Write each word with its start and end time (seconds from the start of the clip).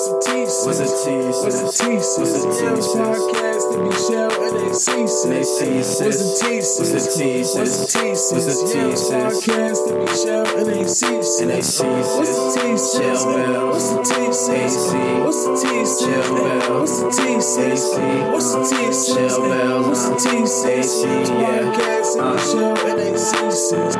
What's 0.00 0.08
the 0.08 0.32
T 0.32 0.40
What's 0.64 0.78
the 0.80 0.88
T 1.04 1.12
What's 1.28 1.60
the 1.60 1.68
T 1.76 1.92
What's 2.00 2.16
the 2.16 2.40
T 2.56 2.64
Yams 2.64 2.88
podcast 2.96 3.64
to 3.68 3.76
be 3.84 3.92
shell 4.00 4.32
and 4.32 4.56
they 4.56 4.72
ceases. 4.72 5.24
And 5.28 5.32
they 5.36 5.44
ceases. 5.44 6.00
What's 6.00 6.16
the 6.16 6.40
T 6.40 6.56
What's 6.56 6.88
the 6.88 7.04
T 7.20 7.44
What's 7.44 7.76
the 7.76 7.84
T 7.84 8.08
What's 8.08 8.48
the 8.48 8.64
T 8.64 8.78
Yams 8.80 9.04
podcast 9.12 9.80
to 9.84 9.92
be 10.00 10.08
shell 10.16 10.46
and 10.56 10.66
they 10.72 10.84
ceases. 10.88 11.40
And 11.44 11.50
they 11.50 11.60
ceases. 11.60 12.16
What's 12.16 12.32
the 12.32 12.48
T 12.56 12.80
Chill 12.80 13.20
bells. 13.28 13.92
What's 13.92 14.08
the 14.08 14.16
T 14.16 14.24
AC. 14.24 14.80
What's 15.20 15.44
the 15.44 15.52
T 15.60 15.68
Chill 16.00 16.28
bells. 16.32 16.72
What's 16.80 16.96
the 16.96 17.20
T 17.20 17.36
AC. 17.36 18.00
What's 18.32 18.48
the 18.56 18.60
T 18.64 18.72
Chill 19.04 19.36
bells. 19.52 19.84
What's 19.84 20.04
the 20.08 20.16
T 20.16 20.40
AC, 20.40 21.04
yeah. 21.28 21.60
Podcast 21.76 22.08
to 22.16 22.24
Uh. 22.24 22.32
be 22.32 22.40
shell 22.40 22.88
and 22.88 22.96
they 22.98 23.12
ceases. 23.20 23.96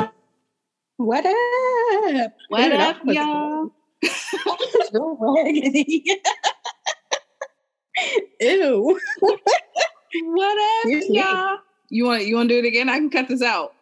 What 0.97 1.25
up? 1.29 2.33
What 2.49 2.57
Dude, 2.57 2.73
up, 2.73 2.81
I'm 2.81 3.05
fucking- 3.05 3.13
y'all? 3.13 3.69
So 4.03 5.17
raggedy. 5.19 6.03
Ew. 8.39 8.99
What 9.21 10.57
up, 10.57 10.85
Excuse 10.85 11.09
me. 11.09 11.19
y'all? 11.19 11.57
You 11.89 12.05
want 12.05 12.25
you 12.25 12.35
want 12.35 12.49
to 12.49 12.55
do 12.55 12.59
it 12.65 12.67
again? 12.67 12.89
I 12.89 12.97
can 12.97 13.09
cut 13.09 13.27
this 13.27 13.41
out. 13.41 13.73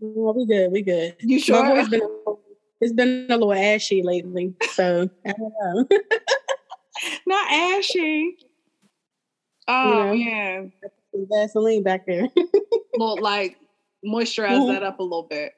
No, 0.00 0.32
we 0.36 0.46
good. 0.46 0.72
We 0.72 0.82
good. 0.82 1.16
You 1.20 1.36
My 1.38 1.42
sure? 1.42 1.66
voice 1.66 1.88
been 1.88 2.00
it's 2.80 2.92
been 2.92 3.26
a 3.30 3.36
little 3.36 3.52
ashy 3.52 4.02
lately, 4.02 4.54
so 4.72 5.08
I 5.24 5.32
don't 5.32 5.52
know. 5.60 5.86
Not 7.26 7.52
ashy. 7.52 8.36
Oh 9.68 10.12
You 10.12 10.24
man, 10.24 10.72
Some 11.12 11.26
Vaseline 11.30 11.82
back 11.84 12.04
there. 12.06 12.28
well, 12.98 13.16
like 13.20 13.56
moisturize 14.04 14.58
Mhm. 14.62 14.68
that 14.68 14.82
up 14.82 14.98
a 14.98 15.02
little 15.02 15.22
bit. 15.22 15.52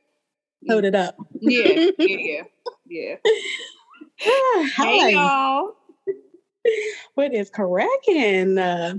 Hold 0.68 0.84
it 0.84 0.94
up. 0.94 1.16
Yeah, 1.40 1.88
yeah, 1.98 2.16
yeah, 2.26 2.42
yeah. 2.86 3.14
Hi. 4.26 4.86
Hey 4.86 5.12
y'all, 5.14 5.74
What 7.14 7.34
is 7.34 7.50
cracking? 7.50 8.56
Uh, 8.56 8.94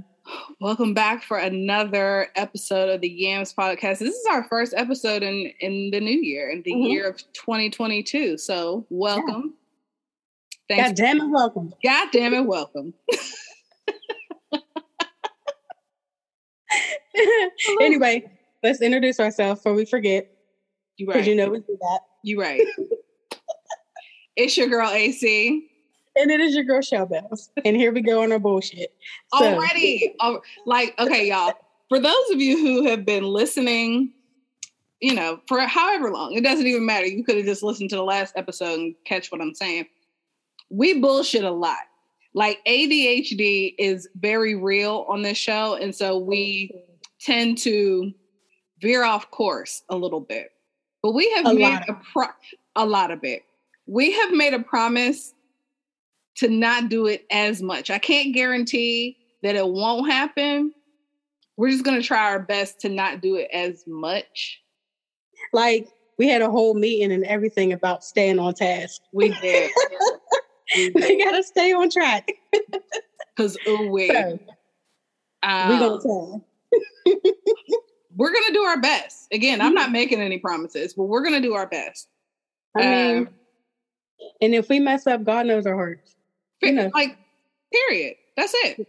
welcome 0.62 0.94
back 0.94 1.24
for 1.24 1.38
another 1.40 2.28
episode 2.36 2.90
of 2.90 3.02
the 3.02 3.10
Yams 3.10 3.52
podcast. 3.54 3.98
This 4.00 4.14
is 4.14 4.26
our 4.30 4.44
first 4.44 4.74
episode 4.78 5.24
in 5.24 5.52
in 5.62 5.90
the 5.92 6.00
new 6.00 6.20
year, 6.22 6.50
in 6.52 6.62
the 6.64 6.74
Mhm. 6.74 6.90
year 6.90 7.10
of 7.10 7.18
2022. 7.34 8.38
So 8.38 8.86
welcome. 8.92 9.56
Thanks. 10.70 10.90
God 10.90 10.96
damn 10.96 11.22
it, 11.22 11.30
welcome. 11.30 11.74
God 11.84 12.10
damn 12.12 12.34
it, 12.36 12.46
welcome. 12.46 12.94
anyway, 17.82 18.24
let's 18.64 18.82
introduce 18.82 19.20
ourselves 19.20 19.60
before 19.60 19.74
we 19.74 19.86
forget, 19.86 20.30
You 20.98 21.08
because 21.08 21.22
right. 21.22 21.30
you 21.30 21.36
know 21.36 21.50
we 21.50 21.60
do 21.60 21.78
that. 21.82 22.00
You 22.24 22.40
right. 22.40 22.62
It's 24.36 24.58
your 24.58 24.68
girl 24.68 24.90
AC. 24.90 25.70
And 26.18 26.32
it 26.32 26.40
is 26.40 26.56
your 26.56 26.64
girl 26.64 26.82
Shell 26.82 27.08
Bells. 27.08 27.50
And 27.66 27.76
here 27.76 27.92
we 27.92 28.02
go 28.02 28.24
on 28.24 28.32
our 28.32 28.40
bullshit. 28.40 28.94
So- 29.38 29.54
Already. 29.54 30.16
Al- 30.22 30.42
like, 30.66 30.94
okay, 31.00 31.28
y'all. 31.28 31.54
For 31.90 32.00
those 32.00 32.30
of 32.32 32.40
you 32.42 32.58
who 32.58 32.88
have 32.90 33.06
been 33.06 33.24
listening, 33.24 34.12
you 35.02 35.14
know, 35.14 35.40
for 35.48 35.60
however 35.62 36.10
long, 36.12 36.34
it 36.34 36.44
doesn't 36.44 36.66
even 36.66 36.86
matter. 36.86 37.06
You 37.06 37.24
could 37.24 37.38
have 37.38 37.46
just 37.46 37.62
listened 37.64 37.90
to 37.92 37.96
the 37.96 38.04
last 38.04 38.34
episode 38.38 38.80
and 38.80 38.96
catch 39.06 39.32
what 39.32 39.42
I'm 39.42 39.54
saying. 39.54 39.86
We 40.70 41.00
bullshit 41.00 41.44
a 41.44 41.52
lot. 41.52 41.78
Like 42.34 42.60
ADHD 42.66 43.76
is 43.78 44.10
very 44.16 44.56
real 44.56 45.06
on 45.08 45.22
this 45.22 45.38
show. 45.38 45.76
And 45.76 45.94
so 45.94 46.18
we 46.18 46.72
tend 47.20 47.58
to 47.60 48.12
veer 48.82 49.04
off 49.04 49.30
course 49.32 49.84
a 49.90 49.96
little 49.96 50.20
bit. 50.22 50.50
But 51.04 51.12
we 51.12 51.30
have 51.36 51.46
A 51.46 51.54
made 51.54 51.80
a 51.88 51.94
pro- 52.14 52.28
a 52.76 52.86
lot 52.86 53.12
of 53.12 53.24
it. 53.24 53.44
We 53.88 54.12
have 54.12 54.32
made 54.32 54.54
a 54.54 54.60
promise 54.60 55.34
to 56.38 56.50
not 56.50 56.90
do 56.90 57.06
it 57.08 57.26
as 57.32 57.62
much. 57.62 57.90
I 57.90 57.98
can't 57.98 58.34
guarantee 58.34 59.18
that 59.44 59.56
it 59.56 59.68
won't 59.68 60.12
happen. 60.12 60.74
We're 61.58 61.70
just 61.70 61.86
going 61.86 62.02
to 62.02 62.06
try 62.06 62.32
our 62.32 62.40
best 62.40 62.82
to 62.82 62.90
not 62.90 63.22
do 63.22 63.36
it 63.36 63.50
as 63.54 63.86
much. 63.88 64.62
Like 65.54 65.88
we 66.18 66.28
had 66.28 66.42
a 66.42 66.50
whole 66.50 66.74
meeting 66.74 67.12
and 67.12 67.24
everything 67.26 67.72
about 67.74 68.04
staying 68.04 68.40
on 68.40 68.54
task. 68.54 69.02
We 69.14 69.30
did. 69.30 69.72
we 70.76 71.24
gotta 71.24 71.44
stay 71.44 71.72
on 71.72 71.90
track. 71.90 72.30
Because, 73.36 73.58
ooh, 73.68 73.90
we, 73.90 74.08
So, 74.08 74.40
um, 75.44 75.70
we 75.70 75.80
gonna 75.80 76.02
try. 76.02 76.42
we're 78.16 78.32
going 78.32 78.46
to 78.48 78.54
do 78.54 78.62
our 78.62 78.80
best. 78.82 79.28
Again, 79.32 79.62
I'm 79.62 79.74
not 79.74 79.92
making 79.92 80.22
any 80.22 80.38
promises, 80.38 80.94
but 80.94 81.04
we're 81.04 81.22
going 81.22 81.36
to 81.36 81.42
do 81.48 81.54
our 81.54 81.68
best. 81.68 82.08
I 82.76 82.82
mean, 82.82 83.18
Um, 83.18 83.30
and 84.42 84.54
if 84.56 84.70
we 84.70 84.80
mess 84.80 85.08
up, 85.08 85.24
God 85.24 85.46
knows 85.46 85.66
our 85.66 85.76
hearts. 85.76 86.16
you 86.62 86.72
know. 86.72 86.90
Like, 86.94 87.18
period. 87.72 88.16
That's 88.38 88.54
it. 88.56 88.88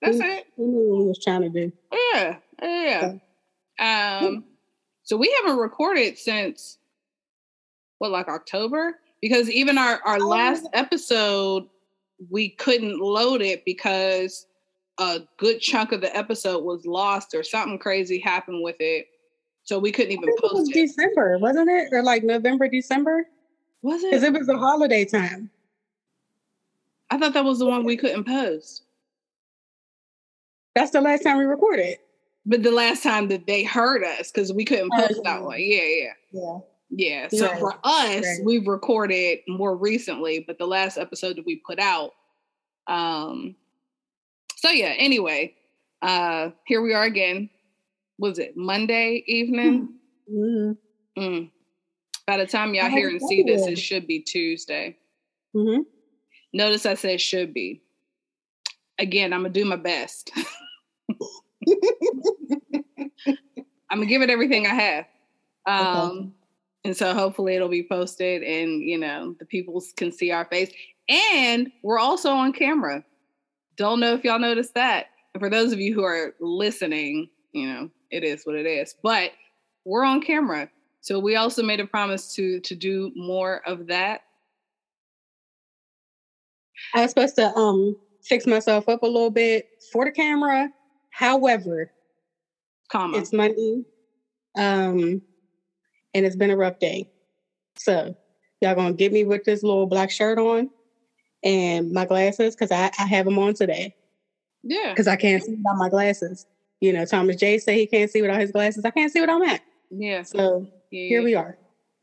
That's 0.00 0.18
we, 0.18 0.24
it. 0.24 0.46
we 0.56 0.66
knew 0.66 0.88
what 0.90 0.98
we 1.02 1.06
was 1.08 1.22
trying 1.24 1.42
to 1.42 1.48
do. 1.48 1.72
Yeah, 2.14 2.36
yeah. 2.62 3.12
Um, 4.26 4.44
so 5.04 5.16
we 5.16 5.34
haven't 5.42 5.58
recorded 5.58 6.18
since 6.18 6.78
what, 7.98 8.10
like 8.10 8.28
October? 8.28 8.98
Because 9.20 9.48
even 9.50 9.78
our 9.78 10.00
our 10.04 10.18
Oh. 10.20 10.26
last 10.26 10.66
episode, 10.72 11.68
we 12.30 12.50
couldn't 12.50 12.98
load 13.00 13.40
it 13.42 13.64
because 13.64 14.46
a 14.98 15.20
good 15.38 15.60
chunk 15.60 15.92
of 15.92 16.00
the 16.00 16.14
episode 16.16 16.64
was 16.64 16.84
lost 16.86 17.34
or 17.34 17.42
something 17.42 17.78
crazy 17.78 18.18
happened 18.18 18.62
with 18.62 18.76
it, 18.80 19.06
so 19.64 19.78
we 19.78 19.90
couldn't 19.92 20.12
even 20.12 20.24
think 20.24 20.38
it 20.38 20.42
was 20.42 20.52
post 20.52 20.70
it. 20.76 20.86
December, 20.86 21.38
wasn't 21.38 21.68
it? 21.70 21.88
Or 21.92 22.02
like 22.02 22.22
November, 22.24 22.68
December? 22.68 23.24
Was 23.82 24.02
it? 24.04 24.10
Because 24.10 24.22
it? 24.24 24.32
was 24.32 24.48
a 24.48 24.56
holiday 24.56 25.04
time. 25.04 25.50
I 27.10 27.18
thought 27.18 27.34
that 27.34 27.44
was 27.44 27.58
the 27.58 27.66
one 27.66 27.84
we 27.84 27.96
couldn't 27.96 28.24
post. 28.24 28.84
That's 30.74 30.92
the 30.92 31.00
last 31.00 31.22
time 31.24 31.38
we 31.38 31.44
recorded. 31.44 31.98
But 32.46 32.62
the 32.62 32.70
last 32.70 33.02
time 33.02 33.28
that 33.28 33.46
they 33.46 33.62
heard 33.62 34.02
us, 34.02 34.30
because 34.30 34.52
we 34.52 34.64
couldn't 34.64 34.90
Oh, 34.94 35.06
post 35.06 35.20
that 35.24 35.42
one. 35.42 35.58
Yeah, 35.60 35.82
yeah. 35.82 36.12
Yeah. 36.32 36.58
Yeah. 36.90 37.28
So 37.28 37.46
Right. 37.50 37.58
for 37.60 37.74
us, 37.84 38.24
Right. 38.24 38.38
we've 38.44 38.66
recorded 38.66 39.40
more 39.46 39.76
recently, 39.76 40.40
but 40.40 40.58
the 40.58 40.66
last 40.66 40.96
episode 40.98 41.36
that 41.36 41.46
we 41.46 41.56
put 41.56 41.78
out. 41.78 42.12
Um 42.86 43.54
so 44.56 44.70
yeah, 44.70 44.94
anyway, 44.96 45.54
uh 46.02 46.50
here 46.66 46.82
we 46.82 46.94
are 46.94 47.04
again. 47.04 47.48
Was 48.18 48.38
it 48.38 48.56
Monday 48.56 49.22
evening? 49.26 49.98
hmm 50.28 50.72
Mm. 51.18 51.50
By 52.26 52.36
the 52.36 52.46
time 52.46 52.74
y'all 52.74 52.86
Oh, 52.86 52.88
hear 52.88 53.08
and 53.08 53.20
see 53.20 53.42
this, 53.42 53.66
it 53.66 53.78
should 53.78 54.06
be 54.06 54.20
Tuesday. 54.20 54.96
hmm 55.52 55.80
Notice 56.52 56.84
I 56.86 56.94
said 56.94 57.20
should 57.20 57.54
be. 57.54 57.82
Again, 58.98 59.32
I'm 59.32 59.40
gonna 59.40 59.54
do 59.54 59.64
my 59.64 59.76
best. 59.76 60.30
I'm 63.90 63.98
gonna 63.98 64.06
give 64.06 64.22
it 64.22 64.30
everything 64.30 64.66
I 64.66 64.74
have. 64.74 65.06
Um, 65.66 66.34
and 66.84 66.96
so 66.96 67.14
hopefully 67.14 67.54
it'll 67.54 67.68
be 67.68 67.86
posted 67.88 68.42
and 68.42 68.82
you 68.82 68.98
know 68.98 69.34
the 69.38 69.46
people 69.46 69.82
can 69.96 70.12
see 70.12 70.30
our 70.30 70.44
face. 70.44 70.72
And 71.08 71.70
we're 71.82 71.98
also 71.98 72.30
on 72.30 72.52
camera. 72.52 73.04
Don't 73.76 74.00
know 74.00 74.14
if 74.14 74.24
y'all 74.24 74.38
noticed 74.38 74.74
that. 74.74 75.06
And 75.34 75.40
for 75.40 75.48
those 75.50 75.72
of 75.72 75.80
you 75.80 75.94
who 75.94 76.04
are 76.04 76.34
listening, 76.40 77.28
you 77.52 77.66
know, 77.66 77.90
it 78.10 78.24
is 78.24 78.44
what 78.44 78.56
it 78.56 78.66
is. 78.66 78.94
But 79.02 79.32
we're 79.84 80.04
on 80.04 80.20
camera. 80.20 80.68
So 81.02 81.18
we 81.18 81.34
also 81.34 81.64
made 81.64 81.80
a 81.80 81.86
promise 81.86 82.32
to 82.36 82.60
to 82.60 82.74
do 82.74 83.12
more 83.14 83.60
of 83.66 83.88
that. 83.88 84.22
I 86.94 87.02
was 87.02 87.10
supposed 87.10 87.34
to 87.36 87.54
um 87.56 87.96
fix 88.22 88.46
myself 88.46 88.88
up 88.88 89.02
a 89.02 89.06
little 89.06 89.30
bit 89.30 89.68
for 89.92 90.04
the 90.04 90.12
camera. 90.12 90.70
However, 91.10 91.92
Comma. 92.88 93.18
it's 93.18 93.32
Monday. 93.32 93.82
Um 94.56 95.20
and 96.14 96.26
it's 96.26 96.36
been 96.36 96.50
a 96.50 96.56
rough 96.56 96.78
day. 96.78 97.10
So 97.76 98.16
y'all 98.60 98.76
gonna 98.76 98.94
get 98.94 99.12
me 99.12 99.24
with 99.24 99.42
this 99.44 99.64
little 99.64 99.86
black 99.86 100.10
shirt 100.10 100.38
on 100.38 100.70
and 101.42 101.90
my 101.90 102.06
glasses 102.06 102.54
because 102.54 102.70
I, 102.70 102.92
I 102.96 103.06
have 103.06 103.24
them 103.24 103.40
on 103.40 103.54
today 103.54 103.92
yeah. 104.62 104.90
because 104.90 105.08
I 105.08 105.16
can't 105.16 105.42
see 105.42 105.56
without 105.56 105.78
my 105.78 105.88
glasses. 105.88 106.46
You 106.80 106.92
know, 106.92 107.04
Thomas 107.04 107.36
J 107.36 107.58
said 107.58 107.74
he 107.74 107.88
can't 107.88 108.08
see 108.08 108.22
without 108.22 108.40
his 108.40 108.52
glasses. 108.52 108.84
I 108.84 108.90
can't 108.90 109.10
see 109.10 109.20
what 109.20 109.30
I'm 109.30 109.42
at. 109.42 109.62
Yeah. 109.90 110.22
So 110.22 110.68
yeah. 110.92 111.08
here 111.08 111.22
we 111.22 111.34
are. 111.34 111.56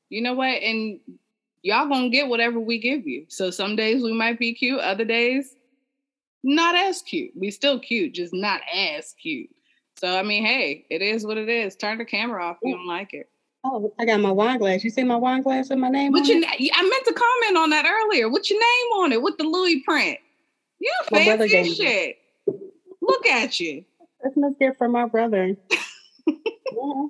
You 0.10 0.22
know 0.22 0.34
what? 0.34 0.62
And 0.62 1.00
y'all 1.62 1.88
gonna 1.88 2.10
get 2.10 2.28
whatever 2.28 2.60
we 2.60 2.80
give 2.80 3.08
you. 3.08 3.26
So 3.30 3.52
some 3.52 3.76
days 3.76 4.04
we 4.04 4.14
might 4.14 4.40
be 4.40 4.54
cute, 4.54 4.80
other 4.80 5.06
days 5.06 5.56
not 6.44 6.76
as 6.76 7.02
cute. 7.02 7.32
We 7.36 7.52
still 7.52 7.80
cute, 7.80 8.14
just 8.14 8.34
not 8.34 8.62
as 8.74 9.14
cute. 9.14 9.50
So 9.98 10.18
I 10.18 10.24
mean, 10.24 10.46
hey, 10.46 10.86
it 10.90 11.02
is 11.02 11.26
what 11.26 11.38
it 11.38 11.50
is. 11.50 11.76
Turn 11.76 11.98
the 11.98 12.06
camera 12.06 12.44
off 12.44 12.58
if 12.62 12.70
you 12.70 12.76
don't 12.76 12.88
like 12.88 13.14
it. 13.14 13.30
Oh, 13.66 13.94
I 14.00 14.06
got 14.06 14.22
my 14.22 14.32
wine 14.32 14.58
glass. 14.58 14.86
You 14.86 14.90
see 14.90 15.04
my 15.04 15.18
wine 15.18 15.42
glass 15.42 15.70
with 15.70 15.80
my 15.80 15.90
name 15.90 16.14
What's 16.14 16.30
on 16.30 16.38
your 16.38 16.50
na- 16.50 16.56
I 16.74 16.82
meant 16.82 17.06
to 17.06 17.14
comment 17.14 17.58
on 17.58 17.70
that 17.72 17.86
earlier. 17.86 18.30
What's 18.30 18.50
your 18.50 18.60
name 18.60 19.04
on 19.04 19.12
it 19.12 19.22
with 19.22 19.38
the 19.38 19.44
Louis 19.44 19.82
print? 19.84 20.18
You 20.80 20.94
fancy 21.10 21.58
as 21.58 21.76
shit. 21.76 22.18
Look 23.02 23.26
at 23.26 23.60
you. 23.60 23.84
Christmas 24.22 24.54
gift 24.60 24.78
from 24.78 24.94
my 24.94 25.08
brother. 25.08 25.56
yeah. 26.28 27.08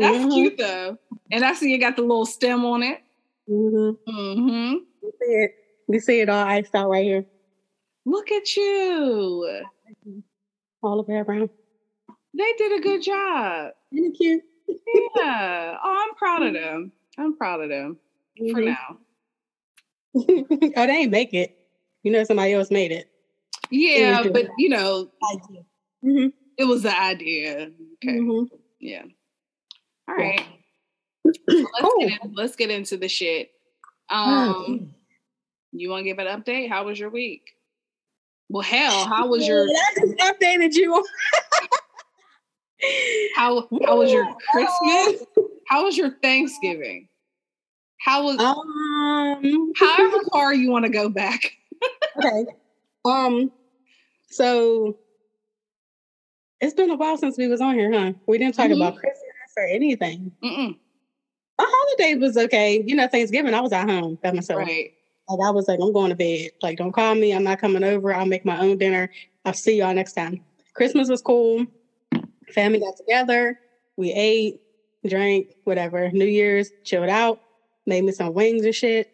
That's 0.00 0.16
Mhm. 0.24 0.32
cute 0.32 0.58
though. 0.58 0.98
And 1.30 1.44
I 1.44 1.54
see 1.54 1.70
you 1.70 1.78
got 1.78 1.96
the 1.96 2.02
little 2.02 2.26
stem 2.26 2.64
on 2.64 2.82
it. 2.82 3.00
Mm-hmm. 3.48 4.10
Mm-hmm. 4.10 4.74
You 5.02 5.12
see 5.20 5.32
it. 5.32 5.54
You 5.88 6.00
see 6.00 6.20
it 6.20 6.28
all 6.28 6.44
iced 6.46 6.74
out 6.74 6.88
right 6.88 7.04
here, 7.04 7.24
Look 8.06 8.30
at 8.30 8.56
you. 8.56 9.62
all 10.82 10.96
the 10.96 11.02
way 11.02 11.18
around. 11.18 11.50
They 12.32 12.52
did 12.58 12.78
a 12.78 12.82
good 12.82 13.02
job. 13.02 13.72
Isn't 13.92 14.14
it 14.14 14.16
cute? 14.16 14.42
Yeah. 15.16 15.76
Oh, 15.82 16.06
I'm 16.08 16.14
proud 16.14 16.42
of 16.44 16.52
them. 16.54 16.92
I'm 17.18 17.36
proud 17.36 17.60
of 17.60 17.68
them 17.68 17.98
for 18.52 18.60
Mhm. 18.60 18.64
now. 18.66 18.98
oh, 20.76 20.86
they 20.86 20.92
ain't 20.92 21.10
make 21.10 21.34
it. 21.34 21.56
You 22.02 22.12
know, 22.12 22.24
somebody 22.24 22.52
else 22.52 22.70
made 22.70 22.92
it. 22.92 23.10
Yeah, 23.70 24.22
but 24.32 24.46
you 24.58 24.68
know, 24.68 25.10
Mm-hmm. 26.04 26.28
it 26.56 26.64
was 26.64 26.82
the 26.82 26.98
idea. 26.98 27.70
Okay. 27.94 28.18
Mm-hmm. 28.18 28.54
Yeah. 28.80 29.04
All 30.08 30.14
right. 30.16 30.44
Let's, 31.48 31.94
get 31.98 32.20
in, 32.22 32.32
let's 32.34 32.56
get 32.56 32.70
into 32.70 32.96
the 32.96 33.08
shit. 33.08 33.50
Oh, 34.10 34.64
Um, 34.66 34.94
you 35.72 35.90
want 35.90 36.00
to 36.00 36.04
give 36.04 36.18
an 36.18 36.26
update? 36.26 36.68
How 36.68 36.84
was 36.84 36.98
your 36.98 37.10
week? 37.10 37.42
Well, 38.48 38.62
hell, 38.62 39.04
how 39.04 39.28
was 39.28 39.46
your 39.46 39.66
I 39.68 39.94
just 40.00 40.16
updated 40.18 40.74
you. 40.74 41.04
how 43.36 43.68
how 43.84 43.98
was 43.98 44.10
your 44.10 44.26
Christmas? 44.50 45.22
How 45.68 45.84
was 45.84 45.96
your 45.96 46.10
Thanksgiving? 46.22 47.08
How 48.00 48.24
was 48.24 48.38
Um. 48.40 49.72
however 49.76 50.18
far 50.32 50.52
you 50.54 50.70
want 50.70 50.84
to 50.86 50.90
go 50.90 51.08
back? 51.08 51.52
okay. 52.16 52.46
Um. 53.04 53.52
So 54.30 54.98
it's 56.60 56.74
been 56.74 56.90
a 56.90 56.96
while 56.96 57.18
since 57.18 57.38
we 57.38 57.46
was 57.48 57.60
on 57.60 57.74
here, 57.74 57.92
huh? 57.92 58.12
We 58.26 58.38
didn't 58.38 58.54
talk 58.56 58.70
Mhm. 58.70 58.76
about 58.76 58.96
Christmas 58.96 59.18
or 59.60 59.66
anything. 59.66 60.32
Mm-mm, 60.42 60.76
My 61.58 61.66
holiday 61.68 62.14
was 62.18 62.36
okay. 62.36 62.82
You 62.84 62.94
know, 62.96 63.06
Thanksgiving, 63.06 63.54
I 63.54 63.60
was 63.60 63.72
at 63.72 63.88
home 63.88 64.18
by 64.22 64.32
myself. 64.32 64.58
right. 64.60 64.90
Like 65.28 65.46
I 65.46 65.50
was 65.50 65.68
like, 65.68 65.78
I'm 65.80 65.92
going 65.92 66.10
to 66.10 66.16
bed. 66.16 66.50
Like, 66.62 66.78
don't 66.78 66.92
call 66.92 67.14
me. 67.14 67.32
I'm 67.32 67.44
not 67.44 67.60
coming 67.60 67.84
over. 67.84 68.12
I'll 68.12 68.26
make 68.26 68.44
my 68.44 68.58
own 68.58 68.78
dinner. 68.78 69.08
I'll 69.44 69.52
see 69.52 69.78
y'all 69.78 69.94
next 69.94 70.14
time. 70.14 70.40
Christmas 70.74 71.08
was 71.08 71.22
cool. 71.22 71.66
Family 72.52 72.80
got 72.80 72.96
together. 72.96 73.56
We 73.96 74.12
ate, 74.12 74.56
drank, 75.06 75.46
whatever. 75.64 76.10
New 76.10 76.24
Year's, 76.26 76.72
chilled 76.84 77.08
out, 77.08 77.38
made 77.86 78.02
me 78.04 78.12
some 78.12 78.32
wings 78.34 78.64
and 78.64 78.74
shit, 78.74 79.08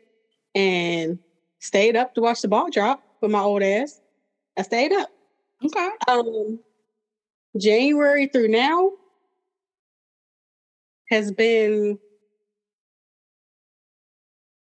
and 0.54 1.18
stayed 1.60 1.96
up 1.96 2.14
to 2.14 2.20
watch 2.22 2.40
the 2.40 2.48
ball 2.48 2.70
drop 2.70 3.00
with 3.20 3.30
my 3.30 3.40
old 3.40 3.62
ass. 3.62 4.00
I 4.56 4.62
stayed 4.62 4.92
up. 4.92 5.08
Okay. 5.64 5.88
Um, 6.08 6.58
January 7.58 8.26
through 8.26 8.48
now 8.48 8.90
has 11.10 11.30
been 11.32 11.98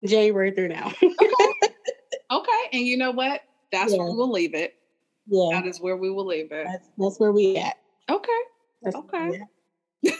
January 0.04 0.50
through 0.52 0.68
now. 0.68 0.92
Okay. 2.32 2.68
And 2.72 2.82
you 2.86 2.96
know 2.96 3.10
what? 3.10 3.40
That's 3.72 3.92
where 3.92 4.06
we'll 4.06 4.30
leave 4.30 4.54
it. 4.54 4.76
yeah, 5.26 5.48
That 5.60 5.66
is 5.66 5.80
where 5.80 5.96
we 5.96 6.10
will 6.10 6.26
leave 6.26 6.52
it. 6.52 6.64
that's 6.64 6.88
that's 6.96 7.18
where 7.18 7.32
we 7.32 7.56
at. 7.56 7.76
Okay. 8.08 8.40
That's 8.82 8.94
Okay. 8.94 9.40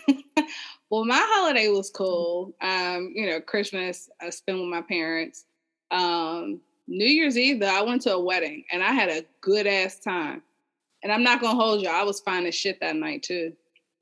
well, 0.91 1.05
my 1.05 1.25
holiday 1.31 1.69
was 1.69 1.89
cool. 1.91 2.53
Um, 2.61 3.13
you 3.15 3.27
know, 3.31 3.41
Christmas 3.41 4.11
I 4.21 4.31
spent 4.31 4.59
with 4.59 4.67
my 4.67 4.83
parents. 4.83 5.45
Um, 5.93 6.61
New 6.89 7.06
Year's 7.06 7.39
Eve, 7.39 7.61
though, 7.61 7.69
I 7.79 7.83
went 7.83 8.03
to 8.03 8.15
a 8.15 8.21
wedding 8.21 8.65
and 8.73 8.83
I 8.83 8.91
had 8.91 9.09
a 9.09 9.25
good 9.41 9.69
ass 9.69 10.01
time. 10.01 10.43
And 11.05 11.13
I'm 11.13 11.23
not 11.23 11.41
gonna 11.41 11.55
hold 11.63 11.81
you, 11.81 11.89
I 11.89 12.03
was 12.03 12.19
fine 12.21 12.45
as 12.47 12.56
shit 12.56 12.81
that 12.81 12.97
night 12.97 13.23
too. 13.23 13.53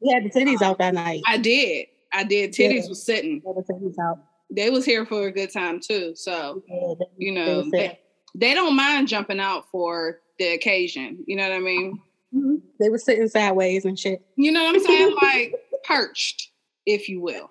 We 0.00 0.11
had 0.14 0.25
the 0.25 0.31
titties 0.31 0.62
out 0.62 0.78
that 0.78 0.94
night. 0.94 1.20
I 1.26 1.37
did. 1.37 1.88
I 2.12 2.25
did. 2.25 2.52
Titties 2.52 2.82
Yeah. 2.84 2.88
was 2.88 3.02
sitting. 3.05 3.43
We 3.44 3.52
had 3.55 3.64
the 3.66 3.72
titties 3.72 3.99
out. 3.99 4.19
They 4.50 4.70
was 4.70 4.84
here 4.84 5.05
for 5.05 5.26
a 5.26 5.32
good 5.32 5.52
time 5.52 5.78
too. 5.81 6.14
So, 6.14 6.62
Yeah, 6.69 6.94
they- 6.99 7.06
you 7.26 7.32
know, 7.32 7.58
was 7.58 7.70
they, 7.70 7.99
they 8.34 8.55
don't 8.55 8.75
mind 8.76 9.08
jumping 9.08 9.40
out 9.40 9.70
for 9.70 10.20
the 10.38 10.49
occasion. 10.55 11.22
You 11.26 11.37
know 11.37 11.49
what 11.49 11.56
I 11.56 11.60
mean? 11.60 11.99
Mhm. 12.34 12.60
They 12.81 12.88
were 12.88 12.99
sitting 12.99 13.28
sideways 13.28 13.84
and 13.84 13.99
shit. 13.99 14.22
You 14.37 14.52
know 14.52 14.64
what 14.64 14.76
I'm 14.76 14.82
saying? 14.82 15.16
like 15.22 15.55
perched, 15.84 16.50
if 16.87 17.08
you 17.08 17.20
will. 17.20 17.50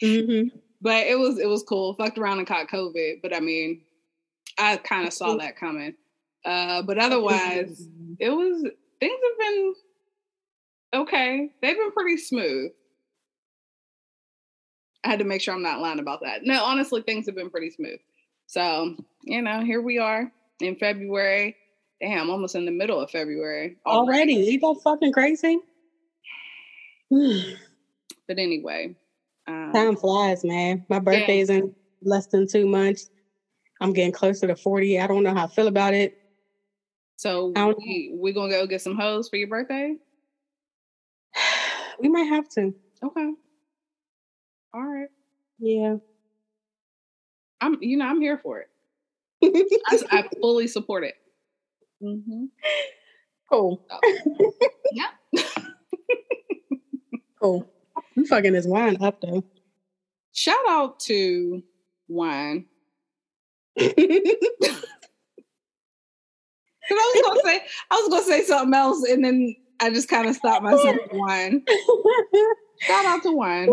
hmm 0.00 0.42
but 0.80 1.06
it 1.06 1.16
was 1.18 1.38
it 1.38 1.48
was 1.48 1.62
cool. 1.62 1.94
Fucked 1.94 2.18
around 2.18 2.38
and 2.38 2.46
caught 2.46 2.68
COVID, 2.68 3.20
but 3.22 3.34
I 3.34 3.38
mean, 3.40 3.82
I 4.58 4.76
kind 4.78 5.06
of 5.06 5.12
saw 5.12 5.36
that 5.36 5.56
coming. 5.56 5.94
Uh, 6.44 6.82
but 6.82 6.98
otherwise, 6.98 7.86
it 8.18 8.30
was 8.30 8.62
things 8.98 9.20
have 9.22 9.38
been 9.38 9.74
okay. 10.94 11.50
They've 11.60 11.76
been 11.76 11.92
pretty 11.92 12.16
smooth. 12.18 12.70
I 15.04 15.08
had 15.08 15.18
to 15.18 15.24
make 15.24 15.40
sure 15.40 15.54
I'm 15.54 15.62
not 15.62 15.80
lying 15.80 15.98
about 15.98 16.20
that. 16.22 16.44
No, 16.44 16.62
honestly, 16.62 17.02
things 17.02 17.26
have 17.26 17.34
been 17.34 17.50
pretty 17.50 17.70
smooth. 17.70 17.98
So 18.46 18.96
you 19.24 19.42
know, 19.42 19.64
here 19.64 19.80
we 19.80 19.98
are 19.98 20.30
in 20.60 20.76
February. 20.76 21.56
Damn, 22.00 22.30
almost 22.30 22.54
in 22.56 22.64
the 22.64 22.72
middle 22.72 23.00
of 23.00 23.10
February 23.10 23.76
already. 23.86 24.48
Ain't 24.50 24.60
that 24.60 24.80
fucking 24.82 25.12
crazy? 25.12 25.58
But 28.28 28.38
anyway, 28.38 28.94
um, 29.48 29.72
Time 29.72 29.96
flies, 29.96 30.44
man. 30.44 30.86
My 30.88 31.00
birthday's 31.00 31.50
in 31.50 31.74
less 32.02 32.26
than 32.28 32.46
two 32.46 32.66
months. 32.66 33.10
I'm 33.80 33.92
getting 33.92 34.12
closer 34.12 34.46
to 34.46 34.54
40. 34.54 35.00
I 35.00 35.06
don't 35.08 35.24
know 35.24 35.34
how 35.34 35.44
I 35.44 35.48
feel 35.48 35.66
about 35.66 35.92
it. 35.92 36.16
so 37.16 37.52
we 37.78 38.14
we 38.14 38.32
gonna 38.32 38.52
go 38.52 38.66
get 38.66 38.80
some 38.80 38.96
hoes 38.96 39.28
for 39.28 39.36
your 39.36 39.48
birthday? 39.48 39.96
We 42.02 42.08
might 42.08 42.24
have 42.24 42.48
to. 42.50 42.74
Okay. 43.04 43.30
All 44.74 44.82
right. 44.82 45.08
Yeah. 45.58 45.96
I'm 47.60 47.78
you 47.80 47.96
know 47.96 48.06
I'm 48.06 48.20
here 48.20 48.38
for 48.38 48.60
it. 48.60 48.68
I, 49.86 50.18
I 50.18 50.28
fully 50.40 50.66
support 50.66 51.04
it. 51.04 51.14
Mm-hmm. 52.02 52.44
Cool. 53.50 53.80
Yeah. 54.92 55.08
Cool. 57.40 57.66
I'm 58.16 58.24
fucking 58.26 58.52
this 58.52 58.66
wine 58.66 58.96
up 59.02 59.20
though. 59.20 59.44
Shout 60.32 60.56
out 60.68 61.00
to 61.00 61.62
wine. 62.08 62.66
I 63.78 63.92
was 66.90 67.22
gonna 67.26 67.40
say 67.44 67.60
I 67.90 67.94
was 67.96 68.08
gonna 68.08 68.24
say 68.24 68.44
something 68.44 68.74
else, 68.74 69.02
and 69.08 69.24
then 69.24 69.56
I 69.82 69.90
just 69.90 70.08
kind 70.08 70.28
of 70.28 70.36
stopped 70.36 70.62
myself. 70.62 70.96
with 70.96 71.10
Wine. 71.12 71.64
Shout 72.82 73.04
out 73.04 73.22
to 73.24 73.32
one. 73.32 73.68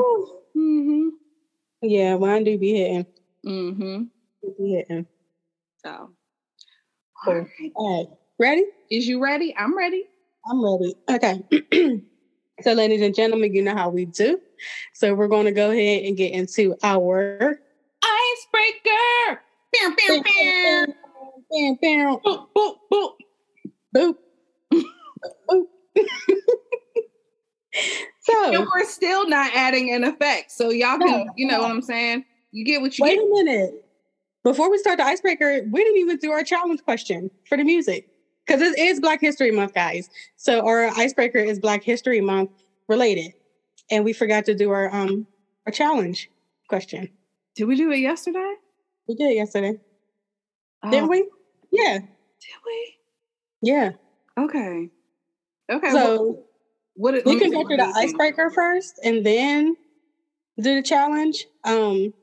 Mm-hmm. 0.58 1.10
yeah, 1.84 2.16
wine 2.16 2.44
do 2.44 2.58
be 2.58 2.74
hitting. 2.74 3.06
Mm-hmm. 3.46 4.04
Do 4.42 4.56
Be 4.58 4.72
hitting. 4.72 5.06
So, 5.86 6.10
all 7.28 7.34
right. 7.36 7.48
All 7.76 7.98
right. 8.00 8.18
Ready? 8.40 8.66
is 8.90 9.08
you 9.08 9.22
ready? 9.22 9.56
I'm 9.56 9.78
ready. 9.78 10.06
I'm 10.50 10.64
ready. 10.66 10.96
Okay. 11.12 12.02
so, 12.62 12.74
ladies 12.74 13.02
and 13.02 13.14
gentlemen, 13.14 13.54
you 13.54 13.62
know 13.62 13.76
how 13.76 13.90
we 13.90 14.06
do. 14.06 14.42
So, 14.96 15.14
we're 15.14 15.28
going 15.28 15.46
to 15.46 15.52
go 15.52 15.70
ahead 15.70 16.06
and 16.06 16.18
get 16.18 16.34
into 16.34 16.76
our. 16.82 17.60
Icebreaker. 18.04 19.42
Pew, 19.76 19.96
pew, 19.96 20.24
pew. 20.24 20.86
Bam, 21.52 21.78
bam, 21.82 22.18
Boop, 22.26 22.48
boop, 22.56 22.76
boop. 22.92 23.12
boop. 23.96 24.16
boop. 24.74 25.66
so, 28.22 28.54
And 28.54 28.66
we're 28.74 28.86
still 28.86 29.28
not 29.28 29.52
adding 29.56 29.92
an 29.94 30.04
effect. 30.04 30.52
So 30.52 30.70
y'all 30.70 30.98
can, 30.98 31.26
No, 31.26 31.26
you 31.36 31.48
know 31.48 31.58
no. 31.58 31.64
what 31.64 31.72
I'm 31.72 31.82
saying? 31.82 32.26
You 32.52 32.66
get 32.66 32.82
what 32.82 32.98
you 32.98 33.04
wait 33.04 33.16
get. 33.16 33.24
a 33.24 33.30
minute. 33.44 33.86
Before 34.44 34.72
we 34.72 34.78
start 34.78 34.98
the 34.98 35.04
icebreaker, 35.04 35.62
we 35.70 35.84
didn't 35.84 35.98
even 36.00 36.18
do 36.18 36.32
our 36.32 36.44
challenge 36.44 36.82
question 36.84 37.30
for 37.48 37.58
the 37.58 37.64
music 37.64 38.08
because 38.48 38.62
it 38.62 38.78
is 38.80 39.00
Black 39.00 39.20
History 39.22 39.52
Month, 39.52 39.74
guys. 39.74 40.10
So 40.38 40.66
our 40.66 40.88
icebreaker 40.98 41.40
is 41.40 41.60
Black 41.60 41.84
History 41.84 42.22
Month 42.22 42.50
related, 42.88 43.34
and 43.92 44.04
we 44.06 44.14
forgot 44.14 44.46
to 44.46 44.56
do 44.56 44.72
our 44.72 44.94
um 44.96 45.28
our 45.66 45.72
challenge 45.74 46.30
question. 46.70 47.10
Did 47.56 47.66
we 47.66 47.76
do 47.76 47.92
it 47.92 47.98
yesterday? 48.00 48.54
We 49.08 49.16
did 49.16 49.32
it 49.32 49.36
yesterday, 49.36 49.74
Oh, 50.84 50.90
didn't 50.92 51.10
we? 51.10 51.28
Yeah, 51.72 51.98
Did 52.00 52.56
we? 52.66 52.98
yeah. 53.62 53.92
Okay. 54.40 54.90
Okay. 55.70 55.92
So 55.92 56.44
what 56.96 57.12
did- 57.12 57.26
we 57.26 57.40
can 57.40 57.52
go 57.52 57.66
through 57.66 57.78
the 57.78 57.94
icebreaker 57.96 58.50
first, 58.50 59.00
and 59.04 59.26
then 59.26 59.76
do 60.60 60.76
the 60.76 60.82
challenge. 60.82 61.46
Um, 61.64 62.14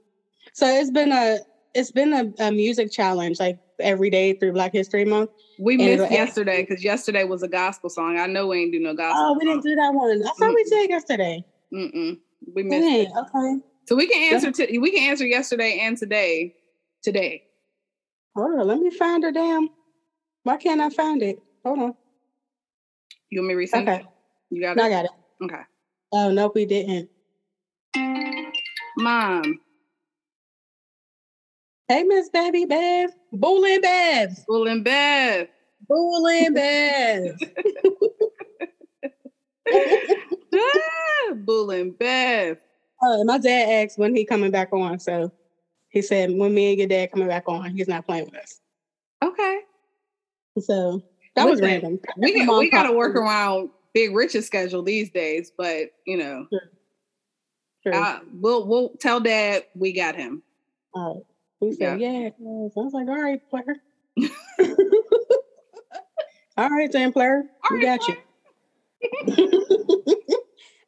so 0.53 0.67
it's 0.67 0.91
been 0.91 1.13
a 1.13 1.39
it's 1.75 1.91
been 1.91 2.13
a, 2.13 2.45
a 2.45 2.53
music 2.53 2.91
challenge 2.91 3.39
like 3.39 3.57
every 3.79 4.11
day 4.11 4.33
through 4.33 4.53
Black 4.53 4.73
History 4.73 5.05
Month. 5.05 5.31
We 5.59 5.77
missed 5.77 6.11
yesterday 6.11 6.63
because 6.63 6.85
yesterday 6.85 7.25
was 7.25 7.43
a 7.43 7.49
gospel 7.49 7.91
song. 7.91 8.19
I 8.19 8.27
know 8.27 8.49
we 8.49 8.63
ain't 8.63 8.73
do 8.73 8.81
no 8.81 8.95
gospel. 8.95 9.27
Oh, 9.27 9.39
we 9.39 9.45
didn't 9.45 9.63
do 9.63 9.75
that 9.75 9.91
one. 9.95 10.23
I 10.23 10.33
thought 10.39 10.55
we 10.55 10.65
did 10.65 10.91
yesterday. 10.91 11.45
Mm-mm. 11.73 12.19
We 12.55 12.63
missed 12.63 12.87
Dang, 12.87 13.01
it. 13.01 13.09
okay. 13.17 13.63
So 13.89 13.97
we 13.97 14.07
can 14.09 14.35
answer. 14.35 14.51
To, 14.51 14.79
we 14.79 14.91
can 14.91 15.11
answer 15.11 15.27
yesterday 15.27 15.79
and 15.81 15.97
today. 15.97 16.53
Today. 17.03 17.43
Hold 18.35 18.61
on. 18.61 18.67
Let 18.67 18.79
me 18.79 18.91
find 18.91 19.23
her. 19.23 19.33
Damn. 19.33 19.69
Why 20.43 20.57
can't 20.57 20.81
I 20.81 20.91
find 20.91 21.23
it? 21.23 21.39
Hold 21.65 21.79
on. 21.79 21.95
You 23.31 23.41
want 23.43 23.57
me 23.57 23.67
to 23.67 23.73
resend 23.73 23.83
Okay. 23.83 24.05
You 24.51 24.63
got 24.63 24.77
it? 24.77 24.83
I 24.83 24.89
got 24.89 25.05
it. 25.05 25.11
Okay. 25.43 25.63
Oh, 26.13 26.31
nope, 26.31 26.53
we 26.55 26.67
didn't. 26.67 27.11
Mom, 28.99 29.61
Hey, 31.89 32.03
Miss 32.03 32.29
Baby 32.31 32.65
Bev. 32.65 33.11
Bullin 33.33 33.81
Bev. 33.81 34.31
And 34.49 34.85
Bev. 34.85 35.49
Bullin 35.89 36.55
Bev. 36.55 37.37
Ah, 40.55 41.35
Bull 41.35 41.91
Bev. 41.99 42.57
Uh, 43.03 43.25
my 43.25 43.39
dad 43.39 43.85
asked 43.85 43.99
when 43.99 44.15
he 44.15 44.25
coming 44.25 44.51
back 44.51 44.73
on. 44.73 44.99
So 44.99 45.33
he 45.89 46.03
said 46.03 46.31
when 46.31 46.55
me 46.55 46.71
and 46.71 46.79
your 46.79 46.89
dad 46.89 47.11
coming 47.13 47.29
back 47.29 47.45
on, 47.47 47.71
he's 47.71 47.89
not 47.89 48.07
playing 48.07 48.27
with 48.27 48.37
us. 48.37 48.61
Okay. 49.23 49.59
So 50.61 51.03
that 51.37 51.49
was 51.49 51.61
random. 51.61 52.01
We 52.17 52.47
we 52.47 52.71
got 52.71 52.85
to 52.85 52.93
work 52.93 53.15
around 53.15 53.71
Big 53.95 54.15
Rich's 54.15 54.47
schedule 54.47 54.83
these 54.83 55.11
days, 55.11 55.53
but 55.57 55.91
you 56.07 56.17
know, 56.17 56.47
True. 57.83 57.93
I, 57.93 57.99
uh, 57.99 58.21
we'll 58.33 58.67
we'll 58.67 58.91
tell 59.01 59.21
Dad 59.21 59.65
we 59.75 59.93
got 59.93 60.17
him. 60.17 60.43
all 60.95 61.15
right. 61.15 61.23
He 61.61 61.73
said, 61.75 62.01
yeah. 62.01 62.29
I 62.29 62.33
was 62.39 62.93
like, 62.93 63.09
all 63.09 63.23
right, 63.23 63.41
player. 63.49 63.77
all 66.59 66.69
right, 66.69 66.93
then, 66.93 67.13
player. 67.13 67.45
All 67.71 67.77
we 67.77 67.87
right, 67.87 67.99
got 67.99 68.09
you. 68.09 68.17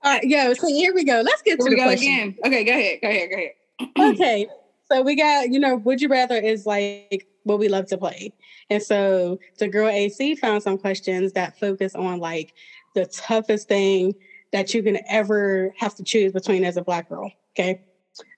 all 0.03 0.13
right, 0.13 0.25
yo, 0.25 0.53
so 0.55 0.67
here 0.69 0.95
we 0.95 1.05
go. 1.05 1.23
Let's 1.25 1.43
get 1.43 1.53
Here 1.53 1.57
to 1.57 1.65
we 1.65 1.71
the 1.71 1.77
go 1.77 1.85
question. 1.85 2.13
again. 2.13 2.37
Okay, 2.45 2.65
go 2.65 2.73
ahead. 2.73 2.99
Go 3.01 3.09
ahead. 3.09 3.31
Go 3.31 3.37
ahead. 3.37 4.15
okay. 4.15 4.47
So 4.91 5.03
we 5.03 5.17
got, 5.17 5.51
you 5.51 5.59
know, 5.59 5.77
would 5.77 6.01
you 6.01 6.09
rather 6.09 6.37
is 6.37 6.65
like 6.65 7.27
what 7.45 7.59
we 7.59 7.69
love 7.69 7.87
to 7.87 7.99
play. 7.99 8.33
And 8.71 8.83
so 8.83 9.39
the 9.59 9.69
girl 9.69 9.89
AC 9.89 10.35
found 10.37 10.63
some 10.63 10.79
questions 10.79 11.33
that 11.33 11.59
focus 11.59 11.95
on 11.95 12.19
like 12.19 12.53
the 12.95 13.07
toughest 13.07 13.69
thing 13.69 14.15
that 14.53 14.73
you 14.73 14.83
can 14.83 14.99
ever 15.09 15.73
have 15.77 15.95
to 15.97 16.05
choose 16.05 16.33
between 16.33 16.65
as 16.65 16.77
a 16.77 16.83
black 16.83 17.09
girl. 17.09 17.31
Okay. 17.55 17.79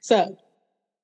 So 0.01 0.37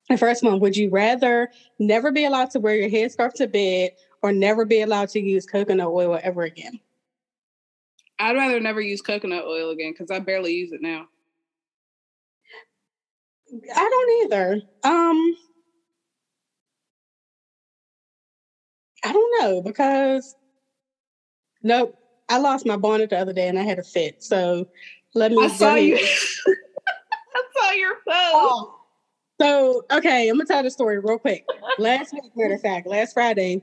the 0.09 0.17
first 0.17 0.43
one, 0.43 0.61
would 0.61 0.77
you 0.77 0.91
rather 0.91 1.49
never 1.79 2.11
be 2.11 2.25
allowed 2.25 2.51
to 2.51 2.61
wear 2.61 2.77
your 2.77 2.91
headscarf 2.91 3.33
to 3.35 3.47
bed 3.47 3.91
or 4.23 4.33
never 4.33 4.65
be 4.65 4.81
allowed 4.81 5.09
to 5.11 5.21
use 5.21 5.47
coconut 5.47 5.89
oil 5.89 6.19
ever 6.23 6.43
again? 6.43 6.81
I'd 8.19 8.37
rather 8.37 8.61
never 8.61 8.81
use 8.81 9.03
coconut 9.03 9.45
oil 9.45 9.71
again 9.71 9.93
because 9.93 10.11
I 10.11 10.21
barely 10.21 10.55
use 10.55 10.73
it 10.73 10.81
now. 10.81 11.07
I 13.53 13.89
don't 13.89 14.25
either. 14.25 14.61
Um, 14.85 15.37
I 19.05 19.13
don't 19.13 19.43
know 19.43 19.63
because 19.63 20.35
nope. 21.63 21.97
I 22.29 22.39
lost 22.39 22.67
my 22.67 22.77
bonnet 22.77 23.11
the 23.11 23.19
other 23.19 23.33
day 23.33 23.47
and 23.47 23.59
I 23.59 23.63
had 23.63 23.79
a 23.79 23.85
fit. 23.85 24.17
So 24.19 24.67
let 25.15 25.31
me. 25.31 25.45
I 25.45 25.49
saw 25.49 25.75
you. 25.77 25.97
I 25.97 27.43
saw 27.57 27.71
your 27.73 27.95
post. 27.95 28.07
Oh. 28.35 28.73
So 29.41 29.83
okay, 29.93 30.29
I'm 30.29 30.37
gonna 30.37 30.47
tell 30.47 30.63
the 30.63 30.71
story 30.71 30.99
real 30.99 31.19
quick. 31.19 31.45
Last 31.79 32.13
week, 32.13 32.33
matter 32.35 32.55
of 32.55 32.61
fact, 32.63 32.87
last 32.87 33.13
Friday, 33.13 33.63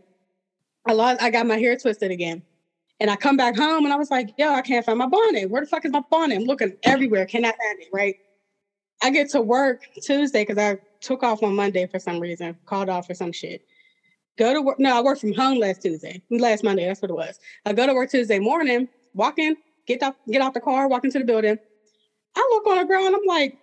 I 0.87 0.93
lost. 0.93 1.21
I 1.21 1.29
got 1.29 1.47
my 1.47 1.57
hair 1.57 1.75
twisted 1.75 2.11
again, 2.11 2.43
and 2.99 3.09
I 3.09 3.15
come 3.15 3.37
back 3.37 3.57
home 3.57 3.83
and 3.83 3.91
I 3.93 3.97
was 3.97 4.11
like, 4.11 4.33
"Yo, 4.37 4.53
I 4.53 4.61
can't 4.61 4.85
find 4.85 4.99
my 4.99 5.07
bonnet. 5.07 5.49
Where 5.49 5.61
the 5.61 5.67
fuck 5.67 5.83
is 5.83 5.91
my 5.91 6.03
bonnet? 6.11 6.35
I'm 6.35 6.43
looking 6.43 6.77
everywhere, 6.83 7.25
cannot 7.25 7.55
find 7.57 7.81
it." 7.81 7.87
Right. 7.91 8.15
I 9.03 9.09
get 9.09 9.29
to 9.31 9.41
work 9.41 9.83
Tuesday 10.01 10.43
because 10.45 10.57
I 10.57 10.77
took 11.01 11.23
off 11.23 11.43
on 11.43 11.55
Monday 11.55 11.85
for 11.85 11.99
some 11.99 12.19
reason, 12.19 12.55
called 12.65 12.89
off 12.89 13.05
for 13.07 13.13
some 13.13 13.31
shit. 13.33 13.61
Go 14.37 14.53
to 14.53 14.61
work. 14.61 14.79
No, 14.79 14.97
I 14.97 15.01
worked 15.01 15.21
from 15.21 15.33
home 15.33 15.59
last 15.59 15.81
Tuesday, 15.81 16.21
last 16.31 16.63
Monday. 16.63 16.87
That's 16.87 17.01
what 17.01 17.11
it 17.11 17.15
was. 17.15 17.39
I 17.65 17.73
go 17.73 17.85
to 17.85 17.93
work 17.93 18.09
Tuesday 18.09 18.39
morning, 18.39 18.87
walk 19.13 19.37
in, 19.37 19.57
get 19.85 20.01
out, 20.01 20.15
get 20.31 20.41
out 20.41 20.53
the 20.53 20.61
car, 20.61 20.87
walk 20.87 21.03
into 21.03 21.19
the 21.19 21.25
building. 21.25 21.59
I 22.35 22.49
look 22.51 22.65
on 22.65 22.77
the 22.77 22.85
ground. 22.85 23.13
I'm 23.13 23.25
like, 23.27 23.57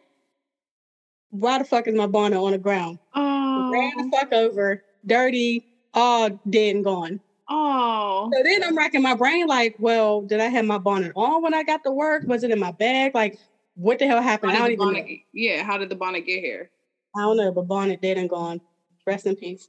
why 1.31 1.59
the 1.59 1.65
fuck 1.65 1.89
is 1.89 1.95
my 1.95 2.07
bonnet 2.07 2.39
on 2.39 2.53
the 2.53 2.59
ground? 2.59 2.99
Oh. 3.15 3.71
Ran 3.73 3.93
the 3.97 4.17
fuck 4.17 4.33
over, 4.33 4.85
dirty, 5.07 5.65
all 5.95 6.29
dead 6.51 6.77
and 6.77 6.85
gone. 6.85 7.19
oh, 7.49 8.31
So 8.33 8.43
then 8.45 8.63
I'm 8.63 8.77
racking 8.77 9.03
my 9.03 9.15
brain, 9.15 9.47
like, 9.47 9.75
well, 9.79 10.21
did 10.23 10.41
I 10.41 10.47
have 10.47 10.65
my 10.67 10.79
bonnet 10.79 11.13
on 11.17 11.43
when 11.43 11.55
I 11.55 11.63
got 11.65 11.83
to 11.85 11.91
work? 11.91 12.25
Was 12.27 12.45
it 12.45 12.51
in 12.51 12.59
my 12.59 12.73
bag? 12.73 13.15
Like, 13.15 13.39
what 13.81 13.99
the 13.99 14.07
hell 14.07 14.21
happened? 14.21 14.53
I 14.53 14.59
don't 14.59 14.73
even 14.73 14.79
bonnet? 14.79 15.07
know. 15.07 15.17
Yeah, 15.33 15.63
how 15.63 15.79
did 15.79 15.89
the 15.89 15.95
bonnet 15.95 16.27
get 16.27 16.41
here? 16.45 16.71
I 17.17 17.21
don't 17.23 17.37
know, 17.37 17.51
but 17.51 17.63
bonnet 17.67 18.01
dead 18.03 18.19
and 18.19 18.29
gone. 18.29 18.61
Rest 19.07 19.27
in 19.27 19.37
peace. 19.37 19.69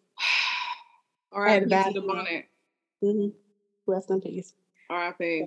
All 1.31 1.41
right, 1.41 1.53
had 1.71 1.91
a 1.91 1.93
the 1.93 2.01
bonnet. 2.01 2.45
hmm 3.01 3.27
Rest 3.87 4.11
in 4.11 4.21
peace. 4.21 4.53
R.I.P. 4.89 5.45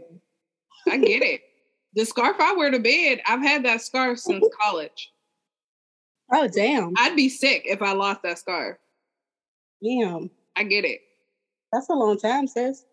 I 0.90 0.96
get 0.96 1.22
it. 1.22 1.42
The 1.94 2.04
scarf 2.06 2.36
I 2.40 2.54
wear 2.54 2.70
to 2.70 2.78
bed, 2.78 3.20
I've 3.26 3.42
had 3.42 3.64
that 3.66 3.82
scarf 3.82 4.18
since 4.18 4.46
college. 4.60 5.12
Oh 6.32 6.48
damn, 6.48 6.94
I'd 6.96 7.14
be 7.16 7.28
sick 7.28 7.62
if 7.66 7.82
I 7.82 7.92
lost 7.92 8.22
that 8.22 8.38
scarf. 8.38 8.78
damn. 9.82 10.30
I 10.56 10.64
get 10.64 10.84
it. 10.84 11.00
That's 11.72 11.88
a 11.90 11.94
long 11.94 12.18
time, 12.18 12.46
sis. 12.46 12.84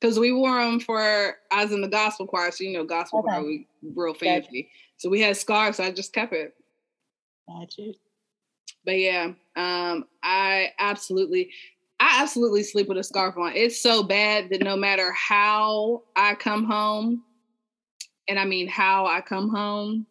Because 0.00 0.18
we 0.18 0.32
wore 0.32 0.62
them 0.62 0.80
for, 0.80 1.36
I 1.50 1.64
was 1.64 1.72
in 1.72 1.80
the 1.80 1.88
gospel 1.88 2.26
choir, 2.26 2.50
so 2.50 2.64
you 2.64 2.72
know, 2.72 2.84
gospel 2.84 3.20
Okay. 3.20 3.28
choir, 3.28 3.44
we 3.44 3.66
real 3.94 4.14
fancy. 4.14 4.70
So 4.96 5.08
we 5.10 5.20
had 5.20 5.36
scarves, 5.36 5.78
so 5.78 5.84
I 5.84 5.90
just 5.90 6.12
kept 6.12 6.32
it. 6.32 6.54
Got 7.48 7.76
you. 7.78 7.94
But 8.84 8.98
yeah, 8.98 9.32
um, 9.56 10.04
I 10.22 10.72
absolutely, 10.78 11.50
I 12.00 12.22
absolutely 12.22 12.62
sleep 12.62 12.88
with 12.88 12.98
a 12.98 13.02
scarf 13.02 13.36
on. 13.36 13.52
It's 13.54 13.80
so 13.80 14.02
bad 14.02 14.50
that 14.50 14.62
no 14.62 14.76
matter 14.76 15.12
how 15.12 16.02
I 16.16 16.34
come 16.34 16.64
home, 16.64 17.22
and 18.28 18.38
I 18.38 18.44
mean 18.44 18.68
how 18.68 19.06
I 19.06 19.20
come 19.20 19.48
home, 19.48 20.06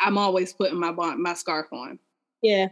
I'm 0.00 0.18
always 0.18 0.52
putting 0.52 0.78
my 0.78 0.90
my 0.92 1.34
scarf 1.34 1.72
on. 1.72 1.98
Yeah, 2.42 2.68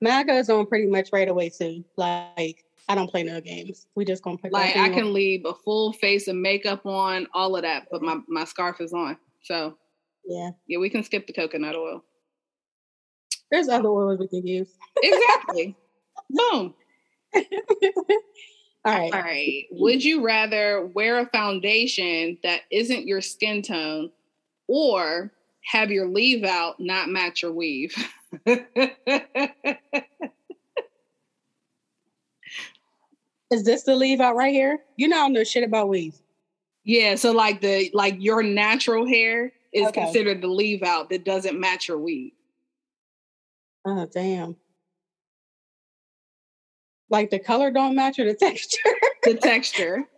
mine 0.00 0.26
goes 0.26 0.48
on 0.48 0.66
pretty 0.66 0.86
much 0.86 1.10
right 1.12 1.28
away 1.28 1.50
too. 1.50 1.84
Like 1.96 2.64
I 2.88 2.94
don't 2.94 3.10
play 3.10 3.22
no 3.22 3.40
games. 3.40 3.86
We 3.94 4.04
just 4.04 4.22
gonna 4.22 4.38
play. 4.38 4.50
Like 4.50 4.76
I 4.76 4.88
on. 4.88 4.94
can 4.94 5.12
leave 5.12 5.44
a 5.44 5.54
full 5.54 5.92
face 5.92 6.28
of 6.28 6.36
makeup 6.36 6.86
on, 6.86 7.26
all 7.34 7.56
of 7.56 7.62
that, 7.62 7.88
but 7.90 8.02
my 8.02 8.18
my 8.28 8.44
scarf 8.44 8.80
is 8.80 8.92
on. 8.92 9.16
So 9.42 9.76
Yeah, 10.28 10.50
yeah, 10.66 10.78
we 10.78 10.90
can 10.90 11.02
skip 11.02 11.26
the 11.26 11.32
coconut 11.32 11.74
oil. 11.74 12.04
there's 13.50 13.68
other 13.68 13.88
oils 13.88 14.18
we 14.20 14.28
can 14.28 14.46
use. 14.46 14.68
Exactly. 15.02 15.74
Boom. 16.30 16.74
All 18.84 18.94
right. 18.94 19.12
All 19.12 19.20
right. 19.22 19.64
Would 19.70 20.04
you 20.04 20.22
rather 20.22 20.86
wear 20.86 21.18
a 21.18 21.26
foundation 21.26 22.36
that 22.42 22.60
isn't 22.70 23.06
your 23.06 23.22
skin 23.22 23.62
tone 23.62 24.10
or 24.66 25.32
have 25.64 25.90
your 25.90 26.06
leave 26.08 26.44
out 26.44 26.78
not 26.78 27.08
match 27.08 27.42
your 27.42 27.52
weave? 27.52 27.94
Is 33.50 33.64
this 33.64 33.84
the 33.84 33.96
leave 33.96 34.20
out 34.20 34.36
right 34.36 34.52
here? 34.52 34.78
You 34.96 35.08
know 35.08 35.16
I 35.16 35.20
don't 35.20 35.32
know 35.32 35.44
shit 35.44 35.64
about 35.64 35.88
weave. 35.88 36.14
yeah, 36.84 37.14
so 37.14 37.32
like 37.32 37.62
the 37.62 37.90
like 37.94 38.16
your 38.18 38.42
natural 38.42 39.06
hair 39.06 39.52
is 39.72 39.88
Okay. 39.88 40.02
considered 40.02 40.40
the 40.42 40.48
leave 40.48 40.82
out 40.82 41.10
that 41.10 41.24
doesn't 41.24 41.58
match 41.58 41.88
your 41.88 41.98
weave. 41.98 42.32
Oh 43.84 44.06
damn. 44.12 44.56
Like 47.10 47.30
the 47.30 47.38
color 47.38 47.70
don't 47.70 47.94
match 47.94 48.18
or 48.18 48.24
the 48.24 48.34
texture. 48.40 48.78
The 49.24 49.34
texture. 49.34 50.04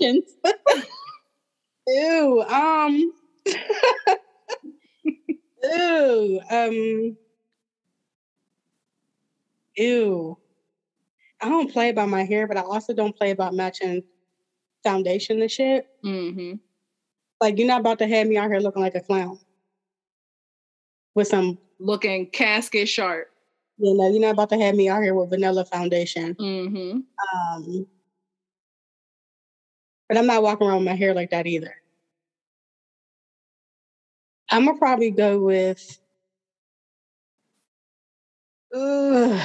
Ew. 1.88 2.42
Um. 2.48 3.12
Ew. 5.62 6.40
Um. 6.50 7.16
Ew. 9.76 10.38
I 11.40 11.48
don't 11.48 11.70
play 11.72 11.88
about 11.88 12.08
my 12.08 12.24
hair, 12.24 12.46
but 12.46 12.56
I 12.56 12.62
also 12.62 12.92
don't 12.94 13.16
play 13.16 13.30
about 13.30 13.54
matching 13.54 14.02
foundation 14.84 15.40
and 15.42 15.50
shit. 15.50 15.84
hmm 16.02 16.54
Like 17.42 17.58
you're 17.58 17.66
not 17.66 17.80
about 17.80 17.98
to 17.98 18.06
have 18.06 18.28
me 18.28 18.36
out 18.36 18.48
here 18.52 18.60
looking 18.60 18.82
like 18.82 18.94
a 18.94 19.00
clown 19.00 19.36
with 21.16 21.26
some. 21.26 21.58
Looking 21.80 22.30
casket 22.30 22.88
sharp. 22.88 23.26
You 23.78 23.94
know, 23.96 24.08
you're 24.08 24.20
not 24.20 24.34
about 24.34 24.50
to 24.50 24.58
have 24.58 24.76
me 24.76 24.88
out 24.88 25.02
here 25.02 25.12
with 25.12 25.30
vanilla 25.30 25.64
foundation. 25.64 26.36
hmm 26.38 27.00
Um. 27.34 27.86
But 30.08 30.18
I'm 30.18 30.26
not 30.26 30.44
walking 30.44 30.68
around 30.68 30.78
with 30.78 30.86
my 30.86 30.94
hair 30.94 31.14
like 31.14 31.30
that 31.30 31.48
either. 31.48 31.74
I'm 34.48 34.66
gonna 34.66 34.78
probably 34.78 35.10
go 35.10 35.40
with. 35.40 35.98
I'm 38.72 39.40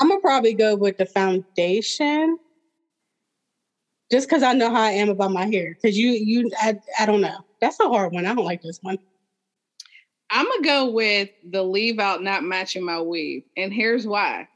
gonna 0.00 0.20
probably 0.22 0.54
go 0.54 0.76
with 0.76 0.96
the 0.96 1.04
foundation, 1.04 2.38
just 4.10 4.28
because 4.28 4.42
I 4.42 4.52
know 4.52 4.70
how 4.70 4.82
I 4.82 4.90
am 4.92 5.08
about 5.08 5.32
my 5.32 5.46
hair. 5.46 5.74
Because 5.74 5.96
you, 5.96 6.10
you, 6.10 6.50
I, 6.60 6.78
I 6.98 7.06
don't 7.06 7.20
know. 7.20 7.38
That's 7.60 7.80
a 7.80 7.88
hard 7.88 8.12
one. 8.12 8.26
I 8.26 8.34
don't 8.34 8.44
like 8.44 8.62
this 8.62 8.78
one. 8.82 8.98
I'm 10.30 10.46
gonna 10.46 10.62
go 10.62 10.90
with 10.90 11.28
the 11.50 11.62
leave 11.62 11.98
out 11.98 12.22
not 12.22 12.42
matching 12.42 12.84
my 12.84 13.00
weave, 13.00 13.44
and 13.56 13.72
here's 13.72 14.06
why. 14.06 14.48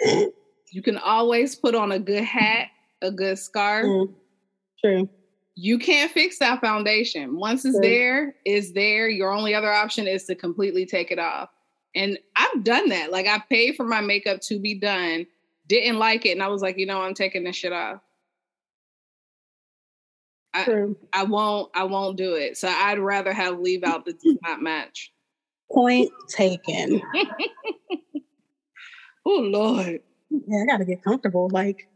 you 0.04 0.82
can 0.82 0.96
always 0.98 1.54
put 1.56 1.74
on 1.74 1.92
a 1.92 1.98
good 1.98 2.24
hat, 2.24 2.68
a 3.02 3.10
good 3.10 3.38
scarf. 3.38 3.86
Mm, 3.86 4.14
True. 4.80 5.08
You 5.56 5.78
can't 5.78 6.12
fix 6.12 6.38
that 6.38 6.60
foundation. 6.60 7.36
Once 7.36 7.64
it's 7.64 7.74
True. 7.78 7.88
there, 7.88 8.36
it's 8.44 8.72
there. 8.72 9.08
Your 9.08 9.32
only 9.32 9.54
other 9.54 9.72
option 9.72 10.06
is 10.06 10.24
to 10.26 10.36
completely 10.36 10.86
take 10.86 11.10
it 11.10 11.18
off. 11.18 11.48
And 11.96 12.16
I've 12.36 12.62
done 12.62 12.90
that. 12.90 13.10
Like 13.10 13.26
I 13.26 13.42
paid 13.50 13.74
for 13.74 13.84
my 13.84 14.00
makeup 14.00 14.40
to 14.42 14.60
be 14.60 14.78
done, 14.78 15.26
didn't 15.68 15.98
like 15.98 16.26
it, 16.26 16.32
and 16.32 16.42
I 16.42 16.48
was 16.48 16.62
like, 16.62 16.78
you 16.78 16.86
know, 16.86 17.00
I'm 17.00 17.14
taking 17.14 17.44
this 17.44 17.56
shit 17.56 17.72
off. 17.72 18.00
I, 20.54 20.64
True. 20.64 20.96
I 21.12 21.24
won't. 21.24 21.70
I 21.74 21.84
won't 21.84 22.16
do 22.16 22.34
it. 22.34 22.56
So 22.56 22.68
I'd 22.68 22.98
rather 22.98 23.32
have 23.32 23.60
leave 23.60 23.84
out 23.84 24.06
that 24.06 24.20
does 24.20 24.36
not 24.42 24.62
match. 24.62 25.12
Point 25.70 26.10
taken. 26.28 27.02
Oh 29.28 29.40
Lord. 29.40 30.00
Yeah, 30.30 30.62
I 30.62 30.66
gotta 30.66 30.86
get 30.86 31.04
comfortable. 31.04 31.50
Like, 31.52 31.86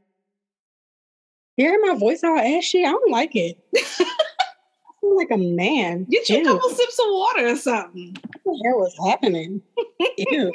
hearing 1.56 1.80
my 1.80 1.94
voice 1.98 2.22
all 2.22 2.38
ashy? 2.38 2.84
I 2.84 2.90
don't 2.90 3.10
like 3.10 3.34
it. 3.34 3.58
I 3.76 5.00
feel 5.00 5.16
like 5.16 5.30
a 5.30 5.38
man. 5.38 6.04
Get 6.10 6.28
you 6.28 6.42
a 6.42 6.44
couple 6.44 6.68
sips 6.68 6.98
of 6.98 7.06
water 7.08 7.48
or 7.48 7.56
something. 7.56 8.16
What 8.42 8.78
was 8.78 8.94
happening? 9.08 9.62
Ew. 10.18 10.52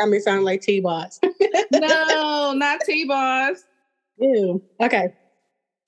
Got 0.00 0.08
me 0.08 0.18
sounding 0.18 0.46
like 0.46 0.62
T-Boz. 0.62 1.20
no, 1.72 2.54
not 2.56 2.80
T-Boz. 2.86 3.64
Ew. 4.18 4.62
Okay. 4.80 5.12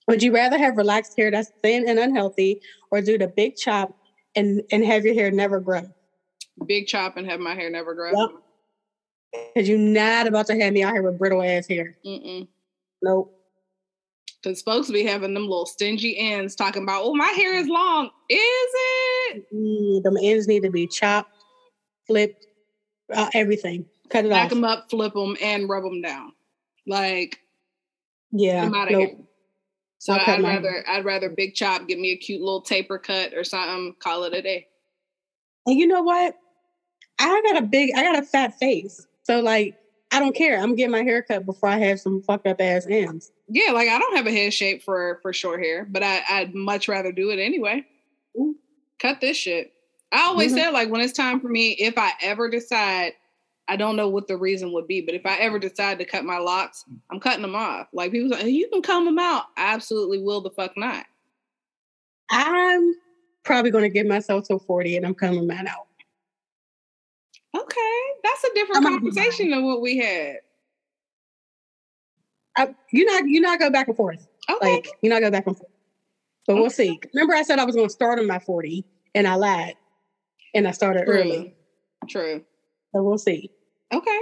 Would 0.07 0.23
you 0.23 0.35
rather 0.35 0.59
have 0.59 0.77
relaxed 0.77 1.15
hair 1.17 1.31
that's 1.31 1.51
thin 1.63 1.89
and 1.89 1.99
unhealthy 1.99 2.61
or 2.91 3.01
do 3.01 3.17
the 3.17 3.29
big 3.29 3.57
chop 3.57 3.97
and, 4.37 4.61
and 4.71 4.85
have 4.85 5.07
your 5.07 5.15
hair 5.15 5.31
never 5.31 5.61
grow? 5.61 5.81
Big 6.67 6.89
chop 6.89 7.17
and 7.17 7.27
have 7.27 7.41
my 7.41 7.55
hair 7.55 7.71
never 7.71 7.95
grow. 7.95 8.11
Yep. 8.13 8.31
Because 9.55 9.67
you're 9.67 9.79
not 9.79 10.27
about 10.27 10.47
to 10.49 10.61
have 10.61 10.75
me 10.75 10.83
out 10.83 10.93
here 10.93 11.03
with 11.03 11.19
brittle 11.19 11.43
ass 11.43 11.67
hair. 11.67 11.97
Mm-mm. 12.05 12.47
Nope. 13.01 13.35
Because 14.43 14.61
folks 14.61 14.91
be 14.91 15.05
having 15.05 15.33
them 15.33 15.45
little 15.45 15.65
stingy 15.65 16.19
ends 16.19 16.55
talking 16.55 16.83
about, 16.83 17.01
oh, 17.03 17.15
my 17.15 17.29
hair 17.29 17.55
is 17.55 17.67
long. 17.67 18.11
Is 18.29 18.41
it? 18.43 19.45
Mm, 19.55 20.03
them 20.03 20.19
ends 20.21 20.47
need 20.49 20.65
to 20.65 20.71
be 20.71 20.87
chopped, 20.87 21.33
flipped, 22.07 22.45
uh, 23.15 23.31
everything. 23.33 23.87
Cut 24.13 24.27
it 24.27 24.31
Back 24.31 24.45
off. 24.47 24.51
them 24.51 24.65
up, 24.65 24.91
flip 24.91 25.15
them, 25.15 25.37
and 25.43 25.69
rub 25.69 25.85
them 25.85 26.03
down. 26.03 26.33
Like, 26.87 27.39
Yeah. 28.31 28.63
I'm 28.65 28.75
out 28.75 28.89
of 28.89 28.93
nope. 28.93 29.09
here. 29.09 29.19
So 29.99 30.13
I'll 30.13 30.35
I'd 30.35 30.43
rather 30.43 30.85
I'd 30.89 31.05
rather 31.05 31.31
big 31.31 31.55
chop, 31.55 31.87
give 31.89 31.99
me 31.99 32.11
a 32.13 32.17
cute 32.17 32.41
little 32.41 32.61
taper 32.61 32.99
cut 32.99 33.33
or 33.35 33.43
something, 33.45 33.95
call 34.01 34.25
it 34.25 34.35
a 34.35 34.43
day. 34.43 34.67
And 35.67 35.79
you 35.79 35.87
know 35.87 36.03
what? 36.03 36.37
I 37.21 37.41
got 37.47 37.63
a 37.63 37.67
big, 37.67 37.91
I 37.97 38.03
got 38.03 38.19
a 38.19 38.27
fat 38.27 38.59
face. 38.59 39.07
So 39.23 39.41
like, 39.41 39.77
I 40.11 40.19
don't 40.19 40.35
care. 40.35 40.59
I'm 40.61 40.75
getting 40.75 40.91
my 40.91 41.05
hair 41.05 41.23
cut 41.23 41.47
before 41.47 41.69
I 41.71 41.79
have 41.79 42.01
some 42.01 42.21
fucked 42.21 42.47
up 42.49 42.61
ass 42.61 42.85
ends. 42.91 43.31
Yeah, 43.49 43.71
like 43.73 43.89
I 43.89 43.99
don't 43.99 44.17
have 44.17 44.27
a 44.27 44.31
head 44.33 44.53
shape 44.53 44.83
for 44.83 45.21
for 45.23 45.33
short 45.33 45.61
hair, 45.63 45.87
but 45.89 46.03
I, 46.03 46.23
I'd 46.29 46.55
much 46.55 46.89
rather 46.89 47.13
do 47.13 47.31
it 47.31 47.39
anyway. 47.39 47.85
Mm. 48.39 48.55
Cut 48.99 49.21
this 49.23 49.37
shit. 49.37 49.73
I 50.11 50.23
always 50.25 50.53
Mhm. 50.53 50.57
said 50.57 50.71
like 50.73 50.91
when 50.91 51.01
it's 51.01 51.13
time 51.15 51.41
for 51.41 51.49
me, 51.49 51.71
if 51.79 51.97
I 51.97 52.11
ever 52.21 52.51
decide, 52.51 53.13
I 53.69 53.77
don't 53.77 53.97
know 53.97 54.09
what 54.09 54.27
the 54.27 54.37
reason 54.37 54.73
would 54.73 54.87
be, 54.89 55.01
but 55.01 55.15
if 55.15 55.25
I 55.25 55.37
ever 55.39 55.59
decide 55.59 55.99
to 55.99 56.05
cut 56.05 56.25
my 56.25 56.39
locks, 56.39 56.85
I'm 57.11 57.21
cutting 57.21 57.43
them 57.43 57.55
off. 57.55 57.87
Like 57.93 58.13
people 58.13 58.37
say, 58.37 58.49
you 58.49 58.69
can 58.69 58.83
comb 58.83 59.05
them 59.05 59.19
out. 59.19 59.45
I 59.57 59.73
absolutely 59.75 60.19
will 60.19 60.41
the 60.41 60.51
fuck 60.51 60.77
not. 60.77 61.07
I'm 62.31 62.95
probably 63.45 63.71
going 63.71 63.85
to 63.85 63.91
give 63.91 64.07
myself 64.07 64.47
till 64.47 64.59
40 64.59 64.97
and 64.97 65.07
I'm 65.07 65.15
coming 65.15 65.47
mine 65.47 65.67
out. 65.69 65.87
Okay, 67.57 68.01
that's 68.25 68.45
a 68.45 68.55
different 68.55 68.85
I'm- 68.85 68.95
conversation 68.99 69.51
than 69.51 69.65
what 69.65 69.81
we 69.81 69.99
had. 69.99 70.37
I, 72.57 72.75
you 72.91 73.05
not, 73.07 73.27
you're 73.29 73.43
not 73.43 73.59
go 73.59 73.71
back 73.71 73.89
and 73.89 73.97
forth. 73.97 74.27
Okay, 74.51 74.75
Like, 74.75 74.89
you 75.03 75.09
not 75.09 75.21
go 75.23 75.31
back 75.31 75.47
and 75.47 75.57
forth. 75.57 75.71
But 76.47 76.57
we'll 76.57 76.69
see. 76.71 76.99
Remember, 77.15 77.35
I 77.35 77.43
said 77.43 77.59
I 77.59 77.65
was 77.65 77.75
going 77.75 77.87
to 77.89 77.93
start 77.93 78.19
on 78.19 78.27
my 78.27 78.39
40 78.41 78.85
and 79.15 79.27
I 79.27 79.37
lied 79.37 79.75
and 80.55 80.67
I 80.67 80.73
started 80.73 81.05
True. 81.07 81.15
early. 81.15 81.55
true. 82.09 82.45
So 82.95 83.03
we'll 83.03 83.19
see. 83.19 83.51
Okay. 83.93 84.21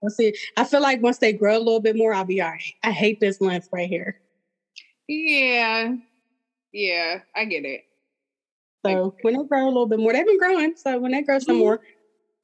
We'll 0.00 0.10
see. 0.10 0.34
I 0.56 0.64
feel 0.64 0.80
like 0.80 1.02
once 1.02 1.18
they 1.18 1.32
grow 1.32 1.56
a 1.56 1.58
little 1.58 1.80
bit 1.80 1.96
more, 1.96 2.12
I'll 2.14 2.24
be 2.24 2.40
all 2.40 2.50
right. 2.50 2.74
I 2.82 2.90
hate 2.90 3.20
this 3.20 3.40
length 3.40 3.68
right 3.72 3.88
here. 3.88 4.16
Yeah. 5.08 5.94
Yeah, 6.72 7.20
I 7.34 7.44
get 7.44 7.64
it. 7.64 7.82
So 8.84 9.14
when 9.22 9.34
they 9.34 9.44
grow 9.44 9.64
a 9.64 9.66
little 9.68 9.86
bit 9.86 9.98
more, 9.98 10.12
they've 10.12 10.26
been 10.26 10.38
growing. 10.38 10.74
So 10.76 10.98
when 10.98 11.12
they 11.12 11.22
grow 11.22 11.38
some 11.38 11.56
Mhm. 11.56 11.60
more, 11.60 11.80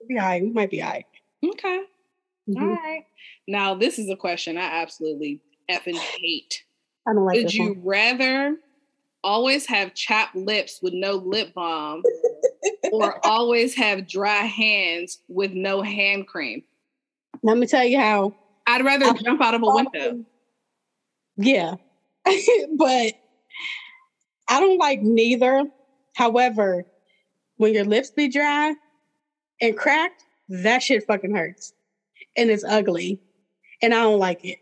we'll 0.01 0.09
be 0.09 0.19
all 0.19 0.25
right. 0.27 0.43
We 0.43 0.51
might 0.51 0.71
be 0.71 0.83
all 0.83 0.91
right. 0.91 1.07
Okay. 1.45 1.83
Mhm. 2.49 2.61
All 2.63 2.69
right. 2.69 3.05
Now, 3.47 3.75
this 3.75 3.99
is 3.99 4.09
a 4.09 4.17
question 4.17 4.57
I 4.57 4.63
absolutely 4.63 5.41
effing 5.69 5.97
hate. 5.99 6.65
I 7.07 7.13
don't 7.13 7.25
like 7.25 7.37
Would 7.37 7.55
you 7.55 7.75
one. 7.75 7.83
rather 7.85 8.61
always 9.23 9.67
have 9.67 9.95
chapped 9.95 10.35
lips 10.35 10.81
with 10.81 10.95
no 10.95 11.13
lip 11.13 11.53
balm 11.53 12.03
or 12.93 13.25
always 13.25 13.75
have 13.75 14.09
dry 14.09 14.43
hands 14.43 15.19
with 15.29 15.53
no 15.53 15.83
hand 15.83 16.27
cream? 16.27 16.63
Let 17.43 17.57
me 17.57 17.67
tell 17.67 17.85
you 17.85 17.99
how. 17.99 18.35
I'd 18.67 18.85
rather 18.85 19.07
I- 19.07 19.13
jump 19.15 19.41
out 19.41 19.55
of 19.55 19.63
a 19.63 19.67
window. 19.67 20.25
Yeah. 21.37 21.75
but 22.77 23.15
I 24.49 24.61
don't 24.61 24.79
like 24.79 25.01
neither. 25.01 25.65
However, 26.15 26.85
when 27.57 27.73
your 27.73 27.85
lips 27.85 28.11
be 28.11 28.29
dry 28.29 28.75
and 29.61 29.77
cracked, 29.77 30.25
that 30.49 30.83
shit 30.83 31.07
fucking 31.07 31.35
hurts. 31.35 31.73
And 32.37 32.51
it's 32.51 32.65
ugly. 32.65 33.21
And 33.83 33.95
I 33.95 34.03
don't 34.03 34.19
like 34.19 34.45
it. 34.45 34.59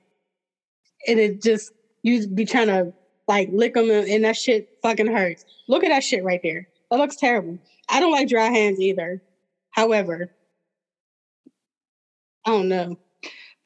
And 1.06 1.18
it 1.18 1.42
just, 1.42 1.72
you 2.02 2.26
be 2.28 2.44
trying 2.44 2.68
to 2.68 2.92
like 3.26 3.48
lick 3.52 3.74
them 3.74 3.90
and, 3.90 4.08
and 4.08 4.24
that 4.24 4.37
shit 4.37 4.68
fucking 4.82 5.06
hurts. 5.06 5.44
Look 5.68 5.84
at 5.84 5.88
that 5.88 6.04
shit 6.04 6.24
right 6.24 6.40
there. 6.42 6.68
That 6.90 6.98
looks 6.98 7.16
terrible. 7.16 7.58
I 7.90 8.01
don't 8.01 8.12
like 8.12 8.29
dry 8.29 8.46
hands 8.51 8.81
either. 8.81 9.22
However, 9.70 10.31
I 12.44 12.51
don't 12.51 12.68
know. 12.68 12.96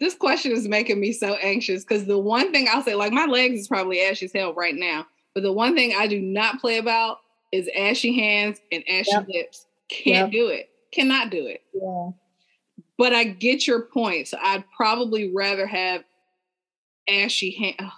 This 0.01 0.15
question 0.15 0.53
is 0.53 0.67
making 0.69 0.99
me 1.01 1.13
so 1.13 1.35
anxious 1.35 1.85
because 1.85 2.07
the 2.07 2.19
one 2.19 2.53
thing 2.53 2.67
I'll 2.71 2.83
say, 2.83 2.95
like 2.95 3.13
my 3.13 3.27
legs 3.27 3.61
is 3.61 3.69
probably 3.69 4.01
ashy 4.03 4.27
as 4.27 4.33
hell 4.35 4.55
right 4.55 4.75
now, 4.75 5.07
but 5.35 5.43
the 5.43 5.53
one 5.53 5.75
thing 5.77 5.95
I 5.97 6.07
do 6.09 6.21
not 6.21 6.61
play 6.61 6.79
about 6.79 7.19
is 7.53 7.69
ashy 7.77 8.15
hands 8.19 8.61
and 8.73 8.83
ashy 8.89 9.13
Yep. 9.13 9.27
lips. 9.29 9.67
Can't 9.91 10.07
Yep. 10.27 10.31
do 10.33 10.49
it. 10.49 10.71
Cannot 10.93 11.31
do 11.31 11.47
it. 11.47 11.61
Yeah. 11.73 12.11
But 12.99 13.13
I 13.13 13.25
get 13.25 13.67
your 13.67 13.83
point. 13.83 14.29
So 14.29 14.39
I'd 14.43 14.65
probably 14.77 15.33
rather 15.33 15.67
have 15.67 16.03
ashy 17.09 17.51
hand. 17.53 17.77
Oh 17.81 17.93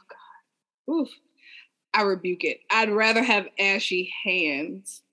God. 0.89 0.95
Oof. 0.95 1.09
I 1.95 2.03
rebuke 2.03 2.45
it. 2.45 2.61
I'd 2.71 2.91
rather 2.91 3.23
have 3.23 3.47
ashy 3.59 4.13
hands 4.25 5.04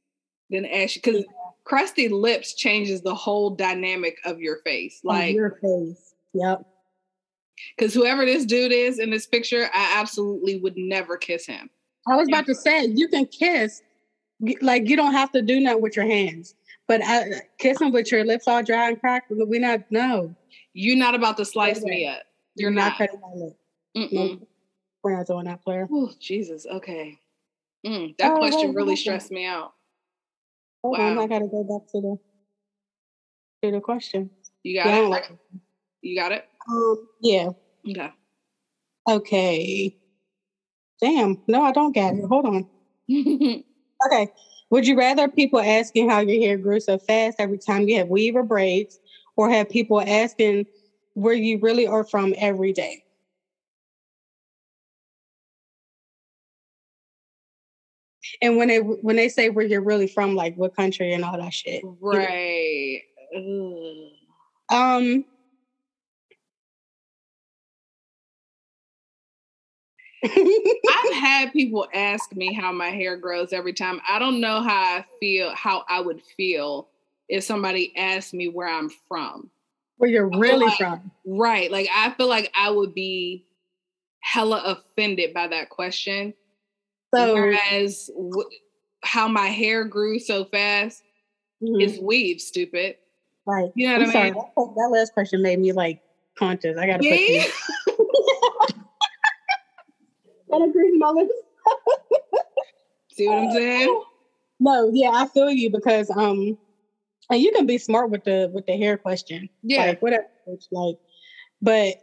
than 0.51 0.65
ashy 0.65 0.99
because 1.03 1.23
crusty 1.63 2.07
lips 2.09 2.53
changes 2.53 3.01
the 3.01 3.15
whole 3.15 3.51
dynamic 3.51 4.17
of 4.25 4.39
your 4.39 4.57
face. 4.65 4.99
Like 5.03 5.33
your 5.35 5.57
face. 5.61 6.13
Yep. 6.33 6.65
because 7.77 7.93
whoever 7.93 8.25
this 8.25 8.45
dude 8.45 8.71
is 8.71 8.99
in 8.99 9.09
this 9.09 9.25
picture, 9.27 9.69
I 9.73 9.99
absolutely 9.99 10.59
would 10.59 10.77
never 10.77 11.17
kiss 11.17 11.45
him. 11.45 11.69
I 12.07 12.15
was 12.15 12.27
about 12.27 12.45
to 12.47 12.55
say 12.55 12.85
you 12.85 13.07
can 13.07 13.25
kiss, 13.27 13.81
like 14.61 14.87
you 14.89 14.95
don't 14.95 15.13
have 15.13 15.31
to 15.33 15.41
do 15.41 15.61
that 15.65 15.81
with 15.81 15.95
your 15.95 16.05
hands. 16.05 16.55
But 16.87 17.01
I, 17.03 17.41
kissing 17.59 17.91
with 17.91 18.11
your 18.11 18.25
lips 18.25 18.47
all 18.47 18.63
dry 18.63 18.89
and 18.89 18.99
cracked, 18.99 19.31
we 19.31 19.59
not 19.59 19.81
no. 19.91 20.35
You're 20.73 20.97
not 20.97 21.15
about 21.15 21.37
to 21.37 21.45
slice 21.45 21.81
me 21.83 22.07
up. 22.07 22.23
You're 22.55 22.71
not. 22.71 22.97
cutting 22.97 23.19
my 23.21 23.27
lip. 23.35 23.57
Mm-mm. 23.95 24.45
We're 25.03 25.15
not 25.17 25.27
doing 25.27 25.45
that, 25.45 25.63
player. 25.63 25.87
Oh 25.91 26.11
Jesus. 26.19 26.65
Okay. 26.65 27.17
Mm, 27.85 28.17
that 28.17 28.31
Oh, 28.33 28.37
question 28.37 28.73
really 28.73 28.95
stressed 28.95 29.31
me 29.31 29.45
out. 29.45 29.73
Hold 30.83 30.99
on, 30.99 31.19
I 31.19 31.27
gotta 31.27 31.47
go 31.47 31.63
back 31.63 31.87
to 31.91 32.01
the 32.01 32.17
to 33.63 33.71
the 33.71 33.81
question. 33.81 34.31
You 34.63 34.75
got 34.75 34.87
I 34.87 34.91
don't 34.97 35.05
it. 35.05 35.09
like 35.09 35.29
it. 35.29 35.37
You 36.01 36.15
got 36.15 36.31
it. 36.31 36.45
Um, 36.69 37.07
yeah. 37.21 37.49
Okay. 37.87 38.09
Okay. 39.09 39.93
Damn. 41.01 41.37
No, 41.47 41.63
I 41.63 41.71
don't 41.71 41.93
get 41.93 42.13
it. 42.13 42.25
Hold 42.27 42.45
on. 42.45 42.65
Okay. 44.07 44.27
Would 44.71 44.87
you 44.87 44.97
rather 44.97 45.27
people 45.29 45.59
asking 45.59 46.09
how 46.09 46.21
your 46.21 46.41
hair 46.41 46.57
grew 46.57 46.79
so 46.79 46.97
fast 46.97 47.35
every 47.39 47.59
time 47.59 47.87
you 47.87 47.97
have 47.97 48.07
weave 48.07 48.35
or 48.35 48.41
braids, 48.43 48.99
or 49.35 49.49
have 49.49 49.69
people 49.69 50.01
asking 50.01 50.65
where 51.13 51.35
you 51.35 51.59
really 51.59 51.85
are 51.85 52.03
from 52.03 52.33
every 52.37 52.73
day? 52.73 53.03
And 58.41 58.57
when 58.57 58.67
they 58.69 58.77
when 58.79 59.15
they 59.15 59.29
say 59.29 59.49
where 59.49 59.65
you're 59.65 59.83
really 59.83 60.07
from, 60.07 60.35
like 60.35 60.55
what 60.55 60.75
country 60.75 61.13
and 61.13 61.23
all 61.23 61.37
that 61.37 61.53
shit. 61.53 61.83
right. 62.01 63.01
Um. 64.69 65.25
I've 70.23 71.13
had 71.13 71.51
people 71.53 71.87
ask 71.93 72.33
me 72.35 72.53
how 72.53 72.71
my 72.71 72.89
hair 72.89 73.17
grows 73.17 73.53
every 73.53 73.73
time. 73.73 73.99
I 74.07 74.19
don't 74.19 74.39
know 74.39 74.61
how 74.61 74.97
I 74.97 75.05
feel, 75.19 75.53
how 75.55 75.83
I 75.89 75.99
would 75.99 76.21
feel 76.37 76.89
if 77.27 77.43
somebody 77.43 77.95
asked 77.97 78.33
me 78.33 78.47
where 78.47 78.67
I'm 78.67 78.89
from. 79.07 79.49
where 79.97 80.09
you're 80.09 80.29
really 80.29 80.65
like- 80.67 80.77
from. 80.77 81.11
Right. 81.25 81.71
Like 81.71 81.87
I 81.95 82.11
feel 82.11 82.27
like 82.27 82.51
I 82.55 82.69
would 82.69 82.93
be 82.93 83.45
hella 84.19 84.61
offended 84.65 85.33
by 85.33 85.47
that 85.47 85.69
question. 85.69 86.33
So 87.13 87.33
Whereas 87.33 88.09
w- 88.15 88.49
how 89.03 89.27
my 89.27 89.47
hair 89.47 89.83
grew 89.83 90.19
so 90.19 90.45
fast 90.45 91.03
mhm, 91.61 91.81
is 91.81 91.99
weave, 91.99 92.39
stupid. 92.39 92.95
Like, 93.45 93.71
You 93.75 93.87
know 93.87 93.95
I'm 93.95 94.01
what 94.07 94.15
I 94.15 94.23
mean? 94.25 94.33
That, 94.33 94.73
that 94.75 94.89
last 94.91 95.13
question 95.13 95.41
made 95.41 95.59
me 95.59 95.71
like 95.73 95.99
conscious. 96.37 96.77
I 96.77 96.85
gotta 96.85 97.03
put 97.03 97.09
Yeah. 97.09 97.43
these. 97.43 97.53
Gotta 100.49 100.65
agree, 100.65 100.97
mother. 100.97 101.27
See 103.13 103.27
what 103.27 103.37
I'm 103.37 103.51
saying? 103.51 104.01
No, 104.63 104.91
yeah, 104.93 105.09
I 105.11 105.25
feel 105.25 105.49
you 105.49 105.71
because 105.71 106.07
um, 106.11 106.55
and 107.31 107.41
you 107.41 107.51
can 107.51 107.65
be 107.65 107.79
smart 107.79 108.11
with 108.11 108.23
the 108.25 108.47
with 108.53 108.63
the 108.67 108.77
hair 108.77 108.95
question. 108.95 109.49
Yeah. 109.63 109.85
like 109.87 110.01
whatever 110.03 110.25
it's 110.45 110.67
like 110.71 110.97
but 111.63 111.95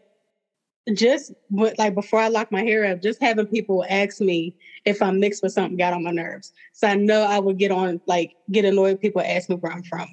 just 0.94 1.32
what 1.48 1.78
like 1.78 1.94
before 1.94 2.18
i 2.20 2.28
lock 2.28 2.50
my 2.50 2.62
hair 2.62 2.84
up 2.84 3.02
just 3.02 3.20
having 3.20 3.46
people 3.46 3.84
ask 3.88 4.20
me 4.20 4.54
if 4.84 5.02
i'm 5.02 5.20
mixed 5.20 5.42
with 5.42 5.52
something 5.52 5.76
got 5.76 5.92
on 5.92 6.02
my 6.02 6.10
nerves. 6.10 6.52
So 6.72 6.88
i 6.88 6.94
know 6.94 7.22
i 7.22 7.38
would 7.38 7.58
get 7.58 7.70
on 7.70 8.00
like 8.06 8.34
get 8.50 8.64
annoyed 8.64 9.00
people 9.00 9.22
ask 9.22 9.48
me 9.48 9.56
where 9.56 9.72
i'm 9.72 9.82
from. 9.82 10.08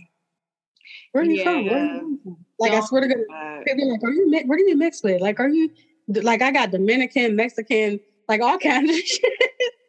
Where 1.11 1.23
are 1.23 1.27
you 1.27 1.43
from? 1.43 1.65
Where 1.65 1.79
are 1.79 1.95
you 1.95 2.19
from? 2.23 2.37
Like 2.59 2.71
i 2.71 2.75
Don't 2.75 2.87
swear 2.87 3.01
to 3.01 3.07
god 3.07 3.63
people 3.65 3.85
be 3.85 3.91
like 3.91 4.03
are 4.03 4.11
you 4.11 4.29
mi- 4.29 4.43
what 4.45 4.55
are 4.55 4.67
you 4.67 4.75
mixed 4.77 5.03
with? 5.03 5.21
Like 5.21 5.39
are 5.39 5.49
you 5.49 5.71
like 6.07 6.41
i 6.41 6.51
got 6.51 6.71
dominican 6.71 7.35
mexican 7.35 7.99
like 8.27 8.41
all 8.41 8.57
kinds 8.57 8.89
of 8.91 8.97
shit. 9.05 9.33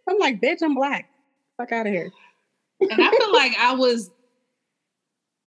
I'm 0.08 0.18
like 0.18 0.40
bitch 0.40 0.62
i'm 0.62 0.74
black. 0.74 1.06
Fuck 1.58 1.72
out 1.72 1.86
of 1.86 1.92
here. 1.92 2.10
And 2.80 3.02
I 3.02 3.10
feel 3.10 3.32
like 3.32 3.52
I 3.58 3.74
was, 3.74 4.10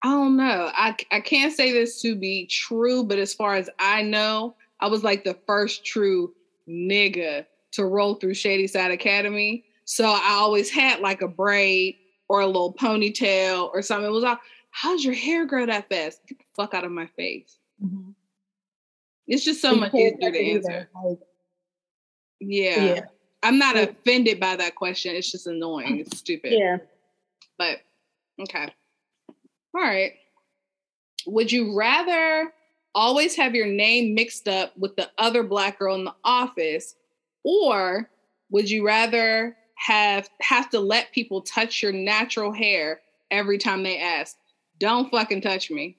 I 0.01 0.09
don't 0.11 0.37
know. 0.37 0.71
I 0.73 0.95
I 1.11 1.19
can't 1.19 1.53
say 1.53 1.71
this 1.73 2.01
to 2.01 2.15
be 2.15 2.45
true, 2.47 3.03
but 3.03 3.19
as 3.19 3.33
far 3.33 3.55
as 3.55 3.69
I 3.79 4.03
know, 4.03 4.55
I 4.79 4.87
was 4.87 5.03
like 5.03 5.23
the 5.23 5.37
first 5.47 5.85
true 5.85 6.33
nigga 6.67 7.45
to 7.73 7.85
roll 7.85 8.15
through 8.15 8.33
Shady 8.35 8.67
Side 8.67 8.91
Academy. 8.91 9.63
So 9.85 10.05
I 10.05 10.31
always 10.39 10.69
had 10.69 10.99
like 10.99 11.21
a 11.21 11.27
braid 11.27 11.95
or 12.29 12.41
a 12.41 12.47
little 12.47 12.73
ponytail 12.73 13.69
or 13.73 13.81
something. 13.81 14.07
It 14.09 14.13
was 14.13 14.23
all, 14.23 14.37
how's 14.71 15.03
your 15.03 15.13
hair 15.13 15.45
grow 15.45 15.65
that 15.65 15.89
fast? 15.89 16.21
Get 16.27 16.37
the 16.39 16.43
fuck 16.55 16.73
out 16.73 16.83
of 16.83 16.91
my 16.91 17.07
face. 17.15 17.57
It's 19.27 19.43
just 19.43 19.61
so 19.61 19.73
You 19.73 19.79
much 19.79 19.93
easier 19.93 20.31
to 20.31 20.51
answer. 20.51 20.89
like, 21.03 21.19
Yeah. 22.39 22.83
yeah 22.95 23.01
I'm 23.43 23.57
not 23.59 23.77
offended 23.77 24.39
by 24.39 24.55
that 24.55 24.75
question. 24.75 25.15
It's 25.15 25.31
just 25.31 25.47
annoying. 25.47 25.99
It's 25.99 26.17
stupid. 26.17 26.53
yeah 26.53 26.77
But 27.57 27.79
okay. 28.41 28.73
All 29.75 29.81
right. 29.81 30.13
Would 31.27 31.51
you 31.51 31.75
rather 31.77 32.51
always 32.95 33.35
have 33.35 33.53
your 33.55 33.67
name 33.67 34.13
mixed 34.15 34.47
up 34.47 34.75
with 34.77 34.95
the 34.95 35.09
other 35.17 35.43
black 35.43 35.77
girl 35.79 35.95
in 35.95 36.05
the 36.05 36.15
office 36.23 36.95
or 37.43 38.09
would 38.49 38.69
you 38.69 38.85
rather 38.85 39.55
have 39.75 40.29
have 40.41 40.69
to 40.71 40.79
let 40.79 41.11
people 41.11 41.41
touch 41.41 41.83
your 41.83 41.91
natural 41.91 42.51
hair 42.51 43.01
every 43.29 43.57
time 43.57 43.83
they 43.83 43.99
ask? 43.99 44.35
Don't 44.79 45.09
fucking 45.11 45.41
touch 45.41 45.69
me. 45.69 45.97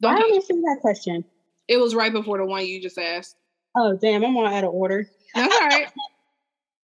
why 0.00 0.10
Don't 0.12 0.20
don't 0.20 0.28
touch- 0.30 0.34
you 0.50 0.56
see 0.56 0.60
that 0.62 0.78
question 0.80 1.24
it 1.68 1.78
was 1.78 1.94
right 1.94 2.12
before 2.12 2.38
the 2.38 2.44
one 2.44 2.64
you 2.66 2.80
just 2.80 2.98
asked. 2.98 3.36
oh 3.76 3.96
damn 4.00 4.24
i'm 4.24 4.36
all 4.36 4.46
out 4.46 4.62
of 4.64 4.72
order 4.72 5.08
That's 5.34 5.54
all 5.54 5.66
right. 5.66 5.88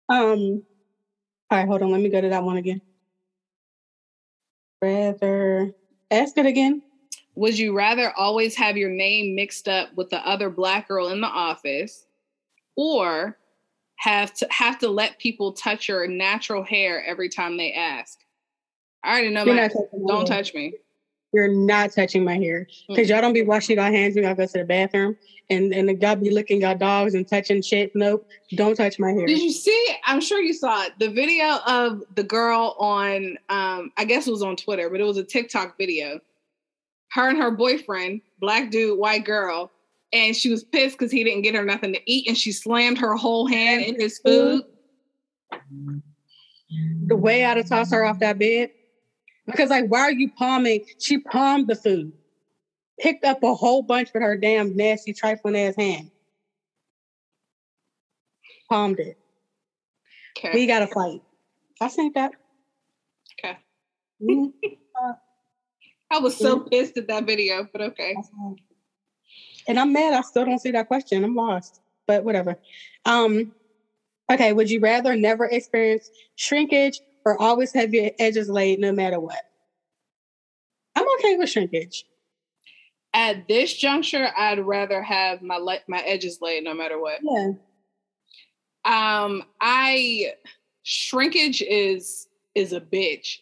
Um, 0.08 0.62
all 1.50 1.58
right, 1.58 1.68
hold 1.68 1.82
on. 1.82 1.90
Let 1.92 2.00
me 2.00 2.08
go 2.08 2.20
to 2.20 2.28
that 2.30 2.42
one 2.42 2.56
again. 2.56 2.80
Rather 4.80 5.70
ask 6.10 6.36
it 6.38 6.46
again. 6.46 6.82
Would 7.34 7.58
you 7.58 7.74
rather 7.74 8.12
always 8.16 8.54
have 8.56 8.76
your 8.76 8.90
name 8.90 9.34
mixed 9.34 9.68
up 9.68 9.94
with 9.94 10.10
the 10.10 10.18
other 10.26 10.50
black 10.50 10.88
girl 10.88 11.08
in 11.08 11.20
the 11.20 11.26
office 11.26 12.06
or 12.76 13.38
have 13.96 14.34
to 14.34 14.46
have 14.50 14.78
to 14.80 14.88
let 14.88 15.18
people 15.18 15.52
touch 15.52 15.88
your 15.88 16.06
natural 16.06 16.62
hair 16.62 17.04
every 17.04 17.28
time 17.28 17.56
they 17.56 17.72
ask? 17.72 18.18
I 19.02 19.12
already 19.12 19.30
know 19.30 19.44
You're 19.44 19.54
my 19.54 19.62
not 19.62 19.70
touching 19.70 20.04
my 20.04 20.12
don't 20.12 20.28
hair. 20.28 20.36
touch 20.36 20.54
me. 20.54 20.74
You're 21.32 21.48
not 21.48 21.92
touching 21.92 22.24
my 22.24 22.36
hair 22.36 22.66
because 22.88 23.08
y'all 23.08 23.22
don't 23.22 23.32
be 23.32 23.42
washing 23.42 23.76
your 23.76 23.86
hands 23.86 24.14
when 24.14 24.24
y'all 24.24 24.34
go 24.34 24.44
to 24.44 24.58
the 24.58 24.64
bathroom, 24.66 25.16
and 25.48 25.72
and 25.72 25.88
the 25.88 25.94
y'all 25.94 26.14
be 26.14 26.30
licking 26.30 26.60
your 26.60 26.74
dogs 26.74 27.14
and 27.14 27.26
touching 27.26 27.62
shit. 27.62 27.96
Nope, 27.96 28.28
don't 28.54 28.76
touch 28.76 28.98
my 28.98 29.12
hair. 29.12 29.24
Did 29.24 29.40
you 29.40 29.50
see? 29.50 29.88
I'm 30.04 30.20
sure 30.20 30.42
you 30.42 30.52
saw 30.52 30.82
it. 30.84 30.92
The 30.98 31.08
video 31.08 31.56
of 31.66 32.02
the 32.16 32.22
girl 32.22 32.76
on 32.78 33.38
um 33.48 33.92
I 33.96 34.04
guess 34.04 34.26
it 34.26 34.30
was 34.30 34.42
on 34.42 34.56
Twitter, 34.56 34.90
but 34.90 35.00
it 35.00 35.04
was 35.04 35.16
a 35.16 35.24
TikTok 35.24 35.78
video. 35.78 36.20
Her 37.12 37.28
and 37.28 37.38
her 37.38 37.50
boyfriend, 37.50 38.22
black 38.40 38.70
dude, 38.70 38.98
white 38.98 39.24
girl, 39.24 39.70
and 40.12 40.34
she 40.34 40.50
was 40.50 40.64
pissed 40.64 40.98
because 40.98 41.12
he 41.12 41.22
didn't 41.22 41.42
get 41.42 41.54
her 41.54 41.64
nothing 41.64 41.92
to 41.92 42.00
eat, 42.10 42.26
and 42.26 42.36
she 42.36 42.52
slammed 42.52 42.98
her 42.98 43.14
whole 43.16 43.46
hand 43.46 43.84
in 43.84 44.00
his 44.00 44.18
food. 44.18 44.62
The 47.06 47.16
way 47.16 47.44
I'd 47.44 47.58
have 47.58 47.68
tossed 47.68 47.92
her 47.92 48.04
off 48.04 48.18
that 48.20 48.38
bed 48.38 48.70
because 49.44 49.68
like, 49.68 49.90
why 49.90 50.00
are 50.00 50.12
you 50.12 50.30
palming? 50.38 50.84
She 50.98 51.18
palmed 51.18 51.68
the 51.68 51.74
food, 51.76 52.12
picked 52.98 53.24
up 53.26 53.42
a 53.42 53.54
whole 53.54 53.82
bunch 53.82 54.10
with 54.14 54.22
her 54.22 54.36
damn 54.36 54.74
nasty 54.74 55.12
trifling 55.12 55.56
ass 55.56 55.76
hand, 55.76 56.10
palmed 58.70 59.00
it. 59.00 59.18
Okay. 60.38 60.52
We 60.54 60.66
got 60.66 60.78
to 60.80 60.86
fight. 60.86 61.20
I 61.82 61.88
think 61.88 62.14
that. 62.14 62.32
Okay. 63.44 63.58
Mhm. 64.22 64.52
I 66.12 66.18
was 66.18 66.36
so 66.36 66.60
pissed 66.60 66.98
at 66.98 67.08
that 67.08 67.26
video, 67.26 67.66
but 67.72 67.80
okay. 67.80 68.14
And 69.66 69.80
I'm 69.80 69.94
mad. 69.94 70.12
I 70.12 70.20
still 70.20 70.44
don't 70.44 70.58
see 70.58 70.70
that 70.72 70.86
question. 70.86 71.24
I'm 71.24 71.34
lost, 71.34 71.80
but 72.06 72.22
whatever. 72.22 72.58
Um, 73.06 73.52
okay. 74.30 74.52
Would 74.52 74.70
you 74.70 74.80
rather 74.80 75.16
never 75.16 75.46
experience 75.46 76.10
shrinkage 76.36 77.00
or 77.24 77.40
always 77.40 77.72
have 77.72 77.94
your 77.94 78.10
edges 78.18 78.50
laid 78.50 78.78
no 78.78 78.92
matter 78.92 79.18
what? 79.18 79.40
I'm 80.94 81.06
okay 81.18 81.36
with 81.38 81.48
shrinkage. 81.48 82.04
At 83.14 83.48
this 83.48 83.72
juncture, 83.72 84.28
I'd 84.36 84.58
rather 84.58 85.02
have 85.02 85.40
my 85.40 85.56
le- 85.56 85.80
my 85.88 86.00
edges 86.00 86.38
laid 86.42 86.64
no 86.64 86.74
matter 86.74 87.00
what. 87.00 87.20
Yeah. 87.22 87.52
Um, 88.84 89.44
I 89.60 90.32
shrinkage 90.82 91.62
is 91.62 92.26
is 92.54 92.74
a 92.74 92.80
bitch, 92.80 93.38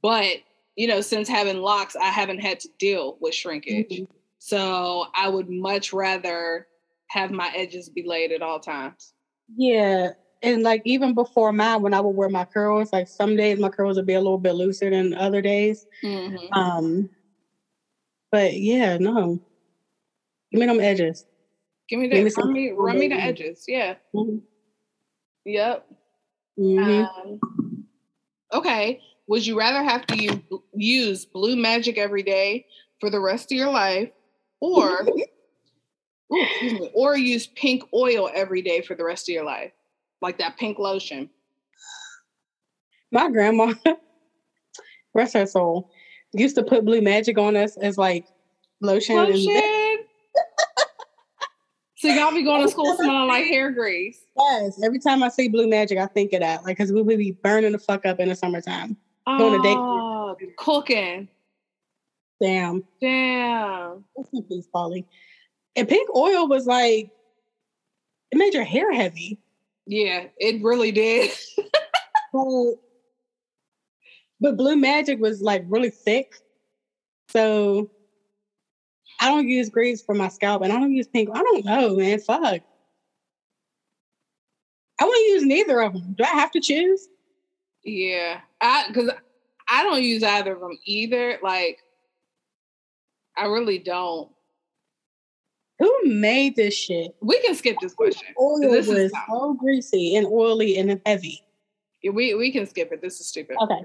but 0.00 0.38
you 0.78 0.86
know, 0.86 1.00
since 1.00 1.28
having 1.28 1.58
locks, 1.58 1.96
I 1.96 2.06
haven't 2.06 2.38
had 2.38 2.60
to 2.60 2.68
deal 2.78 3.18
with 3.20 3.34
shrinkage. 3.34 3.88
Mhm. 3.90 4.06
So 4.38 5.06
I 5.12 5.28
would 5.28 5.50
much 5.50 5.92
rather 5.92 6.68
have 7.08 7.32
my 7.32 7.52
edges 7.52 7.88
be 7.88 8.04
laid 8.06 8.30
at 8.30 8.42
all 8.42 8.60
times. 8.60 9.12
Yeah. 9.56 10.10
And 10.40 10.62
like 10.62 10.82
even 10.84 11.14
before 11.14 11.52
mine, 11.52 11.82
when 11.82 11.94
I 11.94 12.00
would 12.00 12.14
wear 12.14 12.28
my 12.28 12.44
curls, 12.44 12.92
like 12.92 13.08
some 13.08 13.34
days 13.34 13.58
my 13.58 13.70
curls 13.70 13.96
would 13.96 14.06
be 14.06 14.14
a 14.14 14.20
little 14.20 14.38
bit 14.38 14.52
looser 14.52 14.88
than 14.88 15.14
other 15.14 15.42
days. 15.42 15.84
Mhm. 16.04 16.56
Um, 16.56 17.10
but 18.30 18.54
yeah, 18.54 18.98
no. 18.98 19.40
Give 20.52 20.60
me 20.60 20.66
them 20.66 20.78
edges. 20.78 21.26
Give 21.88 21.98
me 21.98 22.08
Give 22.08 22.24
me 22.24 22.30
Run 22.36 22.52
me, 22.52 22.70
run 22.70 22.98
me 23.00 23.08
the 23.08 23.20
edges. 23.20 23.64
Yeah. 23.66 23.96
Mhm. 24.14 24.42
Yep. 25.44 25.90
Mhm. 26.56 27.04
Um, 27.04 27.88
okay. 28.52 29.00
Would 29.28 29.46
you 29.46 29.58
rather 29.58 29.82
have 29.82 30.06
to 30.06 30.22
use, 30.22 30.38
use 30.74 31.24
blue 31.24 31.56
magic 31.56 31.98
every 31.98 32.22
day 32.22 32.66
for 33.00 33.10
the 33.10 33.20
rest 33.20 33.52
of 33.52 33.58
your 33.58 33.70
life, 33.70 34.10
or 34.60 35.02
ooh, 36.32 36.42
excuse 36.42 36.72
me, 36.72 36.90
or 36.94 37.16
use 37.16 37.46
pink 37.46 37.84
oil 37.94 38.30
every 38.34 38.62
day 38.62 38.80
for 38.80 38.94
the 38.94 39.04
rest 39.04 39.28
of 39.28 39.34
your 39.34 39.44
life, 39.44 39.72
like 40.20 40.38
that 40.38 40.56
pink 40.56 40.78
lotion? 40.78 41.30
my 43.10 43.30
grandma, 43.30 43.72
rest 45.14 45.34
her 45.34 45.46
soul, 45.46 45.90
used 46.32 46.56
to 46.56 46.62
put 46.62 46.84
blue 46.84 47.00
magic 47.00 47.38
on 47.38 47.56
us 47.56 47.76
as 47.78 47.98
like 47.98 48.26
lotion. 48.80 49.18
And, 49.18 49.28
Lotion. 49.28 49.98
so 51.96 52.08
y'all 52.08 52.34
be 52.34 52.42
going 52.42 52.62
to 52.62 52.68
school 52.68 52.96
smelling 53.00 53.28
like 53.28 53.44
hair 53.46 53.70
grease. 53.70 54.20
yes, 54.36 54.80
every 54.82 54.98
time 54.98 55.22
I 55.22 55.28
see 55.28 55.48
blue 55.48 55.68
magic, 55.68 55.98
I 55.98 56.06
think 56.06 56.32
of 56.32 56.40
that. 56.40 56.64
Like, 56.64 56.76
cause 56.76 56.92
we 56.92 57.02
would 57.02 57.18
be 57.18 57.32
burning 57.32 57.72
the 57.72 57.78
fuck 57.78 58.06
up 58.06 58.20
in 58.20 58.28
the 58.28 58.36
summertime. 58.36 58.96
Going 59.36 59.60
to 59.60 59.62
date. 59.62 59.76
Oh, 59.76 60.36
cooking. 60.56 61.28
Damn. 62.40 62.84
Damn. 63.00 64.04
In 64.32 64.42
peace, 64.44 64.68
And 64.74 65.88
pink 65.88 66.08
oil 66.14 66.48
was 66.48 66.66
like, 66.66 67.10
it 68.30 68.38
made 68.38 68.54
your 68.54 68.64
hair 68.64 68.92
heavy. 68.92 69.38
Yeah, 69.86 70.26
it 70.38 70.62
really 70.62 70.92
did. 70.92 71.30
But, 72.30 72.74
but 74.38 74.56
blue 74.58 74.76
magic 74.76 75.18
was 75.18 75.40
like 75.40 75.64
really 75.66 75.88
thick. 75.88 76.34
So 77.30 77.90
I 79.18 79.28
don't 79.30 79.48
use 79.48 79.70
grease 79.70 80.02
for 80.02 80.14
my 80.14 80.28
scalp 80.28 80.60
and 80.62 80.70
I 80.70 80.78
don't 80.78 80.92
use 80.92 81.08
pink. 81.08 81.30
I 81.32 81.42
don't 81.42 81.64
know, 81.64 81.96
man. 81.96 82.20
Fuck. 82.20 82.62
I 85.00 85.04
wouldn't 85.04 85.26
use 85.28 85.44
neither 85.44 85.80
of 85.80 85.94
them. 85.94 86.14
Do 86.18 86.24
I 86.24 86.28
have 86.28 86.50
to 86.50 86.60
choose? 86.60 87.08
Yeah, 87.84 88.40
I 88.60 88.84
because 88.88 89.10
I 89.68 89.82
don't 89.82 90.02
use 90.02 90.22
either 90.22 90.54
of 90.54 90.60
them 90.60 90.78
either. 90.84 91.38
Like, 91.42 91.78
I 93.36 93.46
really 93.46 93.78
don't. 93.78 94.30
Who 95.78 96.00
made 96.04 96.56
this 96.56 96.74
shit? 96.74 97.14
We 97.20 97.40
can 97.40 97.54
skip 97.54 97.76
this 97.80 97.94
question. 97.94 98.28
Oil 98.40 98.60
This 98.60 98.88
is 98.88 99.12
was 99.12 99.12
so 99.28 99.54
greasy 99.54 100.16
and 100.16 100.26
oily 100.26 100.76
and 100.76 101.00
heavy. 101.06 101.44
Yeah, 102.02 102.10
We 102.10 102.34
we 102.34 102.50
can 102.50 102.66
skip 102.66 102.92
it. 102.92 103.00
This 103.00 103.20
is 103.20 103.26
stupid. 103.26 103.56
Okay. 103.62 103.84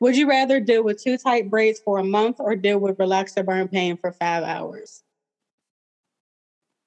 Would 0.00 0.16
you 0.16 0.26
rather 0.28 0.60
deal 0.60 0.82
with 0.82 1.02
two 1.02 1.18
tight 1.18 1.50
braids 1.50 1.78
for 1.78 1.98
a 1.98 2.04
month 2.04 2.36
or 2.38 2.56
deal 2.56 2.78
with 2.78 2.96
relaxer 2.96 3.44
burn 3.44 3.68
pain 3.68 3.98
for 3.98 4.12
five 4.12 4.42
hours? 4.44 5.02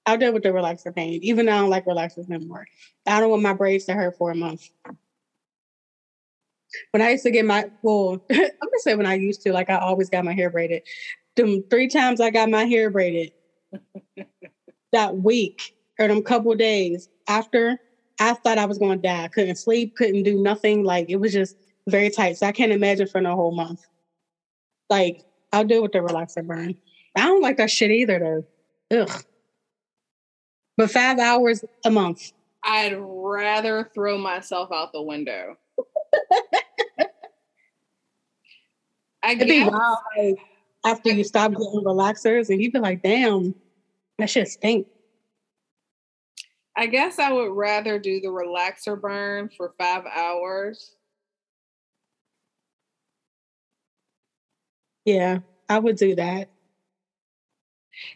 I'll 0.06 0.17
deal 0.17 0.34
with 0.34 0.43
the 0.43 0.50
relaxer 0.50 0.93
pain, 0.93 1.19
even 1.22 1.46
though 1.46 1.54
I 1.54 1.60
don't 1.60 1.69
like 1.69 1.86
relaxers 1.86 2.30
anymore. 2.30 2.65
I 3.06 3.19
don't 3.19 3.30
want 3.30 3.43
my 3.43 3.54
braids 3.54 3.86
to 3.86 3.93
hurt 3.93 4.17
for 4.17 4.32
a 4.32 4.36
month. 4.36 4.67
When 6.91 7.01
I 7.01 7.12
used 7.12 7.23
to 7.23 7.31
get 7.31 7.45
my 7.45 7.65
well, 7.81 8.23
I'm 8.31 8.38
gonna 8.38 8.79
say 8.79 8.95
when 8.95 9.05
I 9.05 9.15
used 9.15 9.41
to, 9.43 9.53
like 9.53 9.69
I 9.69 9.77
always 9.77 10.09
got 10.09 10.25
my 10.25 10.33
hair 10.33 10.49
braided. 10.49 10.83
Them 11.36 11.63
three 11.69 11.88
times 11.88 12.21
I 12.21 12.29
got 12.29 12.49
my 12.49 12.65
hair 12.65 12.89
braided 12.89 13.31
that 14.91 15.17
week 15.17 15.73
or 15.99 16.07
them 16.07 16.21
couple 16.23 16.53
days 16.55 17.09
after, 17.27 17.77
I 18.19 18.33
thought 18.36 18.57
I 18.57 18.65
was 18.65 18.77
gonna 18.77 18.97
die. 18.97 19.27
Couldn't 19.33 19.57
sleep, 19.57 19.95
couldn't 19.95 20.23
do 20.23 20.41
nothing. 20.41 20.83
Like 20.83 21.07
it 21.09 21.17
was 21.17 21.33
just 21.33 21.57
very 21.89 22.09
tight. 22.09 22.38
So 22.38 22.47
I 22.47 22.51
can't 22.51 22.71
imagine 22.71 23.07
for 23.07 23.21
the 23.21 23.36
whole 23.36 23.53
month. 23.53 23.81
Like 24.89 25.23
I'll 25.51 25.65
deal 25.65 25.81
with 25.81 25.91
the 25.91 25.99
relaxer 25.99 26.45
burn. 26.45 26.75
I 27.15 27.21
don't 27.21 27.41
like 27.41 27.57
that 27.57 27.69
shit 27.69 27.91
either 27.91 28.45
though. 28.89 29.01
Ugh. 29.01 29.23
But 30.77 30.91
five 30.91 31.19
hours 31.19 31.63
a 31.86 31.91
month. 31.91 32.31
I'd 32.63 32.95
rather 32.97 33.91
throw 33.93 34.17
myself 34.17 34.71
out 34.71 34.93
the 34.93 35.01
window. 35.01 35.57
I 39.23 39.33
It'd 39.33 39.47
be 39.47 39.63
wild, 39.63 39.97
like, 40.17 40.38
after 40.86 41.12
you 41.12 41.23
stop 41.23 41.51
getting 41.51 41.81
relaxers 41.86 42.49
and 42.49 42.62
you'd 42.62 42.73
be 42.73 42.79
like, 42.79 43.01
damn, 43.01 43.55
that 44.19 44.29
shit 44.29 44.49
stink. 44.49 44.86
I 46.75 46.88
guess 46.88 47.19
I 47.19 47.31
would 47.31 47.51
rather 47.51 47.99
do 47.99 48.19
the 48.19 48.27
relaxer 48.27 48.99
burn 48.99 49.49
for 49.55 49.73
five 49.77 50.03
hours. 50.05 50.95
Yeah, 55.05 55.39
I 55.69 55.79
would 55.79 55.97
do 55.97 56.15
that. 56.15 56.49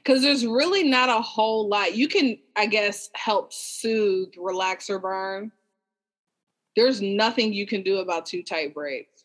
Because 0.03 0.23
there's 0.23 0.45
really 0.45 0.83
not 0.83 1.07
a 1.09 1.21
whole 1.21 1.69
lot. 1.69 1.95
You 1.95 2.07
can, 2.07 2.37
I 2.55 2.65
guess, 2.65 3.09
help 3.13 3.53
soothe 3.53 4.33
relaxer 4.33 5.01
burn. 5.01 5.51
There's 6.75 7.01
nothing 7.01 7.53
you 7.53 7.67
can 7.67 7.83
do 7.83 7.97
about 7.97 8.25
too 8.25 8.41
tight 8.43 8.73
braids. 8.73 9.16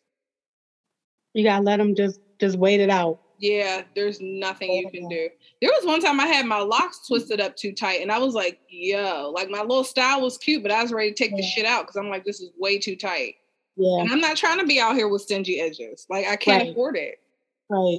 You 1.35 1.45
gotta 1.45 1.63
let 1.63 1.79
them 1.79 1.95
just 1.95 2.21
just 2.41 2.57
wait 2.59 2.81
it 2.81 2.91
out. 2.91 3.21
Yeah, 3.39 3.83
there's 3.97 4.21
nothing 4.21 4.73
you 4.73 4.89
can 4.91 5.09
do. 5.09 5.29
There 5.61 5.71
was 5.73 5.85
one 5.85 6.01
time 6.01 6.21
I 6.21 6.27
had 6.27 6.47
my 6.47 6.61
locks 6.61 7.07
twisted 7.09 7.41
up 7.41 7.57
too 7.57 7.73
tight, 7.73 8.01
and 8.01 8.13
I 8.13 8.19
was 8.19 8.35
like, 8.35 8.61
yo, 8.69 9.33
like 9.35 9.51
my 9.51 9.63
little 9.63 9.83
style 9.85 10.21
was 10.21 10.39
cute, 10.39 10.63
but 10.63 10.71
I 10.71 10.81
was 10.83 10.93
ready 10.93 11.11
to 11.13 11.17
take 11.17 11.37
the 11.37 11.43
shit 11.43 11.67
out 11.67 11.83
because 11.83 11.97
I'm 11.97 12.09
like, 12.09 12.25
this 12.25 12.41
is 12.41 12.51
way 12.59 12.79
too 12.79 12.95
tight. 12.95 13.35
Yeah, 13.77 14.01
And 14.01 14.13
I'm 14.13 14.21
not 14.21 14.37
trying 14.37 14.59
to 14.61 14.67
be 14.67 14.79
out 14.79 14.95
here 14.95 15.09
with 15.09 15.23
stingy 15.23 15.59
edges. 15.61 16.07
Like, 16.11 16.27
I 16.27 16.37
can't 16.37 16.63
Right. 16.63 16.71
afford 16.71 16.97
it. 16.97 17.21
right. 17.69 17.99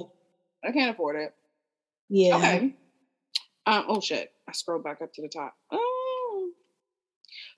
I 0.64 0.72
can't 0.72 0.90
afford 0.92 1.16
it. 1.16 1.34
Yeah. 2.08 2.36
Okay. 2.36 2.74
Um, 3.66 3.84
oh 3.88 4.00
shit. 4.00 4.32
I 4.48 4.52
scrolled 4.52 4.84
back 4.84 5.02
up 5.02 5.12
to 5.14 5.20
the 5.22 5.28
top. 5.28 5.54
Oh. 5.72 6.50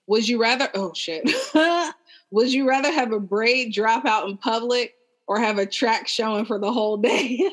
Would 0.07 0.27
you 0.27 0.41
rather 0.41 0.67
oh 0.73 0.91
shit. 0.93 1.23
Would 2.31 2.51
you 2.51 2.67
rather 2.67 2.91
have 2.91 3.13
a 3.13 3.19
braid 3.19 3.71
drop 3.73 4.05
out 4.05 4.27
in 4.27 4.35
public 4.37 4.95
or 5.27 5.39
have 5.39 5.57
a 5.57 5.65
track 5.65 6.07
showing 6.07 6.45
for 6.45 6.59
the 6.59 6.71
whole 6.71 6.97
day? 6.97 7.39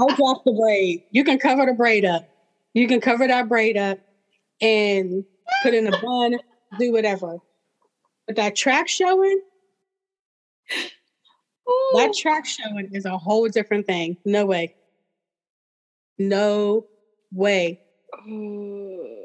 I'll 0.00 0.14
drop 0.14 0.44
the 0.44 0.52
braid. 0.52 1.02
You 1.10 1.24
can 1.24 1.38
cover 1.38 1.66
the 1.66 1.72
braid 1.72 2.04
up. 2.04 2.28
You 2.74 2.86
can 2.86 3.00
cover 3.00 3.26
that 3.26 3.48
braid 3.48 3.76
up 3.76 3.98
and 4.60 5.24
put 5.62 5.74
in 5.74 5.86
a 5.86 6.00
bun, 6.00 6.38
do 6.78 6.92
whatever. 6.92 7.38
But 8.26 8.36
that 8.36 8.54
track 8.54 8.88
showing, 8.88 9.40
that 11.94 12.14
track 12.16 12.44
showing 12.46 12.90
is 12.92 13.04
a 13.04 13.16
whole 13.16 13.48
different 13.48 13.86
thing. 13.86 14.16
No 14.24 14.46
way. 14.46 14.74
No 16.18 16.86
way. 17.32 17.80
Ooh. 18.28 19.24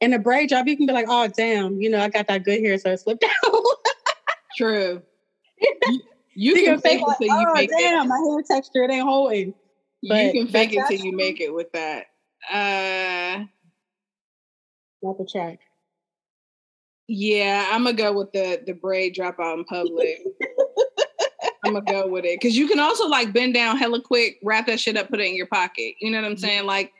And 0.00 0.12
the 0.12 0.18
braid 0.18 0.48
job, 0.48 0.66
you 0.66 0.76
can 0.76 0.86
be 0.86 0.92
like, 0.92 1.06
oh 1.08 1.28
damn, 1.28 1.80
you 1.80 1.88
know, 1.88 2.00
I 2.00 2.08
got 2.08 2.26
that 2.26 2.42
good 2.42 2.60
hair, 2.60 2.76
so 2.76 2.90
it 2.90 2.98
slipped 2.98 3.24
out. 3.44 3.64
True. 4.56 5.02
You, 5.60 6.00
you 6.34 6.54
can 6.54 6.80
fake 6.80 7.00
it 7.00 7.06
like, 7.06 7.18
till 7.18 7.26
you 7.28 7.46
oh 7.48 7.54
make 7.54 7.70
damn, 7.70 7.78
it. 7.78 7.90
Damn, 7.90 8.08
my 8.08 8.18
hair 8.18 8.42
texture, 8.42 8.84
it 8.84 8.90
ain't 8.90 9.04
holding. 9.04 9.54
You 10.00 10.32
can 10.32 10.48
fake 10.48 10.72
it 10.72 10.86
till 10.88 10.98
you 10.98 11.14
make 11.14 11.40
it 11.40 11.52
with 11.52 11.70
that. 11.72 12.06
Uh 12.50 13.44
Not 15.02 15.18
the 15.18 15.28
track. 15.30 15.60
yeah, 17.06 17.68
I'm 17.70 17.84
gonna 17.84 17.96
go 17.96 18.12
with 18.12 18.32
the 18.32 18.62
the 18.66 18.72
braid 18.72 19.14
drop 19.14 19.38
out 19.38 19.58
in 19.58 19.64
public. 19.64 20.18
I'm 21.64 21.74
gonna 21.74 21.84
go 21.84 22.08
with 22.08 22.24
it 22.24 22.40
because 22.40 22.56
you 22.56 22.66
can 22.66 22.80
also 22.80 23.06
like 23.06 23.32
bend 23.32 23.54
down 23.54 23.76
hella 23.78 24.00
quick, 24.00 24.38
wrap 24.42 24.66
that 24.66 24.80
shit 24.80 24.96
up, 24.96 25.08
put 25.08 25.20
it 25.20 25.26
in 25.26 25.36
your 25.36 25.46
pocket. 25.46 25.94
You 26.00 26.10
know 26.10 26.20
what 26.20 26.30
I'm 26.30 26.36
saying? 26.36 26.66
Like 26.66 26.92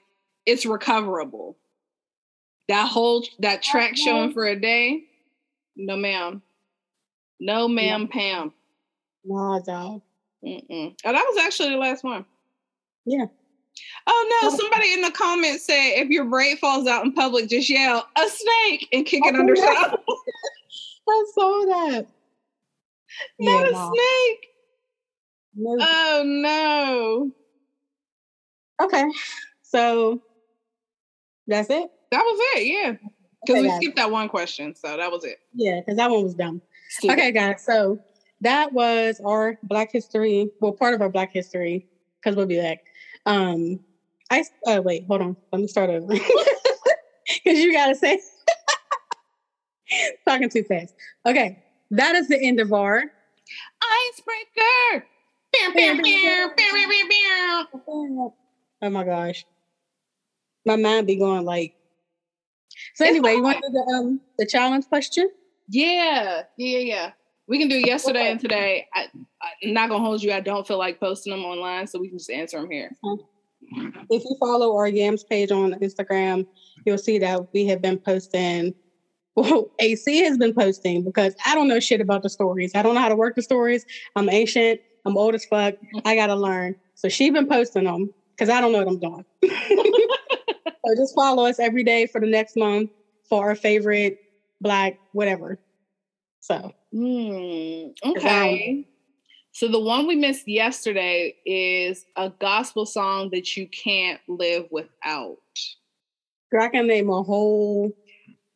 it's 0.46 0.66
recoverable. 0.66 1.56
That 2.68 2.88
whole 2.88 3.26
that 3.40 3.62
track 3.62 3.96
showing 3.96 4.32
for 4.32 4.44
a 4.44 4.58
day, 4.58 5.04
no 5.74 5.96
ma'am, 5.96 6.42
no 7.42 7.68
ma'am, 7.68 8.09
Pam. 8.09 8.52
Nah, 9.24 9.61
dog. 9.61 10.02
Mm-mm. 10.44 10.94
Oh, 11.05 11.12
that 11.12 11.24
was 11.28 11.38
actually 11.44 11.70
the 11.70 11.76
last 11.76 12.05
one. 12.05 12.24
Yeah. 13.05 13.26
Oh 14.07 14.40
no! 14.42 14.48
Oh. 14.48 14.57
Somebody 14.57 14.92
in 14.92 15.02
the 15.02 15.11
comments 15.11 15.66
said 15.66 15.92
if 15.96 16.09
your 16.09 16.24
braid 16.24 16.59
falls 16.59 16.87
out 16.87 17.05
in 17.05 17.12
public, 17.12 17.48
just 17.48 17.68
yell 17.70 18.07
"a 18.16 18.28
snake" 18.28 18.88
and 18.92 19.07
kick 19.07 19.22
it 19.24 19.35
Oh, 19.35 19.38
under 19.40 19.57
something. 19.66 19.98
I 21.09 21.24
saw 21.35 21.64
that. 21.66 22.07
Not 23.38 23.62
Yeah, 23.62 23.68
a 23.68 23.72
nah. 23.72 23.92
snake. 23.92 24.46
No. 25.55 25.76
Oh 25.81 26.22
no! 26.24 27.31
Okay. 28.85 29.05
So 29.62 30.20
that's 31.46 31.70
it. 31.70 31.90
That 32.11 32.22
was 32.22 32.40
it. 32.57 32.66
Yeah, 32.66 32.92
because 33.44 33.62
we 33.62 33.70
skipped 33.76 33.96
that 33.96 34.11
one 34.11 34.28
question, 34.28 34.74
so 34.74 34.96
that 34.96 35.11
was 35.11 35.24
it. 35.24 35.38
Yeah, 35.55 35.81
because 35.81 35.96
that 35.96 36.11
one 36.11 36.22
was 36.24 36.35
dumb. 36.35 36.61
Stupid. 36.92 37.14
Okay, 37.14 37.33
guys. 37.33 37.64
So 37.64 37.98
that 38.42 38.72
was 38.72 39.18
our 39.24 39.59
Black 39.62 39.90
History. 39.90 40.50
Well, 40.61 40.72
part 40.72 40.92
of 40.92 41.00
our 41.00 41.09
Black 41.09 41.33
History, 41.33 41.87
because 42.20 42.37
we'll 42.37 42.44
be 42.46 42.61
back. 42.61 42.81
Um, 43.24 43.81
I 44.31 44.44
oh 44.66 44.83
wait, 44.83 45.07
hold 45.09 45.22
on. 45.22 45.37
Let 45.52 45.62
me 45.62 45.68
start 45.68 45.90
over. 45.90 46.14
Because 47.44 47.61
you 47.61 47.72
gotta 47.72 47.94
say 47.94 48.20
talking 50.28 50.50
too 50.50 50.64
fast. 50.64 50.94
Okay, 51.24 51.57
that 51.92 52.14
is 52.14 52.28
the 52.28 52.38
end 52.38 52.61
of 52.61 52.72
our. 52.72 53.02
Icebreaker. 53.83 55.07
Oh 58.83 58.90
my 58.90 59.05
gosh, 59.05 59.46
my 60.66 60.76
mind 60.76 61.07
be 61.07 61.16
going 61.16 61.44
like. 61.44 61.74
So 62.96 63.07
anyway, 63.07 63.35
you 63.35 63.42
want 63.42 63.62
to 63.62 63.68
do 63.68 63.72
the 63.72 63.94
um 63.94 64.20
the 64.38 64.46
challenge 64.46 64.87
question? 64.88 65.31
Yeah, 65.72 66.42
yeah, 66.58 66.78
yeah. 66.78 67.12
We 67.48 67.58
can 67.58 67.68
do 67.68 67.78
yesterday 67.78 68.30
and 68.30 68.38
today. 68.38 68.87
I, 68.94 69.08
I'm 69.64 69.72
not 69.72 69.88
gonna 69.88 70.04
hold 70.04 70.22
you. 70.22 70.30
I 70.30 70.40
don't 70.40 70.66
feel 70.66 70.76
like 70.76 71.00
posting 71.00 71.32
them 71.32 71.44
online, 71.44 71.87
so 71.87 71.98
we 71.98 72.08
can 72.08 72.18
just 72.18 72.30
answer 72.30 72.61
them 72.61 72.70
here. 72.70 72.90
If 74.11 74.22
you 74.22 74.37
follow 74.38 74.76
our 74.76 74.87
Yams 74.87 75.24
page 75.24 75.50
on 75.50 75.72
Instagram, 75.80 76.46
you'll 76.85 76.98
see 76.98 77.18
that 77.18 77.52
we 77.54 77.66
have 77.66 77.80
been 77.80 77.98
posting. 77.98 78.74
Well, 79.35 79.70
AC 79.78 80.18
has 80.24 80.37
been 80.37 80.52
posting 80.52 81.04
because 81.04 81.35
I 81.46 81.54
don't 81.54 81.68
know 81.68 81.80
shit 81.80 82.02
about 82.02 82.22
the 82.22 82.28
stories. 82.28 82.72
I 82.74 82.82
don't 82.82 82.94
know 82.94 83.00
how 83.00 83.08
to 83.08 83.16
work 83.16 83.35
the 83.35 83.42
stories. 83.42 83.87
I'm 84.14 84.28
ancient. 84.28 84.78
I'm 85.06 85.16
old 85.16 85.35
as 85.35 85.46
fuck. 85.46 85.74
I 86.04 86.14
gotta 86.14 86.35
learn. 86.35 86.76
So 86.96 87.08
she's 87.08 87.32
been 87.32 87.48
posting 87.48 87.85
them 87.85 88.12
because 88.37 88.50
I 88.50 88.61
don't 88.61 88.72
know 88.72 88.85
what 88.85 88.88
I'm 88.88 89.00
doing. 89.00 89.24
so 90.85 90.94
just 90.96 91.14
follow 91.14 91.46
us 91.46 91.58
every 91.58 91.82
day 91.82 92.06
for 92.06 92.20
the 92.20 92.26
next 92.26 92.56
month 92.56 92.90
for 93.26 93.48
our 93.48 93.54
favorite 93.54 94.18
black 94.62 94.98
whatever. 95.12 95.59
So 96.40 96.72
um, 96.94 97.94
Okay. 98.05 98.87
So 99.53 99.68
the 99.68 99.79
one 99.79 100.07
we 100.07 100.16
missed 100.16 100.48
yesterday 100.48 101.35
is 101.44 102.07
a 102.16 102.31
gospel 102.31 102.87
song 102.87 103.29
that 103.33 103.55
you 103.57 103.68
can't 103.68 104.20
live 104.27 104.66
without. 104.70 105.37
girl, 106.51 106.62
I 106.62 106.68
can 106.68 106.87
name 106.87 107.11
a 107.11 107.22
whole. 107.22 107.92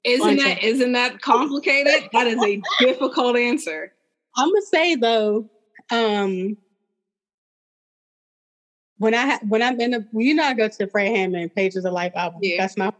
Isn't 0.05 0.37
that 0.37 0.63
isn't 0.63 0.93
that 0.93 1.21
complicated? 1.21 2.09
that 2.13 2.27
is 2.27 2.43
a 2.43 2.63
difficult 2.81 3.37
answer. 3.37 3.93
I'm 4.37 4.49
gonna 4.49 4.63
say 4.63 4.95
though, 4.95 5.51
um, 5.91 6.57
when 8.99 9.15
I 9.15 9.27
ha- 9.27 9.41
when 9.47 9.63
I'm 9.63 9.79
in 9.81 9.91
the 9.91 10.07
you 10.15 10.35
know 10.35 10.45
I 10.45 10.55
go 10.55 10.69
to 10.69 10.79
the 10.79 10.87
Fred 10.87 11.15
Hammond 11.15 11.55
Pages 11.55 11.85
of 11.85 11.93
Life 11.93 12.13
album. 12.15 12.41
Yeah. 12.43 12.57
That's 12.59 12.77
my 12.79 12.91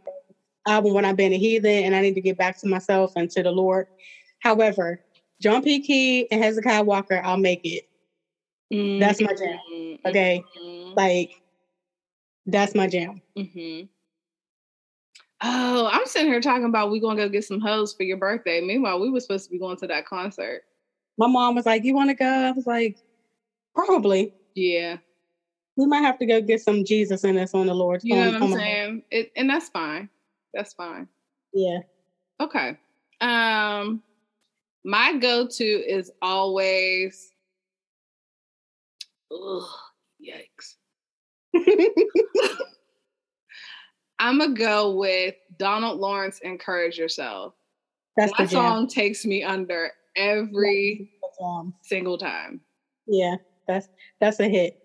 album 0.67 0.93
when 0.93 1.05
I've 1.05 1.15
been 1.15 1.33
a 1.33 1.37
heathen 1.37 1.71
and 1.71 1.95
I 1.95 2.01
need 2.01 2.15
to 2.15 2.21
get 2.21 2.37
back 2.37 2.57
to 2.59 2.67
myself 2.67 3.11
and 3.15 3.29
to 3.31 3.43
the 3.43 3.51
Lord. 3.51 3.87
However, 4.39 4.99
John 5.41 5.61
P. 5.63 5.79
Kee 5.81 6.27
and 6.31 6.43
Hezekiah 6.43 6.83
Walker, 6.83 7.21
I'll 7.23 7.37
make 7.37 7.61
it. 7.63 7.83
That's 8.99 9.21
my 9.21 9.33
jam. 9.33 9.59
Mhm, 9.71 9.99
Okay, 10.05 10.41
mhm, 10.59 10.95
like 10.95 11.29
that's 12.45 12.75
my 12.75 12.87
jam. 12.87 13.21
Mm-hmm. 13.37 13.85
Oh, 15.41 15.89
I'm 15.91 16.05
sitting 16.05 16.27
here 16.27 16.41
talking 16.41 16.65
about 16.65 16.89
we 16.91 16.99
gonna 16.99 17.15
go 17.15 17.29
get 17.29 17.43
some 17.43 17.61
hoes 17.61 17.93
for 17.93 18.03
your 18.03 18.17
birthday. 18.17 18.59
Meanwhile, 18.61 18.99
we 18.99 19.09
were 19.09 19.19
supposed 19.19 19.45
to 19.45 19.51
be 19.51 19.59
going 19.59 19.77
to 19.77 19.87
that 19.87 20.05
concert. 20.05 20.63
My 21.17 21.27
mom 21.27 21.55
was 21.55 21.65
like, 21.65 21.83
"You 21.83 21.93
want 21.93 22.09
to 22.09 22.15
go?" 22.15 22.25
I 22.25 22.51
was 22.51 22.65
like, 22.65 22.97
"Probably." 23.75 24.33
Yeah. 24.55 24.97
We 25.75 25.85
might 25.85 26.01
have 26.01 26.17
to 26.17 26.25
go 26.25 26.41
get 26.41 26.61
some 26.61 26.83
Jesus 26.83 27.23
in 27.23 27.37
us 27.37 27.53
on 27.53 27.67
the 27.67 27.73
Lord's. 27.75 28.03
You 28.03 28.15
know 28.15 28.31
what 28.31 28.41
I'm 28.41 28.51
saying? 28.51 29.03
It, 29.11 29.31
and 29.35 29.47
that's 29.47 29.69
fine. 29.69 30.09
That's 30.57 30.73
fine. 30.73 31.07
Yeah. 31.53 31.79
Okay. 32.41 32.75
Um 33.21 34.01
my 34.83 35.13
go-to 35.17 35.63
is 35.63 36.11
always 36.21 37.29
Ugh, 39.31 39.69
yikes. 40.21 40.77
I'm 44.19 44.39
gonna 44.39 44.53
go 44.55 44.95
with 44.95 45.35
Donald 45.59 45.99
Lawrence 45.99 46.39
Encourage 46.39 46.97
Yourself. 46.97 47.53
That's 48.15 48.33
jam. 48.37 48.47
song 48.47 48.87
takes 48.87 49.25
me 49.25 49.43
under 49.43 49.91
every 50.15 51.11
That's 51.21 51.37
the 51.37 51.43
jam. 51.43 51.73
single 51.83 52.17
time. 52.17 52.61
Yeah, 53.05 53.35
that's 53.67 53.89
that's 54.19 54.39
a 54.39 54.49
hit. 54.49 54.79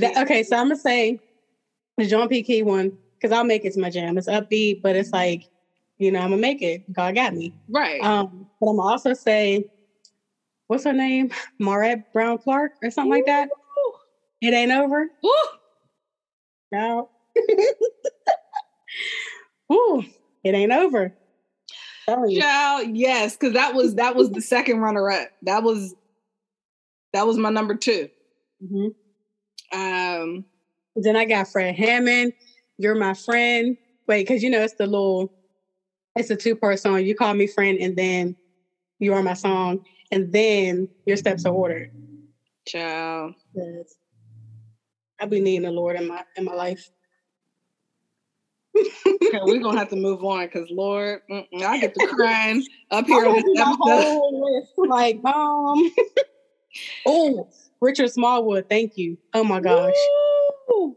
That- 0.00 0.16
okay, 0.22 0.42
so 0.44 0.56
I'm 0.56 0.66
gonna 0.68 0.76
say 0.76 1.20
the 1.98 2.06
John 2.06 2.28
P. 2.28 2.42
Kee 2.42 2.62
one 2.62 2.96
because 3.22 3.36
I'll 3.36 3.44
make 3.44 3.64
it 3.64 3.72
to 3.74 3.80
my 3.80 3.88
jam. 3.90 4.18
It's 4.18 4.28
upbeat, 4.28 4.82
but 4.82 4.96
it's 4.96 5.12
like, 5.12 5.44
you 5.98 6.10
know, 6.10 6.18
I'm 6.18 6.30
gonna 6.30 6.42
make 6.42 6.60
it. 6.60 6.82
God 6.92 7.14
got 7.14 7.34
me. 7.34 7.54
Right. 7.68 8.02
Um, 8.02 8.46
but 8.60 8.70
I'm 8.70 8.80
also 8.80 9.14
say, 9.14 9.64
what's 10.66 10.84
her 10.84 10.92
name? 10.92 11.30
Maurette 11.60 12.00
Brown 12.12 12.38
Clark 12.38 12.72
or 12.82 12.90
something 12.90 13.12
like 13.12 13.26
that. 13.26 13.48
It 14.40 14.52
ain't 14.52 14.72
over. 14.72 15.06
Woo! 15.22 15.30
No. 16.72 17.10
Ooh, 19.72 20.02
it 20.42 20.54
ain't 20.54 20.72
over. 20.72 21.12
You. 22.26 22.40
Child, 22.40 22.88
yes, 22.96 23.36
because 23.36 23.52
that 23.54 23.74
was 23.74 23.94
that 23.94 24.16
was 24.16 24.30
the 24.30 24.42
second 24.42 24.80
runner-up. 24.80 25.28
That 25.42 25.62
was 25.62 25.94
that 27.12 27.26
was 27.26 27.36
my 27.38 27.50
number 27.50 27.76
two. 27.76 28.08
Mhm. 28.64 28.94
Um, 29.72 30.44
Then 30.96 31.16
I 31.16 31.24
got 31.24 31.48
Fred 31.48 31.76
Hammond. 31.76 32.32
You're 32.78 32.94
my 32.94 33.14
friend. 33.14 33.76
Wait, 34.08 34.26
because 34.26 34.42
you 34.42 34.50
know 34.50 34.62
it's 34.62 34.74
the 34.74 34.86
little, 34.86 35.30
it's 36.16 36.30
a 36.30 36.36
two 36.36 36.56
part 36.56 36.78
song. 36.80 37.04
You 37.04 37.14
call 37.14 37.34
me 37.34 37.46
friend, 37.46 37.78
and 37.80 37.96
then 37.96 38.36
you 38.98 39.12
are 39.14 39.22
my 39.22 39.34
song, 39.34 39.80
and 40.10 40.32
then 40.32 40.88
your 41.06 41.16
steps 41.16 41.44
are 41.46 41.52
ordered. 41.52 41.90
child. 42.66 43.34
Yes. 43.54 43.94
I 45.20 45.26
be 45.26 45.40
needing 45.40 45.62
the 45.62 45.70
Lord 45.70 45.96
in 45.96 46.08
my 46.08 46.22
in 46.36 46.44
my 46.44 46.54
life. 46.54 46.90
Okay, 48.76 49.38
we're 49.42 49.60
gonna 49.60 49.78
have 49.78 49.90
to 49.90 49.96
move 49.96 50.24
on 50.24 50.46
because 50.46 50.68
Lord, 50.70 51.20
I 51.30 51.78
get 51.78 51.94
to 51.94 52.06
crying 52.08 52.64
up 52.90 53.06
here 53.06 53.26
on 53.26 53.36
this 53.36 53.44
my 53.54 53.60
episode. 53.62 53.76
whole 53.78 54.56
list. 54.56 54.72
Like, 54.78 55.20
um, 55.24 55.92
oh, 57.06 57.48
Richard 57.80 58.10
Smallwood. 58.10 58.66
Thank 58.68 58.92
you. 58.96 59.18
Oh 59.34 59.44
my 59.44 59.60
gosh. 59.60 59.94
Woo! 60.68 60.96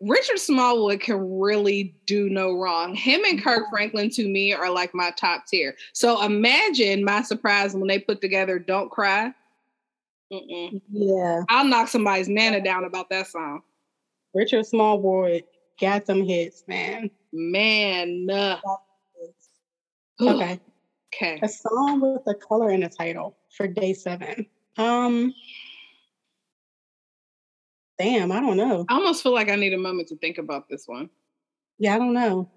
Richard 0.00 0.38
Smallwood 0.38 1.00
can 1.00 1.38
really 1.38 1.94
do 2.06 2.28
no 2.28 2.56
wrong. 2.56 2.94
Him 2.94 3.20
and 3.24 3.42
Kirk 3.42 3.64
Franklin 3.70 4.10
to 4.10 4.28
me 4.28 4.52
are 4.52 4.70
like 4.70 4.94
my 4.94 5.10
top 5.12 5.46
tier. 5.46 5.74
So 5.92 6.22
imagine 6.24 7.04
my 7.04 7.22
surprise 7.22 7.74
when 7.74 7.88
they 7.88 7.98
put 7.98 8.20
together 8.20 8.58
"Don't 8.58 8.90
Cry." 8.90 9.32
Mm-mm. 10.32 10.80
Yeah, 10.92 11.42
I'll 11.48 11.64
knock 11.64 11.88
somebody's 11.88 12.28
nana 12.28 12.62
down 12.62 12.84
about 12.84 13.10
that 13.10 13.26
song. 13.26 13.62
Richard 14.34 14.66
Smallwood 14.66 15.42
got 15.80 16.06
some 16.06 16.22
hits, 16.22 16.64
man. 16.68 17.10
Man, 17.32 18.28
uh, 18.30 18.58
Okay. 20.20 20.60
okay. 21.14 21.38
A 21.42 21.48
song 21.48 22.00
with 22.00 22.22
a 22.26 22.34
color 22.34 22.70
in 22.70 22.80
the 22.80 22.88
title 22.88 23.36
for 23.56 23.66
day 23.66 23.94
seven. 23.94 24.46
Um, 24.76 25.34
damn, 27.98 28.30
I 28.32 28.40
don't 28.40 28.56
know. 28.56 28.84
I 28.88 28.94
almost 28.94 29.22
feel 29.22 29.32
like 29.34 29.48
I 29.50 29.56
need 29.56 29.72
a 29.74 29.78
moment 29.78 30.08
to 30.08 30.16
think 30.16 30.38
about 30.38 30.68
this 30.68 30.84
one. 30.86 31.10
Yeah, 31.78 31.94
I 31.94 31.98
don't 31.98 32.14
know. 32.14 32.50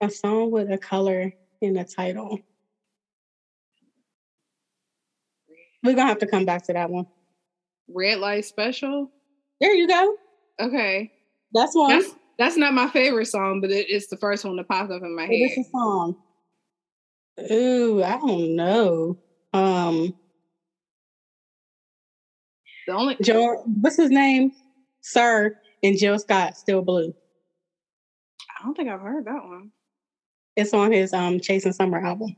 A 0.00 0.10
song 0.10 0.50
with 0.50 0.70
a 0.70 0.78
color 0.78 1.32
in 1.60 1.74
the 1.74 1.84
title. 1.84 2.38
We're 5.82 5.94
gonna 5.94 6.08
have 6.08 6.18
to 6.18 6.26
come 6.26 6.44
back 6.44 6.64
to 6.66 6.72
that 6.72 6.90
one. 6.90 7.06
Red 7.88 8.18
Light 8.18 8.44
Special. 8.44 9.10
There 9.60 9.72
you 9.74 9.86
go. 9.86 10.16
Okay, 10.60 11.12
That's 11.52 11.74
one. 11.74 11.90
that's 11.90 12.14
that's 12.38 12.56
not 12.56 12.74
my 12.74 12.88
favorite 12.88 13.26
song, 13.26 13.60
but 13.60 13.70
it, 13.70 13.86
it's 13.88 14.08
the 14.08 14.16
first 14.16 14.44
one 14.44 14.56
that 14.56 14.68
popped 14.68 14.90
up 14.90 15.02
in 15.02 15.14
my 15.14 15.22
head. 15.22 15.30
What 15.30 15.50
is 15.50 15.56
head. 15.56 15.64
the 15.64 15.70
song? 15.70 16.16
Ooh, 17.52 18.02
I 18.02 18.18
don't 18.18 18.56
know. 18.56 19.18
Um, 19.52 20.14
The 22.86 22.92
only 22.92 23.16
Joe, 23.22 23.62
what's 23.80 23.96
his 23.96 24.10
name? 24.10 24.50
Sir 25.00 25.56
and 25.82 25.96
Jill 25.98 26.18
Scott, 26.18 26.56
Still 26.56 26.82
Blue. 26.82 27.12
I 28.58 28.64
don't 28.64 28.74
think 28.76 28.88
I've 28.88 29.00
heard 29.00 29.24
that 29.26 29.44
one. 29.44 29.70
It's 30.56 30.72
on 30.72 30.92
his 30.92 31.12
um 31.12 31.40
Chasing 31.40 31.72
Summer 31.72 31.98
album. 32.04 32.36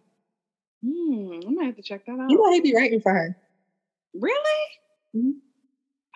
Hmm, 0.84 1.32
I 1.46 1.50
might 1.50 1.66
have 1.66 1.76
to 1.76 1.82
check 1.82 2.02
that 2.06 2.18
out. 2.18 2.30
You 2.30 2.36
know 2.36 2.52
he'd 2.52 2.62
be 2.62 2.74
writing 2.74 3.00
for 3.00 3.12
her. 3.12 3.34
Really? 4.14 4.64
Mhm. 5.14 5.34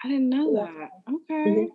I 0.02 0.08
didn't 0.08 0.28
know 0.30 0.54
that. 0.54 0.90
Okay. 1.12 1.50
Mhm. 1.50 1.68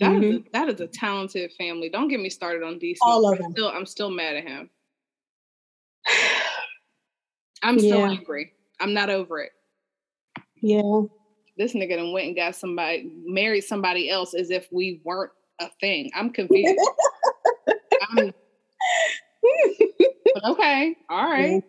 That 0.00 0.12
is 0.14 0.22
Mhm. 0.22 0.46
a, 0.46 0.50
that 0.52 0.68
is 0.68 0.80
a 0.80 0.86
talented 0.86 1.52
family. 1.52 1.88
Don't 1.88 2.08
get 2.08 2.20
me 2.20 2.30
started 2.30 2.62
on 2.62 2.78
DC. 2.78 2.98
All 3.02 3.26
of 3.26 3.36
I'm 3.38 3.42
them. 3.42 3.52
Still, 3.52 3.68
I'm 3.68 3.86
still 3.86 4.10
mad 4.10 4.36
at 4.36 4.44
him. 4.44 4.70
I'm 7.62 7.78
still 7.78 7.98
Yeah. 7.98 8.10
angry. 8.10 8.54
I'm 8.80 8.94
not 8.94 9.10
over 9.10 9.40
it. 9.40 9.52
Yeah. 10.62 11.02
This 11.58 11.74
nigga 11.74 11.96
done 11.96 12.12
went 12.12 12.28
and 12.28 12.36
got 12.36 12.56
somebody, 12.56 13.10
married 13.26 13.62
somebody 13.62 14.08
else 14.08 14.32
as 14.32 14.50
if 14.50 14.66
we 14.72 15.00
weren't 15.04 15.32
a 15.60 15.68
thing. 15.80 16.10
I'm 16.14 16.30
confused. 16.30 16.80
I'm, 18.10 18.32
okay, 20.44 20.94
all 21.10 21.28
right. 21.28 21.62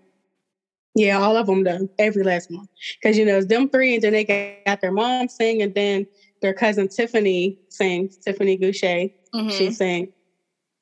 Yeah, 0.95 1.19
all 1.19 1.35
of 1.35 1.47
them 1.47 1.63
done. 1.63 1.89
Every 1.97 2.23
last 2.23 2.49
one. 2.51 2.67
Because 3.01 3.17
you 3.17 3.25
know, 3.25 3.37
it's 3.37 3.47
them 3.47 3.67
three, 3.69 3.95
and 3.95 4.03
then 4.03 4.13
they 4.13 4.61
got 4.65 4.79
their 4.79 4.91
mom 4.91 5.27
sing, 5.27 5.61
and 5.61 5.73
then 5.73 6.05
their 6.41 6.53
cousin 6.53 6.87
Tiffany 6.87 7.57
sings, 7.69 8.17
Tiffany 8.17 8.57
Gouché. 8.57 9.11
Mhm. 9.33 9.51
She 9.51 9.71
sang. 9.71 10.13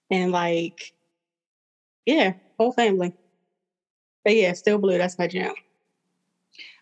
And 0.10 0.32
like, 0.34 0.94
yeah, 2.06 2.34
whole 2.60 2.74
family. 2.74 3.14
But 4.26 4.36
yeah, 4.36 4.54
still 4.54 4.78
blue, 4.78 4.98
that's 4.98 5.18
my 5.18 5.28
jam. 5.28 5.54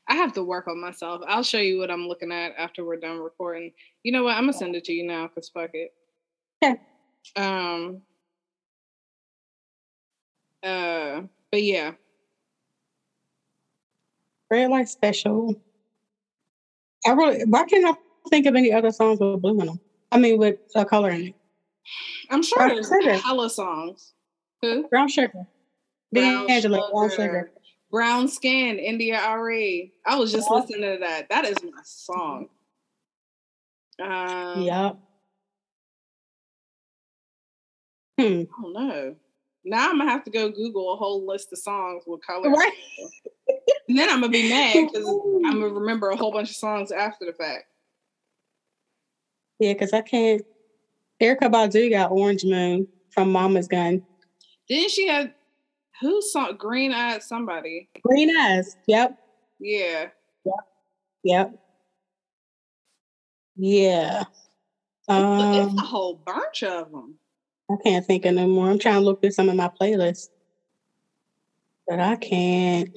I 0.10 0.15
have 0.15 0.34
to 0.34 0.43
work 0.43 0.67
on 0.67 0.82
myself. 0.82 1.22
I'll 1.28 1.43
show 1.43 1.60
you 1.60 1.78
what 1.80 1.91
I'm 1.91 2.08
looking 2.08 2.32
at 2.32 2.54
after 2.58 2.84
we're 2.84 2.98
done 2.98 3.19
recording. 3.19 3.72
You 4.04 4.12
know 4.12 4.24
what? 4.24 4.36
I'm 4.36 4.43
gonna 4.43 4.54
send 4.54 4.76
it 4.76 4.84
to 4.86 4.93
you 4.93 5.06
now 5.06 5.28
because 5.28 5.50
fuck 5.50 5.69
it. 5.74 5.93
Okay. 6.63 6.82
Um. 7.36 8.02
Uh. 10.63 11.22
But 11.52 11.63
yeah, 11.63 11.91
Red 14.52 14.69
light 14.72 14.89
special. 14.89 15.56
I 17.06 17.12
really 17.12 17.43
why 17.45 17.63
can't 17.65 17.86
I 17.86 18.30
think 18.30 18.45
of 18.45 18.56
any 18.56 18.72
other 18.74 18.91
songs 18.91 19.19
with 19.19 19.41
blue 19.41 19.60
in 19.60 19.67
them? 19.67 19.80
I 20.12 20.17
mean 20.19 20.38
with 20.38 20.58
a 20.76 20.86
color 20.86 21.12
in 21.12 21.28
it. 21.28 21.36
I'm 22.30 22.43
sure 22.43 22.58
Brown 22.58 22.69
there's 22.69 22.88
sugar. 22.88 23.13
hella 23.17 23.50
songs. 23.50 24.13
Who? 24.62 24.88
Brown 24.89 25.08
sugar. 25.08 25.45
Brown 26.12 26.48
D'Angelo, 26.48 26.91
brown 26.91 27.10
Sugar. 27.12 27.52
Brown 27.91 28.28
Skin, 28.28 28.78
India 28.78 29.19
Arie. 29.19 29.93
I 30.06 30.17
was 30.17 30.32
just 30.32 30.49
listening 30.49 30.82
to 30.82 30.97
that. 31.02 31.30
That 31.30 31.45
is 31.45 31.58
my 31.63 31.82
song. 31.84 32.49
Um, 34.02 34.62
Yup. 34.62 34.99
Hmm. 38.19 38.23
I 38.23 38.62
don't 38.62 38.73
know. 38.73 39.15
Now 39.65 39.90
I'm 39.90 39.98
gonna 39.98 40.10
have 40.10 40.23
to 40.25 40.31
go 40.31 40.50
Google 40.50 40.94
a 40.94 40.96
whole 40.96 41.25
list 41.25 41.52
of 41.52 41.60
songs 41.60 42.04
with 42.08 42.21
color. 42.25 42.50
Right. 42.50 42.73
And 43.87 43.98
then 43.98 44.10
I'm 44.10 44.21
gonna 44.21 44.31
be 44.31 44.50
mad 44.50 44.73
because 44.92 45.08
I'm 45.08 45.62
gonna 45.62 45.69
remember 45.69 46.10
a 46.10 46.15
whole 46.15 46.31
bunch 46.31 46.50
of 46.50 46.56
songs 46.56 46.92
after 46.92 47.25
the 47.25 47.33
fact. 47.33 47.65
Yeah, 49.60 49.73
because 49.73 49.94
I 49.94 50.02
can't. 50.02 50.42
Erykah 51.21 51.52
Badu 51.52 51.90
got 51.90 52.12
Orange 52.12 52.46
Moon 52.46 52.87
from 53.10 53.31
Mama's 53.31 53.67
Gun. 53.67 54.04
Didn't 54.69 54.92
she 54.92 55.08
have 55.08 55.31
who 56.02 56.21
song 56.21 56.56
Green 56.58 56.91
Eyed 56.93 57.23
Somebody? 57.23 57.89
Green 58.04 58.35
Eyes. 58.35 58.75
Yep. 58.87 59.17
Yeah. 59.60 60.08
Yep. 60.45 60.56
Yep. 61.23 61.60
Yeah. 63.56 64.21
it's 64.21 65.10
a 65.10 65.13
Um, 65.13 65.77
whole 65.77 66.15
bunch 66.25 66.63
of 66.63 66.91
them. 66.91 67.15
I 67.71 67.75
can't 67.83 68.06
think 68.06 68.25
of 68.25 68.35
no 68.35 68.47
more. 68.47 68.69
I'm 68.69 68.79
trying 68.79 68.95
to 68.95 69.02
look 69.02 69.21
through 69.21 69.31
some 69.31 69.50
of 69.50 69.56
my 69.56 69.69
playlists, 69.79 70.29
but 71.87 72.00
I 72.00 72.15
can't. 72.15 72.95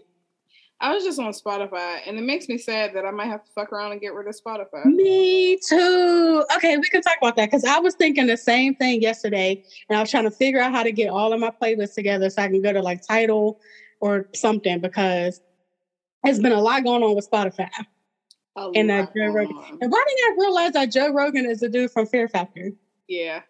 I 0.83 0.93
was 0.93 1.05
just 1.05 1.19
on 1.21 1.33
Spotify 1.33 2.01
and 2.07 2.19
it 2.19 2.23
makes 2.23 2.49
me 2.49 2.59
sad 2.59 2.93
that 2.95 3.05
I 3.07 3.11
might 3.13 3.27
have 3.27 3.45
to 3.45 3.53
fuck 3.53 3.73
around 3.73 3.93
and 3.93 4.01
get 4.01 4.15
rid 4.15 4.27
of 4.27 4.35
Spotify. 4.35 4.85
Me 4.85 5.57
too. 5.57 6.45
Okay, 6.57 6.77
we 6.77 6.83
can 6.91 7.01
talk 7.03 7.17
about 7.23 7.37
that 7.37 7.47
because 7.51 7.65
I 7.65 7.79
was 7.79 7.95
thinking 7.95 8.27
the 8.27 8.37
same 8.37 8.75
thing 8.75 9.01
yesterday, 9.01 9.63
and 9.89 9.97
I 9.97 10.01
was 10.01 10.11
trying 10.11 10.25
to 10.25 10.31
figure 10.33 10.61
out 10.61 10.73
how 10.73 10.83
to 10.83 10.91
get 10.93 11.09
all 11.09 11.33
of 11.33 11.39
my 11.41 11.51
playlists 11.51 11.95
together 11.95 12.29
so 12.31 12.43
I 12.43 12.49
can 12.49 12.61
go 12.63 12.73
to 12.73 12.83
like 12.83 13.01
Tidal, 13.07 13.61
or 14.01 14.29
something 14.35 14.81
because 14.81 15.41
there's 16.25 16.41
been 16.41 16.51
a 16.53 16.61
lot 16.61 16.83
going 16.83 17.03
on 17.05 17.15
with 17.15 17.31
Spotify. 17.31 17.71
A 18.57 18.69
And 18.75 18.91
that 18.91 19.01
lot 19.07 19.15
Joe 19.17 19.27
Rogan- 19.33 19.57
on. 19.57 19.79
And 19.81 19.93
why 19.93 20.05
didn't 20.07 20.33
I 20.33 20.37
realize 20.39 20.73
that 20.73 20.91
Joe 20.91 21.13
Rogan 21.13 21.47
is 21.47 21.61
the 21.61 21.69
dude 21.69 21.91
from 21.93 22.07
Fear 22.07 22.29
Factor? 22.29 22.73
Yeah. 23.09 23.43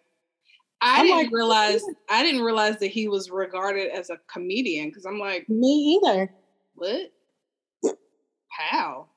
I 0.81 0.99
I'm 0.99 1.05
didn't 1.07 1.17
like, 1.23 1.31
realize 1.31 1.81
I 2.11 2.21
didn't 2.23 2.41
realize 2.43 2.77
that 2.77 2.87
he 2.91 3.07
was 3.07 3.31
regarded 3.31 3.89
as 3.91 4.11
a 4.11 4.19
comedian 4.31 4.89
because 4.89 5.05
I'm 5.05 5.17
like, 5.19 5.49
Me 5.49 5.99
either. 5.99 6.31
what? 6.75 7.11
How? 8.57 9.07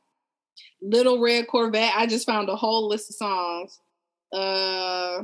Little 0.80 1.20
Red 1.20 1.47
Corvette. 1.49 1.93
I 1.97 2.07
just 2.07 2.26
found 2.26 2.49
a 2.49 2.57
whole 2.57 2.89
list 2.89 3.11
of 3.11 3.16
songs. 3.16 3.80
Uh 4.32 5.22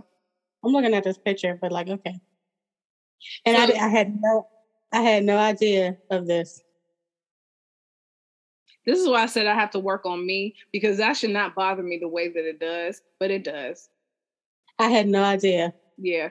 I'm 0.64 0.70
looking 0.72 0.94
at 0.94 1.02
this 1.04 1.18
picture, 1.18 1.58
but 1.60 1.72
like, 1.72 1.88
okay. 1.88 2.20
And 3.44 3.56
I, 3.56 3.66
So- 3.66 3.72
di- 3.72 3.78
I 3.80 3.88
had 3.88 4.16
no, 4.20 4.46
I 4.92 5.00
had 5.00 5.24
no 5.24 5.36
idea 5.38 5.96
of 6.10 6.26
this. 6.26 6.62
this 8.86 8.98
is 8.98 9.08
why 9.08 9.22
I 9.22 9.26
said 9.26 9.46
I 9.46 9.54
have 9.54 9.70
to 9.72 9.78
work 9.78 10.06
on 10.06 10.24
me 10.26 10.54
because 10.72 10.98
that 10.98 11.16
should 11.16 11.30
not 11.30 11.54
bother 11.54 11.82
me 11.82 11.98
the 11.98 12.08
way 12.08 12.28
that 12.28 12.48
it 12.48 12.60
does, 12.60 13.02
but 13.18 13.30
it 13.30 13.44
does. 13.44 13.88
I 14.78 14.88
had 14.88 15.08
no 15.08 15.22
idea. 15.22 15.72
Yeah. 15.98 16.30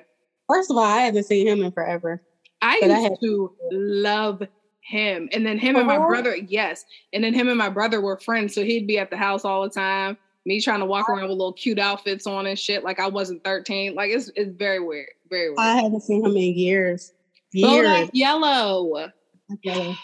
First 0.50 0.70
of 0.72 0.78
all, 0.78 0.84
I 0.84 1.00
haven't 1.02 1.24
seen 1.24 1.48
him 1.48 1.64
in 1.64 1.72
forever. 1.72 2.22
I 2.62 2.78
But 2.82 2.92
I 2.92 3.00
used 3.00 3.10
had- 3.12 3.20
to 3.24 3.56
love 3.72 4.44
him. 4.82 5.30
And 5.32 5.46
then 5.46 5.58
him 5.58 5.76
and 5.76 5.88
my 5.88 5.98
brother, 5.98 6.36
yes. 6.36 6.86
And 7.14 7.24
then 7.24 7.34
him 7.34 7.48
and 7.48 7.58
my 7.58 7.70
brother 7.70 8.02
were 8.02 8.20
friends. 8.20 8.54
So 8.54 8.64
he'd 8.64 8.88
be 8.88 9.00
at 9.00 9.10
the 9.10 9.18
house 9.18 9.46
all 9.46 9.64
the 9.64 9.70
time. 9.70 10.18
Me 10.46 10.60
trying 10.60 10.80
to 10.80 10.86
walk 10.86 11.08
around 11.08 11.30
with 11.30 11.38
little 11.38 11.54
cute 11.54 11.78
outfits 11.78 12.26
on 12.26 12.48
and 12.48 12.58
shit. 12.58 12.84
Like 12.84 13.00
I 13.00 13.08
wasn't 13.08 13.44
13. 13.44 13.94
Like 13.94 14.10
it's 14.10 14.32
it's 14.36 14.52
very 14.58 14.80
weird. 14.80 15.10
Very 15.30 15.50
weird. 15.50 15.60
I 15.60 15.76
haven't 15.76 16.02
seen 16.02 16.26
him 16.26 16.36
in 16.36 16.58
years. 16.58 17.14
Years. 17.52 17.88
Bodak 17.88 18.10
Yellow. 18.14 19.12
Okay. 19.54 19.96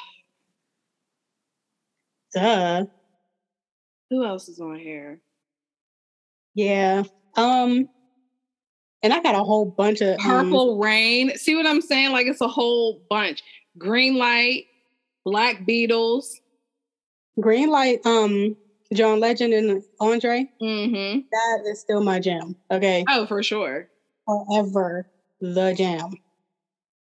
Duh. 2.33 2.85
Who 4.09 4.25
else 4.25 4.47
is 4.47 4.59
on 4.59 4.77
here? 4.77 5.19
Yeah. 6.53 7.03
Um. 7.35 7.89
And 9.03 9.13
I 9.13 9.21
got 9.21 9.35
a 9.35 9.43
whole 9.43 9.65
bunch 9.65 10.01
of 10.01 10.19
um, 10.19 10.25
Purple 10.25 10.79
Rain. 10.79 11.35
See 11.37 11.55
what 11.55 11.65
I'm 11.65 11.81
saying? 11.81 12.11
Like 12.11 12.27
it's 12.27 12.41
a 12.41 12.47
whole 12.47 13.01
bunch. 13.09 13.43
Green 13.77 14.17
Light, 14.17 14.65
Black 15.27 15.65
Beatles. 15.67 16.39
green 17.41 17.69
light. 17.69 17.99
Um, 18.05 18.55
John 18.93 19.19
Legend 19.19 19.53
and 19.53 19.83
Andre. 19.99 20.49
Mm-hmm. 20.61 21.19
That 21.29 21.69
is 21.69 21.81
still 21.81 22.01
my 22.01 22.21
jam. 22.21 22.55
Okay, 22.71 23.03
Oh, 23.09 23.25
for 23.25 23.43
sure. 23.43 23.89
forever 24.25 25.05
the 25.41 25.73
jam. 25.77 26.13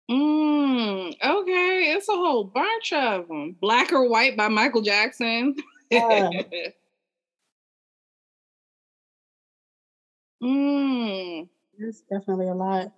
Mm, 0.10 1.14
okay, 1.24 1.94
it's 1.96 2.10
a 2.10 2.14
whole 2.14 2.46
bunch 2.46 2.92
of 2.92 3.28
them. 3.28 3.56
Black 3.62 3.94
or 3.94 4.10
White 4.10 4.36
by 4.36 4.48
Michael 4.48 4.82
Jackson. 4.82 5.56
Yeah. 5.92 6.32
mm. 10.44 11.48
There's 11.78 12.02
definitely 12.12 12.48
a 12.48 12.56
lot. 12.56 12.92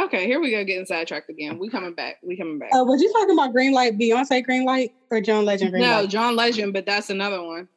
Okay, 0.00 0.26
here 0.26 0.40
we 0.40 0.50
go 0.50 0.64
getting 0.64 0.86
sidetracked 0.86 1.28
again. 1.28 1.58
We 1.58 1.68
coming 1.68 1.94
back. 1.94 2.16
We 2.22 2.36
coming 2.36 2.58
back. 2.58 2.70
Uh, 2.74 2.82
was 2.84 3.02
you 3.02 3.12
talking 3.12 3.32
about 3.38 3.52
green 3.52 3.72
light? 3.72 3.98
Beyonce 3.98 4.42
green 4.42 4.64
light 4.64 4.94
or 5.10 5.20
John 5.20 5.44
Legend 5.44 5.70
green 5.70 5.82
no, 5.82 6.00
light? 6.00 6.08
John 6.10 6.34
Legend, 6.34 6.72
but 6.72 6.86
that's 6.86 7.10
another 7.10 7.42
one. 7.42 7.68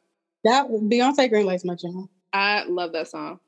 That 0.44 0.66
Beyonce 0.68 1.28
green 1.28 1.44
light's 1.46 1.64
my 1.64 1.74
jam. 1.74 2.08
I 2.32 2.64
love 2.64 2.92
that 2.92 3.08
song. 3.08 3.40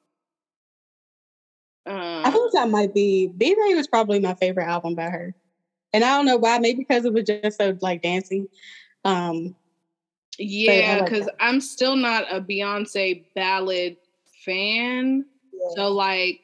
I 1.87 2.23
Um, 2.25 2.33
think 2.33 2.53
that 2.53 2.69
might 2.69 2.93
be 2.93 3.31
B'Day 3.39 3.75
was 3.75 3.89
probably 3.89 4.21
my 4.21 4.35
favorite 4.35 4.67
album 4.67 4.95
by 4.95 5.09
her. 5.09 5.35
And 5.95 6.05
I 6.05 6.17
don't 6.17 6.27
know 6.27 6.37
why, 6.37 6.59
maybe 6.59 6.81
because 6.81 7.07
it 7.07 7.15
was 7.15 7.25
just 7.25 7.57
so 7.57 7.77
like 7.81 8.03
dancing. 8.03 8.49
Um 9.05 9.57
yeah, 10.39 11.03
because 11.03 11.25
that. 11.25 11.35
I'm 11.41 11.61
still 11.61 11.97
not 11.97 12.25
a 12.31 12.41
Beyonce 12.41 13.25
ballad 13.35 13.97
fan. 14.45 15.25
So 15.75 15.89
like 15.89 16.41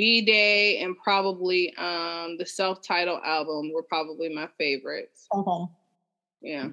B'Day 0.00 0.82
and 0.84 0.96
probably 0.98 1.74
um 1.76 2.36
the 2.38 2.46
self-titled 2.46 3.20
album 3.24 3.72
were 3.72 3.82
probably 3.84 4.28
my 4.28 4.48
favorites. 4.58 5.26
okay. 5.32 5.72
Yeah. 6.42 6.68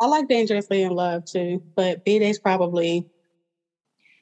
I 0.00 0.06
like 0.06 0.28
Dangerously 0.28 0.82
in 0.82 0.92
Love 0.92 1.24
too, 1.24 1.62
but 1.76 2.04
B'Day's 2.04 2.38
probably 2.38 3.06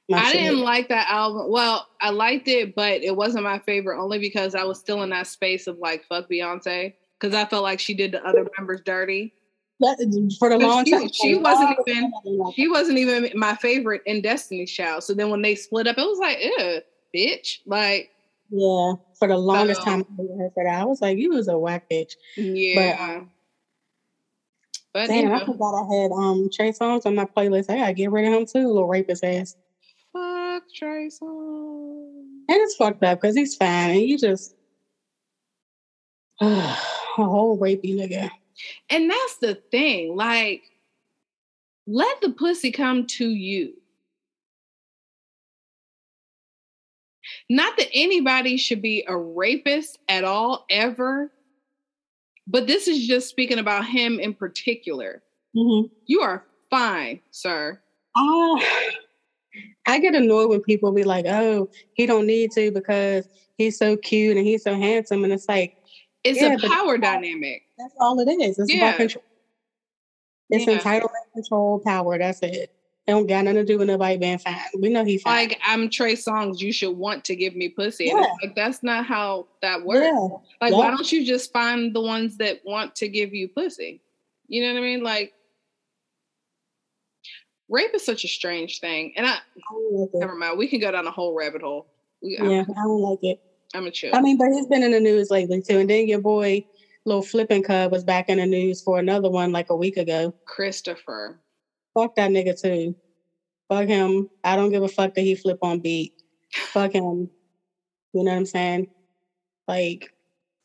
my 0.09 0.19
I 0.19 0.33
didn't 0.33 0.61
like 0.61 0.89
that 0.89 1.09
album. 1.09 1.51
Well, 1.51 1.87
I 2.01 2.11
liked 2.11 2.49
it, 2.49 2.75
but 2.75 3.03
it 3.03 3.15
wasn't 3.15 3.45
my 3.45 3.61
favorite 3.61 4.03
only 4.03 4.19
because 4.19 4.55
I 4.55 4.65
was 4.65 4.79
still 4.81 5.03
in 5.05 5.11
that 5.11 5.27
space 5.29 5.67
of 5.69 5.79
like 5.79 6.05
fuck 6.07 6.29
Beyonce. 6.29 6.95
Because 7.19 7.35
I 7.35 7.45
felt 7.45 7.63
like 7.63 7.79
she 7.79 7.93
did 7.95 8.13
the 8.13 8.25
other 8.27 8.47
members 8.59 8.81
dirty. 8.85 9.33
That- 9.81 10.35
for 10.39 10.49
the 10.49 10.59
long 10.59 10.85
she- 10.85 10.91
time. 10.91 11.09
she 11.13 11.35
wasn't 11.37 11.77
even- 11.87 12.13
like 12.25 12.55
She 12.55 12.67
wasn't 12.69 12.99
even 12.99 13.31
my 13.35 13.55
favorite 13.57 14.03
in 14.07 14.21
Destiny's 14.23 14.71
Child. 14.73 15.05
So 15.05 15.15
then 15.15 15.31
when 15.31 15.43
they 15.43 15.55
split 15.55 15.87
up, 15.87 15.97
it 15.99 16.03
was 16.03 16.19
like, 16.19 16.39
ew, 16.41 16.81
bitch. 17.15 17.59
Like, 17.67 18.11
Yeah, 18.53 18.93
for 19.19 19.29
the 19.29 19.37
longest 19.39 19.81
So- 19.81 19.85
time 19.85 20.01
I 20.09 20.23
hated 20.23 20.39
her 20.39 20.51
for 20.55 20.65
that. 20.65 20.81
I 20.81 20.85
was 20.85 21.01
like, 21.01 21.19
you 21.19 21.31
was 21.31 21.49
a 21.49 21.57
whack 21.59 21.89
bitch. 21.91 22.15
yeah. 22.37 23.23
But, 24.93 25.03
you 25.03 25.23
Damn, 25.23 25.33
I 25.33 25.39
know, 25.39 25.47
forgot 25.47 25.75
I 25.85 25.95
had 26.03 26.11
um 26.11 26.51
Trey 26.53 26.73
Songz 26.73 27.07
on 27.07 27.15
my 27.15 27.25
playlist. 27.25 27.71
I 27.71 27.77
gotta 27.77 27.93
get 27.93 28.11
rid 28.11 28.27
of 28.27 28.33
him 28.35 28.45
too, 28.47 28.67
little 28.67 28.89
rapist 28.89 29.23
ass. 29.23 29.57
fuck 30.13 30.65
Trey 30.75 31.07
Songz. 31.09 32.25
And 32.49 32.59
it's 32.59 32.75
fucked 32.75 33.05
up 33.05 33.21
because 33.21 33.37
he's 33.37 33.55
fine 33.55 33.91
and 33.91 34.01
you 34.03 34.19
just 34.19 34.57
a 36.41 36.75
whole 37.17 37.57
rapey 37.57 37.95
nigga. 37.95 38.31
And 38.91 39.09
that's 39.09 39.37
the 39.37 39.55
thing. 39.71 40.17
Like, 40.17 40.63
let 41.87 42.21
the 42.21 42.31
pussy 42.31 42.73
come 42.73 43.07
to 43.07 43.29
you. 43.29 43.75
Not 47.51 47.77
that 47.79 47.89
anybody 47.93 48.57
should 48.57 48.81
be 48.81 49.05
a 49.09 49.17
rapist 49.17 49.99
at 50.09 50.23
all, 50.23 50.65
ever. 50.71 51.33
But 52.47 52.69
this 52.69 52.87
is 52.87 53.07
just 53.09 53.29
speaking 53.29 53.59
about 53.59 53.85
him 53.87 54.21
in 54.21 54.35
particular. 54.35 55.23
Mm-hmm. 55.57 55.93
You 56.07 56.21
are 56.21 56.47
fine, 56.71 57.21
sir. 57.33 57.81
I, 58.15 58.91
I 59.89 59.99
get 59.99 60.15
annoyed 60.15 60.49
when 60.49 60.61
people 60.63 60.93
be 60.93 61.03
like, 61.03 61.27
"Oh, 61.27 61.69
he 61.95 62.07
don't 62.07 62.27
need 62.27 62.53
to 62.53 62.71
because 62.71 63.29
he's 63.59 63.77
so 63.77 63.97
cute 63.97 64.37
and 64.37 64.47
he's 64.47 64.63
so 64.63 64.77
handsome," 64.77 65.25
and 65.25 65.33
it's 65.33 65.49
like 65.49 65.75
It's 66.23 66.41
Yeah, 66.41 66.55
a 66.55 66.69
power 66.69 66.99
dynamic. 66.99 67.63
that's 67.79 67.95
all 67.99 68.21
it 68.21 68.29
is. 68.31 68.59
It's 68.61 68.73
Yeah. 68.73 68.89
about 68.89 68.97
control. 68.99 69.25
It's 70.51 70.67
Yeah. 70.67 70.79
entitlement, 70.79 71.33
control, 71.35 71.81
power. 71.81 72.17
That's 72.19 72.43
it. 72.43 72.71
Don't 73.11 73.27
got 73.27 73.45
nothing 73.45 73.57
to 73.57 73.65
do 73.65 73.77
with 73.77 73.89
nobody 73.89 74.17
being 74.17 74.39
fine. 74.39 74.57
We 74.79 74.89
know 74.89 75.05
he's 75.05 75.23
fine. 75.23 75.49
Like 75.49 75.61
I'm 75.67 75.91
Trey 75.91 76.15
Songz, 76.15 76.61
you 76.61 76.73
should 76.73 76.97
want 76.97 77.25
to 77.25 77.35
give 77.35 77.57
me 77.57 77.69
pussy. 77.69 78.05
Yeah. 78.07 78.25
like 78.41 78.55
that's 78.55 78.85
not 78.85 79.05
how 79.05 79.49
that 79.63 79.85
works. 79.85 80.07
yeah, 80.07 80.29
Like, 80.61 80.71
Yeah. 80.71 80.79
why 80.79 80.91
don't 80.91 81.11
you 81.11 81.27
just 81.27 81.53
find 81.53 81.93
the 81.93 82.01
ones 82.01 82.37
that 82.37 82.61
want 82.65 82.95
to 82.97 83.09
give 83.09 83.35
you 83.35 83.49
pussy? 83.49 84.01
You 84.47 84.63
know 84.63 84.75
what 84.75 84.79
I 84.79 84.83
mean? 84.83 85.03
Like, 85.03 85.33
rape 87.69 87.91
is 87.95 88.05
such 88.05 88.25
a 88.25 88.29
strange 88.29 88.79
thing. 88.79 89.13
And 89.17 89.27
I, 89.27 89.31
I 89.33 89.39
like 89.93 90.11
never 90.15 90.37
mind, 90.37 90.57
we 90.57 90.69
can 90.69 90.79
go 90.79 90.93
down 90.93 91.09
a 91.09 91.11
whole 91.11 91.35
rabbit 91.35 91.63
hole. 91.63 91.89
We, 92.23 92.39
I'm, 92.39 92.49
Yeah, 92.49 92.63
I 92.63 92.83
don't 92.83 93.01
like 93.01 93.19
it. 93.23 93.41
I'm 93.75 93.87
a 93.87 93.91
chill. 93.91 94.15
I 94.15 94.21
mean, 94.21 94.39
but 94.39 94.53
he's 94.53 94.67
been 94.67 94.85
in 94.85 94.93
the 94.93 95.01
news 95.01 95.31
lately 95.33 95.63
too. 95.63 95.79
And 95.79 95.91
then 95.91 96.07
your 96.07 96.21
boy, 96.21 96.65
little 97.07 97.23
flipping 97.23 97.65
cub, 97.65 97.91
was 97.91 98.05
back 98.05 98.29
in 98.29 98.39
the 98.39 98.47
news 98.47 98.83
for 98.83 99.01
another 99.01 99.31
one 99.31 99.51
like 99.51 99.71
a 99.71 99.77
week 99.77 99.97
ago. 99.97 100.33
Christopher. 100.45 101.41
Fuck 101.95 102.15
that 102.17 102.31
nigga 102.31 102.61
too. 102.61 102.95
Fuck 103.69 103.87
him. 103.89 104.29
I 104.45 104.57
don't 104.57 104.71
give 104.71 104.83
a 104.83 104.89
fuck 104.89 105.15
that 105.15 105.21
he 105.23 105.35
flip 105.35 105.59
on 105.63 105.81
beat. 105.81 106.13
Fuck 106.73 106.93
him. 106.93 107.31
You 108.13 108.25
know 108.25 108.33
what 108.33 108.39
I'm 108.39 108.47
saying? 108.47 108.89
Like, 109.69 110.13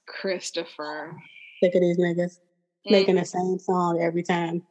Christopher. 0.08 1.16
sick 1.64 1.74
of 1.76 1.82
these 1.82 1.98
niggas 1.98 2.40
Mm. 2.88 2.92
making 2.92 3.16
the 3.16 3.26
same 3.26 3.58
song 3.60 4.00
every 4.02 4.24
time. 4.24 4.64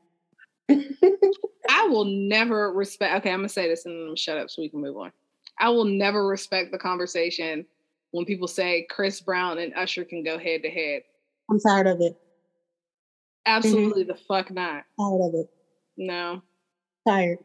I 0.68 1.86
will 1.88 2.04
never 2.04 2.72
respect. 2.72 3.16
Okay, 3.18 3.30
I'm 3.30 3.38
gonna 3.38 3.48
say 3.48 3.68
this 3.68 3.84
and 3.86 3.94
then 3.94 4.00
I'm 4.02 4.06
gonna 4.08 4.16
shut 4.16 4.38
up 4.38 4.50
so 4.50 4.62
we 4.62 4.68
can 4.68 4.80
move 4.80 4.96
on. 4.96 5.12
I 5.58 5.68
will 5.70 5.84
never 5.84 6.26
respect 6.26 6.72
the 6.72 6.78
conversation 6.78 7.66
when 8.10 8.24
people 8.24 8.48
say 8.48 8.86
Chris 8.90 9.20
Brown 9.20 9.58
and 9.58 9.72
Usher 9.74 10.04
can 10.04 10.22
go 10.22 10.38
head 10.38 10.62
to 10.62 10.70
head. 10.70 11.02
I'm 11.50 11.58
tired 11.60 11.86
of 11.86 12.00
it. 12.00 12.16
Absolutely 13.46 14.04
the 14.04 14.14
fuck 14.14 14.50
not. 14.50 14.84
Tired 14.98 15.20
of 15.22 15.34
it. 15.34 15.48
No. 15.96 16.42
Tired. 17.06 17.38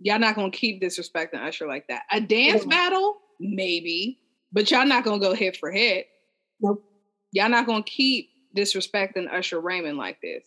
Y'all 0.00 0.18
not 0.18 0.34
gonna 0.34 0.50
keep 0.50 0.82
disrespecting 0.82 1.40
Usher 1.40 1.66
like 1.66 1.86
that. 1.88 2.02
A 2.10 2.20
dance 2.20 2.62
Yeah. 2.64 2.70
battle, 2.70 3.20
maybe, 3.38 4.18
but 4.52 4.70
y'all 4.70 4.86
not 4.86 5.04
gonna 5.04 5.20
go 5.20 5.34
head 5.34 5.56
for 5.56 5.70
head. 5.70 6.04
Nope. 6.60 6.84
Y'all 7.32 7.48
not 7.48 7.66
gonna 7.66 7.84
keep 7.84 8.30
disrespecting 8.56 9.32
Usher 9.32 9.60
Raymond 9.60 9.98
like 9.98 10.20
this. 10.20 10.44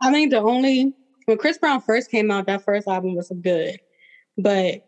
I 0.00 0.10
think 0.12 0.30
the 0.30 0.40
only 0.40 0.92
when 1.26 1.38
Chris 1.38 1.58
Brown 1.58 1.80
first 1.80 2.10
came 2.10 2.30
out, 2.30 2.46
that 2.46 2.64
first 2.64 2.88
album 2.88 3.14
was 3.14 3.30
good, 3.42 3.78
but 4.36 4.82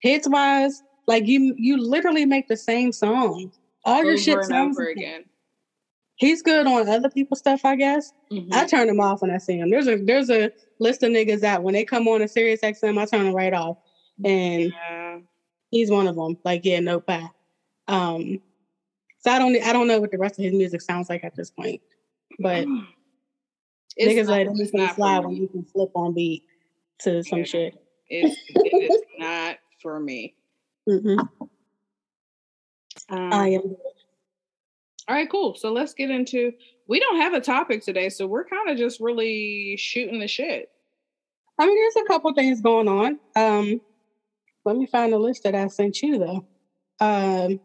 hits 0.00 0.28
wise, 0.28 0.82
like 1.06 1.26
you, 1.26 1.54
you 1.56 1.76
literally 1.78 2.26
make 2.26 2.46
the 2.46 2.56
same 2.56 2.92
song. 2.92 3.50
All 3.84 4.02
your 4.02 4.12
over 4.12 4.20
shit 4.20 4.44
sounds 4.44 4.78
over 4.78 4.88
again. 4.88 5.24
He's 6.16 6.42
good 6.42 6.66
on 6.66 6.88
other 6.88 7.10
people's 7.10 7.40
stuff, 7.40 7.64
I 7.64 7.76
guess. 7.76 8.12
Mhm. 8.30 8.52
I 8.52 8.66
turn 8.66 8.88
him 8.88 9.00
off 9.00 9.22
when 9.22 9.30
I 9.30 9.38
see 9.38 9.58
him. 9.58 9.70
There's 9.70 9.88
a 9.88 9.96
there's 9.96 10.30
a 10.30 10.50
list 10.78 11.02
of 11.02 11.10
niggas 11.10 11.40
that 11.40 11.62
when 11.62 11.74
they 11.74 11.84
come 11.84 12.06
on 12.08 12.22
a 12.22 12.28
Sirius 12.28 12.60
XM, 12.62 12.98
I 12.98 13.04
turn 13.06 13.24
them 13.24 13.34
right 13.34 13.52
off, 13.52 13.78
and 14.24 14.72
Yeah. 14.72 15.20
he's 15.70 15.90
one 15.90 16.06
of 16.06 16.14
them. 16.14 16.38
Like, 16.44 16.64
yeah, 16.64 16.80
no 16.80 17.00
bad. 17.00 17.28
Um, 17.88 18.40
so 19.18 19.30
I 19.30 19.38
don't 19.38 19.56
I 19.62 19.72
don't 19.72 19.88
know 19.88 20.00
what 20.00 20.10
the 20.12 20.18
rest 20.18 20.38
of 20.38 20.44
his 20.44 20.54
music 20.54 20.80
sounds 20.82 21.08
like 21.08 21.24
at 21.24 21.34
this 21.34 21.50
point, 21.50 21.80
but 22.38 22.66
It's 23.96 24.12
niggas 24.12 24.28
like 24.28 24.46
not 24.72 24.90
for 24.90 24.94
slide 24.94 25.18
when 25.20 25.36
you 25.36 25.48
can 25.48 25.64
flip 25.64 25.90
on 25.94 26.14
beat 26.14 26.42
to 27.00 27.22
some 27.22 27.44
shit. 27.44 27.74
It's, 28.08 28.36
it 28.48 28.92
is 28.92 29.02
not 29.18 29.58
for 29.80 30.00
me. 30.00 30.34
Mm-mm. 30.88 31.18
Um, 33.08 33.32
I 33.32 33.48
am. 33.50 33.76
All 35.08 35.14
right, 35.14 35.30
cool. 35.30 35.54
So 35.54 35.72
let's 35.72 35.94
get 35.94 36.10
into. 36.10 36.52
We 36.88 37.00
don't 37.00 37.20
have 37.20 37.34
a 37.34 37.40
topic 37.40 37.82
today, 37.82 38.08
so 38.08 38.26
we're 38.26 38.44
kind 38.44 38.70
of 38.70 38.78
just 38.78 39.00
really 39.00 39.76
shooting 39.78 40.18
the 40.18 40.28
shit. 40.28 40.70
I 41.58 41.66
mean, 41.66 41.76
there's 41.76 42.04
a 42.04 42.08
couple 42.08 42.32
things 42.34 42.60
going 42.60 42.88
on. 42.88 43.18
Um, 43.36 43.80
let 44.64 44.76
me 44.76 44.86
find 44.86 45.12
the 45.12 45.18
list 45.18 45.42
that 45.44 45.54
I 45.54 45.68
sent 45.68 46.02
you 46.02 46.18
though. 46.18 46.46
Um, 47.00 47.60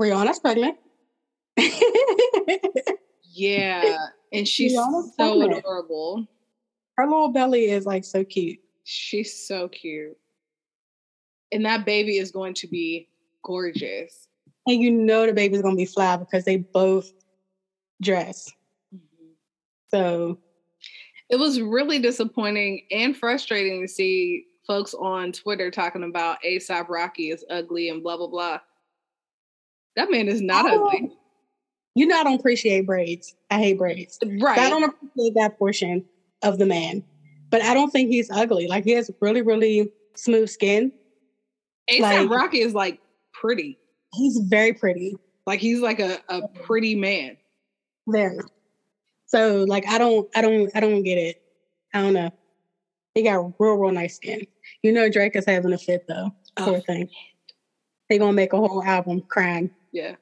Rihanna's 0.00 0.38
pregnant. 0.38 0.76
Yeah, 3.32 3.96
and 4.32 4.46
she's 4.48 4.72
Rihanna's 4.72 5.12
so 5.18 5.38
pregnant. 5.38 5.58
adorable. 5.58 6.26
Her 6.96 7.06
little 7.06 7.32
belly 7.32 7.70
is 7.70 7.86
like 7.86 8.04
so 8.04 8.24
cute. 8.24 8.58
She's 8.84 9.46
so 9.46 9.68
cute, 9.68 10.16
and 11.50 11.66
that 11.66 11.84
baby 11.84 12.18
is 12.18 12.30
going 12.30 12.54
to 12.54 12.68
be 12.68 13.08
gorgeous. 13.42 14.28
And 14.66 14.80
you 14.80 14.90
know 14.90 15.26
the 15.26 15.32
baby's 15.32 15.62
gonna 15.62 15.76
be 15.76 15.84
fly 15.84 16.16
because 16.16 16.44
they 16.44 16.56
both 16.56 17.12
dress. 18.02 18.50
Mm-hmm. 18.94 19.26
So 19.90 20.38
It 21.30 21.36
was 21.36 21.60
really 21.60 21.98
disappointing 21.98 22.86
and 22.90 23.16
frustrating 23.16 23.82
to 23.82 23.88
see 23.88 24.46
folks 24.66 24.94
on 24.94 25.32
Twitter 25.32 25.70
talking 25.70 26.02
about 26.02 26.38
ASAP 26.44 26.88
Rocky 26.88 27.30
is 27.30 27.44
ugly 27.50 27.88
and 27.88 28.02
blah 28.02 28.16
blah 28.16 28.26
blah. 28.26 28.58
That 29.96 30.10
man 30.10 30.28
is 30.28 30.42
not 30.42 30.66
ugly, 30.70 31.10
you 31.94 32.06
know 32.06 32.20
I 32.20 32.24
don't 32.24 32.38
appreciate 32.38 32.84
braids. 32.86 33.34
I 33.50 33.58
hate 33.58 33.78
braids. 33.78 34.18
right? 34.40 34.58
I 34.58 34.68
don't 34.68 34.84
appreciate 34.84 35.34
that 35.34 35.58
portion 35.58 36.04
of 36.42 36.58
the 36.58 36.66
man. 36.66 37.02
But 37.48 37.62
I 37.62 37.74
don't 37.74 37.90
think 37.90 38.10
he's 38.10 38.30
ugly. 38.30 38.66
Like 38.66 38.84
he 38.84 38.90
has 38.92 39.10
really, 39.20 39.40
really 39.40 39.90
smooth 40.14 40.50
skin. 40.50 40.92
ASAP 41.88 42.00
like- 42.00 42.30
Rocky 42.30 42.60
is 42.60 42.74
like 42.74 43.00
pretty. 43.32 43.78
He's 44.16 44.38
very 44.38 44.72
pretty. 44.72 45.16
Like 45.46 45.60
he's 45.60 45.80
like 45.80 46.00
a, 46.00 46.18
a 46.28 46.48
pretty 46.48 46.94
man. 46.94 47.36
Very. 48.08 48.38
So 49.26 49.64
like 49.64 49.86
I 49.86 49.98
don't 49.98 50.28
I 50.34 50.40
don't 50.42 50.70
I 50.74 50.80
don't 50.80 51.02
get 51.02 51.18
it. 51.18 51.42
I 51.94 52.02
don't 52.02 52.14
know. 52.14 52.30
He 53.14 53.22
got 53.22 53.52
real, 53.58 53.74
real 53.74 53.92
nice 53.92 54.16
skin. 54.16 54.46
You 54.82 54.92
know 54.92 55.08
Drake 55.08 55.36
is 55.36 55.46
having 55.46 55.72
a 55.72 55.78
fit 55.78 56.06
though. 56.08 56.32
Oh. 56.56 56.64
Poor 56.64 56.76
Oh, 56.76 56.80
thing. 56.80 57.08
They 58.08 58.18
gonna 58.18 58.32
make 58.32 58.52
a 58.52 58.56
whole 58.56 58.82
album 58.82 59.22
crying. 59.28 59.70
Yeah. 59.92 60.16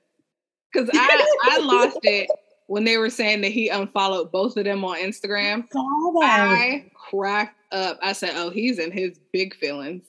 Cause 0.74 0.88
I 0.92 1.34
I 1.42 1.58
lost 1.58 1.98
it 2.02 2.28
when 2.66 2.84
they 2.84 2.96
were 2.96 3.10
saying 3.10 3.42
that 3.42 3.52
he 3.52 3.68
unfollowed 3.68 4.32
both 4.32 4.56
of 4.56 4.64
them 4.64 4.84
on 4.84 4.96
Instagram. 4.96 5.68
That. 5.70 5.78
I 6.22 6.90
cracked 6.94 7.58
up. 7.72 7.98
I 8.02 8.12
said, 8.12 8.32
"Oh, 8.34 8.50
he's 8.50 8.78
in 8.78 8.90
his 8.90 9.18
big 9.32 9.54
feelings." 9.54 10.02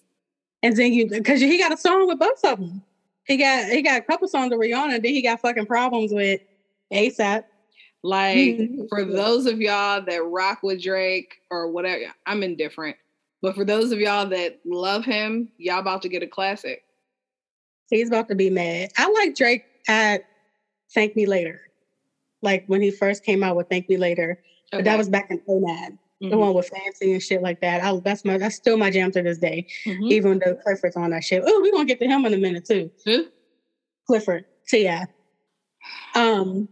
And 0.63 0.75
then 0.75 0.93
you 0.93 1.07
because 1.07 1.41
he 1.41 1.59
got 1.59 1.73
a 1.73 1.77
song 1.77 2.07
with 2.07 2.17
both 2.19 2.43
of 2.43 2.59
them. 2.59 2.81
He 3.25 3.37
got 3.37 3.65
he 3.69 3.81
got 3.81 3.99
a 3.99 4.03
couple 4.03 4.27
songs 4.27 4.51
with 4.51 4.59
Rihanna, 4.59 5.01
then 5.01 5.13
he 5.13 5.21
got 5.21 5.41
fucking 5.41 5.65
problems 5.65 6.13
with 6.13 6.41
ASAP. 6.93 7.43
Like 8.03 8.37
Mhm. 8.37 8.87
for 8.87 9.03
those 9.03 9.47
of 9.47 9.59
y'all 9.59 10.01
that 10.05 10.23
rock 10.23 10.59
with 10.61 10.81
Drake 10.81 11.33
or 11.49 11.71
whatever, 11.71 12.03
I'm 12.27 12.43
indifferent. 12.43 12.97
But 13.41 13.55
for 13.55 13.65
those 13.65 13.91
of 13.91 13.99
y'all 13.99 14.27
that 14.27 14.59
love 14.65 15.05
him, 15.05 15.51
y'all 15.57 15.79
about 15.79 16.01
to 16.03 16.09
get 16.09 16.23
a 16.23 16.27
classic. 16.27 16.83
He's 17.89 18.07
about 18.07 18.27
to 18.29 18.35
be 18.35 18.49
mad. 18.49 18.91
I 18.97 19.09
like 19.11 19.35
Drake 19.35 19.65
at 19.87 20.25
Thank 20.93 21.15
Me 21.15 21.25
Later. 21.25 21.61
Like 22.41 22.65
when 22.67 22.81
he 22.81 22.91
first 22.91 23.23
came 23.23 23.43
out 23.43 23.55
with 23.55 23.69
Thank 23.69 23.89
Me 23.89 23.97
Later. 23.97 24.41
But 24.71 24.83
that 24.85 24.97
was 24.97 25.09
back 25.09 25.31
in 25.31 25.41
09. 25.47 25.97
The 26.21 26.27
Mhm, 26.27 26.39
one 26.39 26.53
with 26.53 26.67
Fancy 26.69 27.11
and 27.11 27.21
shit 27.21 27.41
like 27.41 27.59
that. 27.59 27.83
I, 27.83 27.99
that's 28.03 28.23
my 28.23 28.37
that's 28.37 28.55
still 28.55 28.77
my 28.77 28.89
jam 28.89 29.11
to 29.11 29.21
this 29.21 29.37
day. 29.37 29.65
mhm. 29.85 30.11
Even 30.11 30.39
though 30.43 30.55
Clifford's 30.55 30.95
on 30.95 31.09
that 31.11 31.23
shit. 31.23 31.43
Oh, 31.45 31.59
we're 31.61 31.71
gonna 31.71 31.85
get 31.85 31.99
to 31.99 32.07
him 32.07 32.25
in 32.25 32.33
a 32.33 32.37
minute 32.37 32.65
too. 32.65 32.89
Who? 33.05 33.25
Clifford. 34.07 34.43
T.I. 34.69 35.05
Um 36.15 36.69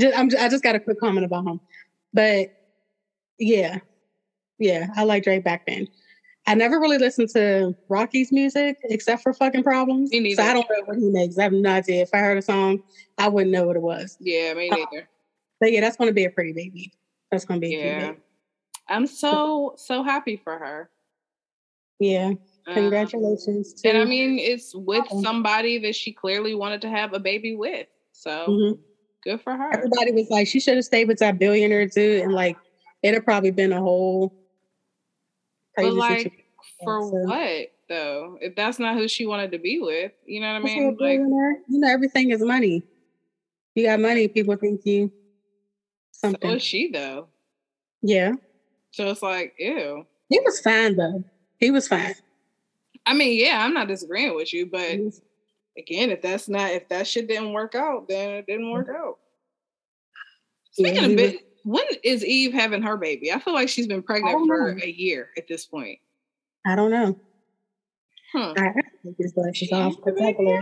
just, 0.00 0.16
I'm, 0.18 0.28
I 0.38 0.48
just 0.48 0.62
got 0.62 0.74
a 0.74 0.80
quick 0.80 0.98
comment 1.00 1.24
about 1.26 1.46
him. 1.46 1.60
But 2.12 2.48
yeah. 3.38 3.78
Yeah, 4.58 4.86
I 4.96 5.02
like 5.04 5.24
Drake 5.24 5.42
back 5.42 5.62
then. 5.66 5.86
I 6.46 6.54
never 6.54 6.78
really 6.80 6.98
listened 6.98 7.28
to 7.34 7.72
Rocky's 7.88 8.30
music 8.32 8.76
except 8.84 9.22
for 9.22 9.32
fucking 9.34 9.62
problems. 9.64 10.10
Me 10.12 10.20
neither. 10.20 10.42
So 10.42 10.48
I 10.48 10.52
don't 10.52 10.66
know 10.70 10.82
what 10.84 10.96
he 10.98 11.08
makes. 11.10 11.38
I 11.38 11.42
have 11.44 11.52
no 11.52 11.70
idea. 11.70 12.02
If 12.02 12.08
I 12.12 12.18
heard 12.18 12.38
a 12.38 12.42
song, 12.42 12.78
I 13.18 13.28
wouldn't 13.28 13.50
know 13.52 13.66
what 13.66 13.76
it 13.76 13.82
was. 13.82 14.16
Yeah, 14.20 14.54
me 14.54 14.70
Uh, 14.70 14.76
neither. 14.76 15.08
But 15.60 15.72
yeah, 15.72 15.80
that's 15.80 15.96
gonna 15.96 16.12
be 16.12 16.24
a 16.24 16.30
pretty 16.30 16.52
baby. 16.52 16.90
That's 17.32 17.44
gonna 17.46 17.60
be 17.60 17.70
Yeah. 17.70 18.12
I'm 18.88 19.06
so 19.06 19.72
so 19.76 20.02
happy 20.02 20.36
for 20.36 20.58
her. 20.58 20.90
Yeah. 21.98 22.32
Um, 22.66 22.74
Congratulations. 22.74 23.80
and 23.84 23.96
I 23.98 24.04
mean, 24.04 24.38
it's 24.38 24.74
with 24.74 25.10
Um, 25.10 25.22
somebody 25.22 25.78
that 25.78 25.96
she 25.96 26.12
clearly 26.12 26.54
wanted 26.54 26.82
to 26.82 26.90
have 26.90 27.14
a 27.14 27.18
baby 27.18 27.56
with. 27.56 27.86
So 28.12 28.46
Mhm. 28.48 28.78
good 29.24 29.40
for 29.40 29.56
her. 29.56 29.72
everybody 29.74 30.12
was 30.12 30.28
like, 30.30 30.46
she 30.46 30.60
should 30.60 30.74
have 30.76 30.84
stayed 30.84 31.08
with 31.08 31.18
that 31.18 31.38
billionaire 31.38 31.86
dude, 31.86 32.22
and 32.22 32.32
like 32.32 32.56
it'd 33.02 33.14
have 33.14 33.24
probably 33.24 33.50
been 33.50 33.72
a 33.72 33.80
whole 33.80 34.32
crazy 35.74 35.90
But 35.90 35.96
like, 35.96 36.18
situation. 36.18 36.46
for 36.84 37.02
so- 37.02 37.28
what 37.28 37.72
though? 37.88 38.38
If 38.42 38.54
that's 38.54 38.78
not 38.78 38.96
who 38.96 39.08
she 39.08 39.24
wanted 39.26 39.52
to 39.52 39.58
be 39.58 39.80
with, 39.80 40.12
you 40.26 40.40
know 40.40 40.52
what 40.52 40.62
I 40.70 40.74
mean? 40.76 40.96
Like, 41.00 41.18
you 41.68 41.78
know, 41.80 41.88
everything 41.88 42.30
is 42.30 42.42
money. 42.42 42.82
You 43.74 43.86
got 43.86 44.00
money, 44.00 44.28
people 44.28 44.54
think 44.56 44.82
you 44.84 45.10
so 46.22 46.30
something. 46.30 46.50
is 46.50 46.62
she 46.62 46.90
though. 46.90 47.28
yeah, 48.02 48.32
So 48.92 49.08
it's 49.08 49.22
like, 49.22 49.54
ew. 49.58 50.06
he 50.28 50.40
was 50.40 50.60
fine 50.60 50.96
though. 50.96 51.24
He 51.58 51.70
was 51.70 51.88
fine. 51.88 52.14
I 53.06 53.14
mean, 53.14 53.38
yeah, 53.38 53.64
I'm 53.64 53.74
not 53.74 53.88
disagreeing 53.88 54.34
with 54.36 54.52
you, 54.52 54.66
but 54.66 54.98
was- 54.98 55.20
again, 55.76 56.10
if 56.10 56.22
that's 56.22 56.48
not 56.48 56.70
if 56.70 56.88
that 56.88 57.06
shit 57.06 57.28
didn't 57.28 57.52
work 57.52 57.74
out, 57.74 58.08
then 58.08 58.30
it 58.30 58.46
didn't 58.46 58.70
work 58.70 58.86
mm-hmm. 58.88 58.96
out. 58.96 59.18
Speaking 60.72 60.94
he 61.00 61.04
of 61.04 61.10
was- 61.20 61.32
bit, 61.32 61.48
when 61.64 61.84
is 62.02 62.24
Eve 62.24 62.52
having 62.52 62.82
her 62.82 62.96
baby? 62.96 63.32
I 63.32 63.38
feel 63.38 63.54
like 63.54 63.68
she's 63.68 63.86
been 63.86 64.02
pregnant 64.02 64.46
for 64.46 64.74
know. 64.74 64.80
a 64.82 64.90
year 64.90 65.30
at 65.36 65.46
this 65.46 65.64
point. 65.66 65.98
I 66.66 66.74
don't 66.74 66.90
know. 66.90 67.18
Huh. 68.32 68.54
I 68.56 68.62
have 68.64 68.74
to 68.74 68.82
take 69.04 69.16
his 69.18 69.34
She 69.54 69.70
off. 69.70 69.94
had 70.04 70.04
the 70.04 70.12
baby? 70.12 70.60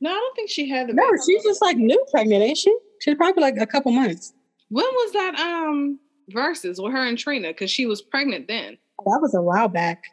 No, 0.00 0.10
I 0.10 0.14
don't 0.14 0.36
think 0.36 0.50
she 0.50 0.68
had 0.68 0.88
the 0.88 0.94
No, 0.94 1.04
baby. 1.06 1.18
she's 1.24 1.44
just 1.44 1.62
like 1.62 1.76
new 1.76 2.04
pregnant, 2.10 2.42
ain't 2.42 2.58
she? 2.58 2.76
She's 3.00 3.14
probably 3.14 3.40
like 3.42 3.54
a 3.58 3.66
couple 3.66 3.92
months. 3.92 4.34
When 4.70 4.84
was 4.84 5.12
that 5.12 5.34
um 5.38 5.98
versus 6.30 6.80
with 6.80 6.92
her 6.92 7.04
and 7.04 7.18
Trina? 7.18 7.48
Because 7.48 7.70
she 7.70 7.86
was 7.86 8.02
pregnant 8.02 8.48
then. 8.48 8.76
That 9.04 9.18
was 9.22 9.34
a 9.34 9.42
while 9.42 9.68
back. 9.68 10.04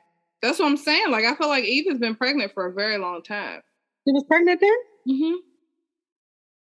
That's 0.41 0.59
what 0.59 0.67
I'm 0.67 0.77
saying. 0.77 1.11
Like 1.11 1.25
I 1.25 1.35
feel 1.35 1.47
like 1.47 1.65
Eve 1.65 1.85
has 1.89 1.99
been 1.99 2.15
pregnant 2.15 2.53
for 2.53 2.65
a 2.67 2.73
very 2.73 2.97
long 2.97 3.21
time. 3.21 3.61
She 4.07 4.11
was 4.13 4.23
pregnant 4.23 4.61
then? 4.61 4.77
Mm-hmm. 5.09 5.33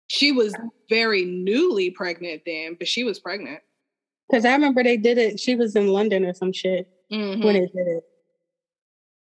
She 0.07 0.31
was 0.31 0.55
very 0.89 1.25
newly 1.25 1.91
pregnant 1.91 2.43
then, 2.45 2.75
but 2.79 2.87
she 2.87 3.03
was 3.03 3.19
pregnant. 3.19 3.59
Because 4.29 4.45
I 4.45 4.53
remember 4.53 4.83
they 4.83 4.97
did 4.97 5.17
it. 5.17 5.39
She 5.39 5.55
was 5.55 5.75
in 5.75 5.87
London 5.87 6.25
or 6.25 6.33
some 6.33 6.51
shit 6.51 6.87
Mhm. 7.11 7.43
when 7.43 7.53
they 7.53 7.59
did 7.67 7.87
it. 7.87 8.03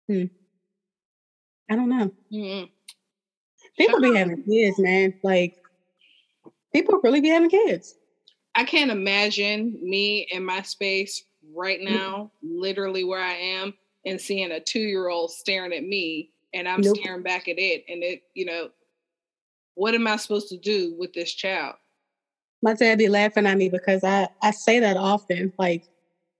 Hmm. 0.07 0.23
I 1.71 1.75
don't 1.75 1.89
know. 1.89 2.11
Mhm. 2.31 2.69
People 3.77 4.01
be 4.01 4.15
having 4.15 4.43
kids, 4.43 4.79
man. 4.79 5.13
Like, 5.23 5.55
people 6.73 6.99
really 7.03 7.21
be 7.21 7.29
having 7.29 7.49
kids. 7.49 7.95
I 8.59 8.65
can't 8.65 8.91
imagine 8.91 9.79
me 9.81 10.27
in 10.31 10.43
my 10.43 10.61
space 10.63 11.23
right 11.55 11.79
mm. 11.79 11.91
now, 11.91 12.29
literally 12.43 13.05
where 13.05 13.23
I 13.23 13.31
am, 13.31 13.73
and 14.05 14.19
seeing 14.19 14.51
a 14.51 14.59
two 14.59 14.81
year 14.81 15.07
old 15.07 15.31
staring 15.31 15.71
at 15.71 15.83
me 15.83 16.31
and 16.53 16.67
I'm 16.67 16.81
Nope. 16.81 16.97
staring 16.97 17.23
back 17.23 17.47
at 17.47 17.57
it. 17.57 17.85
And 17.87 18.03
it, 18.03 18.23
you 18.33 18.43
know, 18.43 18.71
what 19.75 19.95
am 19.95 20.07
I 20.07 20.17
supposed 20.17 20.49
to 20.49 20.57
do 20.57 20.93
with 20.99 21.13
this 21.13 21.31
child? 21.31 21.75
My 22.61 22.73
dad 22.73 22.97
be 22.97 23.07
laughing 23.07 23.45
at 23.45 23.57
me 23.57 23.69
because 23.69 24.03
I, 24.03 24.27
I 24.41 24.51
say 24.51 24.81
that 24.81 24.97
often. 24.97 25.53
Like, 25.57 25.85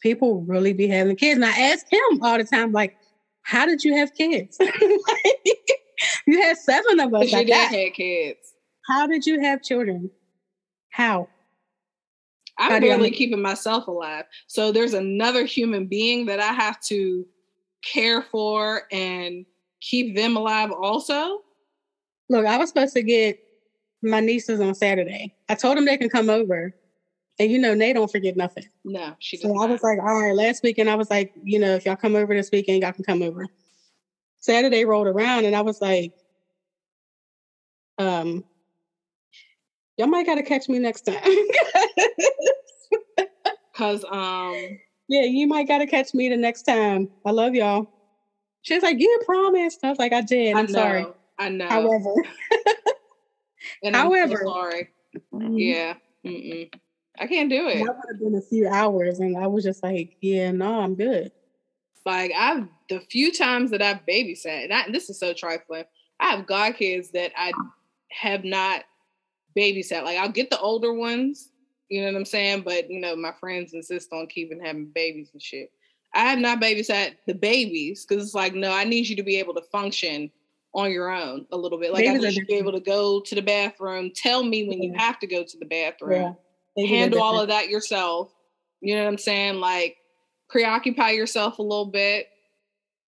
people 0.02 0.42
really 0.42 0.74
be 0.74 0.90
having 0.90 1.16
kids. 1.16 1.38
And 1.38 1.46
I 1.46 1.58
ask 1.58 1.86
him 1.90 2.22
all 2.22 2.38
the 2.38 2.44
time, 2.44 2.74
like, 2.74 2.98
how 3.44 3.66
did 3.66 3.86
you 3.86 3.96
have 3.96 4.14
kids? 4.14 4.58
Like, 4.62 5.38
you 6.28 6.42
had 6.42 6.58
seven 6.58 7.00
of 7.00 7.14
us. 7.14 7.32
Your 7.32 7.46
dad 7.46 7.74
had 7.74 7.94
kids. 7.94 8.40
How 8.90 9.08
did 9.08 9.26
you 9.26 9.40
have 9.40 9.64
children? 9.64 10.12
How? 10.90 11.30
How 12.60 12.66
I'm 12.66 12.72
I 12.74 12.80
barely 12.80 13.10
keeping 13.12 13.42
myself 13.42 13.88
alive. 13.88 14.26
So 14.48 14.72
there's 14.72 14.94
another 14.94 15.46
human 15.46 15.88
being 15.88 16.26
that 16.26 16.42
I 16.42 16.52
have 16.52 16.80
to 16.82 17.26
care 17.84 18.22
for 18.22 18.84
and 18.92 19.46
keep 19.80 20.16
them 20.16 20.36
alive 20.36 20.72
also. 20.72 21.40
Look, 22.28 22.46
I 22.46 22.58
was 22.58 22.70
supposed 22.70 22.94
to 22.96 23.02
get 23.02 23.40
my 24.02 24.20
nieces 24.20 24.60
on 24.60 24.76
Saturday. 24.76 25.34
I 25.48 25.56
told 25.56 25.78
them 25.78 25.86
they 25.86 25.98
can 25.98 26.10
come 26.10 26.30
over. 26.30 26.76
And 27.40 27.50
you 27.50 27.58
know, 27.58 27.74
they 27.74 27.94
don't 27.94 28.12
forget 28.12 28.36
nothing. 28.36 28.66
No, 28.84 29.16
she 29.20 29.38
So 29.38 29.58
I 29.58 29.66
was 29.66 29.82
like, 29.82 30.00
all 30.00 30.20
right, 30.20 30.36
last 30.36 30.62
weekend 30.62 30.90
I 30.90 30.96
was 30.96 31.10
like, 31.10 31.32
you 31.42 31.58
know, 31.58 31.76
if 31.76 31.86
y'all 31.86 31.96
come 31.96 32.16
over 32.16 32.34
this 32.36 32.50
weekend, 32.52 32.82
y'all 32.82 32.92
can 32.92 33.06
come 33.06 33.22
over. 33.22 33.48
Saturday 34.40 34.84
rolled 34.84 35.08
around 35.08 35.46
and 35.46 35.56
I 35.56 35.62
was 35.62 35.80
like, 35.80 36.12
um, 37.98 38.44
y'all 39.98 40.08
might 40.08 40.26
gotta 40.26 40.44
catch 40.44 40.68
me 40.68 40.80
next 40.80 41.02
time. 41.02 41.16
Cause 43.80 44.04
um 44.12 44.78
yeah, 45.08 45.22
you 45.24 45.48
might 45.48 45.70
gotta 45.70 45.88
catch 45.88 46.14
me 46.14 46.28
the 46.28 46.36
next 46.36 46.64
time. 46.64 47.08
I 47.26 47.32
love 47.32 47.56
y'all. 47.56 47.90
She 48.62 48.74
was 48.76 48.84
like, 48.84 49.00
You 49.00 49.20
promised. 49.26 49.80
I 49.84 49.90
was 49.90 49.98
like, 50.00 50.12
I 50.12 50.20
did. 50.22 50.54
I 50.56 50.60
I'm 50.60 50.66
know, 50.66 50.72
sorry. 50.74 51.06
I 51.40 51.48
know. 51.50 51.68
However, 51.70 52.14
and 53.84 53.96
I'm 53.96 54.08
so 54.08 54.16
however- 54.16 54.42
sorry. 54.46 54.90
yeah. 55.32 55.94
Yeah. 56.24 56.32
Mm-mm. 56.32 56.74
I 57.18 57.28
can't 57.28 57.50
do 57.50 57.68
it. 57.70 57.78
that 57.86 57.96
would 57.96 58.14
have 58.14 58.20
been 58.20 58.36
a 58.36 58.42
few 58.42 58.68
hours, 58.68 59.20
and 59.20 59.38
I 59.38 59.48
was 59.48 59.64
just 59.64 59.82
like, 59.82 60.18
Yeah, 60.22 60.52
no, 60.52 60.82
I'm 60.82 60.96
good. 60.96 61.32
Like 62.06 62.32
I've 62.38 62.68
the 62.90 63.00
few 63.00 63.32
times 63.32 63.72
that 63.72 63.82
I've 63.82 64.06
babysat, 64.06 64.66
and 64.66 64.74
I, 64.74 64.90
this 64.92 65.10
is 65.10 65.20
so 65.20 65.34
trifling. 65.34 65.86
I 66.20 66.32
have 66.36 66.46
godkids 66.46 67.12
that 67.12 67.32
I 67.38 67.54
have 68.10 68.44
not 68.44 68.84
babysat. 69.58 70.04
Like 70.04 70.18
I'll 70.18 70.30
get 70.32 70.50
the 70.50 70.60
older 70.60 70.94
ones, 70.94 71.50
you 71.90 72.02
know 72.02 72.08
what 72.12 72.18
I'm 72.18 72.26
saying? 72.26 72.62
But 72.62 72.90
you 72.90 73.00
know, 73.00 73.16
my 73.16 73.34
friends 73.40 73.74
insist 73.74 74.14
on 74.14 74.28
keeping 74.28 74.62
having 74.64 74.86
babies 74.94 75.30
and 75.34 75.42
shit. 75.42 75.72
I 76.14 76.22
have 76.30 76.40
not 76.40 76.62
babysat 76.62 77.16
the 77.28 77.36
babies 77.36 78.06
because 78.06 78.24
it's 78.24 78.34
like, 78.34 78.56
no, 78.56 78.72
I 78.72 78.84
need 78.84 79.08
you 79.08 79.16
to 79.16 79.24
be 79.24 79.38
able 79.38 79.54
to 79.56 79.62
function 79.72 80.32
on 80.74 80.92
your 80.92 81.10
own 81.10 81.46
a 81.52 81.58
little 81.58 81.80
bit. 81.80 81.92
Like 81.92 82.06
Babies 82.06 82.24
I 82.24 82.28
need 82.30 82.36
you 82.36 82.42
to 82.42 82.48
be 82.48 82.56
able 82.56 82.72
to 82.74 82.80
go 82.80 83.22
to 83.22 83.36
the 83.36 83.42
bathroom, 83.42 84.12
tell 84.16 84.44
me 84.44 84.68
when 84.68 84.82
you 84.82 84.94
have 84.98 85.20
to 85.20 85.28
go 85.28 85.44
to 85.44 85.58
the 85.58 85.66
bathroom 85.66 86.36
Yeah. 86.76 86.88
Handle 86.88 87.22
all 87.22 87.40
of 87.40 87.50
that 87.50 87.70
yourself. 87.70 88.32
You 88.82 88.96
know 88.96 89.04
what 89.04 89.10
I'm 89.10 89.18
saying? 89.18 89.56
Like 89.56 89.98
preoccupy 90.50 91.12
yourself 91.12 91.60
a 91.60 91.64
little 91.64 91.86
bit. 91.86 92.28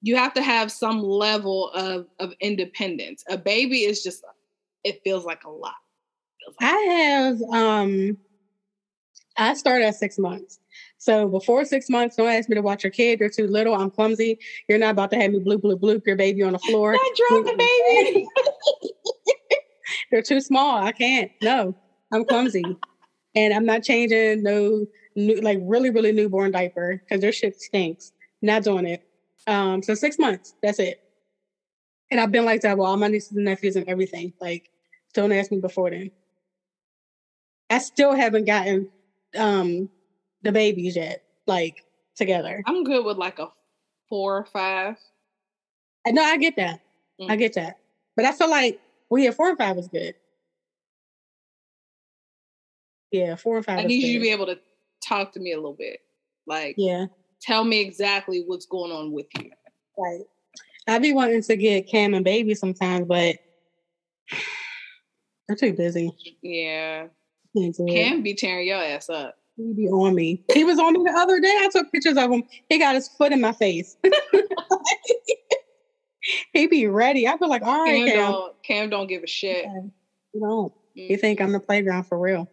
You 0.00 0.16
have 0.16 0.34
to 0.34 0.42
have 0.42 0.72
some 0.72 1.00
level 1.02 1.70
of 1.70 2.06
of 2.18 2.32
independence. 2.40 3.22
A 3.28 3.38
baby 3.38 3.84
is 3.84 4.02
just 4.02 4.24
it 4.82 5.00
feels 5.04 5.24
like 5.24 5.44
a 5.44 5.50
lot. 5.50 5.74
Like- 6.60 6.72
I 6.72 6.78
have 6.78 7.42
um 7.52 8.16
I 9.36 9.54
started 9.54 9.86
at 9.86 9.94
six 9.94 10.18
months. 10.18 10.58
So 10.98 11.28
before 11.28 11.64
six 11.64 11.88
months, 11.88 12.16
don't 12.16 12.28
ask 12.28 12.48
me 12.48 12.54
to 12.54 12.62
watch 12.62 12.84
your 12.84 12.90
kid. 12.90 13.20
You're 13.20 13.28
too 13.28 13.46
little. 13.46 13.74
I'm 13.74 13.90
clumsy. 13.90 14.38
You're 14.68 14.78
not 14.78 14.90
about 14.90 15.10
to 15.10 15.16
have 15.16 15.32
me 15.32 15.40
bloop 15.40 15.62
bloop 15.62 15.80
bloop 15.80 16.06
your 16.06 16.16
baby 16.16 16.42
on 16.42 16.52
the 16.52 16.58
floor. 16.60 16.92
Not 16.92 17.16
drop 17.28 17.44
the 17.44 17.56
baby. 17.56 18.28
They're 20.10 20.22
too 20.26 20.40
small. 20.40 20.82
I 20.82 20.92
can't. 20.92 21.30
No, 21.42 21.74
I'm 22.12 22.24
clumsy, 22.24 22.64
and 23.34 23.54
I'm 23.54 23.66
not 23.66 23.82
changing 23.82 24.42
no 24.42 24.86
new 25.16 25.40
like 25.40 25.58
really 25.62 25.90
really 25.90 26.12
newborn 26.12 26.52
diaper 26.52 27.02
because 27.02 27.20
their 27.20 27.32
shit 27.32 27.60
stinks. 27.60 28.12
Not 28.40 28.64
doing 28.64 28.86
it. 28.86 29.02
Um, 29.46 29.82
so 29.82 29.94
six 29.94 30.18
months. 30.18 30.54
That's 30.62 30.78
it. 30.78 31.00
And 32.10 32.20
I've 32.20 32.30
been 32.30 32.44
like 32.44 32.60
that 32.60 32.76
with 32.76 32.86
all 32.86 32.96
my 32.96 33.08
nieces 33.08 33.32
and 33.32 33.44
nephews 33.44 33.76
and 33.76 33.88
everything. 33.88 34.34
Like, 34.40 34.70
don't 35.14 35.32
ask 35.32 35.50
me 35.50 35.58
before 35.60 35.90
then. 35.90 36.10
I 37.70 37.78
still 37.78 38.14
haven't 38.14 38.44
gotten 38.44 38.90
um 39.36 39.88
the 40.42 40.52
babies 40.52 40.96
yet, 40.96 41.20
like 41.46 41.74
together. 42.16 42.62
I'm 42.66 42.84
good 42.84 43.04
with 43.04 43.16
like 43.16 43.38
a 43.38 43.48
four 44.08 44.38
or 44.38 44.44
five. 44.44 44.96
No, 46.06 46.22
I 46.22 46.36
get 46.36 46.56
that. 46.56 46.80
I 47.20 47.36
Mm. 47.36 47.38
get 47.38 47.54
that. 47.54 47.76
But 48.16 48.24
I 48.24 48.32
feel 48.32 48.50
like 48.50 48.78
well, 49.08 49.22
yeah, 49.22 49.30
four 49.30 49.50
or 49.50 49.56
five 49.56 49.76
is 49.78 49.88
good. 49.88 50.14
Yeah, 53.10 53.36
four 53.36 53.58
or 53.58 53.62
five. 53.62 53.80
I 53.80 53.84
need 53.84 54.02
you 54.02 54.14
to 54.14 54.20
be 54.20 54.30
able 54.30 54.46
to 54.46 54.58
talk 55.06 55.32
to 55.32 55.40
me 55.40 55.52
a 55.52 55.56
little 55.56 55.74
bit. 55.74 56.00
Like 56.46 56.74
Yeah, 56.78 57.06
tell 57.40 57.64
me 57.64 57.80
exactly 57.80 58.42
what's 58.46 58.66
going 58.66 58.90
on 58.90 59.12
with 59.12 59.26
you. 59.38 59.50
right. 59.98 60.22
I 60.88 60.98
be 60.98 61.12
wanting 61.12 61.42
to 61.42 61.56
get 61.56 61.86
Cam 61.86 62.12
and 62.14 62.24
baby 62.24 62.54
sometimes, 62.54 63.06
but 63.06 63.36
I'm 65.48 65.56
too 65.56 65.74
busy. 65.74 66.10
Yeah. 66.42 67.08
Can't 67.56 67.76
do 67.76 67.84
it. 67.86 67.90
Can 67.92 68.22
be 68.22 68.34
tearing 68.34 68.66
your 68.66 68.82
ass 68.82 69.10
up. 69.10 69.36
He 69.56 69.72
be 69.74 69.88
on 69.88 70.14
me. 70.14 70.42
He 70.54 70.64
was 70.64 70.78
on 70.78 70.94
me 70.94 71.00
the 71.04 71.12
other 71.18 71.38
day. 71.40 71.54
I 71.60 71.68
took 71.70 71.92
pictures 71.92 72.16
of 72.16 72.30
him. 72.30 72.42
He 72.68 72.78
got 72.78 72.94
his 72.94 73.08
foot 73.08 73.32
in 73.32 73.40
my 73.40 73.52
face. 73.52 73.96
he 76.54 76.66
be 76.66 76.86
ready. 76.86 77.28
I 77.28 77.36
feel 77.36 77.48
like, 77.50 77.62
all 77.62 77.82
right, 77.84 77.96
Cam 77.96 78.06
Cam. 78.08 78.32
don't 78.32 78.62
Cam 78.62 78.90
don't 78.90 79.06
give 79.08 79.22
a 79.22 79.26
shit. 79.26 79.66
You 80.32 80.40
don't. 80.40 80.72
You 80.94 81.16
Mm. 81.16 81.20
think 81.20 81.40
I'm 81.40 81.52
the 81.52 81.60
playground 81.60 82.04
for 82.04 82.18
real? 82.18 82.50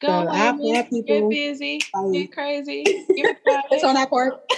Go 0.00 0.08
So 0.08 0.24
miss. 0.26 0.34
had 0.76 0.90
people, 0.90 1.30
get 1.30 1.30
busy, 1.30 1.80
like- 1.94 2.12
get 2.12 2.32
crazy. 2.32 2.84
Get 3.16 3.36
It's 3.72 3.82
on 3.84 3.94
that 3.94 4.10
part. 4.10 4.40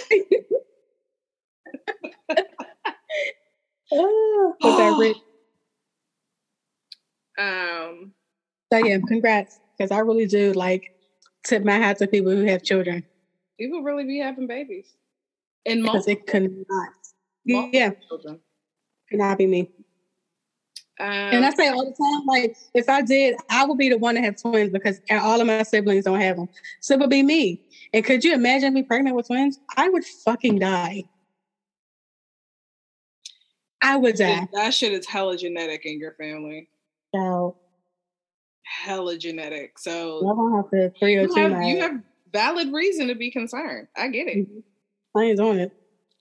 With 3.90 4.60
that 4.62 4.96
rich. 5.00 5.16
Um, 7.38 8.12
So 8.72 8.78
yeah, 8.78 8.98
congrats. 9.06 9.60
Because 9.76 9.90
I 9.90 9.98
really 10.00 10.26
do 10.26 10.52
like 10.52 10.92
tip 11.44 11.64
my 11.64 11.78
hat 11.78 11.98
to 11.98 12.06
people 12.06 12.32
who 12.32 12.44
have 12.44 12.62
children. 12.62 13.02
people 13.58 13.82
really 13.82 14.04
be 14.04 14.18
having 14.18 14.46
babies, 14.46 14.94
and 15.64 15.82
multiple, 15.82 16.12
it 16.12 16.26
could 16.26 16.64
not. 16.68 16.88
Yeah, 17.72 17.90
children. 18.08 18.40
could 19.08 19.18
not 19.18 19.38
be 19.38 19.46
me. 19.46 19.70
Um, 21.00 21.06
And 21.06 21.46
I 21.46 21.50
say 21.54 21.68
all 21.68 21.84
the 21.84 21.94
time, 21.96 22.26
like, 22.26 22.54
if 22.74 22.86
I 22.90 23.00
did, 23.00 23.34
I 23.48 23.64
would 23.64 23.78
be 23.78 23.88
the 23.88 23.96
one 23.96 24.16
to 24.16 24.20
have 24.20 24.36
twins 24.40 24.70
because 24.70 25.00
all 25.10 25.40
of 25.40 25.46
my 25.46 25.62
siblings 25.62 26.04
don't 26.04 26.20
have 26.20 26.36
them. 26.36 26.50
So 26.80 26.92
it 26.92 27.00
would 27.00 27.08
be 27.08 27.22
me. 27.22 27.58
And 27.94 28.04
could 28.04 28.22
you 28.22 28.34
imagine 28.34 28.74
me 28.74 28.82
pregnant 28.82 29.16
with 29.16 29.26
twins? 29.26 29.58
I 29.78 29.88
would 29.88 30.04
fucking 30.04 30.58
die. 30.58 31.04
I 33.80 33.96
would 33.96 34.16
die. 34.16 34.46
that 34.52 34.74
shit 34.74 34.92
is 34.92 35.06
hella 35.06 35.38
genetic 35.38 35.86
in 35.86 35.98
your 35.98 36.12
family. 36.12 36.68
So 37.14 37.56
Hella 38.70 39.18
genetic. 39.18 39.78
So 39.78 40.20
have 41.00 41.12
you 41.12 41.28
have, 41.34 41.62
you 41.64 41.80
have 41.80 42.00
valid 42.32 42.72
reason 42.72 43.08
to 43.08 43.14
be 43.16 43.30
concerned. 43.30 43.88
I 43.96 44.08
get 44.08 44.28
it. 44.28 44.46
I 45.14 45.24
ain't 45.24 45.38
doing 45.38 45.58
it. 45.58 45.72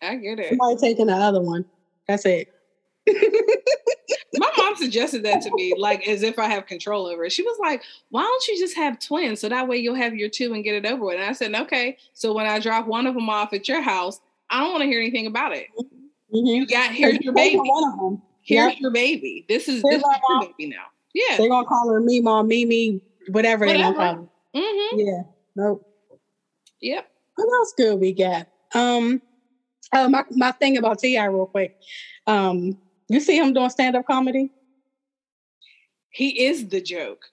I 0.01 0.15
get 0.15 0.39
it. 0.39 0.49
Somebody 0.49 0.77
taking 0.77 1.05
the 1.07 1.13
other 1.13 1.41
one. 1.41 1.63
That's 2.07 2.25
it. 2.25 2.51
My 4.33 4.51
mom 4.57 4.75
suggested 4.75 5.23
that 5.23 5.41
to 5.41 5.51
me, 5.53 5.75
like 5.77 6.07
as 6.07 6.23
if 6.23 6.39
I 6.39 6.47
have 6.47 6.65
control 6.65 7.05
over 7.05 7.23
it. 7.25 7.31
She 7.31 7.43
was 7.43 7.57
like, 7.59 7.83
"Why 8.09 8.21
don't 8.21 8.47
you 8.47 8.57
just 8.57 8.75
have 8.75 8.99
twins 8.99 9.41
so 9.41 9.49
that 9.49 9.67
way 9.67 9.77
you'll 9.77 9.95
have 9.95 10.15
your 10.15 10.29
two 10.29 10.53
and 10.53 10.63
get 10.63 10.75
it 10.75 10.85
over 10.85 11.05
with?" 11.05 11.15
And 11.15 11.23
I 11.23 11.33
said, 11.33 11.53
"Okay." 11.53 11.97
So 12.13 12.33
when 12.33 12.45
I 12.47 12.59
drop 12.59 12.87
one 12.87 13.05
of 13.05 13.13
them 13.13 13.29
off 13.29 13.53
at 13.53 13.67
your 13.67 13.81
house, 13.81 14.21
I 14.49 14.59
don't 14.59 14.71
want 14.71 14.81
to 14.83 14.87
hear 14.87 14.99
anything 14.99 15.27
about 15.27 15.55
it. 15.55 15.67
Mhm. 15.79 15.87
You 16.31 16.65
got 16.65 16.91
here's 16.91 17.19
your 17.19 17.33
baby. 17.33 17.57
One 17.57 17.93
of 17.93 17.99
them. 17.99 18.21
Here's 18.41 18.73
Yep. 18.73 18.79
your 18.79 18.91
baby. 18.91 19.45
This 19.47 19.67
is 19.67 19.83
Here's 19.83 20.01
this 20.01 20.03
is 20.03 20.19
your 20.29 20.41
baby 20.41 20.67
now. 20.67 20.85
Yeah. 21.13 21.37
They're 21.37 21.49
gonna 21.49 21.65
call 21.65 21.89
her 21.89 21.99
me 21.99 22.19
Mimi, 22.21 23.01
whatever, 23.29 23.65
they 23.65 23.77
gonna 23.77 23.95
call 23.95 24.15
her. 24.15 24.27
Mm-hmm. 24.55 24.99
Yeah. 24.99 25.21
Nope. 25.55 25.85
Yep. 26.81 27.07
What 27.35 27.53
else 27.53 27.73
good 27.77 27.99
we 27.99 28.13
got? 28.13 28.47
Um, 28.73 29.21
oh 29.93 30.09
my 30.09 30.23
my 30.31 30.51
thing 30.51 30.77
about 30.77 30.99
T.I. 30.99 31.25
real 31.25 31.47
quick. 31.47 31.73
Um, 32.27 32.77
you 33.07 33.19
see 33.19 33.37
him 33.37 33.53
doing 33.53 33.69
stand 33.69 33.95
up 33.95 34.05
comedy? 34.05 34.51
He 36.11 36.45
is 36.45 36.67
the 36.69 36.81
joke. 36.81 37.25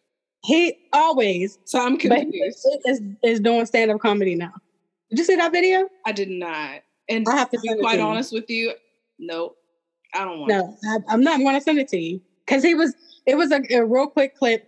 He 0.44 0.74
always, 0.92 1.58
So 1.64 1.84
I'm 1.84 1.96
confused. 1.98 2.66
is, 2.84 3.00
is 3.22 3.40
doing 3.40 3.66
stand 3.66 3.90
up 3.90 4.00
comedy 4.00 4.34
now. 4.36 4.52
Did 5.10 5.18
you 5.18 5.24
see 5.24 5.36
that 5.36 5.52
video? 5.52 5.88
I 6.04 6.12
did 6.12 6.30
not. 6.30 6.82
And 7.08 7.26
I 7.28 7.36
have 7.36 7.50
to 7.50 7.56
to 7.56 7.62
be 7.62 7.80
quite 7.80 7.94
to 7.94 7.98
you. 7.98 8.04
honest 8.06 8.32
with 8.32 8.48
you, 8.48 8.72
nope. 9.18 9.56
I 10.14 10.24
don't 10.24 10.40
want 10.40 10.50
No, 10.50 10.76
I, 10.88 10.98
I'm 11.08 11.22
not 11.22 11.40
going 11.40 11.54
to 11.54 11.60
send 11.60 11.78
it 11.78 11.88
to 11.88 11.98
you 11.98 12.20
because 12.46 12.62
he 12.62 12.74
was. 12.74 12.94
It 13.26 13.36
was 13.36 13.50
a, 13.50 13.60
a 13.70 13.84
real 13.84 14.06
quick 14.08 14.34
clip 14.34 14.62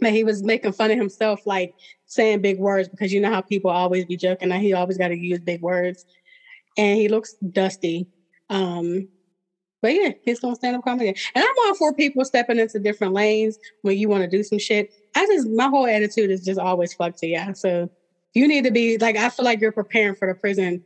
that 0.00 0.12
he 0.12 0.24
was 0.24 0.42
making 0.42 0.72
fun 0.72 0.90
of 0.90 0.98
himself, 0.98 1.40
like 1.46 1.72
saying 2.06 2.40
big 2.40 2.58
words 2.58 2.88
because 2.88 3.12
you 3.12 3.20
know 3.20 3.30
how 3.30 3.40
people 3.42 3.70
always 3.70 4.04
be 4.04 4.16
joking 4.16 4.48
that 4.48 4.60
he 4.60 4.72
always 4.72 4.98
got 4.98 5.08
to 5.08 5.18
use 5.18 5.40
big 5.40 5.60
words, 5.62 6.04
and 6.76 6.98
he 6.98 7.08
looks 7.08 7.34
dusty. 7.52 8.06
Um, 8.50 9.08
but 9.82 9.94
yeah, 9.94 10.12
he's 10.22 10.40
gonna 10.40 10.56
stand 10.56 10.76
up 10.76 10.84
comedy, 10.84 11.08
and 11.08 11.44
I'm 11.44 11.66
all 11.66 11.74
for 11.74 11.92
people 11.92 12.24
stepping 12.24 12.58
into 12.58 12.78
different 12.78 13.12
lanes 13.12 13.58
when 13.82 13.98
you 13.98 14.08
want 14.08 14.22
to 14.22 14.28
do 14.28 14.42
some 14.42 14.58
shit. 14.58 14.88
I 15.14 15.26
just 15.26 15.48
my 15.48 15.68
whole 15.68 15.86
attitude 15.86 16.30
is 16.30 16.44
just 16.44 16.58
always 16.58 16.94
fuck 16.94 17.14
to 17.16 17.26
yeah. 17.26 17.52
So 17.52 17.90
you 18.34 18.48
need 18.48 18.64
to 18.64 18.70
be 18.70 18.98
like 18.98 19.16
I 19.16 19.28
feel 19.28 19.44
like 19.44 19.60
you're 19.60 19.72
preparing 19.72 20.16
for 20.16 20.26
the 20.26 20.34
prison 20.34 20.82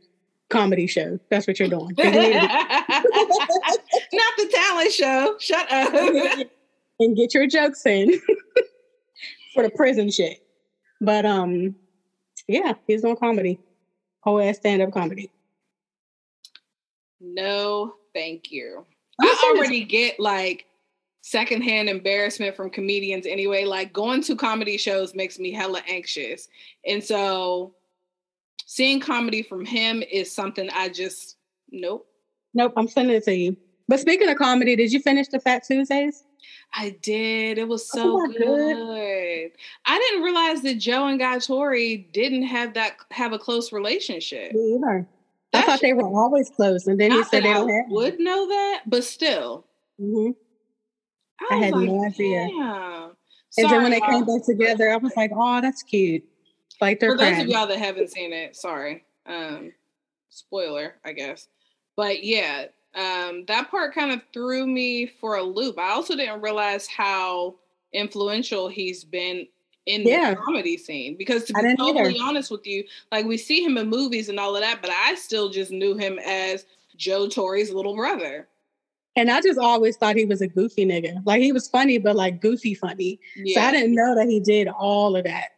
comedy 0.49 0.87
show. 0.87 1.17
That's 1.29 1.47
what 1.47 1.59
you're 1.59 1.69
doing. 1.69 1.91
You 1.97 2.03
need 2.05 2.33
to 2.33 2.39
be- 2.39 2.47
Not 4.13 4.33
the 4.37 4.51
talent 4.53 4.91
show. 4.91 5.35
Shut 5.39 5.71
up. 5.71 6.47
and 6.99 7.15
get 7.15 7.33
your 7.33 7.47
jokes 7.47 7.85
in 7.85 8.11
for 9.53 9.63
the 9.63 9.69
prison 9.69 10.09
shit. 10.09 10.43
But 11.01 11.25
um, 11.25 11.75
yeah, 12.47 12.73
he's 12.87 13.01
doing 13.01 13.15
comedy, 13.15 13.59
whole 14.21 14.41
ass 14.41 14.57
stand 14.57 14.81
up 14.81 14.91
comedy. 14.91 15.31
no, 17.19 17.95
thank 18.13 18.51
you. 18.51 18.85
I 19.21 19.53
already 19.55 19.83
get 19.83 20.19
like 20.19 20.65
secondhand 21.21 21.89
embarrassment 21.89 22.55
from 22.55 22.69
comedians 22.69 23.25
anyway. 23.25 23.65
Like 23.65 23.93
going 23.93 24.23
to 24.23 24.35
comedy 24.35 24.77
shows 24.77 25.13
makes 25.13 25.39
me 25.39 25.51
hella 25.51 25.81
anxious. 25.87 26.47
And 26.85 27.03
so 27.03 27.75
seeing 28.65 28.99
comedy 28.99 29.43
from 29.43 29.65
him 29.65 30.03
is 30.09 30.31
something 30.31 30.69
I 30.69 30.89
just 30.89 31.37
nope. 31.71 32.05
Nope, 32.53 32.73
I'm 32.77 32.87
sending 32.87 33.15
it 33.15 33.23
to 33.25 33.35
you. 33.35 33.57
But 33.89 33.99
speaking 33.99 34.29
of 34.29 34.37
comedy, 34.37 34.75
did 34.75 34.93
you 34.93 34.99
finish 34.99 35.29
the 35.29 35.39
Phat 35.39 35.63
Tuesdays? 35.65 36.23
I 36.75 36.91
did. 37.01 37.57
It 37.57 37.67
was 37.67 37.89
Oh, 37.95 37.97
so 37.97 38.27
my 38.27 38.33
good. 38.37 39.51
I 39.85 39.97
didn't 39.97 40.21
realize 40.23 40.61
that 40.61 40.75
Joe 40.75 41.07
and 41.07 41.17
Guy 41.19 41.39
Torry 41.39 41.97
didn't 42.13 42.43
have 42.43 42.75
that 42.75 42.97
have 43.09 43.33
a 43.33 43.39
close 43.39 43.73
relationship. 43.73 44.53
Me 44.53 44.75
either. 44.75 45.07
I 45.53 45.57
That 45.57 45.65
thought 45.65 45.81
they 45.81 45.93
were 45.93 46.03
always 46.03 46.51
close, 46.51 46.85
and 46.85 46.99
then 46.99 47.09
he 47.09 47.23
said 47.23 47.43
they 47.43 47.51
don't 47.51 47.67
have. 47.67 47.85
would 47.89 48.19
know 48.19 48.47
that, 48.47 48.83
but 48.85 49.03
still, 49.03 49.65
hmm 49.99 50.29
I, 51.41 51.55
I 51.55 51.55
had 51.55 51.73
like, 51.73 51.89
no 51.89 52.05
idea. 52.05 52.47
Damn. 52.47 53.11
And 53.57 53.69
then 53.71 53.81
when 53.81 53.91
they 53.91 54.01
came 54.01 54.23
back 54.23 54.45
together, 54.45 54.91
I 54.91 54.97
was 54.97 55.13
like, 55.17 55.31
"Oh, 55.33 55.61
that's 55.61 55.81
cute." 55.81 56.23
Like 56.79 56.99
they're 56.99 57.13
For 57.13 57.17
those 57.17 57.39
of 57.39 57.47
y'all 57.47 57.65
that 57.65 57.79
haven't 57.79 58.11
seen 58.11 58.33
it, 58.33 58.55
sorry. 58.55 59.03
Um, 59.25 59.73
spoiler, 60.29 60.97
I 61.03 61.13
guess. 61.13 61.47
But 61.95 62.23
yeah, 62.23 62.65
um, 62.95 63.45
that 63.47 63.69
part 63.69 63.93
kind 63.93 64.11
of 64.11 64.21
threw 64.33 64.65
me 64.65 65.05
for 65.05 65.37
a 65.37 65.43
loop. 65.43 65.77
I 65.77 65.91
also 65.91 66.15
didn't 66.15 66.41
realize 66.41 66.87
how 66.87 67.55
influential 67.93 68.67
he's 68.67 69.03
been 69.03 69.47
in 69.85 70.01
Yeah. 70.03 70.31
the 70.31 70.35
comedy 70.37 70.77
scene. 70.77 71.15
Because 71.15 71.45
to 71.45 71.53
be 71.53 71.75
totally 71.75 72.15
either. 72.15 72.23
honest 72.23 72.51
with 72.51 72.65
you, 72.65 72.83
like 73.11 73.25
we 73.25 73.37
see 73.37 73.63
him 73.63 73.77
in 73.77 73.89
movies 73.89 74.29
and 74.29 74.39
all 74.39 74.55
of 74.55 74.61
that, 74.61 74.81
but 74.81 74.91
I 74.91 75.15
still 75.15 75.49
just 75.49 75.71
knew 75.71 75.95
him 75.95 76.19
as 76.19 76.65
Joe 76.97 77.27
Torry's 77.27 77.71
little 77.71 77.95
brother. 77.95 78.47
And 79.15 79.31
I 79.31 79.41
just 79.41 79.59
always 79.59 79.97
thought 79.97 80.15
he 80.15 80.25
was 80.25 80.41
a 80.41 80.47
goofy 80.47 80.85
nigga. 80.85 81.25
Like 81.25 81.41
he 81.41 81.51
was 81.51 81.67
funny, 81.67 81.97
but 81.97 82.15
like 82.15 82.41
goofy 82.41 82.73
funny. 82.73 83.19
So 83.53 83.59
I 83.59 83.71
didn't 83.71 83.95
know 83.95 84.15
that 84.15 84.27
he 84.27 84.39
did 84.39 84.67
all 84.67 85.15
of 85.15 85.23
that. 85.25 85.49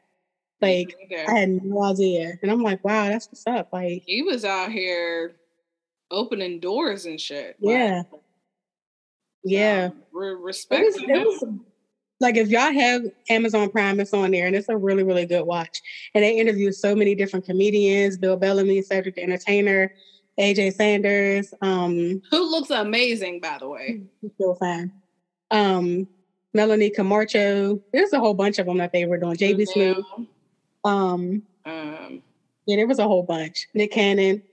Like. 0.61 0.95
I 1.27 1.39
had 1.39 1.63
no 1.63 1.83
idea. 1.83 2.33
And 2.41 2.49
I'm 2.51 2.61
like, 2.61 2.83
wow, 2.83 3.09
that's 3.09 3.27
what's 3.27 3.45
up. 3.47 3.73
Like, 3.73 4.03
he 4.05 4.21
was 4.21 4.45
out 4.45 4.71
here 4.71 5.33
opening 6.11 6.59
doors 6.59 7.05
and 7.05 7.19
shit. 7.19 7.55
Like, 7.59 7.73
yeah. 7.77 8.03
Yeah. 9.43 9.89
um, 9.91 10.03
re- 10.13 10.35
respect 10.35 10.83
was, 10.85 11.41
was 11.41 11.45
like 12.19 12.37
if 12.37 12.49
y'all 12.49 12.71
have 12.71 13.01
Amazon 13.29 13.69
Prime, 13.69 13.99
it's 13.99 14.13
on 14.13 14.31
there 14.31 14.45
and 14.45 14.55
it's 14.55 14.69
a 14.69 14.77
really, 14.77 15.03
really 15.03 15.25
good 15.25 15.43
watch. 15.45 15.81
And 16.13 16.23
they 16.23 16.37
interview 16.37 16.71
so 16.71 16.95
many 16.95 17.15
different 17.15 17.45
comedians, 17.45 18.17
Bill 18.17 18.37
Bellamy, 18.37 18.81
Cedric 18.83 19.15
the 19.15 19.23
Entertainer, 19.23 19.93
AJ 20.39 20.73
Sanders, 20.75 21.53
um, 21.61 22.21
Who 22.29 22.51
looks 22.51 22.69
amazing, 22.69 23.39
by 23.39 23.57
the 23.59 23.67
way. 23.67 24.01
still 24.35 24.55
fine. 24.55 24.91
Um, 25.49 26.07
Melanie 26.53 26.91
Comarcho. 26.91 27.81
There's 27.91 28.13
a 28.13 28.19
whole 28.19 28.33
bunch 28.33 28.59
of 28.59 28.65
them 28.67 28.77
that 28.77 28.91
they 28.91 29.05
were 29.05 29.17
doing. 29.17 29.35
JB 29.35 29.67
Smoove. 29.75 30.27
Um, 30.83 31.43
Um, 31.65 32.21
yeah, 32.65 32.75
there 32.75 32.87
was 32.87 32.99
a 32.99 33.03
whole 33.07 33.23
bunch. 33.23 33.67
Nick 33.73 33.91
Cannon. 33.91 34.43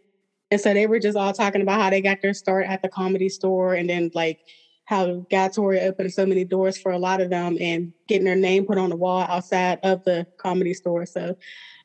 And 0.51 0.61
so 0.61 0.73
they 0.73 0.87
were 0.87 0.99
just 0.99 1.17
all 1.17 1.33
talking 1.33 1.61
about 1.61 1.81
how 1.81 1.91
they 1.91 2.01
got 2.01 2.23
their 2.23 2.35
start 2.35 2.67
at 2.67 2.83
the 2.83 2.89
comedy 2.89 3.29
store 3.29 3.75
and 3.75 3.89
then 3.89 4.11
like 4.15 4.41
how 4.85 5.27
Torry 5.53 5.81
opened 5.81 6.13
so 6.13 6.25
many 6.25 6.45
doors 6.45 6.79
for 6.79 6.93
a 6.93 6.99
lot 6.99 7.21
of 7.21 7.29
them 7.29 7.59
and 7.61 7.93
getting 8.07 8.25
their 8.25 8.35
name 8.35 8.65
put 8.65 8.79
on 8.79 8.89
the 8.89 8.97
wall 8.97 9.21
outside 9.29 9.79
of 9.83 10.03
the 10.05 10.27
comedy 10.39 10.73
store. 10.73 11.05
So 11.05 11.37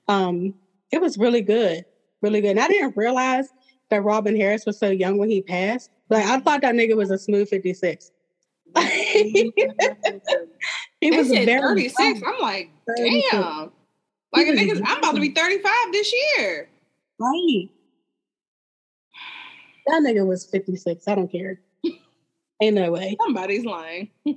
um 0.08 0.54
it 0.92 1.02
was 1.02 1.18
really 1.18 1.42
good. 1.42 1.84
Really 2.22 2.40
good. 2.40 2.52
And 2.52 2.60
I 2.62 2.68
didn't 2.68 2.96
realize 2.96 3.50
that 3.90 4.04
Robin 4.04 4.36
Harris 4.36 4.66
was 4.66 4.80
so 4.80 4.90
young 4.90 5.18
when 5.18 5.30
he 5.30 5.42
passed. 5.42 5.90
Like 6.10 6.26
I 6.26 6.40
thought 6.40 6.62
that 6.62 6.76
nigga 6.76 6.96
was 6.96 7.12
a 7.12 7.18
smooth 7.18 7.50
56. 7.50 8.12
he 8.78 9.52
they 11.02 11.12
was 11.12 11.28
said 11.28 11.46
very 11.46 11.90
36. 11.90 12.00
young. 12.00 12.24
I'm 12.26 12.42
like, 12.42 12.70
36. 12.98 13.32
damn. 13.32 13.72
Like, 14.32 14.48
niggas, 14.48 14.82
I'm 14.84 14.98
about 14.98 15.14
to 15.14 15.22
be 15.22 15.30
35 15.30 15.72
this 15.92 16.12
year. 16.12 16.70
Right. 17.20 17.70
That 19.88 20.02
nigga 20.02 20.26
was 20.26 20.46
56. 20.52 21.08
I 21.08 21.16
don't 21.16 21.32
care. 21.32 21.60
Ain't 22.62 22.76
no 22.76 22.92
way. 22.92 23.18
Somebody's 23.22 23.66
lying. 23.66 24.10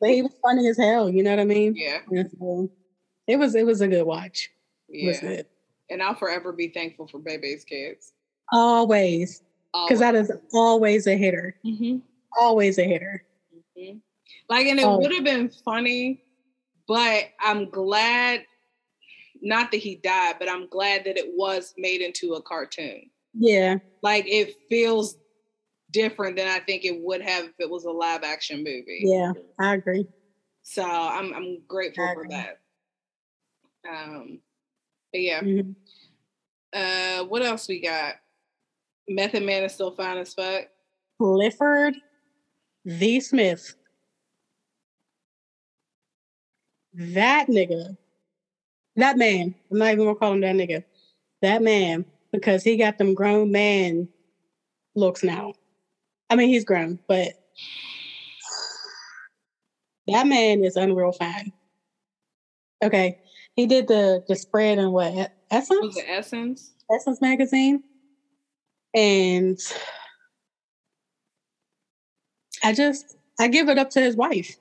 But 0.00 0.10
he 0.10 0.22
was 0.22 0.32
funny 0.42 0.68
as 0.68 0.76
hell, 0.76 1.08
you 1.10 1.22
know 1.22 1.30
what 1.30 1.40
I 1.40 1.44
mean? 1.44 1.74
Yeah, 1.74 2.00
so 2.30 2.70
it 3.26 3.36
was 3.36 3.54
it 3.56 3.64
was 3.66 3.80
a 3.80 3.88
good 3.88 4.04
watch. 4.04 4.50
Yeah. 4.88 5.42
And 5.90 6.02
I'll 6.02 6.14
forever 6.14 6.52
be 6.52 6.68
thankful 6.68 7.08
for 7.08 7.18
Bebe's 7.18 7.64
kids. 7.64 8.12
Always. 8.52 9.42
Because 9.72 9.98
that 10.00 10.14
is 10.14 10.30
always 10.52 11.06
a 11.08 11.16
hitter. 11.16 11.56
hmm 11.64 11.96
Always 12.38 12.78
a 12.78 12.84
hitter. 12.84 13.24
hmm 13.76 13.96
Like, 14.48 14.66
and 14.66 14.78
it 14.78 14.84
Oh. 14.84 14.98
would 14.98 15.12
have 15.12 15.24
been 15.24 15.50
funny, 15.64 16.22
but 16.86 17.24
I'm 17.40 17.70
glad, 17.70 18.44
not 19.42 19.72
that 19.72 19.78
he 19.78 19.96
died, 19.96 20.36
but 20.38 20.48
I'm 20.48 20.68
glad 20.68 21.04
that 21.06 21.16
it 21.16 21.32
was 21.34 21.74
made 21.76 22.00
into 22.00 22.34
a 22.34 22.42
cartoon. 22.42 23.10
Yeah. 23.36 23.78
Like, 24.02 24.26
it 24.26 24.54
feels 24.68 25.16
different 25.90 26.36
than 26.36 26.48
I 26.48 26.58
think 26.58 26.84
it 26.84 27.00
would 27.00 27.22
have 27.22 27.44
if 27.46 27.54
it 27.58 27.70
was 27.70 27.84
a 27.84 27.90
live 27.90 28.22
action 28.24 28.58
movie. 28.58 29.02
Yeah. 29.04 29.32
I 29.58 29.74
agree. 29.74 30.06
So 30.62 30.82
I'm 30.82 31.32
I'm 31.34 31.62
grateful 31.68 32.10
for 32.14 32.26
that. 32.30 32.58
Um, 33.88 34.40
but 35.12 35.20
yeah. 35.20 35.40
Mhm. 35.40 35.74
Uh, 36.72 37.24
what 37.24 37.42
else 37.42 37.68
we 37.68 37.80
got? 37.80 38.14
Method 39.08 39.44
Man 39.44 39.62
is 39.62 39.74
still 39.74 39.94
fine 39.94 40.18
as 40.18 40.34
fuck. 40.34 40.64
Clifford 41.18 41.94
V. 42.84 43.20
Smith. 43.20 43.76
That 46.94 47.48
nigga. 47.48 47.96
That 48.96 49.18
man. 49.18 49.54
I'm 49.70 49.78
not 49.78 49.92
even 49.92 50.06
gonna 50.06 50.16
call 50.16 50.32
him 50.32 50.40
that 50.40 50.56
nigga. 50.56 50.84
That 51.42 51.62
man. 51.62 52.04
Because 52.34 52.64
he 52.64 52.76
got 52.76 52.98
them 52.98 53.14
grown 53.14 53.52
man 53.52 54.08
looks 54.96 55.22
now. 55.22 55.52
I 56.28 56.34
mean, 56.34 56.48
he's 56.48 56.64
grown, 56.64 56.98
but 57.06 57.28
that 60.08 60.26
man 60.26 60.64
is 60.64 60.74
unreal 60.74 61.12
fine. 61.12 61.52
Okay. 62.82 63.14
He 63.54 63.66
did 63.66 63.86
the 63.86 64.20
the 64.26 64.34
spread 64.34 64.80
on 64.80 64.90
what 64.90 65.30
Essence? 65.48 65.80
Was 65.80 65.96
Essence? 65.96 65.96
it 65.96 66.06
Essence? 66.08 66.72
Essence 66.92 67.20
magazine. 67.20 67.84
And 68.94 69.56
I 72.64 72.72
just 72.72 73.16
I 73.38 73.46
give 73.46 73.68
it 73.68 73.78
up 73.78 73.90
to 73.90 74.00
his 74.00 74.16
wife. 74.16 74.56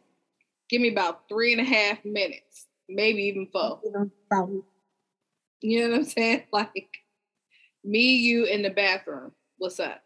Give 0.70 0.80
me 0.80 0.92
about 0.92 1.22
three 1.28 1.54
and 1.54 1.62
a 1.62 1.66
half 1.66 1.98
minutes, 2.06 2.68
maybe 2.88 3.24
even 3.24 3.48
four. 3.52 3.80
You 5.62 5.82
know 5.82 5.90
what 5.90 5.96
I'm 5.96 6.06
saying? 6.06 6.44
Like 6.54 7.03
me, 7.84 8.16
you 8.18 8.46
in 8.46 8.62
the 8.62 8.70
bathroom. 8.70 9.32
What's 9.58 9.80
up? 9.80 10.02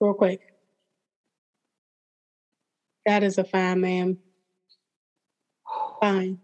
Real 0.00 0.14
quick. 0.14 0.40
That 3.06 3.22
is 3.22 3.38
a 3.38 3.44
fine 3.44 3.80
man. 3.80 4.18
Fine. 6.00 6.38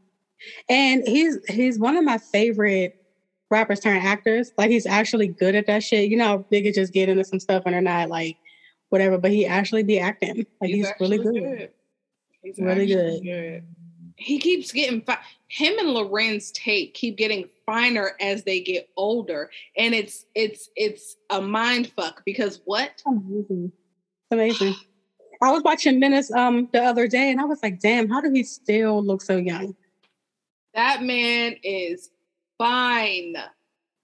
And 0.68 1.02
he's 1.06 1.38
he's 1.48 1.78
one 1.78 1.96
of 1.96 2.04
my 2.04 2.18
favorite 2.18 3.02
rappers 3.50 3.80
turned 3.80 4.04
actors. 4.04 4.52
Like 4.58 4.70
he's 4.70 4.86
actually 4.86 5.28
good 5.28 5.54
at 5.54 5.66
that 5.66 5.82
shit. 5.82 6.10
You 6.10 6.16
know, 6.16 6.24
how 6.24 6.38
niggas 6.52 6.74
just 6.74 6.92
get 6.92 7.08
into 7.08 7.24
some 7.24 7.40
stuff 7.40 7.62
and 7.66 7.74
they're 7.74 7.80
not 7.80 8.08
like 8.08 8.36
whatever, 8.90 9.18
but 9.18 9.30
he 9.30 9.46
actually 9.46 9.82
be 9.82 9.98
acting. 9.98 10.46
Like 10.60 10.70
he's, 10.70 10.90
really 11.00 11.18
actually 11.18 11.40
good. 11.40 11.70
He's 12.42 12.58
Really 12.58 12.92
actually 12.92 13.20
good. 13.20 13.64
He 14.16 14.38
keeps 14.38 14.72
getting 14.72 15.02
fi- 15.02 15.18
him 15.49 15.78
and 15.78 15.88
Larenz 15.88 16.53
Tate 16.53 16.94
keep 16.94 17.16
getting 17.16 17.49
finer 17.64 18.12
as 18.20 18.44
they 18.44 18.61
get 18.61 18.88
older, 18.97 19.51
and 19.76 19.94
it's 19.94 20.26
it's 20.34 20.70
it's 20.76 21.16
a 21.30 21.40
mind 21.40 21.92
fuck 21.97 22.22
because 22.24 22.61
what? 22.64 23.03
Amazing. 23.07 23.72
Amazing. 24.30 24.74
I 25.42 25.53
was 25.53 25.62
watching 25.62 26.01
Menace 26.01 26.32
um 26.32 26.68
the 26.72 26.82
other 26.82 27.07
day 27.07 27.30
and 27.30 27.40
I 27.40 27.44
was 27.44 27.62
like, 27.62 27.80
damn, 27.80 28.09
how 28.09 28.20
do 28.20 28.32
he 28.32 28.42
still 28.42 29.05
look 29.05 29.20
so 29.22 29.36
young? 29.36 29.76
That 30.74 31.03
man 31.03 31.57
is 31.62 32.11
fine, 32.59 33.36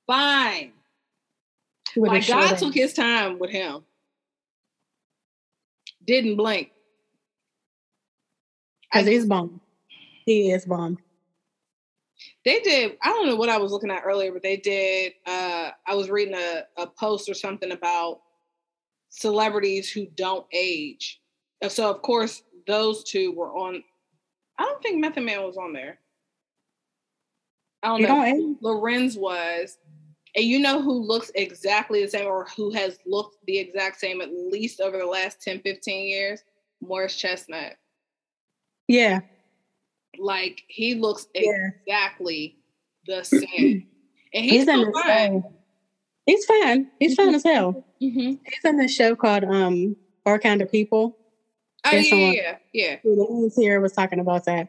fine. 0.06 0.72
Like 1.96 2.26
God 2.26 2.56
took 2.56 2.74
his 2.74 2.92
time 2.92 3.38
with 3.38 3.50
him. 3.50 3.82
Didn't 6.06 6.36
blink. 6.36 6.70
Because 8.92 9.06
he's 9.06 9.26
bomb. 9.26 9.60
He 10.26 10.50
is 10.50 10.66
bomb. 10.66 10.98
They 12.44 12.60
did. 12.60 12.96
I 13.02 13.08
don't 13.10 13.26
know 13.26 13.36
what 13.36 13.48
I 13.48 13.58
was 13.58 13.70
looking 13.70 13.90
at 13.90 14.02
earlier, 14.04 14.32
but 14.32 14.42
they 14.42 14.56
did. 14.56 15.12
Uh, 15.26 15.70
I 15.86 15.94
was 15.94 16.10
reading 16.10 16.34
a, 16.34 16.62
a 16.76 16.86
post 16.86 17.28
or 17.28 17.34
something 17.34 17.70
about 17.70 18.20
celebrities 19.10 19.90
who 19.90 20.06
don't 20.16 20.46
age. 20.52 21.20
So, 21.68 21.88
of 21.88 22.02
course, 22.02 22.42
those 22.66 23.04
two 23.04 23.32
were 23.32 23.54
on. 23.54 23.82
I 24.58 24.64
don't 24.64 24.82
think 24.82 25.00
Method 25.00 25.22
Man 25.24 25.42
was 25.42 25.56
on 25.56 25.72
there. 25.72 25.98
I 27.82 27.88
don't 27.88 28.00
He 28.00 28.06
know. 28.06 28.24
don't. 28.24 28.62
Larenz 28.62 29.16
was. 29.16 29.78
And 30.34 30.44
you 30.44 30.58
know 30.58 30.80
who 30.80 30.92
looks 30.92 31.30
exactly 31.34 32.02
the 32.02 32.10
same 32.10 32.26
or 32.26 32.46
who 32.56 32.70
has 32.70 32.98
looked 33.06 33.36
the 33.46 33.58
exact 33.58 34.00
same 34.00 34.20
at 34.20 34.30
least 34.32 34.80
over 34.80 34.96
the 34.96 35.04
last 35.04 35.42
10, 35.42 35.60
15 35.60 36.08
years? 36.08 36.42
Morris 36.80 37.16
Chestnut. 37.16 37.76
Yeah. 38.88 39.20
Like 40.18 40.62
he 40.68 40.94
looks 40.94 41.26
Yeah. 41.34 41.70
exactly 41.86 42.56
the 43.06 43.22
same, 43.24 43.86
and 44.34 44.44
he's, 44.44 44.52
He's, 44.52 44.68
in 44.68 44.80
this 44.80 45.02
fine. 45.02 45.42
He's 46.26 46.44
fine. 46.44 46.90
He's 47.00 47.14
fine 47.14 47.34
as 47.34 47.42
hell. 47.44 47.84
Mhm. 48.02 48.38
He's 48.44 48.64
in 48.64 48.76
this 48.76 48.94
show 48.94 49.16
called 49.16 49.44
um 49.44 49.96
Our 50.26 50.38
Kind 50.38 50.62
of 50.62 50.70
People. 50.70 51.16
Oh 51.84 51.90
There's 51.90 52.10
yeah, 52.12 52.30
yeah, 52.32 52.56
yeah. 52.72 52.96
Who's 53.02 53.56
here 53.56 53.80
was 53.80 53.92
talking 53.92 54.20
about 54.20 54.44
that. 54.44 54.68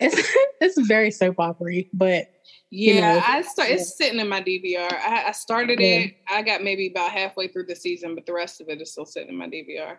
It's 0.00 0.16
it's 0.60 0.80
very 0.86 1.10
soap 1.10 1.36
opera, 1.38 1.82
but 1.92 2.24
Yeah, 2.70 2.94
you 2.94 3.00
know, 3.02 3.22
I 3.26 3.42
start. 3.42 3.68
yeah. 3.68 3.74
It's 3.74 3.96
sitting 3.98 4.18
in 4.18 4.28
my 4.28 4.40
DVR. 4.40 4.90
I, 4.92 5.24
I 5.28 5.32
started 5.32 5.78
Yeah. 5.78 5.86
it. 6.06 6.14
I 6.30 6.40
got 6.42 6.62
maybe 6.62 6.86
about 6.88 7.10
halfway 7.12 7.48
through 7.48 7.66
the 7.66 7.76
season, 7.76 8.14
but 8.14 8.24
the 8.24 8.32
rest 8.32 8.60
of 8.62 8.68
it 8.70 8.80
is 8.80 8.92
still 8.92 9.04
sitting 9.04 9.28
in 9.28 9.36
my 9.36 9.48
DVR. 9.48 9.98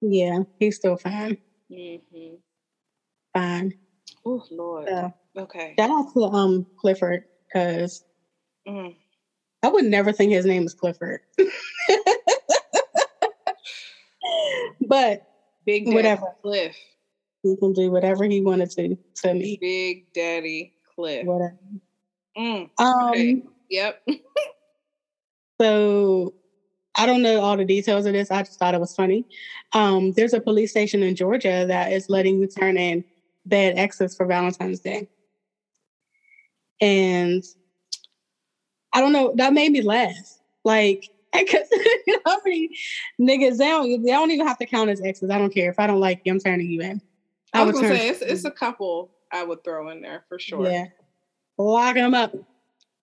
yeah, 0.00 0.40
he's 0.58 0.76
still 0.76 0.96
fine. 0.96 1.36
Mm-hmm. 1.70 2.34
Fine. 3.34 3.74
Oh 4.24 4.42
Lord. 4.50 4.88
So, 4.88 5.12
Okay. 5.36 5.74
shout 5.78 5.90
out 5.90 6.06
to 6.14 6.22
um 6.24 6.66
Clifford 6.80 7.22
because 7.48 8.02
Mm. 8.66 8.94
I 9.62 9.68
would 9.68 9.84
never 9.86 10.12
think 10.12 10.32
his 10.32 10.44
name 10.44 10.64
is 10.64 10.74
Clifford. 10.74 11.20
but 14.86 15.20
Big 15.64 15.84
Daddy 15.84 15.94
Whatever. 15.94 16.26
Cliff. 16.42 16.76
he 17.42 17.56
can 17.56 17.72
do 17.72 17.90
whatever 17.90 18.24
he 18.24 18.40
wanted 18.42 18.70
to 18.72 18.96
to 19.22 19.34
me. 19.34 19.58
Big 19.60 20.04
Daddy 20.14 20.74
Cliff. 20.94 21.24
Whatever. 21.26 21.56
Mm. 22.36 22.68
Um 22.78 23.08
Okay. 23.10 23.42
Yep. 23.70 24.02
so 25.60 26.34
I 26.96 27.06
don't 27.06 27.22
know 27.22 27.40
all 27.40 27.56
the 27.56 27.64
details 27.64 28.06
of 28.06 28.12
this. 28.12 28.30
I 28.30 28.42
just 28.42 28.58
thought 28.58 28.74
it 28.74 28.80
was 28.80 28.92
funny. 28.94 29.24
Um, 29.72 30.12
there's 30.12 30.32
a 30.32 30.40
police 30.40 30.70
station 30.70 31.02
in 31.02 31.14
Georgia 31.14 31.64
that 31.68 31.92
is 31.92 32.06
letting 32.08 32.40
you 32.40 32.48
turn 32.48 32.76
in 32.76 33.04
bad 33.48 33.78
exes 33.78 34.16
for 34.16 34.26
Valentine's 34.26 34.80
Day. 34.80 35.08
And 36.80 37.42
I 38.92 39.00
don't 39.00 39.12
know, 39.12 39.32
that 39.36 39.52
made 39.52 39.72
me 39.72 39.82
laugh. 39.82 40.38
Like, 40.64 41.08
because 41.32 41.68
how 42.24 42.38
many 42.44 42.70
niggas, 43.20 43.58
they 43.58 43.66
don't, 43.66 44.02
they 44.02 44.10
don't 44.10 44.30
even 44.30 44.46
have 44.46 44.58
to 44.58 44.66
count 44.66 44.90
as 44.90 45.00
exes. 45.02 45.30
I 45.30 45.38
don't 45.38 45.52
care. 45.52 45.70
If 45.70 45.78
I 45.78 45.86
don't 45.86 46.00
like 46.00 46.20
you, 46.24 46.32
I'm 46.32 46.40
turning 46.40 46.70
you 46.70 46.80
in. 46.80 47.00
I 47.52 47.64
was 47.64 47.74
would 47.74 47.82
gonna 47.82 47.96
say 47.96 48.08
it's 48.08 48.20
it's 48.20 48.44
a 48.44 48.50
couple 48.50 49.10
I 49.32 49.42
would 49.44 49.64
throw 49.64 49.90
in 49.90 50.02
there 50.02 50.24
for 50.28 50.38
sure. 50.38 50.68
Yeah. 50.68 50.86
Lock 51.56 51.94
them 51.94 52.14
up. 52.14 52.34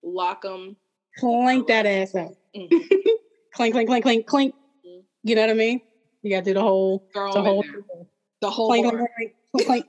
Lock 0.04 0.44
them. 0.44 0.76
Clank 1.18 1.68
that 1.68 1.86
ass 1.86 2.16
up. 2.16 2.34
Mm. 2.56 2.70
clink, 3.54 3.74
clink, 3.74 3.90
clink, 3.90 4.04
clink, 4.04 4.26
clink. 4.26 4.56
Mm. 4.86 5.04
You 5.24 5.36
know 5.36 5.42
what 5.42 5.50
I 5.50 5.54
mean? 5.54 5.82
You 6.22 6.32
got 6.32 6.40
to 6.40 6.46
do 6.46 6.54
the 6.56 6.62
whole, 6.62 7.08
Throw 7.14 7.34
the 7.34 7.42
whole. 7.42 7.64
The 8.42 8.50
whole. 8.50 8.68
clink, 8.68 8.88
clink, 8.88 9.10
clink, 9.54 9.66
clink, 9.66 9.86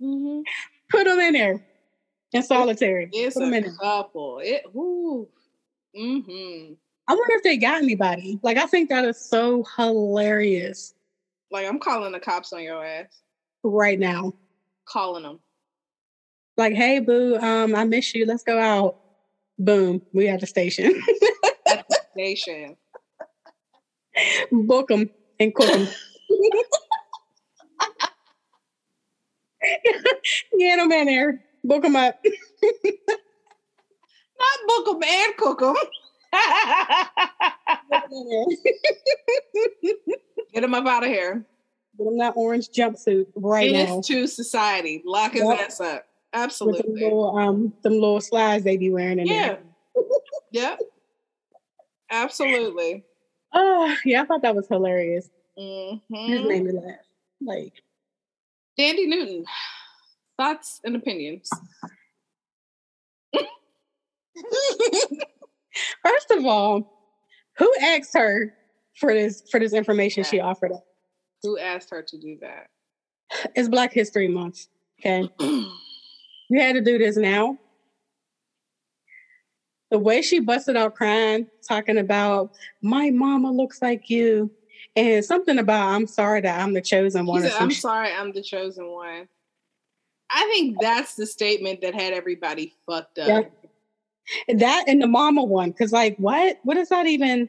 Mhm. 0.00 0.42
Put 0.90 1.04
them 1.04 1.20
in 1.20 1.32
there 1.34 1.60
in 2.32 2.42
solitary. 2.42 3.08
It's 3.12 3.34
Put 3.34 3.44
in 3.44 3.54
a 3.54 3.60
there. 3.60 3.72
couple. 3.80 4.40
It. 4.42 4.62
Ooh. 4.74 5.28
Mm-hmm. 5.96 6.72
I 7.08 7.12
wonder 7.12 7.34
if 7.36 7.42
they 7.42 7.56
got 7.56 7.82
anybody. 7.82 8.38
Like, 8.42 8.56
I 8.56 8.66
think 8.66 8.88
that 8.88 9.04
is 9.04 9.20
so 9.20 9.64
hilarious 9.76 10.94
Like 11.50 11.66
I'm 11.66 11.78
calling 11.78 12.12
the 12.12 12.20
cops 12.20 12.52
on 12.52 12.62
your 12.62 12.84
ass. 12.84 13.06
right 13.62 13.98
now. 13.98 14.32
Calling 14.88 15.22
them. 15.24 15.40
Like, 16.56 16.74
hey, 16.74 16.98
boo, 16.98 17.36
um, 17.38 17.74
I 17.74 17.84
miss 17.84 18.14
you. 18.14 18.26
Let's 18.26 18.42
go 18.42 18.58
out. 18.58 18.96
Boom, 19.58 20.02
we 20.12 20.28
at 20.28 20.40
the 20.40 20.46
station. 20.46 21.00
At 21.66 21.84
the 21.88 22.00
station. 22.18 22.76
Book 24.50 24.88
them 24.88 25.10
and 25.38 25.54
cook 25.54 25.72
them. 25.72 25.88
Get 30.58 30.76
them 30.76 30.92
in 30.92 31.06
there. 31.06 31.40
Book 31.64 31.82
them 31.82 31.96
up. 31.96 32.18
Not 34.38 34.58
book 34.66 34.86
them 35.00 35.02
and 35.08 35.36
cook 35.36 35.60
them. 35.60 35.76
Get 37.90 38.04
'em 38.04 38.10
in 38.12 38.28
there. 38.30 38.46
Get 40.52 40.60
them 40.62 40.74
up 40.74 40.86
out 40.86 41.04
of 41.04 41.10
here. 41.10 41.46
Get 41.98 42.06
him 42.06 42.18
that 42.18 42.34
orange 42.36 42.68
jumpsuit 42.70 43.26
right 43.36 43.70
now. 43.72 43.78
Menace 43.86 44.06
to 44.08 44.26
society. 44.26 45.02
Lock 45.04 45.32
his 45.34 45.42
Yep. 45.42 45.58
ass 45.60 45.80
up. 45.80 45.86
With 45.86 46.02
them 46.32 46.42
Absolutely. 46.44 47.02
little, 47.02 47.36
um, 47.36 47.74
them 47.82 47.92
little 47.94 48.20
slides 48.20 48.64
they 48.64 48.76
be 48.78 48.90
wearing 48.90 49.18
in 49.18 49.26
Yeah. 49.26 49.48
there. 49.48 49.62
Yep. 50.52 50.80
Absolutely. 52.10 53.04
Oh, 53.54 53.94
yeah, 54.06 54.22
I 54.22 54.24
thought 54.24 54.40
that 54.40 54.56
was 54.56 54.66
hilarious. 54.66 55.28
It 55.58 56.00
just 56.10 56.10
Mhm. 56.10 56.48
made 56.48 56.62
me 56.64 56.72
laugh. 56.72 57.00
Like, 57.42 57.74
Thandie 58.78 59.06
Newton. 59.06 59.44
Thoughts 60.38 60.80
and 60.84 60.96
opinions. 60.96 61.50
first 66.02 66.30
of 66.30 66.46
all, 66.46 67.00
who 67.58 67.72
asked 67.80 68.14
her 68.14 68.54
for 68.96 69.12
this 69.12 69.42
for 69.50 69.60
this 69.60 69.72
information 69.72 70.24
she 70.24 70.40
offered 70.40 70.72
up? 70.72 70.84
Who 71.42 71.58
asked 71.58 71.90
her 71.90 72.02
to 72.02 72.18
do 72.18 72.38
that? 72.40 72.68
It's 73.54 73.68
Black 73.68 73.92
History 73.92 74.28
Month. 74.28 74.66
Okay. 75.00 75.28
You 76.52 76.60
had 76.60 76.74
to 76.74 76.82
do 76.82 76.98
this 76.98 77.16
now. 77.16 77.56
The 79.90 79.98
way 79.98 80.20
she 80.20 80.38
busted 80.38 80.76
out 80.76 80.94
crying, 80.94 81.46
talking 81.66 81.96
about 81.96 82.52
my 82.82 83.08
mama 83.08 83.50
looks 83.50 83.80
like 83.80 84.10
you, 84.10 84.50
and 84.96 85.24
something 85.24 85.58
about 85.58 85.88
I'm 85.88 86.06
sorry 86.06 86.40
that 86.42 86.60
I'm 86.60 86.72
the 86.72 86.80
chosen 86.80 87.26
one. 87.26 87.42
said, 87.42 87.52
I'm 87.58 87.70
sorry, 87.70 88.10
I'm 88.12 88.32
the 88.32 88.42
chosen 88.42 88.88
one. 88.88 89.28
I 90.30 90.50
think 90.54 90.78
that's 90.80 91.14
the 91.14 91.26
statement 91.26 91.82
that 91.82 91.94
had 91.94 92.12
everybody 92.12 92.74
fucked 92.86 93.18
up. 93.18 93.28
Yeah. 93.28 94.54
That 94.54 94.84
and 94.86 95.02
the 95.02 95.06
mama 95.06 95.42
one, 95.42 95.70
because 95.70 95.92
like 95.92 96.16
what? 96.16 96.58
What 96.62 96.76
is 96.76 96.88
that 96.90 97.06
even? 97.06 97.48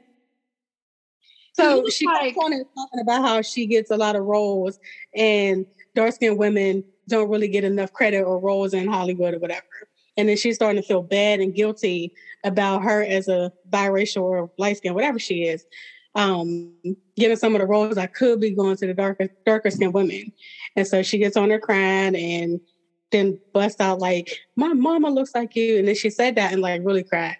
So 1.53 1.87
she 1.89 2.05
like- 2.05 2.33
kept 2.33 2.43
on 2.43 2.53
and 2.53 2.65
talking 2.75 2.99
about 2.99 3.21
how 3.21 3.41
she 3.41 3.65
gets 3.67 3.91
a 3.91 3.97
lot 3.97 4.15
of 4.15 4.23
roles, 4.25 4.79
and 5.15 5.65
dark 5.95 6.13
skinned 6.15 6.37
women 6.37 6.83
don't 7.07 7.29
really 7.29 7.47
get 7.47 7.63
enough 7.63 7.93
credit 7.93 8.23
or 8.23 8.39
roles 8.39 8.73
in 8.73 8.87
Hollywood 8.87 9.33
or 9.33 9.39
whatever. 9.39 9.65
And 10.15 10.29
then 10.29 10.37
she's 10.37 10.55
starting 10.55 10.81
to 10.81 10.87
feel 10.87 11.01
bad 11.01 11.39
and 11.39 11.53
guilty 11.53 12.13
about 12.43 12.83
her 12.83 13.03
as 13.03 13.27
a 13.27 13.51
biracial 13.69 14.21
or 14.21 14.51
light 14.57 14.77
skin, 14.77 14.93
whatever 14.93 15.19
she 15.19 15.43
is, 15.43 15.65
um, 16.15 16.73
getting 17.17 17.37
some 17.37 17.55
of 17.55 17.61
the 17.61 17.67
roles 17.67 17.97
I 17.97 18.07
could 18.07 18.39
be 18.39 18.51
going 18.51 18.77
to 18.77 18.87
the 18.87 18.93
darker 18.93 19.27
darker 19.45 19.71
skinned 19.71 19.93
women. 19.93 20.31
And 20.75 20.87
so 20.87 21.01
she 21.03 21.17
gets 21.17 21.37
on 21.37 21.49
her 21.49 21.59
crying 21.59 22.15
and 22.15 22.59
then 23.11 23.39
bust 23.53 23.81
out 23.81 23.99
like, 23.99 24.37
"My 24.55 24.73
mama 24.73 25.09
looks 25.09 25.31
like 25.35 25.55
you," 25.55 25.77
and 25.79 25.87
then 25.87 25.95
she 25.95 26.09
said 26.09 26.35
that 26.35 26.53
and 26.53 26.61
like 26.61 26.81
really 26.83 27.03
cried. 27.03 27.35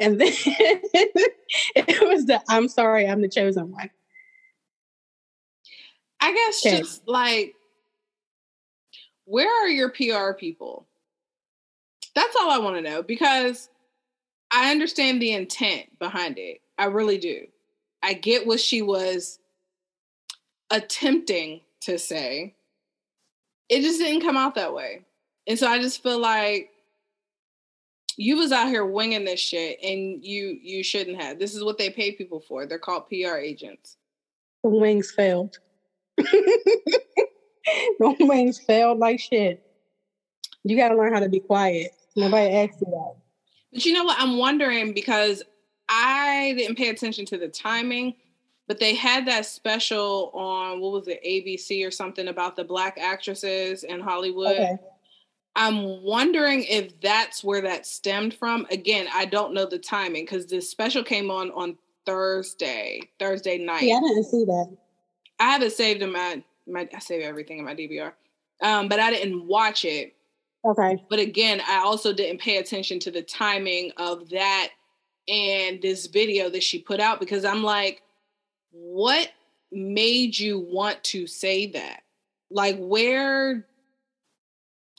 And 0.00 0.20
then 0.20 0.32
it 0.46 2.08
was 2.08 2.26
the 2.26 2.40
"I'm 2.48 2.68
sorry, 2.68 3.06
I'm 3.08 3.22
the 3.22 3.28
chosen 3.28 3.70
one." 3.70 3.88
I 6.20 6.32
guess 6.32 6.64
Okay. 6.64 6.78
just 6.78 7.02
like, 7.06 7.56
where 9.24 9.48
are 9.64 9.68
your 9.68 9.90
PR 9.90 10.32
people? 10.34 10.86
That's 12.14 12.36
all 12.40 12.50
I 12.50 12.58
want 12.58 12.76
to 12.76 12.82
know 12.82 13.02
because 13.02 13.68
I 14.52 14.70
understand 14.72 15.22
the 15.22 15.32
intent 15.32 15.98
behind 15.98 16.38
it. 16.38 16.58
I 16.78 16.86
really 16.86 17.18
do. 17.18 17.46
I 18.02 18.14
get 18.14 18.46
what 18.46 18.60
she 18.60 18.82
was 18.82 19.38
attempting 20.70 21.60
to 21.82 21.98
say. 21.98 22.54
It 23.68 23.82
just 23.82 23.98
didn't 23.98 24.22
come 24.22 24.36
out 24.36 24.56
that 24.56 24.74
way. 24.74 25.02
And 25.46 25.58
so 25.58 25.68
I 25.68 25.80
just 25.80 26.02
feel 26.02 26.18
like 26.18 26.70
you 28.16 28.36
was 28.36 28.52
out 28.52 28.68
here 28.68 28.84
winging 28.84 29.24
this 29.24 29.40
shit 29.40 29.78
and 29.82 30.24
you 30.24 30.58
you 30.62 30.84
shouldn't 30.84 31.20
have. 31.20 31.38
This 31.38 31.54
is 31.54 31.64
what 31.64 31.78
they 31.78 31.90
pay 31.90 32.12
people 32.12 32.40
for. 32.40 32.66
They're 32.66 32.78
called 32.78 33.08
PR 33.08 33.36
agents. 33.36 33.96
The 34.62 34.70
wings 34.70 35.10
failed. 35.10 35.58
the 36.16 38.16
wings 38.20 38.58
failed 38.58 38.98
like 38.98 39.20
shit. 39.20 39.64
You 40.64 40.76
got 40.76 40.90
to 40.90 40.96
learn 40.96 41.12
how 41.12 41.20
to 41.20 41.28
be 41.28 41.40
quiet. 41.40 41.92
Nobody 42.14 42.54
asked 42.54 42.80
you 42.80 42.86
that. 42.90 43.14
But 43.72 43.86
you 43.86 43.94
know 43.94 44.04
what? 44.04 44.20
I'm 44.20 44.36
wondering 44.36 44.92
because 44.92 45.42
I 45.88 46.54
didn't 46.56 46.76
pay 46.76 46.88
attention 46.88 47.24
to 47.26 47.38
the 47.38 47.48
timing, 47.48 48.14
but 48.68 48.78
they 48.78 48.94
had 48.94 49.26
that 49.26 49.46
special 49.46 50.30
on 50.34 50.80
what 50.80 50.92
was 50.92 51.08
it, 51.08 51.22
ABC 51.24 51.86
or 51.86 51.90
something 51.90 52.28
about 52.28 52.56
the 52.56 52.64
black 52.64 52.98
actresses 52.98 53.84
in 53.84 54.00
Hollywood. 54.00 54.56
Okay. 54.56 54.76
I'm 55.54 56.02
wondering 56.02 56.64
if 56.64 56.98
that's 57.00 57.44
where 57.44 57.60
that 57.60 57.86
stemmed 57.86 58.34
from. 58.34 58.66
Again, 58.70 59.06
I 59.12 59.26
don't 59.26 59.52
know 59.52 59.66
the 59.66 59.78
timing 59.78 60.24
because 60.24 60.46
the 60.46 60.60
special 60.60 61.04
came 61.04 61.30
on 61.30 61.50
on 61.50 61.76
Thursday, 62.06 63.00
Thursday 63.18 63.58
night. 63.58 63.82
Yeah, 63.82 63.96
I 63.96 64.00
didn't 64.00 64.24
see 64.24 64.44
that. 64.44 64.76
I 65.38 65.44
have 65.52 65.62
it 65.62 65.72
saved 65.72 66.02
in 66.02 66.12
my 66.12 66.42
my 66.66 66.88
I 66.94 66.98
save 67.00 67.22
everything 67.22 67.58
in 67.58 67.64
my 67.64 67.74
DVR. 67.74 68.12
Um, 68.62 68.88
but 68.88 69.00
I 69.00 69.10
didn't 69.10 69.46
watch 69.46 69.84
it. 69.84 70.14
Okay. 70.64 71.02
But 71.10 71.18
again, 71.18 71.60
I 71.66 71.78
also 71.78 72.12
didn't 72.12 72.40
pay 72.40 72.58
attention 72.58 72.98
to 73.00 73.10
the 73.10 73.22
timing 73.22 73.90
of 73.96 74.28
that 74.30 74.70
and 75.28 75.80
this 75.80 76.06
video 76.06 76.50
that 76.50 76.62
she 76.62 76.78
put 76.78 77.00
out 77.00 77.20
because 77.20 77.44
I'm 77.44 77.62
like, 77.62 78.02
what 78.70 79.28
made 79.70 80.38
you 80.38 80.58
want 80.58 81.02
to 81.04 81.26
say 81.26 81.66
that? 81.66 82.02
Like 82.50 82.76
where 82.78 83.66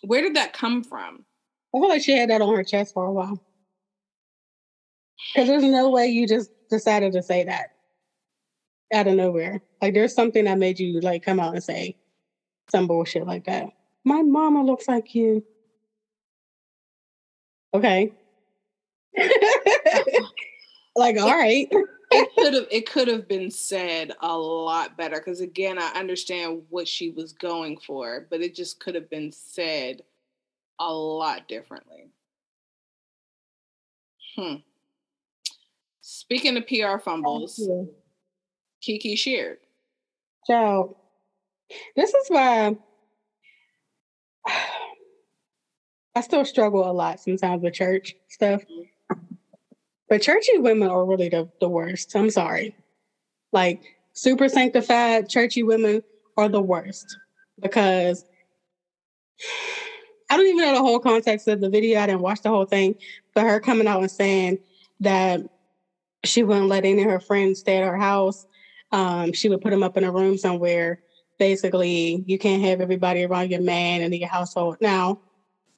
where 0.03 0.21
did 0.21 0.35
that 0.35 0.53
come 0.53 0.83
from? 0.83 1.25
I 1.73 1.79
feel 1.79 1.89
like 1.89 2.01
she 2.01 2.17
had 2.17 2.29
that 2.29 2.41
on 2.41 2.55
her 2.55 2.63
chest 2.63 2.93
for 2.93 3.05
a 3.05 3.11
while. 3.11 3.39
Because 5.33 5.47
there's 5.47 5.63
no 5.63 5.89
way 5.89 6.07
you 6.07 6.27
just 6.27 6.49
decided 6.69 7.13
to 7.13 7.23
say 7.23 7.43
that 7.45 7.67
out 8.93 9.07
of 9.07 9.15
nowhere. 9.15 9.61
Like 9.81 9.93
there's 9.93 10.13
something 10.13 10.45
that 10.45 10.57
made 10.57 10.79
you 10.79 10.99
like 10.99 11.23
come 11.23 11.39
out 11.39 11.53
and 11.53 11.63
say 11.63 11.95
some 12.69 12.87
bullshit 12.87 13.25
like 13.25 13.45
that. 13.45 13.67
My 14.03 14.21
mama 14.21 14.63
looks 14.63 14.87
like 14.87 15.15
you. 15.15 15.43
Okay. 17.73 18.11
like, 20.95 21.17
all 21.19 21.37
right. 21.37 21.67
it 22.11 22.29
could 22.37 22.53
have 22.53 22.67
it 22.69 22.89
could 22.89 23.07
have 23.07 23.27
been 23.27 23.49
said 23.49 24.11
a 24.21 24.37
lot 24.37 24.95
better 24.95 25.17
because 25.17 25.41
again 25.41 25.79
i 25.79 25.87
understand 25.95 26.61
what 26.69 26.87
she 26.87 27.09
was 27.09 27.33
going 27.33 27.75
for 27.77 28.27
but 28.29 28.39
it 28.39 28.53
just 28.53 28.79
could 28.79 28.93
have 28.93 29.09
been 29.09 29.31
said 29.31 30.03
a 30.79 30.93
lot 30.93 31.47
differently. 31.47 32.09
Hmm. 34.35 34.55
Speaking 36.01 36.57
of 36.57 36.67
pr 36.67 36.97
fumbles 37.03 37.61
Kiki 38.81 39.15
Sheard 39.15 39.59
So, 40.45 40.97
this 41.95 42.13
is 42.13 42.27
why 42.27 42.75
I 46.15 46.21
still 46.21 46.45
struggle 46.45 46.89
a 46.89 46.93
lot 46.93 47.19
sometimes 47.19 47.63
with 47.63 47.73
church 47.73 48.15
stuff. 48.27 48.61
But 50.13 50.21
churchy 50.21 50.59
women 50.59 50.89
are 50.89 51.03
really 51.03 51.29
the, 51.29 51.49
the 51.59 51.67
worst. 51.67 52.15
I'm 52.15 52.29
sorry. 52.29 52.75
Like, 53.51 53.81
super 54.13 54.47
sanctified 54.47 55.27
churchy 55.27 55.63
women 55.63 56.03
are 56.37 56.47
the 56.47 56.61
worst 56.61 57.17
because 57.59 58.23
I 60.29 60.37
don't 60.37 60.45
even 60.45 60.59
know 60.59 60.75
the 60.75 60.83
whole 60.83 60.99
context 60.99 61.47
of 61.47 61.61
the 61.61 61.69
video. 61.71 61.99
I 61.99 62.05
didn't 62.05 62.21
watch 62.21 62.43
the 62.43 62.49
whole 62.49 62.65
thing, 62.65 62.93
but 63.33 63.45
her 63.45 63.59
coming 63.59 63.87
out 63.87 64.01
and 64.01 64.11
saying 64.11 64.59
that 64.99 65.41
she 66.23 66.43
wouldn't 66.43 66.67
let 66.67 66.85
any 66.85 67.01
of 67.01 67.09
her 67.09 67.19
friends 67.19 67.61
stay 67.61 67.77
at 67.77 67.87
her 67.87 67.97
house. 67.97 68.45
Um, 68.91 69.33
she 69.33 69.49
would 69.49 69.61
put 69.61 69.71
them 69.71 69.81
up 69.81 69.97
in 69.97 70.03
a 70.03 70.11
room 70.11 70.37
somewhere. 70.37 71.01
Basically, 71.39 72.23
you 72.27 72.37
can't 72.37 72.61
have 72.61 72.81
everybody 72.81 73.23
around 73.23 73.49
your 73.49 73.61
man 73.61 74.01
and 74.01 74.13
your 74.13 74.29
household. 74.29 74.77
Now, 74.79 75.21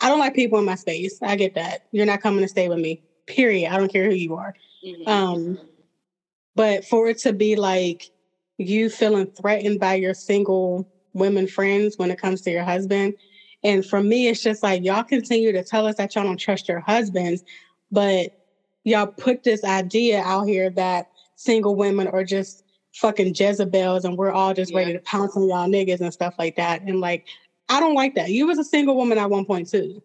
I 0.02 0.10
don't 0.10 0.20
like 0.20 0.36
people 0.36 0.60
in 0.60 0.66
my 0.66 0.76
space. 0.76 1.20
I 1.22 1.38
get 1.38 1.56
that. 1.56 1.86
You're 1.94 2.06
not 2.06 2.20
coming 2.20 2.42
to 2.42 2.50
stay 2.50 2.68
with 2.68 2.80
me. 2.80 3.02
Period. 3.28 3.72
I 3.72 3.78
don't 3.78 3.92
care 3.92 4.06
who 4.06 4.16
you 4.16 4.36
are. 4.36 4.54
Mhm. 4.84 5.08
Um, 5.08 5.60
but 6.56 6.86
for 6.86 7.10
it 7.10 7.18
to 7.20 7.34
be 7.34 7.56
like 7.56 8.06
you 8.58 8.90
feeling 8.90 9.28
threatened 9.40 9.80
by 9.80 9.96
your 9.96 10.14
single 10.14 10.86
women 11.14 11.48
friends 11.48 11.98
when 11.98 12.12
it 12.12 12.20
comes 12.20 12.42
to 12.42 12.52
your 12.52 12.64
husband. 12.64 13.14
And 13.64 13.86
for 13.86 14.02
me, 14.02 14.28
it's 14.28 14.42
just 14.42 14.64
like 14.64 14.84
y'all 14.84 15.04
continue 15.04 15.52
to 15.52 15.64
tell 15.64 15.88
us 15.88 15.96
that 15.96 16.16
y'all 16.16 16.24
don't 16.24 16.40
trust 16.40 16.68
your 16.68 16.80
husbands, 16.80 17.44
but 17.92 18.30
y'all 18.84 19.08
put 19.18 19.44
this 19.44 19.64
idea 19.64 20.22
out 20.22 20.44
here 20.48 20.70
that 20.72 21.08
single 21.36 21.76
women 21.76 22.08
are 22.08 22.24
just 22.24 22.64
fucking 22.94 23.34
Jezebels 23.36 24.06
and 24.06 24.18
we're 24.18 24.32
all 24.32 24.54
just 24.54 24.74
ready 24.74 24.94
to 24.94 25.00
pounce 25.02 25.36
on 25.36 25.50
y'all 25.50 25.68
niggas 25.68 26.00
and 26.00 26.14
stuff 26.14 26.36
like 26.38 26.56
that. 26.56 26.82
And 26.84 27.02
like, 27.02 27.24
I 27.68 27.80
don't 27.80 27.96
like 27.96 28.14
that. 28.16 28.30
You 28.30 28.48
was 28.48 28.60
a 28.60 28.64
single 28.64 28.96
woman 28.96 29.18
at 29.18 29.30
one 29.30 29.46
point 29.46 29.70
too. 29.70 30.02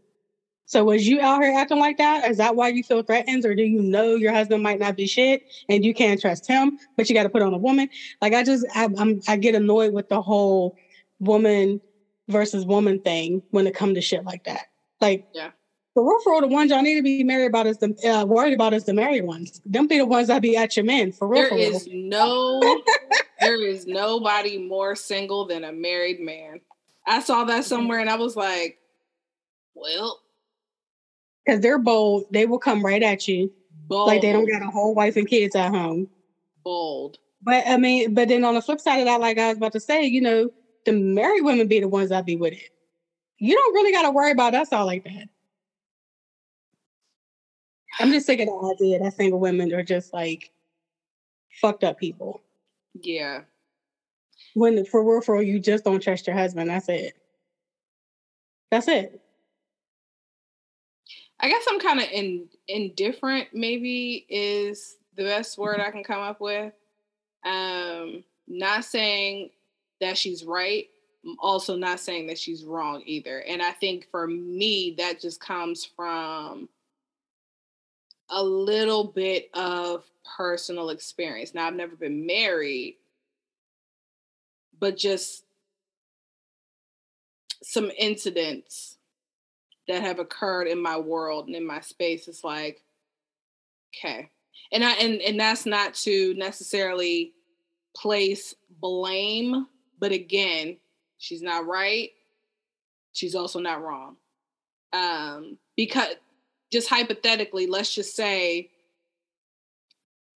So 0.71 0.85
was 0.85 1.09
you 1.09 1.21
out 1.21 1.43
here 1.43 1.53
acting 1.53 1.81
like 1.81 1.97
that? 1.97 2.31
Is 2.31 2.37
that 2.37 2.55
why 2.55 2.68
you 2.68 2.85
feel 2.85 3.03
threatened, 3.03 3.45
or 3.45 3.57
do 3.57 3.64
you 3.64 3.83
know 3.83 4.14
your 4.14 4.33
husband 4.33 4.62
might 4.62 4.79
not 4.79 4.95
be 4.95 5.05
shit 5.05 5.43
and 5.68 5.85
you 5.85 5.93
can't 5.93 6.21
trust 6.21 6.47
him, 6.47 6.79
but 6.97 7.09
you 7.09 7.14
got 7.16 7.25
to 7.25 7.29
put 7.29 7.43
on 7.43 7.53
a 7.53 7.59
woman? 7.59 7.89
Like 8.23 8.35
I 8.35 8.45
just 8.45 8.64
I, 8.73 8.89
I'm 8.97 9.21
I 9.27 9.37
get 9.37 9.57
annoyed 9.57 9.93
with 9.93 10.09
the 10.09 10.23
whole 10.23 10.77
woman 11.18 11.81
versus 12.29 12.64
woman 12.64 13.01
thing 13.01 13.43
when 13.51 13.66
it 13.66 13.75
come 13.75 13.95
to 13.95 14.01
shit 14.01 14.25
like 14.25 14.45
that. 14.45 14.66
Like 15.01 15.25
Yeah. 15.35 15.51
for 15.93 16.09
real, 16.09 16.21
for 16.23 16.35
real, 16.35 16.43
the 16.43 16.47
ones 16.47 16.71
y'all 16.71 16.83
need 16.83 16.95
to 16.95 17.03
be 17.03 17.25
married 17.25 17.47
about 17.47 17.66
is 17.66 17.79
the 17.79 17.93
uh, 18.09 18.25
worried 18.25 18.55
about 18.55 18.73
is 18.73 18.85
the 18.85 18.95
married 18.95 19.25
ones. 19.25 19.61
Them 19.66 19.89
be 19.89 19.99
the 19.99 20.07
ones 20.07 20.29
that 20.29 20.41
be 20.41 20.57
at 20.57 20.77
your 20.77 20.85
men 20.85 21.11
for 21.11 21.27
real. 21.27 21.41
There 21.41 21.49
for 21.49 21.57
real. 21.57 21.77
is 21.79 21.89
no 21.91 22.81
there 23.41 23.61
is 23.61 23.89
nobody 23.89 24.57
more 24.57 24.95
single 24.95 25.47
than 25.47 25.64
a 25.64 25.73
married 25.73 26.21
man. 26.21 26.61
I 27.09 27.23
saw 27.23 27.43
that 27.47 27.64
somewhere 27.73 27.99
and 27.99 28.09
I 28.09 28.14
was 28.14 28.37
like, 28.37 28.79
well, 29.75 30.21
because 31.51 31.62
they're 31.62 31.78
bold. 31.78 32.24
They 32.30 32.46
will 32.46 32.59
come 32.59 32.84
right 32.84 33.03
at 33.03 33.26
you 33.26 33.51
bold. 33.88 34.07
like 34.07 34.22
they 34.22 34.32
don't 34.32 34.51
got 34.51 34.62
a 34.62 34.70
whole 34.70 34.94
wife 34.94 35.16
and 35.16 35.26
kids 35.28 35.57
at 35.57 35.72
home. 35.72 36.09
bold. 36.64 37.16
But 37.42 37.66
I 37.66 37.76
mean, 37.76 38.14
but 38.14 38.28
then 38.28 38.44
on 38.44 38.55
the 38.55 38.62
flip 38.62 38.80
side 38.80 39.01
of 39.01 39.07
that, 39.07 39.20
like 39.20 39.38
I 39.38 39.48
was 39.48 39.57
about 39.57 39.72
to 39.72 39.80
say, 39.80 40.05
you 40.05 40.20
know, 40.20 40.51
the 40.84 40.92
married 40.92 41.42
women 41.42 41.66
be 41.66 41.80
the 41.80 41.88
ones 41.88 42.11
that 42.11 42.24
be 42.24 42.36
with 42.36 42.53
it. 42.53 42.68
You 43.38 43.55
don't 43.55 43.74
really 43.74 43.92
got 43.92 44.03
to 44.03 44.11
worry 44.11 44.30
about 44.30 44.55
us 44.55 44.72
all 44.72 44.86
like 44.86 45.03
that. 45.05 45.26
I'm 47.98 48.12
just 48.12 48.26
sick 48.26 48.40
of 48.40 48.46
the 48.46 48.76
idea 48.76 48.98
that 49.01 49.14
single 49.14 49.40
women 49.40 49.72
are 49.72 49.82
just 49.82 50.12
like 50.12 50.51
fucked 51.61 51.82
up 51.82 51.98
people. 51.98 52.40
Yeah. 52.94 53.42
When 54.55 54.84
for 54.84 55.03
real, 55.03 55.22
for 55.22 55.36
real, 55.36 55.42
you 55.42 55.59
just 55.59 55.84
don't 55.84 56.03
trust 56.03 56.26
your 56.26 56.36
husband. 56.36 56.70
That's 56.70 56.88
it. 56.88 57.14
That's 58.70 58.88
it. 58.88 59.20
I 61.43 61.49
guess 61.49 61.64
I'm 61.68 61.80
kind 61.80 62.01
of 62.01 62.07
in 62.12 62.49
indifferent. 62.68 63.49
Maybe 63.53 64.26
is 64.28 64.97
the 65.16 65.24
best 65.24 65.59
word 65.59 65.80
I 65.80 65.91
can 65.91 66.05
come 66.05 66.20
up 66.20 66.41
with. 66.41 66.72
Um, 67.45 68.24
not 68.47 68.84
saying 68.84 69.51
that 70.01 70.18
she's 70.18 70.45
right. 70.45 70.86
Also 71.38 71.76
not 71.76 72.01
saying 72.01 72.26
that 72.26 72.38
she's 72.38 72.64
wrong 72.64 73.03
either. 73.07 73.41
And 73.41 73.62
I 73.62 73.72
think 73.72 74.09
for 74.11 74.26
me, 74.26 74.95
that 74.99 75.20
just 75.20 75.41
comes 75.41 75.84
from 75.84 76.68
a 78.30 78.43
little 78.43 79.05
bit 79.05 79.51
of 79.55 80.05
personal 80.36 80.91
experience. 80.91 81.55
Now, 81.55 81.66
I've 81.66 81.74
never 81.74 81.97
been 81.97 82.26
married, 82.26 82.97
but 84.78 84.97
just 84.97 85.45
some 87.62 87.91
incidents 87.99 88.97
that 89.91 90.03
have 90.03 90.18
occurred 90.18 90.68
in 90.68 90.80
my 90.80 90.97
world 90.97 91.47
and 91.47 91.57
in 91.57 91.66
my 91.66 91.80
space 91.80 92.28
it's 92.28 92.45
like 92.45 92.82
okay. 93.95 94.30
And 94.72 94.84
i 94.84 94.93
and, 94.93 95.20
and 95.20 95.38
that's 95.38 95.66
not 95.66 95.95
to 95.95 96.34
necessarily 96.34 97.32
place 97.97 98.55
blame 98.80 99.66
but 99.99 100.12
again 100.12 100.76
she's 101.18 101.43
not 101.43 101.66
right. 101.66 102.11
She's 103.12 103.34
also 103.34 103.59
not 103.59 103.82
wrong. 103.82 104.16
Um 104.93 105.59
because 105.76 106.14
just 106.72 106.88
hypothetically 106.88 107.66
let's 107.66 107.95
just 107.95 108.14
say 108.14 108.70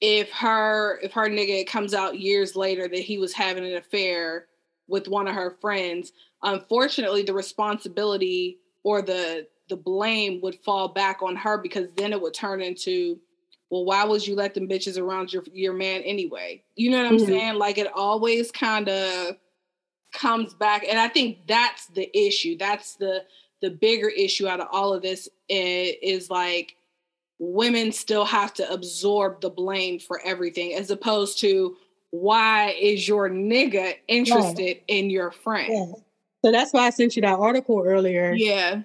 if 0.02 0.32
her 0.32 1.00
if 1.02 1.14
her 1.14 1.30
nigga 1.30 1.66
comes 1.68 1.94
out 1.94 2.20
years 2.20 2.56
later 2.56 2.88
that 2.88 3.00
he 3.00 3.20
was 3.20 3.34
having 3.34 3.66
an 3.66 3.76
affair 3.76 4.48
with 4.88 5.08
one 5.08 5.28
of 5.28 5.36
her 5.36 5.58
friends 5.62 6.12
unfortunately 6.42 7.24
the 7.24 7.34
responsibility 7.34 8.58
or 8.84 9.02
the 9.02 9.48
the 9.70 9.76
blame 9.78 10.42
would 10.42 10.56
fall 10.64 10.90
back 10.90 11.24
on 11.24 11.36
her 11.36 11.58
because 11.58 11.88
then 11.96 12.12
it 12.12 12.22
would 12.22 12.34
turn 12.34 12.62
into 12.62 13.18
well 13.70 13.86
why 13.86 14.04
would 14.04 14.26
you 14.26 14.36
let 14.36 14.54
them 14.54 14.68
bitches 14.68 15.00
around 15.02 15.32
your 15.34 15.44
your 15.52 15.74
man 15.74 16.02
anyway? 16.02 16.64
You 16.76 16.92
know 16.92 16.98
what 16.98 17.08
i'm 17.08 17.18
Mhm. 17.18 17.26
saying? 17.28 17.56
Like 17.56 17.78
it 17.78 17.92
always 17.94 18.52
kind 18.52 18.90
of 18.90 19.38
comes 20.14 20.54
back. 20.54 20.86
And 20.88 21.00
i 21.00 21.08
think 21.08 21.48
that's 21.48 21.88
the 21.88 22.10
issue. 22.18 22.58
That's 22.58 22.96
the 22.96 23.26
the 23.62 23.70
bigger 23.72 24.10
issue 24.10 24.48
out 24.48 24.60
of 24.60 24.68
all 24.72 24.94
of 24.94 25.02
this 25.02 25.30
is, 25.48 25.96
is 26.02 26.30
like 26.30 26.76
women 27.40 27.92
still 27.92 28.26
have 28.26 28.54
to 28.54 28.70
absorb 28.72 29.40
the 29.42 29.50
blame 29.50 30.00
for 30.00 30.22
everything 30.26 30.74
as 30.74 30.92
opposed 30.92 31.40
to 31.40 31.76
why 32.12 32.72
is 32.80 33.08
your 33.08 33.30
nigga 33.30 33.96
interested 34.08 34.78
in 34.88 35.10
your 35.10 35.32
friend? 35.32 35.72
Yeah. 35.72 35.94
So 36.44 36.52
that's 36.52 36.74
why 36.74 36.88
I 36.88 36.90
sent 36.90 37.16
you 37.16 37.22
that 37.22 37.40
article 37.40 37.82
earlier. 37.86 38.34
yeah 38.34 38.82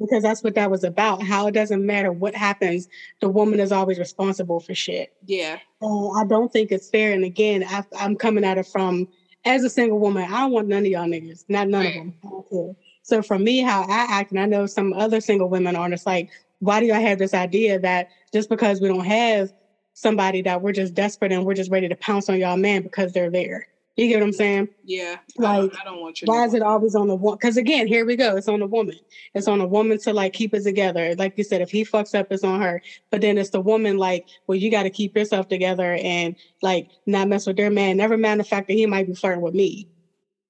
because 0.00 0.22
that's 0.22 0.44
what 0.44 0.54
that 0.54 0.70
was 0.70 0.84
about. 0.84 1.22
How 1.24 1.48
it 1.48 1.52
doesn't 1.54 1.84
matter 1.84 2.12
what 2.12 2.32
happens, 2.34 2.86
the 3.20 3.28
woman 3.28 3.58
is 3.58 3.72
always 3.72 3.98
responsible 3.98 4.60
for 4.60 4.72
shit. 4.74 5.12
yeah 5.26 5.58
I 5.82 6.24
don't 6.28 6.52
think 6.52 6.70
it's 6.70 6.88
fair. 6.88 7.12
And 7.12 7.24
again, 7.24 7.64
I, 7.68 7.82
I'm 7.98 8.14
coming 8.16 8.44
at 8.44 8.58
it 8.58 8.66
from 8.66 9.08
as 9.44 9.64
a 9.64 9.70
single 9.70 9.98
woman. 9.98 10.24
I 10.24 10.40
don't 10.40 10.52
want 10.52 10.68
none 10.68 10.84
of 10.84 10.86
y'all 10.86 11.06
niggas, 11.06 11.44
not 11.48 11.68
none 11.68 11.84
Right. 11.86 12.12
of 12.32 12.44
them. 12.50 12.76
So 13.02 13.22
for 13.22 13.38
me, 13.38 13.60
how 13.60 13.82
I 13.88 14.06
act, 14.08 14.30
and 14.32 14.38
I 14.40 14.46
know 14.46 14.66
some 14.66 14.92
other 14.92 15.20
single 15.20 15.48
women 15.48 15.74
are, 15.74 15.90
it's 15.90 16.04
like, 16.06 16.28
why 16.60 16.78
do 16.80 16.86
y'all 16.86 17.00
have 17.00 17.18
this 17.18 17.34
idea 17.34 17.78
that 17.80 18.06
just 18.32 18.48
because 18.48 18.80
we 18.80 18.88
don't 18.88 19.04
have 19.04 19.50
somebody 19.94 20.42
that 20.42 20.60
we're 20.62 20.72
just 20.72 20.94
desperate 20.94 21.32
and 21.32 21.44
we're 21.44 21.54
just 21.54 21.70
ready 21.70 21.88
to 21.88 21.96
pounce 21.96 22.28
on 22.28 22.38
y'all 22.38 22.56
man 22.56 22.82
because 22.82 23.12
they're 23.12 23.30
there? 23.30 23.66
You 23.98 24.06
get 24.06 24.20
what 24.20 24.26
I'm 24.26 24.32
saying? 24.32 24.68
Yeah. 24.84 25.16
Like, 25.36 25.74
I, 25.76 25.80
I 25.80 25.84
don't 25.84 26.00
want 26.00 26.22
you. 26.22 26.26
Why 26.26 26.44
is 26.44 26.54
it 26.54 26.62
always 26.62 26.94
on 26.94 27.08
the 27.08 27.16
one? 27.16 27.34
Because 27.36 27.56
again, 27.56 27.88
here 27.88 28.06
we 28.06 28.14
go. 28.14 28.36
It's 28.36 28.46
on 28.46 28.60
the 28.60 28.66
woman. 28.68 28.94
It's 29.34 29.48
on 29.48 29.58
the 29.58 29.66
woman 29.66 29.98
to 29.98 30.12
like 30.12 30.32
keep 30.34 30.54
it 30.54 30.62
together. 30.62 31.16
Like 31.16 31.36
you 31.36 31.42
said, 31.42 31.62
if 31.62 31.70
he 31.72 31.84
fucks 31.84 32.16
up, 32.16 32.30
it's 32.30 32.44
on 32.44 32.60
her. 32.62 32.80
But 33.10 33.22
then 33.22 33.36
it's 33.36 33.50
the 33.50 33.60
woman 33.60 33.98
like, 33.98 34.28
well, 34.46 34.56
you 34.56 34.70
got 34.70 34.84
to 34.84 34.90
keep 34.90 35.16
yourself 35.16 35.48
together 35.48 35.94
and 36.00 36.36
like 36.62 36.90
not 37.06 37.26
mess 37.26 37.44
with 37.44 37.56
their 37.56 37.70
man. 37.70 37.96
Never 37.96 38.16
mind 38.16 38.38
the 38.38 38.44
fact 38.44 38.68
that 38.68 38.74
he 38.74 38.86
might 38.86 39.08
be 39.08 39.14
flirting 39.14 39.42
with 39.42 39.54
me. 39.54 39.88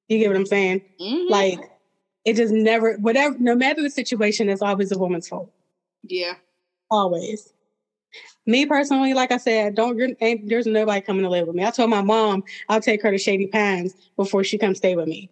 You 0.09 0.19
get 0.19 0.29
what 0.29 0.37
I'm 0.37 0.45
saying? 0.47 0.83
Mhm. 1.01 1.31
Like, 1.31 1.59
it 2.27 2.37
just 2.37 2.53
never, 2.53 2.97
whatever, 2.99 3.35
no 3.39 3.55
matter 3.55 3.81
the 3.81 3.89
situation, 3.89 4.51
it's 4.51 4.61
always 4.61 4.93
a 4.93 4.99
woman's 4.99 5.27
fault. 5.27 5.51
yeah. 6.05 6.35
Always. 6.91 7.53
Me 8.47 8.65
personally, 8.65 9.13
like 9.15 9.31
I 9.31 9.37
said, 9.37 9.75
don't 9.75 9.99
there's 10.45 10.67
nobody 10.67 11.01
coming 11.01 11.23
to 11.23 11.29
live 11.29 11.47
with 11.47 11.57
me. 11.57 11.65
I 11.65 11.71
told 11.71 11.91
my 11.91 12.01
mom 12.01 12.43
I'll 12.69 12.81
take 12.81 13.03
her 13.03 13.11
to 13.11 13.19
Shady 13.19 13.47
Pines 13.47 13.95
before 14.17 14.43
she 14.43 14.57
comes 14.59 14.79
stay 14.79 14.97
with 14.97 15.07
me. 15.07 15.31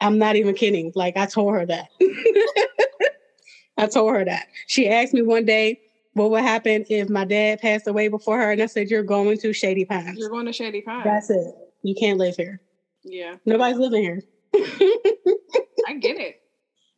I'm 0.00 0.18
not 0.18 0.36
even 0.36 0.54
kidding. 0.54 0.92
Like 0.94 1.16
I 1.16 1.26
told 1.26 1.54
her 1.54 1.66
that. 1.66 1.88
I 3.78 3.86
told 3.86 4.12
her 4.14 4.24
that. 4.24 4.46
She 4.66 4.88
asked 4.88 5.14
me 5.14 5.22
one 5.22 5.44
day 5.44 5.80
what 6.12 6.30
would 6.30 6.42
happen 6.42 6.84
if 6.90 7.08
my 7.08 7.24
dad 7.24 7.60
passed 7.60 7.86
away 7.86 8.08
before 8.08 8.38
her, 8.38 8.50
and 8.50 8.60
I 8.60 8.66
said, 8.66 8.90
"You're 8.90 9.02
going 9.02 9.38
to 9.38 9.52
Shady 9.52 9.84
Pines. 9.84 10.18
You're 10.18 10.30
going 10.30 10.46
to 10.46 10.52
Shady 10.52 10.82
Pines. 10.82 11.04
That's 11.04 11.30
it. 11.30 11.54
You 11.82 11.94
can't 11.94 12.18
live 12.18 12.36
here. 12.36 12.60
yeah. 13.04 13.36
Nobody's 13.46 13.78
living 13.78 14.02
here. 14.02 14.22
I 14.54 15.94
get 16.00 16.16
it. 16.18 16.42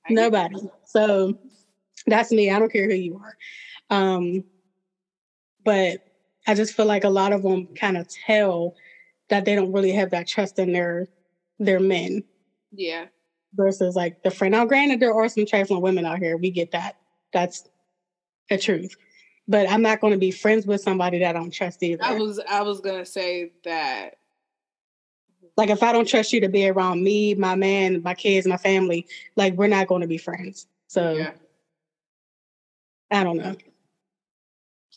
I 0.07 0.09
get 0.09 0.15
Nobody. 0.15 0.57
So 0.87 1.39
that's 2.07 2.33
me. 2.33 2.51
I 2.51 2.59
don't 2.59 2.73
care 2.73 2.89
who 2.89 2.95
you 2.95 3.21
are. 3.23 3.37
Um, 3.91 4.45
but 5.65 6.07
I 6.47 6.55
just 6.55 6.75
feel 6.75 6.87
like 6.87 7.05
a 7.05 7.09
lot 7.11 7.33
of 7.33 7.43
them 7.43 7.67
kind 7.75 7.97
of 7.97 8.09
tell 8.09 8.75
that 9.29 9.45
they 9.45 9.55
don't 9.55 9.73
really 9.73 9.93
have 9.93 10.11
that 10.11 10.27
trust 10.27 10.59
in 10.59 10.73
their 10.73 11.09
their 11.59 11.81
men. 11.81 12.25
Yeah. 12.73 13.07
versus 13.55 13.97
like 13.97 14.23
the 14.23 14.31
friend. 14.31 14.53
Now, 14.53 14.65
granted, 14.65 15.01
there 15.01 15.15
are 15.15 15.29
some 15.29 15.45
trifling 15.47 15.83
women 15.83 16.07
out 16.07 16.19
here. 16.21 16.37
We 16.37 16.51
get 16.51 16.71
that. 16.71 16.97
That's 17.33 17.69
the 18.49 18.59
truth. 18.59 18.95
But 19.49 19.69
I'm 19.69 19.83
not 19.83 20.01
going 20.01 20.13
to 20.13 20.19
be 20.19 20.31
friends 20.31 20.67
with 20.67 20.81
somebody 20.81 21.19
that 21.19 21.31
I 21.31 21.33
don't 21.33 21.51
trust 21.53 21.83
either. 21.83 22.03
I 22.05 22.15
was 22.15 22.41
I 22.49 22.63
was 22.63 22.81
gonna 22.81 23.05
say 23.05 23.51
that. 23.65 24.17
like 25.57 25.71
if 25.71 25.83
I 25.83 25.91
don't 25.93 26.07
trust 26.09 26.33
you 26.33 26.41
to 26.43 26.49
be 26.49 26.69
around 26.69 27.03
me, 27.03 27.35
my 27.35 27.57
man, 27.57 28.03
my 28.03 28.15
kids, 28.15 28.47
my 28.47 28.57
family, 28.57 29.07
like 29.37 29.55
we're 29.55 29.67
not 29.67 29.89
going 29.89 30.03
to 30.03 30.07
be 30.09 30.19
friends. 30.19 30.67
So 30.87 31.13
Yeah. 31.15 31.33
I 33.11 33.25
don't 33.25 33.39
know. 33.39 33.57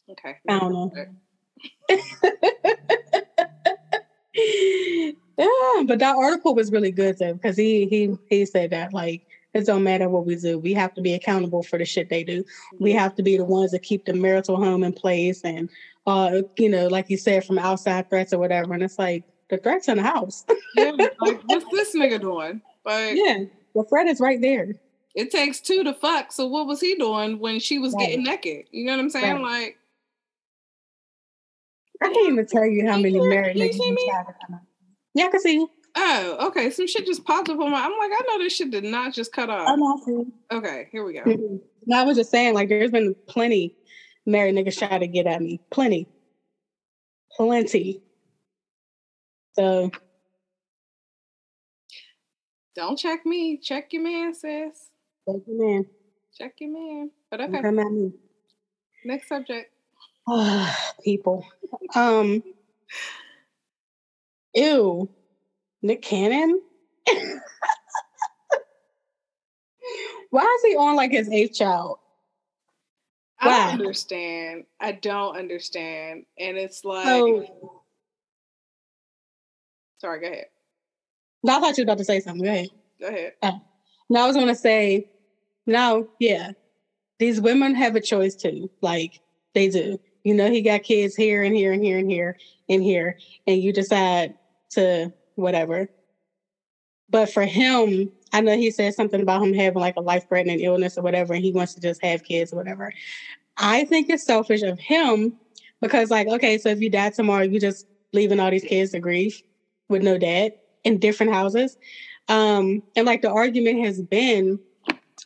Okay. 0.09 0.35
I 0.49 0.59
don't 0.59 0.71
know. 0.73 0.91
yeah, 4.35 5.11
but 5.85 5.99
that 5.99 6.15
article 6.15 6.55
was 6.55 6.71
really 6.71 6.91
good 6.91 7.17
though 7.19 7.33
because 7.33 7.55
he 7.57 7.85
he 7.87 8.09
he 8.29 8.45
said 8.45 8.71
that 8.71 8.93
like 8.93 9.21
it 9.53 9.65
don't 9.67 9.83
matter 9.83 10.09
what 10.09 10.25
we 10.25 10.35
do, 10.35 10.57
we 10.57 10.73
have 10.73 10.91
to 10.95 11.01
be 11.01 11.13
accountable 11.13 11.61
for 11.61 11.77
the 11.77 11.85
shit 11.85 12.09
they 12.09 12.23
do. 12.23 12.43
We 12.79 12.91
have 12.93 13.13
to 13.15 13.23
be 13.23 13.37
the 13.37 13.45
ones 13.45 13.69
that 13.71 13.83
keep 13.83 14.03
the 14.05 14.13
marital 14.13 14.57
home 14.57 14.83
in 14.83 14.93
place, 14.93 15.41
and 15.43 15.69
uh, 16.07 16.41
you 16.57 16.67
know, 16.69 16.87
like 16.87 17.05
you 17.09 17.17
said, 17.17 17.43
from 17.45 17.59
outside 17.59 18.09
threats 18.09 18.33
or 18.33 18.39
whatever. 18.39 18.73
And 18.73 18.81
it's 18.81 18.97
like 18.97 19.23
the 19.49 19.57
threats 19.57 19.87
in 19.87 19.97
the 19.97 20.03
house. 20.03 20.43
yeah. 20.75 20.91
Like, 21.21 21.39
what's 21.45 21.65
this 21.71 21.95
nigga 21.95 22.19
doing? 22.19 22.61
But 22.83 23.15
yeah, 23.15 23.37
the 23.75 23.83
threat 23.87 24.07
is 24.07 24.19
right 24.19 24.41
there. 24.41 24.73
it 25.13 25.29
takes 25.29 25.61
two 25.61 25.83
to 25.83 25.93
fuck. 25.93 26.31
So 26.31 26.47
what 26.47 26.65
was 26.65 26.81
he 26.81 26.95
doing 26.95 27.37
when 27.39 27.59
she 27.59 27.77
was 27.77 27.93
Right. 27.93 28.07
getting 28.07 28.23
naked? 28.23 28.65
You 28.71 28.85
know 28.85 28.93
what 28.93 28.99
I'm 29.01 29.09
saying? 29.11 29.41
Like, 29.43 29.77
I 32.01 32.09
can't 32.11 32.29
even 32.33 32.45
tell 32.45 32.65
you 32.65 32.85
how 32.87 32.97
many 32.97 33.19
married 33.19 33.57
niggas 33.57 33.73
see 33.73 33.87
you 33.87 33.95
me? 33.95 34.09
tried 34.09 34.23
to 34.23 34.33
come 34.45 34.55
out. 34.55 34.61
Yeah, 35.13 35.25
I 35.25 35.29
can 35.29 35.39
see. 35.39 35.65
oh, 35.95 36.47
okay. 36.47 36.69
Some 36.69 36.87
shit 36.87 37.05
just 37.05 37.23
popped 37.23 37.49
up 37.49 37.59
on 37.59 37.71
my. 37.71 37.79
I'm 37.79 37.91
like, 37.97 38.11
I 38.11 38.21
know 38.27 38.39
this 38.43 38.53
shit 38.55 38.71
did 38.71 38.83
not 38.83 39.13
just 39.13 39.31
cut 39.31 39.49
off. 39.49 39.77
know. 39.77 39.97
I 40.01 40.05
see. 40.05 40.11
you. 40.11 40.33
Okay, 40.51 40.87
here 40.91 41.03
we 41.05 41.13
go. 41.13 41.21
Mhm. 41.23 41.59
No, 41.85 41.97
I 41.97 42.03
was 42.03 42.17
just 42.17 42.31
saying, 42.31 42.53
like, 42.53 42.69
there's 42.69 42.91
been 42.91 43.15
plenty 43.27 43.73
married 44.25 44.55
niggas 44.55 44.77
try 44.77 44.97
to 44.97 45.07
get 45.07 45.27
at 45.27 45.41
me. 45.41 45.61
Plenty. 45.71 46.07
Plenty. 47.35 48.01
So, 49.53 49.91
Don't 52.75 52.97
check 52.97 53.25
me. 53.25 53.57
Check 53.61 53.93
your 53.93 54.01
man, 54.03 54.33
sis. 54.33 54.89
Check 55.27 55.41
your 55.47 55.67
man. 55.69 55.85
Check 56.37 56.53
your 56.59 56.71
man. 56.71 57.11
But 57.29 57.41
okay, 57.41 57.61
Come 57.61 57.79
at 57.79 57.91
me. 57.91 58.13
next 59.05 59.27
subject. 59.27 59.72
Oh 60.27 60.75
people. 61.03 61.45
Um, 61.95 62.41
ew. 64.53 65.09
Nick 65.81 66.01
Cannon? 66.01 66.61
Why 70.29 70.41
is 70.57 70.63
he 70.63 70.75
on 70.77 70.95
like 70.95 71.11
his 71.11 71.29
eighth 71.29 71.53
child? 71.53 71.97
I 73.39 73.49
don't 73.49 73.81
understand. 73.81 74.63
I 74.79 74.93
don't 74.93 75.35
understand. 75.35 76.23
And 76.39 76.57
it's 76.57 76.85
like, 76.85 77.05
So, 77.05 77.45
sorry, 79.99 80.21
go 80.21 80.27
ahead. 80.27 80.45
no, 81.43 81.57
I 81.57 81.59
thought 81.59 81.77
you 81.77 81.81
were 81.81 81.91
about 81.91 81.97
to 81.97 82.05
say 82.05 82.21
something. 82.21 82.43
Go 82.43 82.49
ahead. 82.49 82.69
Go 83.01 83.07
ahead. 83.07 83.33
No, 84.09 84.23
I 84.23 84.27
was 84.27 84.35
gonna 84.37 84.55
say, 84.55 85.05
no, 85.67 86.07
yeah. 86.19 86.51
These 87.19 87.41
women 87.41 87.75
have 87.75 87.95
a 87.95 88.01
choice 88.01 88.35
too. 88.35 88.71
Like 88.81 89.19
they 89.53 89.69
do. 89.69 89.97
You 90.23 90.33
know, 90.33 90.49
he 90.49 90.61
got 90.61 90.83
kids 90.83 91.15
here 91.15 91.43
and 91.43 91.55
here 91.55 91.73
and 91.73 91.83
here 91.83 91.97
and 91.97 92.09
here 92.09 92.35
and 92.69 92.83
here, 92.83 93.15
and 93.45 93.61
you 93.61 93.73
decide 93.73 94.33
to 94.71 95.11
whatever. 95.35 95.87
But 97.09 97.29
for 97.31 97.45
him, 97.45 98.09
I 98.31 98.41
know 98.41 98.57
he 98.57 98.71
said 98.71 98.93
something 98.93 99.21
about 99.21 99.43
him 99.43 99.53
having 99.53 99.81
like 99.81 99.95
a 99.97 100.01
life 100.01 100.23
threatening 100.27 100.61
illness 100.61 100.97
or 100.97 101.01
whatever, 101.03 101.33
and 101.33 101.43
he 101.43 101.51
wants 101.51 101.73
to 101.75 101.81
just 101.81 102.03
have 102.03 102.23
kids 102.23 102.53
or 102.53 102.55
whatever. 102.57 102.91
I 103.57 103.83
think 103.85 104.09
it's 104.09 104.25
selfish 104.25 104.63
of 104.63 104.79
him 104.79 105.33
because, 105.81 106.09
like, 106.09 106.27
okay, 106.27 106.57
so 106.57 106.69
if 106.69 106.81
you 106.81 106.89
die 106.89 107.11
tomorrow, 107.11 107.43
you're 107.43 107.59
just 107.59 107.85
leaving 108.13 108.39
all 108.39 108.49
these 108.49 108.63
kids 108.63 108.91
to 108.91 108.99
grieve 108.99 109.41
with 109.89 110.01
no 110.01 110.17
dad 110.17 110.53
in 110.83 110.97
different 110.97 111.33
houses. 111.33 111.77
Um, 112.29 112.81
and 112.95 113.05
like 113.05 113.21
the 113.21 113.31
argument 113.31 113.85
has 113.85 114.01
been, 114.01 114.59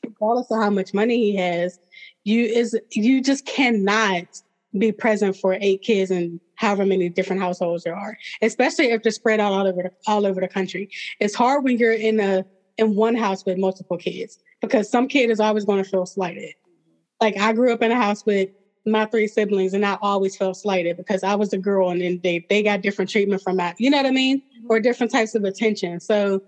regardless 0.03 0.51
of 0.51 0.61
how 0.61 0.69
much 0.69 0.93
money 0.93 1.17
he 1.17 1.35
has, 1.35 1.79
you 2.23 2.43
is 2.43 2.77
you 2.91 3.21
just 3.21 3.45
cannot 3.45 4.25
be 4.77 4.91
present 4.91 5.35
for 5.35 5.57
eight 5.61 5.81
kids 5.81 6.11
and 6.11 6.39
however 6.55 6.85
many 6.85 7.09
different 7.09 7.41
households 7.41 7.83
there 7.83 7.95
are, 7.95 8.17
especially 8.41 8.87
if 8.91 9.03
they're 9.03 9.11
spread 9.11 9.39
out 9.39 9.53
all 9.53 9.67
over 9.67 9.83
the, 9.83 9.91
all 10.07 10.25
over 10.25 10.41
the 10.41 10.47
country. 10.47 10.89
It's 11.19 11.35
hard 11.35 11.63
when 11.63 11.77
you're 11.77 11.93
in 11.93 12.19
a 12.19 12.45
in 12.77 12.95
one 12.95 13.15
house 13.15 13.45
with 13.45 13.57
multiple 13.57 13.97
kids 13.97 14.39
because 14.61 14.89
some 14.89 15.07
kid 15.07 15.29
is 15.29 15.39
always 15.39 15.65
going 15.65 15.83
to 15.83 15.89
feel 15.89 16.05
slighted. 16.05 16.53
Like 17.19 17.37
I 17.37 17.53
grew 17.53 17.73
up 17.73 17.81
in 17.81 17.91
a 17.91 17.95
house 17.95 18.25
with 18.25 18.49
my 18.85 19.05
three 19.05 19.27
siblings 19.27 19.73
and 19.73 19.85
I 19.85 19.97
always 20.01 20.37
felt 20.37 20.57
slighted 20.57 20.97
because 20.97 21.23
I 21.23 21.35
was 21.35 21.53
a 21.53 21.57
girl 21.57 21.89
and 21.89 22.01
then 22.01 22.19
they 22.23 22.45
they 22.49 22.63
got 22.63 22.81
different 22.81 23.09
treatment 23.09 23.41
from 23.41 23.57
that. 23.57 23.75
You 23.79 23.89
know 23.89 23.97
what 23.97 24.05
I 24.05 24.11
mean? 24.11 24.39
Mm-hmm. 24.39 24.67
Or 24.69 24.79
different 24.79 25.11
types 25.11 25.35
of 25.35 25.43
attention. 25.43 25.99
So 25.99 26.43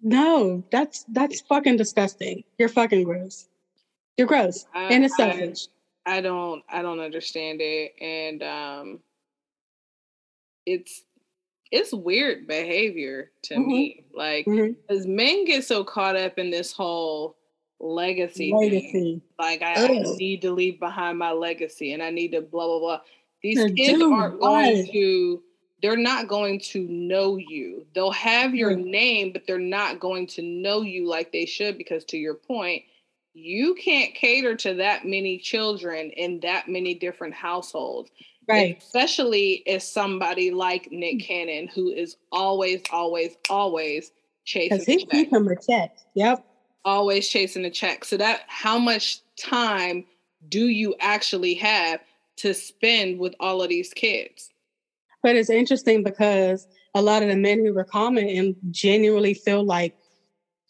no, 0.00 0.64
that's 0.70 1.04
that's 1.08 1.40
fucking 1.42 1.76
disgusting. 1.76 2.44
You're 2.58 2.68
fucking 2.68 3.04
gross. 3.04 3.48
You're 4.16 4.26
gross. 4.26 4.66
I, 4.74 4.92
and 4.92 5.04
it's 5.04 5.16
selfish. 5.16 5.66
I 5.66 5.81
don't 6.20 6.62
I 6.68 6.82
don't 6.82 7.00
understand 7.00 7.60
it 7.60 7.94
and 8.00 8.42
um 8.42 9.00
it's 10.66 11.02
it's 11.70 11.92
weird 11.92 12.46
behavior 12.46 13.30
to 13.42 13.54
Mhm. 13.54 13.66
me. 13.66 14.04
Like 14.14 14.46
Mhm. 14.46 14.76
as 14.88 15.06
men 15.06 15.44
get 15.44 15.64
so 15.64 15.84
caught 15.84 16.16
up 16.16 16.38
in 16.38 16.50
this 16.50 16.72
whole 16.72 17.36
legacy, 17.80 18.52
thing, 18.52 19.22
like 19.38 19.62
I, 19.62 19.74
I 19.74 19.88
need 20.18 20.42
to 20.42 20.52
leave 20.52 20.78
behind 20.78 21.18
my 21.18 21.32
legacy 21.32 21.92
and 21.92 22.02
I 22.02 22.10
need 22.10 22.32
to 22.32 22.42
blah 22.42 22.66
blah 22.66 22.78
blah. 22.78 23.00
These 23.42 23.58
Yeah, 23.58 23.68
kids 23.70 24.02
aren't 24.02 24.40
going 24.40 24.86
to 24.92 25.42
they're 25.82 25.96
not 25.96 26.28
going 26.28 26.60
to 26.60 26.86
know 26.88 27.36
you. 27.36 27.84
They'll 27.92 28.12
have 28.12 28.54
your 28.54 28.70
Mm. 28.70 28.84
name, 28.84 29.32
but 29.32 29.46
they're 29.46 29.58
not 29.58 29.98
going 29.98 30.28
to 30.28 30.42
know 30.42 30.82
you 30.82 31.08
like 31.08 31.32
they 31.32 31.44
should 31.44 31.76
because 31.76 32.04
to 32.06 32.16
your 32.16 32.34
point, 32.34 32.84
you 33.34 33.74
can't 33.74 34.14
cater 34.14 34.54
to 34.54 34.74
that 34.74 35.06
many 35.06 35.38
children 35.38 36.10
in 36.10 36.40
that 36.40 36.68
many 36.68 36.94
different 36.94 37.34
households 37.34 38.10
Right. 38.48 38.76
especially 38.78 39.62
as 39.68 39.88
somebody 39.88 40.50
like 40.50 40.90
Nick 40.90 41.18
mm. 41.18 41.26
Cannon, 41.26 41.68
who 41.68 41.90
is 41.90 42.16
always, 42.32 42.82
always, 42.90 43.36
always 43.48 44.10
chasing 44.44 44.78
Because 44.78 44.86
he 44.86 45.06
check, 45.06 45.32
a 45.32 45.56
check. 45.70 45.96
Yep. 46.14 46.44
always 46.84 47.28
chasing 47.28 47.62
the 47.62 47.70
check. 47.70 48.04
So 48.04 48.16
that 48.16 48.40
how 48.48 48.78
much 48.78 49.20
time 49.36 50.04
do 50.48 50.66
you 50.66 50.96
actually 50.98 51.54
have 51.54 52.00
to 52.38 52.52
spend 52.52 53.20
with 53.20 53.34
all 53.38 53.62
of 53.62 53.68
these 53.68 53.92
kids? 53.92 54.50
But 55.22 55.36
it's 55.36 55.50
interesting 55.50 56.02
because 56.02 56.66
a 56.96 57.00
lot 57.00 57.22
of 57.22 57.28
the 57.28 57.36
men 57.36 57.64
who 57.64 57.72
were 57.72 57.84
commenting 57.84 58.56
genuinely 58.72 59.34
feel 59.34 59.62
like 59.62 59.96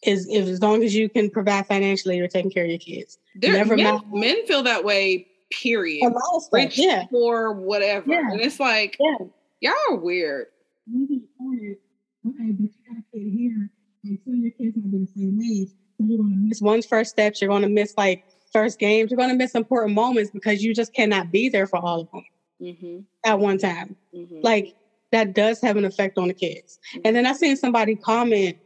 is 0.03 0.27
if 0.29 0.47
as 0.49 0.61
long 0.61 0.83
as 0.83 0.95
you 0.95 1.09
can 1.09 1.31
provide 1.31 1.67
financially, 1.67 2.17
you're 2.17 2.29
taking 2.29 2.51
care 2.51 2.65
of 2.65 2.71
your 2.71 2.79
kids. 2.79 3.19
There, 3.37 3.53
Never 3.53 3.77
men, 3.77 3.95
mind. 3.95 4.13
men 4.13 4.47
feel 4.47 4.63
that 4.65 4.85
way. 4.85 5.29
Period. 5.51 6.03
A 6.05 6.09
lot 6.09 6.41
stuff. 6.41 6.53
Rich, 6.53 6.79
Yeah. 6.79 7.05
poor, 7.11 7.53
whatever, 7.53 8.11
Yeah. 8.13 8.31
and 8.33 8.41
it's 8.41 8.59
like 8.59 8.97
Yeah. 8.99 9.27
y'all 9.61 9.75
are 9.91 9.97
weird. 9.97 10.47
you. 10.87 11.23
Okay, 11.41 12.51
but 12.53 12.61
you 12.61 12.69
got 12.89 12.99
a 12.99 13.05
kid 13.17 13.33
here, 13.33 13.71
and 14.05 14.19
two 14.25 14.31
of 14.33 14.37
your 14.39 14.51
kids 14.53 14.77
might 14.77 14.91
be 14.91 14.99
the 14.99 15.07
same 15.07 15.41
age. 15.43 15.69
So 15.99 16.05
you're 16.07 16.19
gonna 16.19 16.37
miss 16.37 16.61
one's 16.63 16.87
first 16.87 17.11
steps, 17.11 17.41
you're 17.41 17.51
gonna 17.51 17.69
miss 17.69 17.95
like 17.97 18.25
first 18.53 18.79
games, 18.79 19.11
you're 19.11 19.19
gonna 19.19 19.35
miss 19.35 19.55
important 19.55 19.95
moments 19.95 20.31
because 20.31 20.63
you 20.63 20.75
just 20.75 20.93
cannot 20.95 21.31
be 21.33 21.49
there 21.49 21.67
for 21.67 21.79
all 21.79 22.01
of 22.03 22.11
them 22.13 22.25
Mm-hmm. 22.61 22.99
at 23.25 23.39
one 23.39 23.59
time. 23.59 23.97
Mm-hmm. 24.15 24.41
Like 24.43 24.75
that 25.11 25.35
does 25.35 25.61
have 25.61 25.77
an 25.77 25.85
effect 25.85 26.17
on 26.19 26.29
the 26.29 26.35
kids. 26.35 26.79
And 27.05 27.15
then 27.15 27.27
I 27.27 27.33
seen 27.35 27.57
somebody 27.57 27.95
comment, 27.97 28.57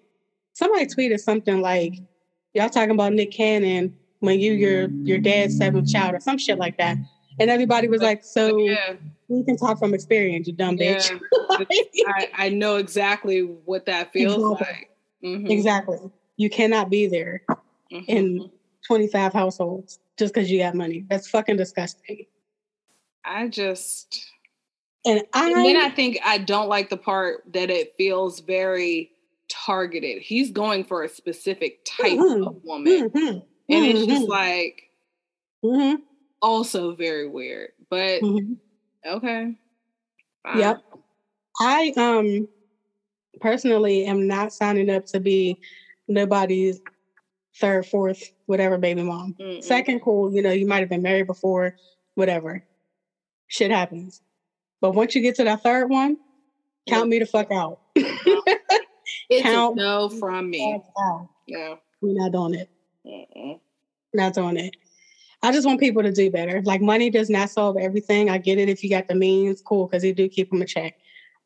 somebody 0.56 0.86
tweeted 0.86 1.20
something 1.20 1.60
like, 1.60 1.94
Y'all 2.54 2.70
talking 2.70 2.92
about 2.92 3.12
Nick 3.12 3.30
Cannon 3.32 3.94
when 4.20 4.40
you 4.40 4.52
your 4.54 4.88
your 4.88 5.18
dad's 5.18 5.56
seventh 5.58 5.92
child 5.92 6.14
or 6.14 6.20
some 6.20 6.38
shit 6.38 6.56
like 6.58 6.78
that. 6.78 6.96
And 7.38 7.50
everybody 7.50 7.86
was 7.86 8.00
like, 8.00 8.24
So 8.24 8.56
yeah, 8.58 8.94
we 9.28 9.44
can 9.44 9.58
talk 9.58 9.78
from 9.78 9.92
experience, 9.92 10.46
you 10.46 10.54
dumb 10.54 10.78
bitch. 10.78 11.20
I, 12.08 12.30
I 12.34 12.48
know 12.48 12.76
exactly 12.76 13.40
what 13.40 13.84
that 13.86 14.10
feels 14.12 14.34
Exactly. 14.52 14.66
like. 14.66 14.90
Mhm. 15.22 15.50
exactly. 15.50 15.98
You 16.38 16.48
cannot 16.48 16.88
be 16.90 17.06
there 17.06 17.42
Mhm. 17.92 18.04
in 18.08 18.50
25 18.86 19.32
households 19.34 19.98
just 20.16 20.32
because 20.32 20.50
you 20.50 20.58
got 20.58 20.74
money. 20.74 21.04
That's 21.10 21.28
fucking 21.28 21.56
disgusting. 21.56 22.24
I 23.24 23.48
just 23.48 24.24
And 25.04 25.22
I, 25.34 25.46
and 25.50 25.56
then 25.64 25.76
I 25.76 25.90
think 25.90 26.18
I 26.24 26.38
don't 26.38 26.68
like 26.68 26.88
the 26.88 26.96
part 26.96 27.42
that 27.52 27.68
it 27.70 27.94
feels 27.98 28.40
very 28.40 29.10
targeted. 29.48 30.22
He's 30.22 30.50
going 30.50 30.84
for 30.84 31.02
a 31.02 31.08
specific 31.08 31.78
type 31.84 32.12
Mhm. 32.18 32.46
of 32.46 32.56
woman. 32.64 33.10
Mhm, 33.10 33.42
And 33.68 33.86
it's 33.86 34.06
just 34.06 34.26
Mhm. 34.26 34.28
like 34.28 34.82
mhm, 35.64 35.96
also 36.42 36.94
very 36.94 37.28
weird. 37.28 37.70
But 37.90 38.22
mhm. 38.22 38.58
okay. 39.06 39.54
fine. 40.42 40.58
Yep. 40.58 40.76
I 41.60 41.92
um 41.96 42.48
personally 43.40 44.04
am 44.06 44.26
not 44.26 44.52
signing 44.52 44.90
up 44.90 45.04
to 45.06 45.20
be 45.20 45.56
nobody's 46.08 46.80
third, 47.60 47.86
fourth, 47.86 48.22
whatever 48.46 48.78
baby 48.78 49.02
mom. 49.02 49.34
Mm-mm. 49.40 49.62
Second, 49.62 50.00
cool, 50.00 50.32
you 50.34 50.42
know, 50.42 50.52
you 50.52 50.66
might 50.66 50.80
have 50.80 50.88
been 50.88 51.02
married 51.02 51.26
before, 51.26 51.72
whatever. 52.14 52.62
Shit 53.48 53.70
happens. 53.70 54.20
But 54.80 54.92
once 54.92 55.14
you 55.14 55.22
get 55.22 55.36
to 55.36 55.44
that 55.44 55.62
third 55.62 55.88
one, 55.90 56.16
count 56.88 57.08
me 57.08 57.18
the 57.18 57.26
fuck 57.26 57.50
out. 57.50 57.78
It's 59.28 59.42
count- 59.42 59.76
no 59.76 60.08
from 60.08 60.50
me. 60.50 60.80
Yeah. 61.46 61.74
We're 62.00 62.14
not 62.14 62.32
doing 62.32 62.54
it. 62.54 62.70
Mm-mm. 63.06 63.60
Not 64.14 64.34
doing 64.34 64.56
it. 64.56 64.76
I 65.42 65.52
just 65.52 65.66
want 65.66 65.80
people 65.80 66.02
to 66.02 66.12
do 66.12 66.30
better. 66.30 66.62
Like 66.62 66.80
money 66.80 67.10
does 67.10 67.30
not 67.30 67.50
solve 67.50 67.76
everything. 67.76 68.30
I 68.30 68.38
get 68.38 68.58
it 68.58 68.68
if 68.68 68.82
you 68.82 68.90
got 68.90 69.06
the 69.06 69.14
means, 69.14 69.62
cool, 69.62 69.86
because 69.86 70.04
you 70.04 70.12
do 70.12 70.28
keep 70.28 70.50
them 70.50 70.62
a 70.62 70.66
check. 70.66 70.98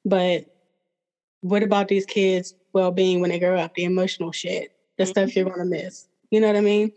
But 0.05 0.47
what 1.41 1.63
about 1.63 1.89
these 1.89 2.07
kids' 2.07 2.55
well-being 2.73 3.21
when 3.21 3.31
they 3.31 3.39
grow 3.39 3.59
up? 3.59 3.75
The 3.75 3.85
emotional 3.85 4.33
shit, 4.33 4.73
the 4.97 5.07
stuff 5.07 5.35
you're 5.35 5.47
mm-hmm. 5.47 5.59
gonna 5.59 5.71
miss. 5.71 6.09
You 6.31 6.41
know 6.41 6.47
what 6.47 6.57
I 6.57 6.61
mean? 6.61 6.93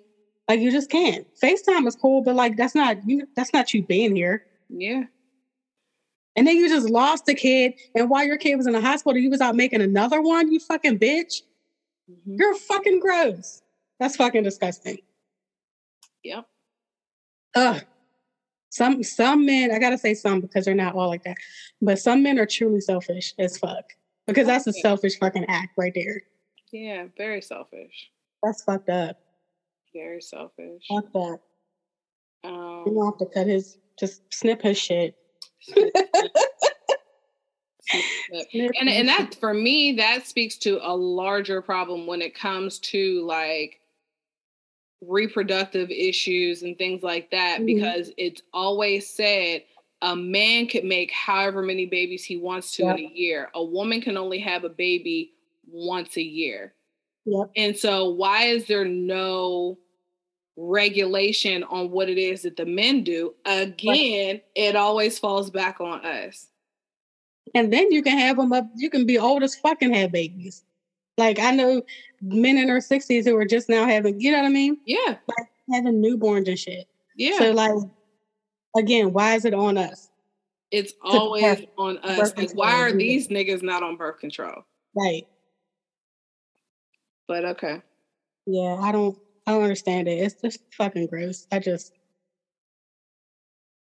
Like 0.47 0.59
you 0.59 0.71
just 0.71 0.89
can't. 0.89 1.25
FaceTime 1.41 1.87
is 1.87 1.95
cool, 1.95 2.21
but 2.21 2.35
like 2.35 2.57
that's 2.57 2.75
not 2.75 2.97
you. 3.07 3.27
That's 3.35 3.53
not 3.53 3.73
you 3.73 3.83
being 3.83 4.15
here. 4.15 4.45
Yeah. 4.69 5.03
And 6.35 6.47
then 6.47 6.55
you 6.57 6.67
just 6.67 6.89
lost 6.89 7.29
a 7.29 7.33
kid, 7.35 7.73
and 7.95 8.09
while 8.09 8.25
your 8.25 8.37
kid 8.37 8.55
was 8.55 8.65
in 8.65 8.73
the 8.73 8.81
hospital, 8.81 9.17
you 9.21 9.29
was 9.29 9.41
out 9.41 9.55
making 9.55 9.81
another 9.81 10.21
one. 10.21 10.51
You 10.51 10.59
fucking 10.59 10.97
bitch. 10.99 11.43
Mhm. 12.09 12.37
You're 12.39 12.55
fucking 12.55 12.99
gross. 12.99 13.61
That's 13.99 14.15
fucking 14.15 14.43
disgusting. 14.43 14.97
Yep. 16.23 16.45
Ugh. 17.55 17.81
Some 18.69 19.03
some 19.03 19.45
men, 19.45 19.71
I 19.71 19.77
gotta 19.77 19.97
say 19.99 20.15
some 20.15 20.41
because 20.41 20.65
they're 20.65 20.73
not 20.73 20.95
all 20.95 21.07
like 21.07 21.23
that. 21.23 21.37
But 21.81 21.99
some 21.99 22.23
men 22.23 22.39
are 22.39 22.45
truly 22.47 22.81
selfish 22.81 23.33
as 23.37 23.57
fuck. 23.57 23.93
Because 24.25 24.47
that's 24.47 24.65
a 24.67 24.73
selfish 24.73 25.19
fucking 25.19 25.45
act 25.47 25.73
right 25.77 25.93
there. 25.93 26.23
Yeah. 26.71 27.07
Very 27.17 27.41
selfish. 27.41 28.09
That's 28.41 28.63
fucked 28.63 28.89
up. 28.89 29.19
Very 29.93 30.21
selfish. 30.21 30.83
Fuck 30.89 31.11
that. 31.13 31.39
You 32.45 32.49
Um, 32.49 32.83
don't 32.85 33.05
have 33.05 33.17
to 33.19 33.25
cut 33.33 33.45
his 33.47 33.77
just 33.99 34.21
snip 34.33 34.63
his 34.63 34.77
shit. 34.79 35.15
And 38.53 38.89
and 38.89 39.07
that 39.07 39.35
for 39.35 39.53
me 39.53 39.93
that 39.93 40.25
speaks 40.25 40.57
to 40.59 40.79
a 40.81 40.95
larger 40.95 41.61
problem 41.61 42.07
when 42.07 42.21
it 42.21 42.33
comes 42.33 42.79
to 42.79 43.21
like 43.25 43.81
reproductive 45.01 45.91
issues 45.91 46.63
and 46.63 46.77
things 46.77 47.03
like 47.03 47.29
that 47.31 47.59
Mhm. 47.61 47.65
because 47.65 48.11
it's 48.17 48.41
always 48.53 49.07
said 49.09 49.63
a 50.01 50.15
man 50.15 50.67
could 50.67 50.85
make 50.85 51.11
however 51.11 51.61
many 51.61 51.85
babies 51.85 52.23
he 52.23 52.37
wants 52.37 52.73
to 52.77 52.83
in 52.83 52.99
a 52.99 53.11
year 53.13 53.51
a 53.53 53.63
woman 53.63 54.01
can 54.01 54.17
only 54.17 54.39
have 54.39 54.63
a 54.63 54.69
baby 54.69 55.33
once 55.67 56.15
a 56.17 56.23
year 56.23 56.73
Yep. 57.25 57.51
and 57.55 57.77
so 57.77 58.09
why 58.09 58.45
is 58.45 58.65
there 58.67 58.85
no 58.85 59.77
regulation 60.55 61.63
on 61.63 61.89
what 61.89 62.09
it 62.09 62.17
is 62.19 62.43
that 62.43 62.55
the 62.57 62.65
men 62.65 63.03
do 63.03 63.33
again 63.45 64.39
it 64.55 64.75
always 64.75 65.17
falls 65.17 65.49
back 65.49 65.81
on 65.81 66.05
us 66.05 66.47
And 67.55 67.71
then 67.73 67.91
you 67.91 68.01
can 68.03 68.17
have 68.17 68.37
them 68.37 68.53
up, 68.53 68.65
you 68.75 68.89
can 68.89 69.05
be 69.05 69.17
old 69.17 69.43
as 69.43 69.55
fuck 69.55 69.81
and 69.81 69.95
have 69.95 70.11
babies. 70.11 70.63
Like 71.17 71.39
I 71.39 71.51
know 71.51 71.81
men 72.21 72.57
in 72.57 72.67
their 72.67 72.79
60s 72.79 73.25
who 73.25 73.35
are 73.37 73.45
just 73.45 73.67
now 73.69 73.85
having, 73.85 74.19
you 74.19 74.31
know 74.31 74.39
what 74.39 74.45
I 74.47 74.49
mean? 74.49 74.77
yeah 74.85 75.17
Having 75.71 76.01
newborns 76.01 76.47
and 76.47 76.57
shit. 76.59 76.87
yeah 77.17 77.37
So 77.37 77.51
like 77.51 77.71
again, 78.77 79.11
why 79.13 79.35
is 79.35 79.45
it 79.45 79.53
on 79.53 79.77
us? 79.77 80.09
It's 80.71 80.93
birth- 80.93 81.01
always 81.13 81.65
on 81.77 81.97
us. 81.99 82.33
Like, 82.35 82.55
why 82.55 82.73
are 82.73 82.91
these 82.91 83.27
niggas 83.27 83.61
not 83.61 83.83
on 83.83 83.95
birth 83.95 84.19
control? 84.19 84.63
Right. 84.95 85.27
But 87.27 87.45
okay. 87.45 87.81
Yeah, 88.47 88.77
I 88.81 88.91
don't 88.91 89.17
I 89.45 89.51
don't 89.51 89.63
understand 89.63 90.07
it. 90.07 90.19
It's 90.19 90.41
just 90.41 90.59
fucking 90.77 91.07
gross. 91.07 91.47
I 91.51 91.59
just 91.59 91.93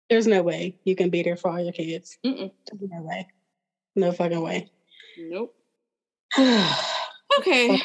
there's 0.08 0.26
no 0.26 0.42
way 0.42 0.74
you 0.84 0.96
can 0.96 1.10
be 1.10 1.22
there 1.22 1.36
for 1.36 1.50
all 1.50 1.60
your 1.60 1.72
kids. 1.72 2.18
Mm-mm. 2.24 2.50
No 2.80 3.02
way. 3.02 3.26
No 3.94 4.12
fucking 4.12 4.40
way. 4.40 4.70
Nope. 5.18 5.54
Okay. 7.38 7.78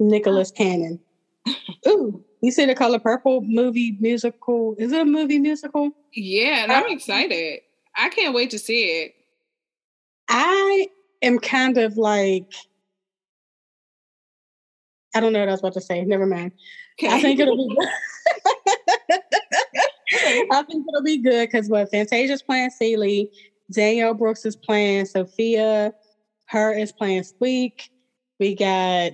Nicholas 0.00 0.50
uh, 0.50 0.54
Cannon. 0.54 0.98
Ooh, 1.86 2.24
you 2.40 2.50
see 2.50 2.64
the 2.64 2.74
Color 2.74 2.98
Purple 2.98 3.42
movie 3.42 3.96
musical? 4.00 4.74
Is 4.78 4.90
it 4.90 5.00
a 5.00 5.04
movie 5.04 5.38
musical? 5.38 5.90
Yeah, 6.12 6.64
and 6.64 6.72
I'm 6.72 6.90
excited. 6.90 7.60
I 7.96 8.08
can't 8.08 8.34
wait 8.34 8.50
to 8.50 8.58
see 8.58 8.84
it. 8.84 9.14
I 10.28 10.88
am 11.20 11.38
kind 11.38 11.78
of 11.78 11.96
like 11.96 12.52
I 15.14 15.20
don't 15.20 15.32
know 15.32 15.40
what 15.40 15.48
I 15.48 15.52
was 15.52 15.60
about 15.60 15.74
to 15.74 15.80
say. 15.80 16.04
Never 16.04 16.26
mind. 16.26 16.52
I 17.02 17.20
think 17.20 17.38
it'll 17.40 17.56
be 17.56 17.74
good. 19.10 19.20
I 20.50 20.62
think 20.62 20.84
it'll 20.88 21.02
be 21.04 21.18
good 21.18 21.48
because 21.50 21.68
what 21.68 21.90
Fantasia's 21.90 22.42
playing 22.42 22.70
Celie, 22.70 23.30
Danielle 23.70 24.14
Brooks 24.14 24.44
is 24.44 24.56
playing 24.56 25.06
Sophia, 25.06 25.92
her 26.46 26.72
is 26.72 26.92
playing 26.92 27.22
Squeak. 27.24 27.88
We 28.38 28.54
got 28.54 29.12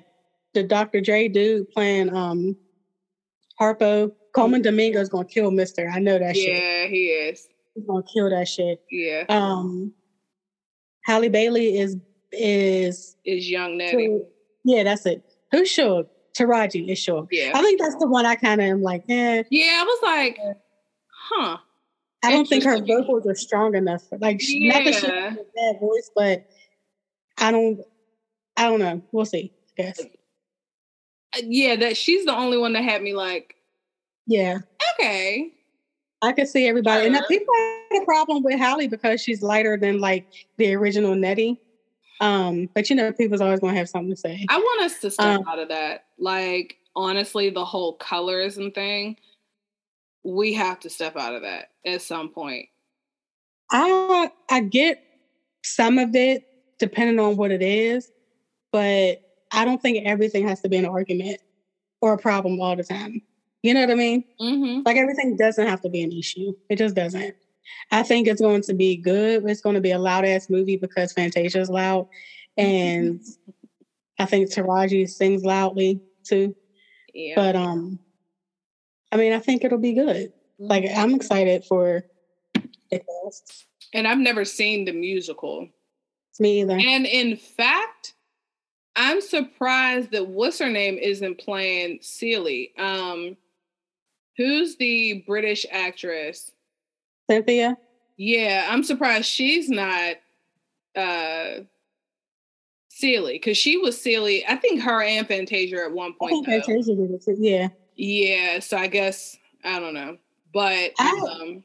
the 0.54 0.62
Dr. 0.62 1.00
Dre 1.00 1.28
dude 1.28 1.68
playing 1.70 2.14
um 2.14 2.56
Harpo. 3.60 4.10
Colman 4.34 4.62
Domingo's 4.62 5.08
gonna 5.08 5.24
kill 5.24 5.50
Mister. 5.50 5.88
I 5.88 5.98
know 5.98 6.18
that 6.18 6.36
shit. 6.36 6.48
yeah, 6.62 6.86
he 6.86 7.06
is. 7.06 7.48
He's 7.74 7.84
gonna 7.84 8.02
kill 8.12 8.30
that 8.30 8.46
shit. 8.46 8.78
Yeah, 8.90 9.24
Um 9.28 9.92
Halle 11.04 11.28
Bailey 11.28 11.78
is 11.78 11.96
is 12.32 13.16
is 13.24 13.50
young 13.50 13.78
Nettie. 13.78 14.18
yeah, 14.64 14.82
that's 14.84 15.06
it. 15.06 15.22
Who's 15.50 15.68
Shug? 15.70 16.06
Taraji 16.36 16.88
is 16.88 16.98
Shug. 16.98 17.28
Yeah. 17.30 17.52
I 17.54 17.62
think 17.62 17.80
that's 17.80 17.96
the 17.96 18.06
one 18.06 18.26
I 18.26 18.34
kind 18.36 18.60
of 18.60 18.66
am 18.66 18.82
like, 18.82 19.02
eh. 19.08 19.42
Yeah, 19.50 19.80
I 19.80 19.84
was 19.84 19.98
like, 20.02 20.38
huh. 21.08 21.56
I 22.22 22.30
don't 22.30 22.48
think 22.48 22.64
her 22.64 22.78
vocals 22.84 23.26
are 23.26 23.34
strong 23.34 23.74
enough. 23.74 24.02
For, 24.08 24.18
like, 24.18 24.40
she 24.40 24.68
not 24.68 24.84
that 24.84 24.94
she 24.94 25.06
Yeah. 25.06 25.30
has 25.30 25.38
a 25.38 25.44
bad 25.54 25.80
voice, 25.80 26.10
but 26.14 26.44
I 27.38 27.50
don't, 27.52 27.80
I 28.56 28.64
don't 28.64 28.80
know. 28.80 29.02
We'll 29.12 29.24
see. 29.24 29.52
I 29.78 29.82
guess. 29.82 30.00
Uh, 30.00 31.40
Yeah, 31.44 31.76
that 31.76 31.96
she's 31.96 32.24
the 32.24 32.34
only 32.36 32.58
one 32.58 32.72
that 32.74 32.82
had 32.84 33.02
me 33.02 33.14
like, 33.14 33.54
Yeah, 34.26 34.58
okay. 34.94 35.52
I 36.20 36.32
could 36.32 36.48
see 36.48 36.66
everybody. 36.66 37.04
And 37.04 37.14
now 37.14 37.22
people 37.28 37.54
had 37.92 38.02
a 38.02 38.04
problem 38.04 38.42
with 38.42 38.58
Halle 38.58 38.88
because 38.88 39.20
she's 39.20 39.40
lighter 39.40 39.76
than 39.76 40.00
like 40.00 40.26
the 40.56 40.74
original 40.74 41.14
Nettie. 41.14 41.60
Um, 42.20 42.68
but 42.74 42.90
you 42.90 42.96
know, 42.96 43.12
people's 43.12 43.40
always 43.40 43.60
gonna 43.60 43.76
have 43.76 43.88
something 43.88 44.10
to 44.10 44.16
say. 44.16 44.44
I 44.48 44.58
want 44.58 44.82
us 44.82 45.00
to 45.00 45.10
step 45.10 45.40
Um, 45.40 45.48
out 45.48 45.58
of 45.58 45.68
that. 45.68 46.06
Like, 46.18 46.78
honestly, 46.96 47.50
the 47.50 47.64
whole 47.64 47.96
colorism 47.98 48.74
thing, 48.74 49.16
we 50.24 50.52
have 50.54 50.80
to 50.80 50.90
step 50.90 51.16
out 51.16 51.34
of 51.34 51.42
that 51.42 51.70
at 51.86 52.02
some 52.02 52.30
point. 52.30 52.68
I 53.70 54.30
I 54.50 54.60
get 54.60 55.02
some 55.64 55.98
of 55.98 56.14
it 56.14 56.44
depending 56.78 57.18
on 57.18 57.36
what 57.36 57.50
it 57.50 57.62
is, 57.62 58.10
but 58.72 59.20
I 59.52 59.64
don't 59.64 59.80
think 59.80 60.06
everything 60.06 60.46
has 60.46 60.60
to 60.62 60.68
be 60.68 60.76
an 60.76 60.86
argument 60.86 61.40
or 62.00 62.14
a 62.14 62.18
problem 62.18 62.60
all 62.60 62.76
the 62.76 62.84
time. 62.84 63.22
You 63.62 63.74
know 63.74 63.80
what 63.80 63.90
I 63.90 63.94
mean? 63.94 64.24
Mm-hmm. 64.40 64.82
Like 64.84 64.96
everything 64.96 65.36
doesn't 65.36 65.66
have 65.66 65.80
to 65.82 65.88
be 65.88 66.02
an 66.02 66.12
issue. 66.12 66.54
It 66.68 66.76
just 66.76 66.94
doesn't. 66.94 67.34
I 67.90 68.02
think 68.02 68.26
it's 68.26 68.40
going 68.40 68.62
to 68.62 68.74
be 68.74 68.96
good. 68.96 69.48
It's 69.48 69.60
going 69.60 69.74
to 69.74 69.80
be 69.80 69.92
a 69.92 69.98
loud 69.98 70.24
ass 70.24 70.50
movie 70.50 70.76
because 70.76 71.12
Fantasia 71.12 71.60
is 71.60 71.70
loud, 71.70 72.08
and 72.56 73.20
I 74.18 74.26
think 74.26 74.50
Taraji 74.50 75.08
sings 75.08 75.44
loudly 75.44 76.00
too. 76.24 76.54
Yeah. 77.14 77.34
But 77.36 77.56
um, 77.56 77.98
I 79.12 79.16
mean, 79.16 79.32
I 79.32 79.38
think 79.38 79.64
it'll 79.64 79.78
be 79.78 79.94
good. 79.94 80.32
Like 80.58 80.84
I'm 80.94 81.14
excited 81.14 81.64
for 81.64 82.04
it. 82.90 83.04
and 83.92 84.06
I've 84.06 84.18
never 84.18 84.44
seen 84.44 84.84
the 84.84 84.92
musical. 84.92 85.68
Me 86.40 86.60
either. 86.60 86.78
And 86.78 87.04
in 87.06 87.36
fact, 87.36 88.14
I'm 88.94 89.20
surprised 89.20 90.12
that 90.12 90.28
what's 90.28 90.58
her 90.58 90.70
name 90.70 90.98
isn't 90.98 91.38
playing 91.38 91.98
Celie. 92.02 92.72
Um, 92.78 93.36
who's 94.36 94.76
the 94.76 95.24
British 95.26 95.66
actress? 95.70 96.50
Cynthia. 97.30 97.76
Yeah, 98.16 98.66
I'm 98.70 98.82
surprised 98.84 99.26
she's 99.26 99.68
not 99.68 100.16
uh 100.96 101.60
Celie 102.90 103.34
because 103.34 103.56
she 103.56 103.76
was 103.76 104.00
Celie. 104.00 104.44
I 104.46 104.56
think 104.56 104.82
her 104.82 105.02
and 105.02 105.26
Fantasia 105.26 105.84
at 105.84 105.92
one 105.92 106.10
I 106.10 106.14
point. 106.18 106.46
think. 106.46 106.64
Fantasia 106.64 106.94
did 106.96 107.10
it 107.12 107.22
too. 107.24 107.36
Yeah. 107.38 107.68
Yeah, 107.96 108.58
so 108.60 108.76
I 108.76 108.86
guess 108.86 109.36
I 109.64 109.78
don't 109.80 109.94
know, 109.94 110.16
but 110.54 110.92
I- 110.98 111.20
um, 111.40 111.64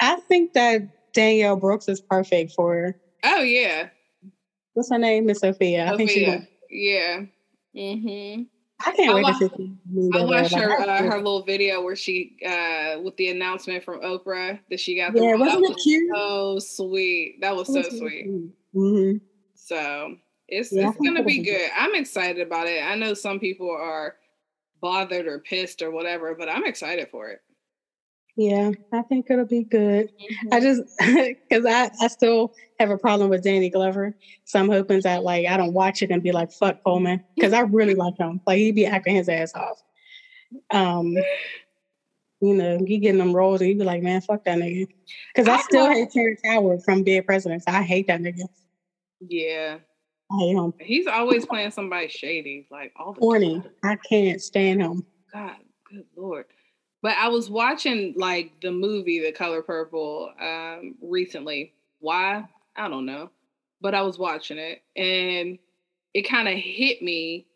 I 0.00 0.16
think 0.28 0.52
that 0.54 1.12
Danielle 1.12 1.56
Brooks 1.56 1.88
is 1.88 2.00
perfect 2.00 2.52
for 2.52 2.74
Her. 2.74 2.96
oh 3.24 3.42
yeah, 3.42 3.88
what's 4.74 4.90
her 4.90 4.98
name, 4.98 5.26
Miss 5.26 5.40
Sophia. 5.40 5.92
I 5.92 5.96
think 5.96 6.10
she. 6.10 6.24
Sophia. 6.24 6.48
yeah. 6.70 7.20
Mm-hmm. 7.76 8.42
I 8.84 8.92
can't 8.92 9.10
I 9.10 9.14
wait 9.14 9.22
wa- 9.22 9.32
to 9.32 9.48
see. 9.48 9.72
I 10.12 10.24
watched 10.24 10.54
her 10.54 10.80
uh, 10.80 11.02
her 11.02 11.16
little 11.18 11.42
video 11.42 11.82
where 11.82 11.96
she 11.96 12.36
uh 12.46 13.00
with 13.02 13.16
the 13.16 13.28
announcement 13.28 13.84
from 13.84 14.00
Oprah 14.00 14.58
that 14.70 14.80
she 14.80 14.96
got 14.96 15.12
the 15.12 15.20
yeah, 15.20 15.30
role. 15.32 15.40
Wasn't 15.40 15.64
it 15.64 15.68
was 15.68 15.82
cute? 15.82 16.10
so 16.14 16.58
sweet. 16.58 17.38
That 17.40 17.54
was 17.56 17.66
so 17.66 17.82
sweet. 17.82 18.26
hmm 18.72 19.12
So 19.54 20.16
it's 20.48 20.72
Yeah, 20.72 20.88
it's 20.88 20.96
gonna 20.96 21.22
be 21.22 21.38
be 21.38 21.44
good. 21.44 21.58
good. 21.58 21.70
I'm 21.76 21.94
excited 21.94 22.44
about 22.46 22.66
it. 22.66 22.82
I 22.82 22.94
know 22.94 23.14
some 23.14 23.38
people 23.38 23.70
are 23.70 24.16
bothered 24.80 25.26
or 25.26 25.40
pissed 25.40 25.82
or 25.82 25.90
whatever, 25.90 26.34
but 26.34 26.48
I'm 26.48 26.64
excited 26.64 27.08
for 27.10 27.28
it. 27.28 27.40
Yeah, 28.40 28.70
I 28.90 29.02
think 29.02 29.26
it'll 29.28 29.44
be 29.44 29.64
good. 29.64 30.08
Mm-hmm. 30.08 30.48
I 30.50 30.60
just 30.60 30.82
because 30.98 31.66
I 31.66 31.90
I 32.02 32.06
still 32.06 32.54
have 32.78 32.88
a 32.88 32.96
problem 32.96 33.28
with 33.28 33.42
Danny 33.42 33.68
Glover, 33.68 34.16
so 34.44 34.58
I'm 34.58 34.70
hoping 34.70 35.02
that 35.02 35.22
like 35.22 35.46
I 35.46 35.58
don't 35.58 35.74
watch 35.74 36.00
it 36.00 36.10
and 36.10 36.22
be 36.22 36.32
like 36.32 36.50
fuck 36.50 36.82
Colman 36.82 37.22
because 37.36 37.52
I 37.52 37.60
really 37.60 37.94
like 37.94 38.16
him. 38.18 38.40
Like 38.46 38.56
he'd 38.56 38.74
be 38.74 38.86
acting 38.86 39.16
his 39.16 39.28
ass 39.28 39.52
off. 39.54 39.82
Um, 40.70 41.18
you 42.40 42.54
know, 42.54 42.78
he 42.86 42.96
getting 42.96 43.18
them 43.18 43.36
roles 43.36 43.60
and 43.60 43.68
he'd 43.68 43.78
be 43.78 43.84
like, 43.84 44.02
man, 44.02 44.22
fuck 44.22 44.42
that 44.44 44.56
nigga. 44.56 44.86
Because 45.34 45.46
I 45.46 45.56
I 45.56 45.60
still 45.60 45.90
hate 45.90 46.10
Terrence 46.10 46.40
Howard 46.42 46.82
from 46.82 47.04
Dead 47.04 47.26
Presidents. 47.26 47.66
I 47.66 47.82
hate 47.82 48.06
that 48.06 48.22
nigga. 48.22 48.44
Yeah. 49.20 49.76
I 50.32 50.36
hate 50.38 50.56
him. 50.56 50.72
He's 50.80 51.06
always 51.06 51.44
playing 51.44 51.72
somebody 51.72 52.08
shady, 52.08 52.66
like 52.70 52.94
all 52.96 53.12
the 53.12 53.20
Corny. 53.20 53.60
time. 53.60 53.70
I 53.84 53.98
can't 54.08 54.40
stand 54.40 54.80
him. 54.80 55.04
God, 55.30 55.56
good 55.90 56.06
lord. 56.16 56.46
But 57.02 57.16
I 57.16 57.28
was 57.28 57.48
watching 57.48 58.14
like 58.16 58.60
the 58.60 58.72
movie 58.72 59.20
The 59.20 59.32
Color 59.32 59.62
Purple 59.62 60.30
um 60.40 60.96
recently. 61.02 61.72
Why? 61.98 62.44
I 62.76 62.88
don't 62.88 63.06
know. 63.06 63.30
But 63.80 63.94
I 63.94 64.02
was 64.02 64.18
watching 64.18 64.58
it 64.58 64.82
and 64.96 65.58
it 66.12 66.28
kind 66.28 66.48
of 66.48 66.54
hit 66.54 67.02
me 67.02 67.46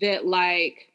that 0.00 0.26
like 0.26 0.92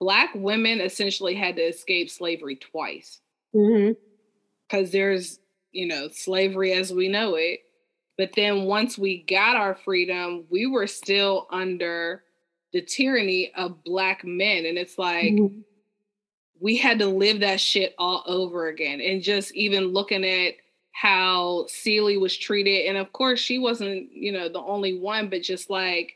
black 0.00 0.30
women 0.34 0.80
essentially 0.80 1.34
had 1.34 1.56
to 1.56 1.62
escape 1.62 2.10
slavery 2.10 2.56
twice 2.56 3.20
hmm 3.52 3.90
because 4.68 4.90
there's 4.90 5.38
you 5.72 5.86
know 5.86 6.08
slavery 6.08 6.72
as 6.72 6.92
we 6.92 7.08
know 7.08 7.34
it 7.34 7.60
but 8.18 8.30
then 8.34 8.64
once 8.64 8.98
we 8.98 9.22
got 9.22 9.56
our 9.56 9.74
freedom 9.74 10.44
we 10.50 10.66
were 10.66 10.86
still 10.86 11.46
under 11.50 12.22
the 12.72 12.82
tyranny 12.82 13.52
of 13.56 13.82
black 13.84 14.24
men 14.24 14.66
and 14.66 14.76
it's 14.76 14.98
like 14.98 15.32
Mhm. 15.32 15.62
We 16.60 16.76
had 16.76 16.98
to 16.98 17.06
live 17.06 17.40
that 17.40 17.60
shit 17.60 17.94
all 17.98 18.22
over 18.26 18.68
again 18.68 19.00
and 19.00 19.22
just 19.22 19.54
even 19.54 19.88
looking 19.88 20.24
at 20.24 20.54
how 20.92 21.66
Celie 21.68 22.16
was 22.16 22.36
treated 22.36 22.86
and 22.86 22.96
of 22.96 23.12
course 23.12 23.38
she 23.38 23.58
wasn't 23.58 24.10
you 24.12 24.32
know 24.32 24.48
the 24.48 24.60
only 24.60 24.98
one 24.98 25.28
but 25.28 25.42
just 25.42 25.68
like 25.68 26.14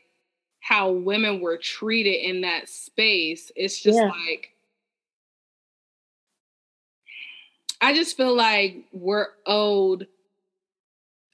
how 0.59 0.91
women 0.91 1.39
were 1.39 1.57
treated 1.57 2.15
in 2.27 2.41
that 2.41 2.69
space 2.69 3.51
it's 3.55 3.79
just 3.79 3.97
Yeah. 3.97 4.09
like 4.09 4.49
I 7.83 7.95
just 7.95 8.15
feel 8.15 8.35
like 8.35 8.85
we're 8.93 9.27
owed 9.45 10.07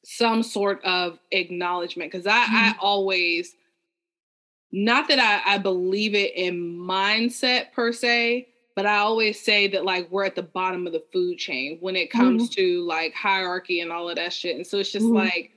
some 0.05 0.41
sort 0.43 0.83
of 0.85 1.19
acknowledgement 1.31 2.09
because 2.09 2.25
I, 2.25 2.43
I 2.43 2.45
mm-hmm. 2.45 2.79
always 2.79 3.53
not 4.71 5.09
that 5.09 5.19
I, 5.19 5.55
I 5.55 5.57
believe 5.57 6.15
it 6.15 6.33
in 6.35 6.77
mindset 6.77 7.73
per 7.73 7.91
se, 7.91 8.47
but 8.77 8.85
I 8.85 8.97
always 8.97 9.41
say 9.41 9.67
that 9.69 9.85
like 9.85 10.07
we're 10.11 10.25
at 10.25 10.35
the 10.35 10.43
bottom 10.43 10.85
of 10.85 10.93
the 10.93 11.03
food 11.11 11.39
chain 11.39 11.79
when 11.81 11.95
it 11.95 12.11
comes 12.11 12.47
to 12.51 12.85
like 12.85 13.11
hierarchy 13.11 13.81
and 13.81 13.91
all 13.91 14.07
of 14.07 14.17
that 14.17 14.31
shit. 14.31 14.55
And 14.55 14.67
so 14.67 14.77
it's 14.77 14.91
just 14.91 15.07
Mhm. 15.07 15.15
like 15.15 15.51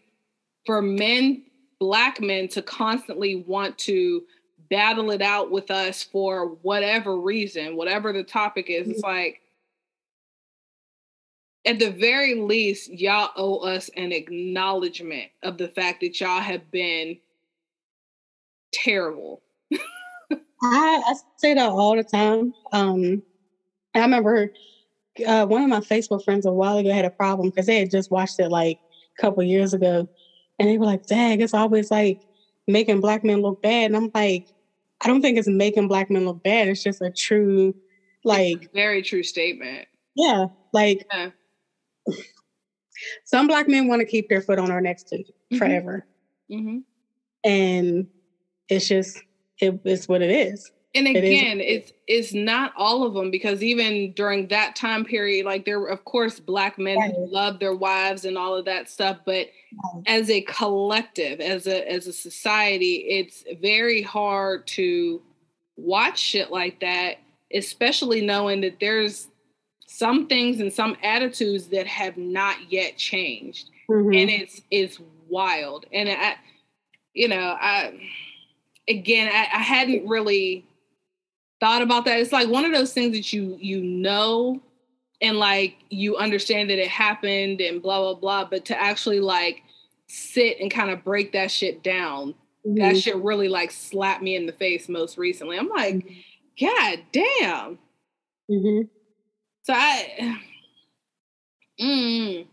for 0.65 0.81
men, 0.81 1.45
black 1.79 2.23
men 2.23 2.49
to 2.49 2.63
constantly 2.63 3.35
want 3.35 3.77
to 3.81 4.27
battle 4.71 5.11
it 5.11 5.21
out 5.21 5.51
with 5.51 5.71
us 5.71 6.03
for 6.03 6.47
whatever 6.63 7.21
reason, 7.21 7.77
whatever 7.77 8.11
the 8.15 8.25
topic 8.25 8.71
is, 8.71 8.89
it's 8.89 9.03
like 9.03 9.43
at 11.67 11.79
the 11.79 11.91
very 11.91 12.37
least, 12.37 12.89
y'all 12.89 13.33
owe 13.37 13.59
us 13.59 13.91
an 13.99 14.13
acknowledgement 14.13 15.31
of 15.43 15.59
the 15.59 15.69
fact 15.69 16.01
that 16.01 16.19
y'all 16.21 16.41
have 16.41 16.71
been 16.71 17.19
terrible. 18.73 19.43
I, 20.63 21.03
I 21.07 21.15
say 21.37 21.55
that 21.55 21.69
all 21.71 21.97
the 21.97 22.05
time. 22.05 22.53
Um, 22.73 23.23
I 23.95 24.01
remember 24.03 24.51
uh, 25.27 25.47
one 25.47 25.63
of 25.63 25.69
my 25.71 25.81
Facebook 25.81 26.25
friends 26.25 26.47
a 26.47 26.53
while 26.53 26.79
ago 26.79 26.93
had 26.93 27.07
a 27.07 27.11
problem 27.13 27.49
because 27.51 27.67
they 27.67 27.79
had 27.81 27.91
just 27.91 28.11
watched 28.11 28.41
it 28.41 28.51
like 28.51 28.79
a 29.19 29.23
couple 29.23 29.43
years 29.45 29.75
ago, 29.75 30.09
and 30.59 30.69
they 30.69 30.79
were 30.79 30.87
like, 30.87 31.03
"Dang, 31.07 31.41
it's 31.41 31.55
always 31.55 31.91
like 31.91 32.21
making 32.69 33.01
black 33.01 33.25
men 33.25 33.43
look 33.43 33.61
bad." 33.63 33.87
And 33.87 33.97
I'm 33.97 34.11
like, 34.15 34.45
I 35.03 35.09
don't 35.09 35.23
think 35.23 35.39
it's 35.39 35.49
making 35.49 35.89
black 35.89 36.11
men 36.11 36.27
look 36.27 36.43
bad. 36.45 36.69
It's 36.69 36.83
just 36.83 37.03
a 37.03 37.13
true, 37.17 37.75
like, 38.25 38.69
Very 38.75 39.03
true 39.03 39.23
statement. 39.25 39.87
yeah, 40.17 40.47
like 40.73 41.05
Yeah. 41.13 41.31
some 43.25 43.47
black 43.47 43.69
men 43.69 43.89
want 43.89 44.01
to 44.01 44.07
keep 44.07 44.29
their 44.29 44.41
foot 44.43 44.59
on 44.59 44.71
our 44.71 44.81
necks 44.81 45.03
too 45.05 45.23
Mhm. 45.53 45.59
forever, 45.59 46.07
hmm 46.51 46.79
and 47.45 48.09
it's 48.69 48.89
just 48.89 49.23
it, 49.61 49.81
it's 49.85 50.09
what 50.09 50.23
it 50.23 50.31
is. 50.31 50.71
And 50.95 51.07
again, 51.07 51.61
it's 51.61 51.93
it's 52.09 52.35
not 52.35 52.73
all 52.77 53.05
of 53.05 53.15
them 53.15 53.31
because 53.31 53.63
even 53.63 54.13
during 54.13 54.49
that 54.49 54.75
time 54.75 55.05
period, 55.05 55.47
like 55.47 55.65
there 55.65 55.79
were 55.79 55.87
of 55.89 56.05
course 56.05 56.41
black 56.41 56.79
men 56.79 57.01
who 57.01 57.27
loved 57.31 57.61
their 57.61 57.75
wives 57.75 58.25
and 58.25 58.37
all 58.37 58.57
of 58.57 58.65
that 58.65 58.89
stuff, 58.91 59.19
but 59.25 59.49
Right. 59.95 60.03
as 60.09 60.29
a 60.31 60.41
collective, 60.41 61.39
as 61.41 61.69
a 61.69 61.89
as 61.89 62.09
a 62.09 62.13
society, 62.13 63.07
it's 63.09 63.45
very 63.63 64.03
hard 64.03 64.67
to 64.69 65.23
watch 65.77 66.19
shit 66.19 66.51
like 66.51 66.81
that, 66.81 67.19
especially 67.55 68.21
knowing 68.21 68.61
that 68.63 68.81
there's 68.81 69.29
some 69.87 70.27
things 70.27 70.59
and 70.59 70.73
some 70.73 70.97
attitudes 71.05 71.69
that 71.69 71.87
have 71.87 72.17
not 72.17 72.57
yet 72.73 72.97
changed 72.97 73.71
Mhm. 73.89 74.21
and 74.21 74.31
it's 74.31 74.61
it's 74.71 74.99
wild 75.29 75.85
and 75.93 76.09
i 76.09 76.37
you 77.15 77.27
know 77.29 77.57
i 77.61 77.93
again 78.91 79.29
I, 79.33 79.49
I 79.55 79.63
hadn't 79.63 80.07
really 80.09 80.67
thought 81.61 81.83
about 81.83 82.05
that 82.07 82.19
it's 82.21 82.33
like 82.33 82.49
one 82.49 82.65
of 82.65 82.73
those 82.73 82.93
things 82.93 83.15
that 83.17 83.33
you 83.33 83.57
you 83.61 83.81
know 83.83 84.61
and 85.23 85.39
like 85.39 85.77
you 85.91 86.17
understand 86.17 86.71
that 86.71 86.79
it 86.79 86.89
happened 86.89 87.61
and 87.61 87.81
blah 87.83 88.01
blah 88.01 88.15
blah 88.15 88.45
but 88.51 88.65
to 88.67 88.81
actually 88.81 89.21
like 89.21 89.63
sit 90.09 90.59
and 90.61 90.71
kind 90.71 90.91
of 90.91 91.05
break 91.05 91.33
that 91.33 91.51
shit 91.51 91.83
down 91.83 92.35
that 92.65 92.95
Mhm. 92.97 93.03
shit 93.03 93.17
really 93.17 93.49
like 93.49 93.71
slapped 93.71 94.23
me 94.23 94.35
in 94.37 94.45
the 94.47 94.53
face 94.53 94.89
most 94.89 95.17
recently 95.19 95.59
i'm 95.59 95.69
like 95.69 96.05
god 96.61 97.01
damn 97.13 97.79
Mm-hmm. 98.51 98.89
so 99.63 99.73
I, 99.73 100.41
mm, 101.81 102.47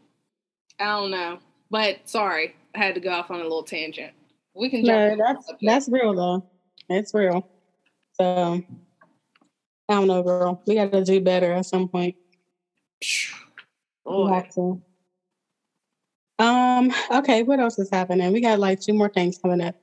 I 0.80 0.84
don't 0.86 1.10
know, 1.12 1.40
but 1.72 2.08
sorry, 2.08 2.56
I 2.76 2.78
had 2.78 2.94
to 2.96 3.02
go 3.02 3.10
off 3.10 3.32
on 3.32 3.40
a 3.40 3.44
little 3.44 3.64
tangent. 3.64 4.14
We 4.58 4.70
can 4.70 4.82
No, 4.82 5.16
that's 5.16 5.54
that's 5.62 5.90
real 5.90 6.16
though. 6.16 6.44
It's 6.90 7.14
real. 7.14 7.46
So 8.14 8.62
I 9.90 9.94
don't 9.94 10.08
know, 10.08 10.24
girl. 10.24 10.60
We 10.66 10.76
got 10.76 10.92
to 10.92 11.04
do 11.04 11.22
better 11.22 11.54
at 11.54 11.66
some 11.66 11.88
point. 11.88 12.16
We 13.02 14.12
Boy. 14.12 14.34
have 14.34 14.50
to. 14.56 14.82
Um. 16.40 16.92
Okay. 17.12 17.44
What 17.44 17.60
else 17.60 17.78
is 17.78 17.90
happening? 17.92 18.32
We 18.34 18.42
got 18.42 18.60
like 18.60 18.80
two 18.80 18.94
more 18.94 19.10
things 19.10 19.38
coming 19.38 19.62
up. 19.62 19.76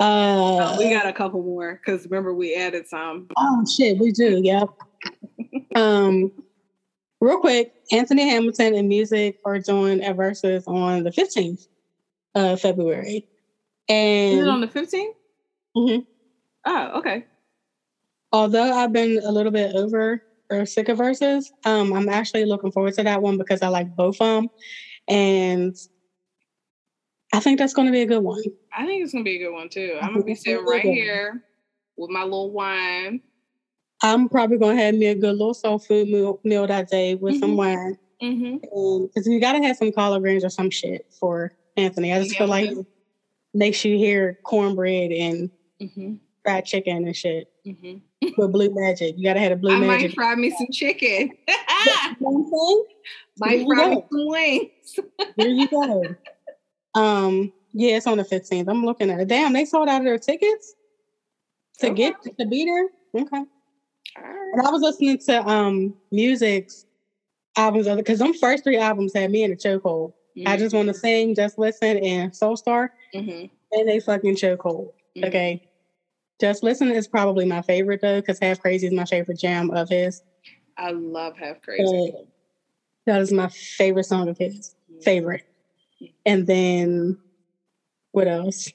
Uh. 0.00 0.58
Oh, 0.60 0.76
we 0.78 0.90
got 0.90 1.06
a 1.06 1.12
couple 1.12 1.42
more 1.42 1.80
because 1.84 2.04
remember 2.06 2.34
we 2.34 2.54
added 2.54 2.86
some. 2.86 3.28
Oh 3.36 3.64
shit, 3.66 3.98
we 3.98 4.12
do. 4.12 4.40
Yep. 4.42 4.68
um. 5.76 6.32
real 7.20 7.40
quick, 7.40 7.72
Anthony 7.92 8.28
Hamilton 8.28 8.74
and 8.74 8.90
Musiq 8.90 9.34
are 9.44 9.58
doing 9.58 10.02
a 10.04 10.14
Verzuz 10.14 10.62
on 10.66 11.02
the 11.02 11.10
15th 11.10 11.66
of 12.34 12.60
February. 12.60 13.26
Is 13.88 14.38
it 14.40 14.48
on 14.48 14.62
And 14.62 14.62
the 14.62 14.66
15th? 14.68 15.14
Mhm. 15.76 16.04
Oh, 16.66 16.98
okay. 16.98 17.24
although 18.32 18.72
I've 18.72 18.92
been 18.92 19.18
a 19.24 19.32
little 19.32 19.52
bit 19.52 19.74
over 19.74 20.20
or 20.50 20.66
sick 20.66 20.88
of 20.88 20.98
Verzuz, 20.98 21.44
um, 21.64 21.92
I'm 21.92 22.08
actually 22.08 22.44
looking 22.44 22.72
forward 22.72 22.94
to 22.94 23.02
that 23.04 23.22
one 23.22 23.36
because 23.38 23.62
I 23.62 23.68
like 23.68 23.88
both 23.94 24.16
of 24.20 24.26
them. 24.42 24.48
And 25.08 25.74
I 27.32 27.40
think 27.40 27.58
that's 27.58 27.72
going 27.74 27.86
to 27.86 27.92
be 27.92 28.00
a 28.02 28.06
good 28.06 28.22
one. 28.22 28.42
I 28.76 28.86
think 28.86 29.02
it's 29.02 29.12
gonna 29.12 29.24
be 29.24 29.36
a 29.36 29.38
good 29.38 29.52
one 29.52 29.68
too. 29.68 29.98
I'm 30.00 30.10
Mhm. 30.10 30.14
gonna 30.14 30.24
be 30.24 30.34
sitting 30.34 30.64
right 30.64 30.82
here 30.82 31.42
with 31.96 32.10
my 32.10 32.22
little 32.24 32.50
wine. 32.52 33.20
I'm 34.02 34.28
probably 34.28 34.58
going 34.58 34.76
to 34.76 34.82
have 34.84 34.94
me 34.94 35.06
a 35.06 35.14
good 35.14 35.36
little 35.36 35.54
soul 35.54 35.78
food 35.80 36.08
meal, 36.08 36.38
meal 36.44 36.66
that 36.66 36.88
day 36.88 37.16
with 37.16 37.36
some 37.38 37.52
Mhm. 37.52 37.56
wine. 37.56 37.94
Mm-hmm. 38.22 39.04
Because 39.06 39.26
you 39.26 39.40
got 39.40 39.52
to 39.54 39.62
have 39.66 39.76
some 39.76 39.92
collard 39.92 40.22
greens 40.22 40.44
or 40.44 40.50
some 40.50 40.70
shit 40.70 41.02
for 41.18 41.50
Anthony. 41.76 42.12
I 42.12 42.18
just 42.22 42.36
feel 42.36 42.46
like. 42.48 42.70
Makes 43.54 43.84
you 43.84 43.96
hear 43.96 44.38
cornbread 44.44 45.10
and 45.12 45.50
Mm-hmm. 45.80 46.14
fried 46.42 46.64
chicken 46.64 47.06
and 47.06 47.16
shit 47.16 47.48
Mm-hmm. 47.66 48.28
with 48.36 48.52
blue 48.52 48.74
magic. 48.74 49.14
You 49.16 49.24
gotta 49.24 49.38
have 49.40 49.52
a 49.52 49.56
blue 49.56 49.72
I 49.74 49.78
might 49.78 49.86
magic. 50.02 50.14
fry 50.14 50.34
me 50.34 50.50
some 50.50 50.66
chicken. 50.72 51.30
Might 53.40 53.64
fry 53.66 53.90
me 53.90 54.02
some 54.10 54.26
wings. 54.26 55.00
There 55.36 55.48
you 55.48 55.68
go. 55.68 56.04
um, 56.96 57.52
yeah, 57.72 57.96
it's 57.96 58.06
on 58.08 58.16
the 58.18 58.24
15th. 58.24 58.68
I'm 58.68 58.84
looking 58.84 59.08
at 59.10 59.20
it. 59.20 59.28
Damn, 59.28 59.52
they 59.52 59.64
sold 59.64 59.88
out 59.88 60.00
of 60.00 60.04
their 60.04 60.18
tickets 60.18 60.74
to 61.78 61.90
Okay. 61.90 61.94
get 61.94 62.14
to 62.40 62.46
be 62.46 62.64
there. 62.64 63.22
Okay. 63.22 63.44
Right. 64.18 64.50
And 64.54 64.66
I 64.66 64.70
was 64.70 64.82
listening 64.82 65.18
to 65.26 65.48
um 65.48 65.94
Musiq's 66.12 66.86
albums 67.56 67.86
because 67.88 68.18
them 68.18 68.34
first 68.34 68.64
three 68.64 68.78
albums 68.78 69.12
had 69.14 69.30
me 69.30 69.44
in 69.44 69.52
a 69.52 69.56
chokehold. 69.56 70.12
I 70.46 70.56
just 70.56 70.74
want 70.74 70.88
to 70.88 70.94
sing, 70.94 71.34
just 71.34 71.58
listen, 71.58 71.98
and 71.98 72.34
Soul 72.34 72.56
Star, 72.56 72.92
Mm-hmm. 73.14 73.46
and 73.72 73.88
they 73.88 74.00
fucking 74.00 74.36
chokehold. 74.36 74.92
Okay. 75.22 75.68
Just 76.40 76.62
Listen 76.62 76.90
is 76.90 77.08
probably 77.08 77.44
my 77.44 77.62
favorite 77.62 78.00
though, 78.00 78.20
because 78.20 78.38
Half 78.38 78.60
Crazy 78.60 78.86
is 78.86 78.92
my 78.92 79.04
favorite 79.04 79.38
jam 79.38 79.70
of 79.70 79.88
his. 79.88 80.22
I 80.76 80.92
love 80.92 81.36
Half 81.36 81.62
Crazy. 81.62 82.12
Uh, 82.16 82.22
that 83.06 83.20
is 83.20 83.32
my 83.32 83.48
favorite 83.48 84.04
song 84.04 84.28
of 84.28 84.38
his. 84.38 84.74
Favorite. 85.02 85.44
And 86.24 86.46
then 86.46 87.18
what 88.12 88.28
else? 88.28 88.70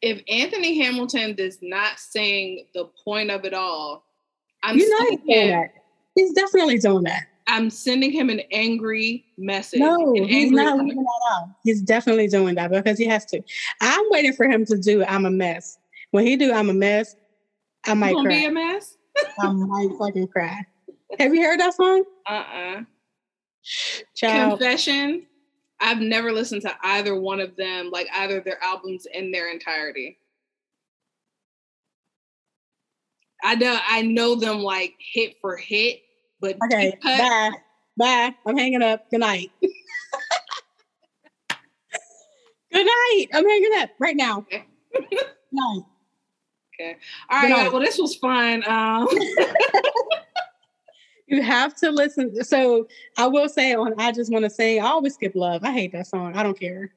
If 0.00 0.22
Anthony 0.28 0.82
Hamilton 0.82 1.34
does 1.34 1.58
not 1.60 1.98
sing 1.98 2.66
the 2.74 2.86
point 3.04 3.30
of 3.30 3.44
it 3.44 3.52
all, 3.52 4.04
I'm 4.62 4.78
you 4.78 4.88
know 4.88 5.10
he's 5.10 5.20
doing 5.20 5.48
that. 5.50 5.70
He's 6.14 6.32
definitely 6.32 6.78
doing 6.78 7.04
that. 7.04 7.24
I'm 7.50 7.68
sending 7.68 8.12
him 8.12 8.30
an 8.30 8.40
angry 8.52 9.24
message. 9.36 9.80
No, 9.80 10.14
An 10.14 10.24
he's 10.24 10.50
not 10.50 10.78
leaving 10.78 11.02
that 11.02 11.32
out. 11.32 11.48
He's 11.64 11.82
definitely 11.82 12.28
doing 12.28 12.54
that 12.54 12.70
because 12.70 12.96
he 12.96 13.06
has 13.06 13.24
to. 13.26 13.42
I'm 13.80 14.04
waiting 14.10 14.32
for 14.32 14.46
him 14.46 14.64
to 14.66 14.78
do 14.78 15.04
I'm 15.04 15.26
a 15.26 15.30
mess. 15.30 15.78
When 16.12 16.24
he 16.24 16.36
do 16.36 16.52
I'm 16.52 16.70
a 16.70 16.74
mess, 16.74 17.16
I 17.86 17.94
might 17.94 18.14
gonna 18.14 18.28
be 18.28 18.44
a 18.44 18.50
mess? 18.50 18.96
I 19.40 19.52
might 19.52 19.90
fucking 19.98 20.28
cry. 20.28 20.64
Have 21.18 21.34
you 21.34 21.42
heard 21.42 21.60
that 21.60 21.74
song? 21.74 22.04
Uh-uh. 22.28 22.82
Child. 24.14 24.58
Confession. 24.58 25.26
I've 25.80 26.00
never 26.00 26.32
listened 26.32 26.62
to 26.62 26.76
either 26.82 27.18
one 27.18 27.40
of 27.40 27.56
them, 27.56 27.90
like 27.90 28.06
either 28.14 28.38
of 28.38 28.44
their 28.44 28.62
albums 28.62 29.06
in 29.12 29.32
their 29.32 29.50
entirety. 29.50 30.18
I 33.42 33.54
know 33.54 33.78
I 33.88 34.02
know 34.02 34.34
them 34.34 34.58
like 34.58 34.94
hit 34.98 35.36
for 35.40 35.56
hit, 35.56 36.00
but 36.40 36.56
Okay, 36.64 36.96
bye. 37.02 37.50
Bye. 37.96 38.34
I'm 38.46 38.56
hanging 38.56 38.82
up. 38.82 39.10
Good 39.10 39.20
night. 39.20 39.50
Good 42.72 42.86
night. 42.86 43.26
I'm 43.34 43.46
hanging 43.46 43.72
up 43.78 43.90
right 43.98 44.16
now. 44.16 44.38
Okay. 44.38 44.64
Night. 45.52 45.82
All 47.28 47.42
right, 47.42 47.50
night. 47.50 47.72
well, 47.72 47.82
this 47.82 47.98
was 47.98 48.14
fun. 48.14 48.62
Um, 48.66 49.06
You 51.30 51.42
have 51.42 51.76
to 51.76 51.92
listen. 51.92 52.42
So 52.42 52.88
I 53.16 53.28
will 53.28 53.48
say 53.48 53.72
on 53.72 53.94
I 53.98 54.10
Just 54.10 54.32
Want 54.32 54.44
to 54.44 54.50
Sing, 54.50 54.82
I 54.82 54.86
always 54.86 55.14
skip 55.14 55.36
love. 55.36 55.62
I 55.62 55.70
hate 55.70 55.92
that 55.92 56.08
song. 56.08 56.36
I 56.36 56.42
don't 56.42 56.58
care. 56.58 56.92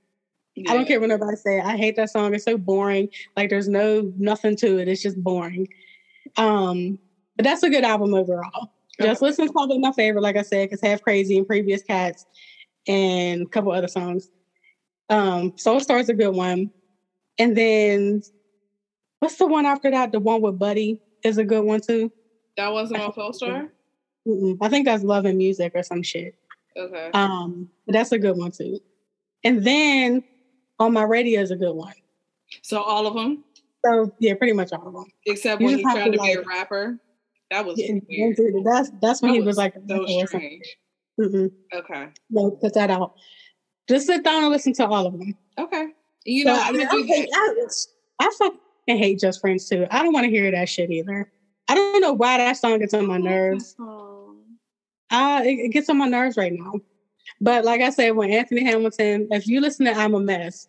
I 0.67 0.73
don't 0.73 0.87
care 0.87 0.99
what 0.99 1.09
nobody 1.09 1.37
say. 1.37 1.59
I 1.59 1.77
hate 1.77 1.95
that 1.97 2.09
song. 2.09 2.33
It's 2.33 2.43
so 2.43 2.57
boring. 2.57 3.09
Like 3.37 3.51
there's 3.51 3.67
no 3.67 4.11
nothing 4.17 4.55
to 4.57 4.79
it. 4.79 4.87
It's 4.87 5.03
just 5.03 5.23
boring. 5.23 5.67
Um, 6.37 6.97
but 7.35 7.43
that's 7.43 7.61
a 7.61 7.69
good 7.69 7.83
album 7.83 8.15
overall. 8.15 8.72
Just 9.01 9.21
Listen 9.21 9.43
Listen's 9.43 9.51
probably 9.51 9.79
my 9.79 9.91
favorite, 9.91 10.21
like 10.21 10.37
I 10.37 10.43
said, 10.43 10.69
because 10.69 10.81
Half 10.81 11.01
Crazy 11.01 11.37
and 11.37 11.47
Previous 11.47 11.81
Cats 11.81 12.25
and 12.87 13.41
a 13.43 13.47
couple 13.47 13.71
other 13.71 13.87
songs. 13.87 14.29
Um, 15.09 15.51
Soul 15.57 15.79
Star's 15.79 16.09
a 16.09 16.13
good 16.13 16.35
one. 16.35 16.71
And 17.39 17.57
then 17.57 18.21
what's 19.19 19.37
the 19.37 19.47
one 19.47 19.65
after 19.65 19.89
that? 19.91 20.11
The 20.11 20.19
one 20.19 20.41
with 20.41 20.59
Buddy 20.59 20.99
is 21.23 21.37
a 21.37 21.43
good 21.43 21.63
one 21.63 21.79
too. 21.79 22.11
That 22.57 22.71
wasn't 22.71 23.01
on 23.01 23.13
Soul 23.13 23.33
Star? 23.33 23.73
Mm-mm. 24.27 24.57
I 24.61 24.69
think 24.69 24.85
that's 24.85 25.03
Love 25.03 25.25
and 25.25 25.37
Music 25.37 25.71
or 25.73 25.83
some 25.83 26.03
shit. 26.03 26.35
Okay. 26.77 27.09
Um, 27.13 27.69
but 27.85 27.93
that's 27.93 28.11
a 28.11 28.19
good 28.19 28.37
one 28.37 28.51
too. 28.51 28.79
And 29.43 29.63
then 29.65 30.21
on 30.79 30.93
my 30.93 31.03
radio 31.03 31.41
is 31.41 31.51
a 31.51 31.55
good 31.55 31.73
one. 31.73 31.93
So 32.61 32.81
all 32.81 33.07
of 33.07 33.15
them, 33.15 33.43
So 33.83 34.11
yeah, 34.19 34.35
pretty 34.35 34.53
much 34.53 34.71
all 34.71 34.87
of 34.87 34.93
them. 34.93 35.05
except 35.25 35.61
You 35.61 35.67
when 35.67 35.79
have 35.79 35.95
tried 35.95 36.11
to, 36.11 36.17
to 36.17 36.23
be 36.23 36.33
a 36.33 36.41
rapper. 36.43 36.97
That 37.51 37.65
was 37.65 37.77
Yeah, 37.77 37.93
weird. 38.07 38.37
that's 38.63 38.91
that's 39.01 39.21
when 39.21 39.31
That 39.31 39.35
he 39.35 39.39
was 39.41 39.47
was 39.47 39.57
like, 39.57 39.73
So 39.87 40.05
or 40.07 40.27
strange. 40.27 40.77
Mm-mm. 41.19 41.51
Okay. 41.73 42.07
No, 42.29 42.51
cut 42.61 42.73
that 42.73 42.89
out. 42.89 43.13
Just 43.87 44.07
sit 44.07 44.23
down 44.23 44.43
and 44.43 44.51
listen 44.51 44.73
to 44.73 44.87
all 44.87 45.05
of 45.05 45.13
them. 45.17 45.35
Okay. 45.59 45.87
You 46.25 46.43
So, 46.43 46.49
know, 46.53 46.59
I 46.59 46.67
I'm 46.67 46.75
mean, 46.77 46.87
gonna 46.87 47.03
I, 47.03 47.05
hate. 47.05 47.29
I, 47.33 47.55
I 48.19 48.29
fucking 48.39 48.97
hate 48.97 49.19
Just 49.19 49.41
Friends 49.41 49.67
too. 49.67 49.85
I 49.91 50.01
don't 50.01 50.13
want 50.13 50.25
to 50.25 50.31
hear 50.31 50.49
that 50.51 50.69
shit 50.69 50.89
either. 50.89 51.29
I 51.67 51.75
don't 51.75 52.01
know 52.01 52.13
why 52.13 52.37
that 52.37 52.57
song 52.57 52.79
gets 52.79 52.93
on 52.93 53.07
my 53.07 53.17
nerves. 53.17 53.75
Oh. 53.79 54.35
Uh, 55.11 55.41
it, 55.45 55.51
it 55.59 55.69
gets 55.69 55.89
on 55.89 55.97
my 55.97 56.07
nerves 56.07 56.37
right 56.37 56.53
now. 56.53 56.73
But 57.39 57.65
like 57.65 57.81
I 57.81 57.89
said, 57.89 58.11
when 58.15 58.31
Anthony 58.31 58.63
Hamilton, 58.63 59.27
if 59.31 59.47
you 59.47 59.61
listen 59.61 59.85
to 59.85 59.93
I'm 59.93 60.13
a 60.15 60.19
Mess, 60.19 60.67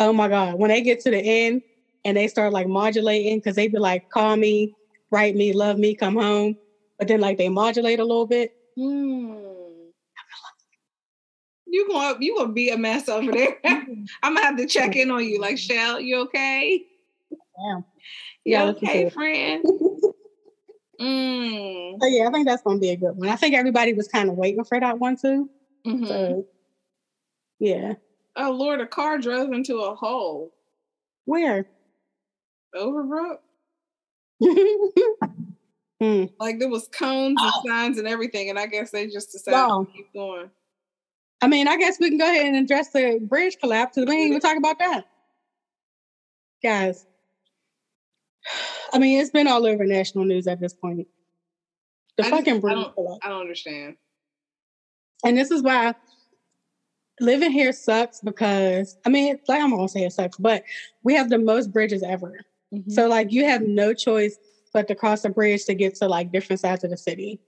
oh 0.00 0.12
my 0.12 0.28
God, 0.28 0.58
when 0.58 0.70
they 0.70 0.82
get 0.82 1.00
to 1.00 1.10
the 1.10 1.18
end 1.18 1.62
and 2.04 2.16
they 2.16 2.28
start 2.28 2.52
like 2.52 2.66
modulating, 2.66 3.38
because 3.38 3.56
they 3.56 3.68
be 3.68 3.78
like, 3.78 4.08
call 4.08 4.36
me, 4.36 4.74
write 5.14 5.36
me, 5.36 5.52
love 5.52 5.78
me, 5.78 5.94
come 5.94 6.16
home. 6.16 6.56
But 6.98 7.08
then 7.08 7.20
like 7.20 7.38
they 7.38 7.48
modulate 7.48 8.00
a 8.00 8.04
little 8.04 8.26
bit. 8.26 8.50
Hmm. 8.76 9.36
You 11.66 11.88
gonna 11.88 12.16
you 12.20 12.36
gonna 12.36 12.52
be 12.52 12.70
a 12.70 12.76
mess 12.76 13.08
over 13.08 13.32
there. 13.32 13.56
I'm 13.64 14.34
gonna 14.34 14.42
have 14.42 14.56
to 14.58 14.66
check 14.66 14.96
in 14.96 15.10
on 15.10 15.24
you. 15.24 15.40
Like, 15.40 15.58
Shell, 15.58 16.00
you 16.00 16.20
okay? 16.22 16.84
Yeah. 17.30 17.76
You 18.44 18.52
Yeah, 18.52 18.64
okay, 18.70 19.08
friend? 19.10 19.64
Mm. 21.00 22.00
So 22.00 22.06
yeah, 22.06 22.28
I 22.28 22.30
think 22.30 22.46
that's 22.46 22.62
gonna 22.62 22.78
be 22.78 22.90
a 22.90 22.96
good 22.96 23.16
one. 23.16 23.28
I 23.28 23.34
think 23.34 23.56
everybody 23.56 23.94
was 23.94 24.06
kind 24.06 24.30
of 24.30 24.36
waiting 24.36 24.62
for 24.62 24.78
that 24.78 25.00
one 25.00 25.16
too. 25.16 25.50
Mhm. 25.84 26.06
So 26.06 26.46
yeah. 27.58 27.94
Oh 28.36 28.52
Lord, 28.52 28.80
a 28.80 28.86
car 28.86 29.18
drove 29.18 29.52
into 29.52 29.78
a 29.80 29.96
hole. 29.96 30.52
Where? 31.24 31.66
Overbrook? 32.76 33.38
Hmm. 34.42 36.24
Like 36.40 36.58
there 36.58 36.68
was 36.68 36.88
cones 36.88 37.38
and 37.40 37.52
signs 37.66 37.98
and 37.98 38.06
everything, 38.08 38.50
and 38.50 38.58
I 38.58 38.66
guess 38.66 38.90
they 38.90 39.06
just 39.06 39.32
decided 39.32 39.56
Wow. 39.56 39.84
to 39.84 39.92
keep 39.92 40.12
going. 40.12 40.50
I 41.40 41.46
mean, 41.48 41.68
I 41.68 41.76
guess 41.76 41.98
we 42.00 42.08
can 42.10 42.18
go 42.18 42.24
ahead 42.30 42.46
and 42.46 42.56
address 42.56 42.90
the 42.90 43.18
bridge 43.22 43.58
collapse. 43.58 43.94
'cause 43.94 44.06
We 44.06 44.14
ain't 44.14 44.28
even 44.28 44.40
talk 44.40 44.56
about 44.58 44.78
that, 44.80 45.06
guys. 46.62 47.06
I 48.92 48.98
mean, 48.98 49.20
it's 49.20 49.30
been 49.30 49.46
all 49.46 49.64
over 49.66 49.84
national 49.84 50.24
news 50.24 50.46
at 50.46 50.60
this 50.60 50.74
point. 50.74 51.06
The 52.18 52.24
I 52.26 52.28
just- 52.30 52.38
fucking 52.40 52.56
I 52.56 52.58
bridge 52.58 52.74
don't- 52.74 52.94
collapse, 52.94 53.20
I 53.24 53.28
don't 53.28 53.40
understand. 53.40 53.96
and 55.24 55.38
this 55.38 55.50
is 55.50 55.62
why 55.62 55.94
living 57.20 57.52
here 57.52 57.72
sucks 57.72 58.20
because 58.20 58.98
I 59.06 59.08
mean, 59.10 59.38
like 59.48 59.62
I'm 59.62 59.70
gonna 59.70 59.88
say 59.88 60.04
it 60.04 60.12
sucks, 60.12 60.36
but 60.38 60.64
we 61.02 61.14
have 61.14 61.30
the 61.30 61.38
most 61.38 61.72
bridges 61.72 62.02
ever. 62.02 62.40
Mm-hmm. 62.72 62.90
So 62.90 63.08
like 63.08 63.32
you 63.32 63.44
have 63.44 63.62
no 63.62 63.92
choice 63.94 64.38
but 64.72 64.88
to 64.88 64.94
cross 64.94 65.24
a 65.24 65.30
bridge 65.30 65.64
to 65.66 65.74
get 65.74 65.94
to 65.96 66.08
like 66.08 66.32
different 66.32 66.60
sides 66.60 66.84
of 66.84 66.90
the 66.90 66.96
city. 66.96 67.40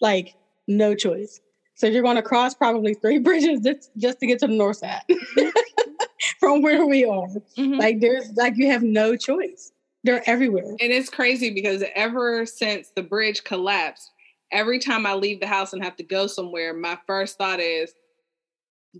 Like 0.00 0.34
no 0.66 0.94
choice. 0.94 1.40
So 1.74 1.86
you're 1.86 2.02
going 2.02 2.16
to 2.16 2.22
cross 2.22 2.54
probably 2.54 2.94
three 2.94 3.18
bridges 3.20 3.60
just, 3.60 3.90
just 3.96 4.20
to 4.20 4.26
get 4.26 4.40
to 4.40 4.48
the 4.48 4.54
north 4.54 4.78
side 4.78 5.02
from 6.40 6.62
where 6.62 6.84
we 6.86 7.04
are. 7.04 7.28
Mhm. 7.56 7.78
Like 7.78 8.00
there's 8.00 8.30
like 8.32 8.54
you 8.56 8.70
have 8.70 8.82
no 8.82 9.16
choice. 9.16 9.72
They're 10.04 10.28
everywhere. 10.28 10.70
And 10.80 10.92
it's 10.92 11.08
crazy 11.08 11.50
because 11.50 11.82
ever 11.94 12.46
since 12.46 12.90
the 12.94 13.02
bridge 13.02 13.44
collapsed, 13.44 14.10
every 14.52 14.78
time 14.78 15.06
I 15.06 15.14
leave 15.14 15.40
the 15.40 15.46
house 15.46 15.72
and 15.72 15.82
have 15.82 15.96
to 15.96 16.04
go 16.04 16.26
somewhere, 16.26 16.72
my 16.74 16.98
first 17.06 17.36
thought 17.36 17.60
is, 17.60 17.92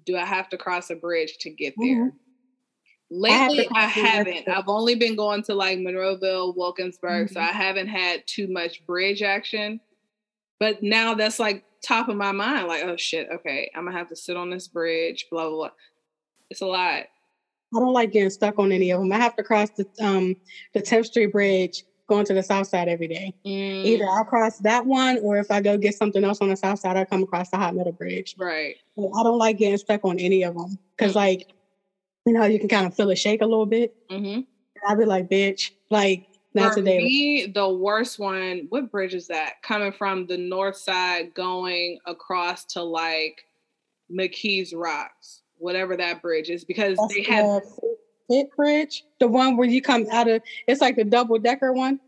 do 0.04 0.16
I 0.16 0.24
have 0.24 0.48
to 0.50 0.58
cross 0.58 0.90
a 0.90 0.96
bridge 0.96 1.38
to 1.40 1.50
get 1.50 1.74
there? 1.78 2.06
Mm-hmm. 2.06 2.16
Have 3.10 3.50
Lately, 3.50 3.68
I, 3.74 3.86
the 3.86 3.88
haven't. 3.88 4.48
I've 4.48 4.68
only 4.68 4.94
been 4.94 5.16
going 5.16 5.42
to 5.44 5.54
like 5.54 5.78
Monroeville, 5.78 6.54
Wilkinsburg, 6.56 7.30
so 7.30 7.40
Mhm. 7.40 7.44
I 7.44 7.52
haven't 7.52 7.88
had 7.88 8.26
too 8.26 8.48
much 8.48 8.84
bridge 8.86 9.22
action. 9.22 9.80
But 10.60 10.82
now 10.82 11.14
that's 11.14 11.38
like 11.38 11.64
top 11.82 12.08
of 12.08 12.16
my 12.16 12.32
mind. 12.32 12.66
Like, 12.66 12.84
oh 12.84 12.96
shit, 12.96 13.28
okay, 13.32 13.70
I'm 13.74 13.84
gonna 13.84 13.96
have 13.96 14.08
to 14.08 14.16
sit 14.16 14.36
on 14.36 14.50
this 14.50 14.68
bridge. 14.68 15.26
Blah 15.30 15.48
blah 15.48 15.56
blah. 15.56 15.70
It's 16.50 16.60
a 16.60 16.66
lot. 16.66 17.04
I 17.74 17.78
don't 17.80 17.92
like 17.92 18.12
getting 18.12 18.30
stuck 18.30 18.58
on 18.58 18.72
any 18.72 18.90
of 18.90 19.00
them. 19.00 19.12
I 19.12 19.16
have 19.18 19.36
to 19.36 19.42
cross 19.42 19.70
the 19.70 19.86
um 20.00 20.34
the 20.74 20.80
10th 20.82 21.06
Street 21.06 21.32
Bridge 21.32 21.84
going 22.08 22.24
to 22.24 22.32
the 22.34 22.42
south 22.42 22.66
side 22.66 22.88
every 22.88 23.06
day. 23.08 23.34
Mm, 23.46 23.84
Either 23.84 24.06
I'll 24.08 24.24
cross 24.24 24.58
that 24.60 24.84
one 24.86 25.18
or 25.22 25.36
if 25.36 25.50
I 25.50 25.60
go 25.60 25.76
get 25.76 25.94
something 25.94 26.24
else 26.24 26.38
on 26.40 26.48
the 26.48 26.56
south 26.56 26.78
side, 26.80 26.96
I 26.96 27.04
come 27.04 27.22
across 27.22 27.50
the 27.50 27.58
hot 27.58 27.74
metal 27.76 27.92
bridge. 27.92 28.34
right. 28.38 28.76
But 28.96 29.10
I 29.14 29.22
don't 29.22 29.36
like 29.38 29.58
getting 29.58 29.76
stuck 29.76 30.04
on 30.04 30.18
any 30.18 30.42
of 30.42 30.54
them. 30.54 30.78
Cause 30.96 31.14
like, 31.14 31.52
you 32.28 32.34
know, 32.34 32.44
you 32.44 32.58
can 32.58 32.68
kind 32.68 32.86
of 32.86 32.94
feel 32.94 33.10
it 33.10 33.16
shake 33.16 33.40
a 33.40 33.46
little 33.46 33.66
bit. 33.66 33.96
Mm-hmm. 34.10 34.42
I'd 34.86 34.98
be 34.98 35.04
like, 35.06 35.30
bitch, 35.30 35.70
like 35.90 36.28
not 36.54 36.70
For 36.74 36.80
today. 36.80 36.98
me, 36.98 37.46
the 37.54 37.68
worst 37.68 38.18
one. 38.18 38.66
What 38.68 38.90
bridge 38.90 39.14
is 39.14 39.28
that? 39.28 39.62
Coming 39.62 39.92
from 39.92 40.26
the 40.26 40.36
north 40.36 40.76
side, 40.76 41.34
going 41.34 41.98
across 42.06 42.64
to 42.66 42.82
like 42.82 43.42
McKees 44.12 44.72
Rocks, 44.74 45.42
whatever 45.56 45.96
that 45.96 46.22
bridge 46.22 46.50
is, 46.50 46.64
because 46.64 46.98
That's 46.98 47.14
they 47.14 47.22
have 47.22 47.62
Fit 48.28 48.54
Bridge, 48.56 49.04
the 49.20 49.28
one 49.28 49.56
where 49.56 49.68
you 49.68 49.80
come 49.80 50.06
out 50.12 50.28
of. 50.28 50.42
It's 50.66 50.80
like 50.80 50.96
the 50.96 51.04
double 51.04 51.38
decker 51.38 51.72
one. 51.72 51.98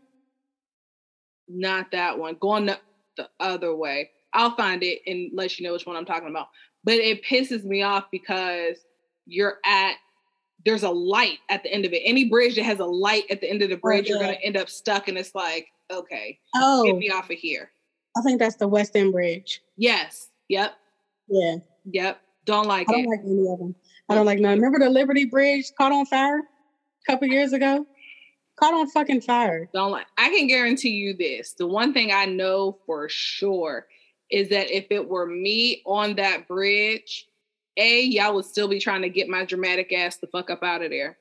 not 1.47 1.91
that 1.91 2.17
one. 2.17 2.35
Going 2.39 2.67
the, 2.67 2.79
the 3.17 3.29
other 3.39 3.75
way. 3.75 4.11
I'll 4.33 4.55
find 4.55 4.83
it 4.83 4.99
and 5.07 5.31
let 5.33 5.59
you 5.59 5.65
know 5.65 5.73
which 5.73 5.85
one 5.85 5.97
I'm 5.97 6.05
talking 6.05 6.29
about. 6.29 6.47
But 6.83 6.95
it 6.95 7.23
pisses 7.25 7.63
me 7.63 7.81
off 7.83 8.05
because 8.11 8.77
you're 9.25 9.57
at 9.65 9.95
there's 10.65 10.83
a 10.83 10.89
light 10.89 11.39
at 11.49 11.63
the 11.63 11.71
end 11.73 11.85
of 11.85 11.93
it. 11.93 12.01
Any 12.05 12.25
bridge 12.25 12.55
that 12.55 12.63
has 12.63 12.79
a 12.79 12.85
light 12.85 13.23
at 13.29 13.41
the 13.41 13.49
end 13.49 13.61
of 13.61 13.69
the 13.69 13.77
bridge, 13.77 14.07
you're 14.07 14.19
gonna 14.19 14.37
end 14.43 14.57
up 14.57 14.69
stuck, 14.69 15.07
and 15.07 15.17
it's 15.17 15.33
like, 15.35 15.67
okay, 15.89 16.39
Oh, 16.55 16.83
get 16.85 16.97
me 16.97 17.09
off 17.09 17.29
of 17.29 17.37
here. 17.37 17.71
I 18.17 18.21
think 18.21 18.39
that's 18.39 18.57
the 18.57 18.67
West 18.67 18.95
End 18.95 19.13
Bridge. 19.13 19.61
Yes. 19.77 20.29
Yep. 20.49 20.73
Yeah, 21.29 21.55
Yep. 21.85 22.21
Don't 22.45 22.67
like 22.67 22.89
I 22.89 22.93
don't 22.93 23.05
like 23.05 23.21
any 23.23 23.47
of 23.47 23.59
them. 23.59 23.75
I 24.09 24.15
don't 24.15 24.25
like 24.25 24.39
none. 24.39 24.57
Remember 24.59 24.79
the 24.79 24.89
Liberty 24.89 25.25
Bridge 25.25 25.71
caught 25.77 25.91
on 25.91 26.05
fire 26.05 26.39
a 26.39 27.11
couple 27.11 27.27
years 27.27 27.53
ago? 27.53 27.85
Caught 28.59 28.73
on 28.73 28.89
fucking 28.89 29.21
fire. 29.21 29.69
don't 29.73 29.91
like 29.91 30.07
I 30.17 30.29
can 30.29 30.47
guarantee 30.47 30.89
you 30.89 31.15
this. 31.15 31.53
The 31.53 31.67
one 31.67 31.93
thing 31.93 32.11
I 32.11 32.25
know 32.25 32.79
for 32.85 33.07
sure 33.09 33.87
is 34.29 34.49
that 34.49 34.69
if 34.75 34.87
it 34.89 35.07
were 35.07 35.25
me 35.25 35.81
on 35.85 36.15
that 36.15 36.47
bridge, 36.47 37.27
A, 37.81 38.01
y'all 38.03 38.35
would 38.35 38.45
still 38.45 38.67
be 38.67 38.79
trying 38.79 39.01
to 39.01 39.09
get 39.09 39.27
my 39.27 39.43
dramatic 39.43 39.91
ass 39.91 40.17
the 40.17 40.27
fuck 40.27 40.49
up 40.51 40.61
out 40.63 40.83
of 40.83 40.91
there. 40.91 41.17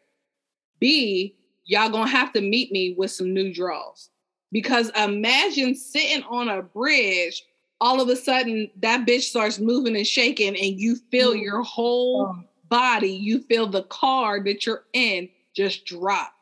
B, 0.78 1.35
y'all 1.65 1.89
gonna 1.91 2.11
have 2.11 2.32
to 2.35 2.41
meet 2.41 2.70
me 2.70 2.95
with 2.97 3.11
some 3.11 3.32
new 3.32 3.53
draws. 3.53 4.11
Because 4.53 4.91
imagine 4.97 5.74
sitting 5.74 6.23
on 6.24 6.49
a 6.49 6.61
bridge, 6.62 7.43
all 7.81 8.01
of 8.01 8.09
a 8.09 8.16
sudden 8.16 8.70
that 8.82 9.07
bitch 9.07 9.23
starts 9.23 9.59
moving 9.59 9.97
and 9.97 10.07
shaking, 10.07 10.49
and 10.57 10.78
you 10.81 10.97
feel 11.11 11.32
Mhm. 11.32 11.43
your 11.43 11.62
whole 11.62 12.27
Oh, 12.27 12.45
body, 12.69 13.11
you 13.12 13.41
feel 13.41 13.66
the 13.66 13.85
car 13.85 14.43
that 14.45 14.66
you're 14.66 14.85
in 14.93 15.28
just 15.57 15.85
drop. 15.87 16.32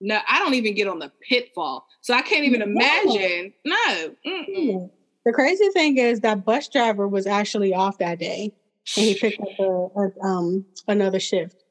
No, 0.00 0.18
I 0.28 0.40
don't 0.40 0.54
even 0.54 0.74
get 0.74 0.88
on 0.88 0.98
the 0.98 1.12
Pitt 1.20 1.52
Fall. 1.54 1.86
So 2.00 2.14
I 2.14 2.22
can't 2.22 2.44
even 2.44 2.58
No. 2.60 2.66
imagine. 2.66 3.52
No. 3.64 4.16
mm-mm. 4.26 4.90
The 5.24 5.32
crazy 5.32 5.68
thing 5.70 5.98
is 5.98 6.18
that 6.20 6.44
bus 6.44 6.66
driver 6.68 7.06
was 7.06 7.26
actually 7.28 7.72
off 7.72 7.98
that 7.98 8.18
day, 8.18 8.52
and 8.96 9.06
he 9.06 9.14
picked 9.14 9.40
up 9.40 9.48
a, 9.58 9.62
a, 9.62 10.10
um 10.24 10.64
another 10.88 11.20
shift. 11.20 11.64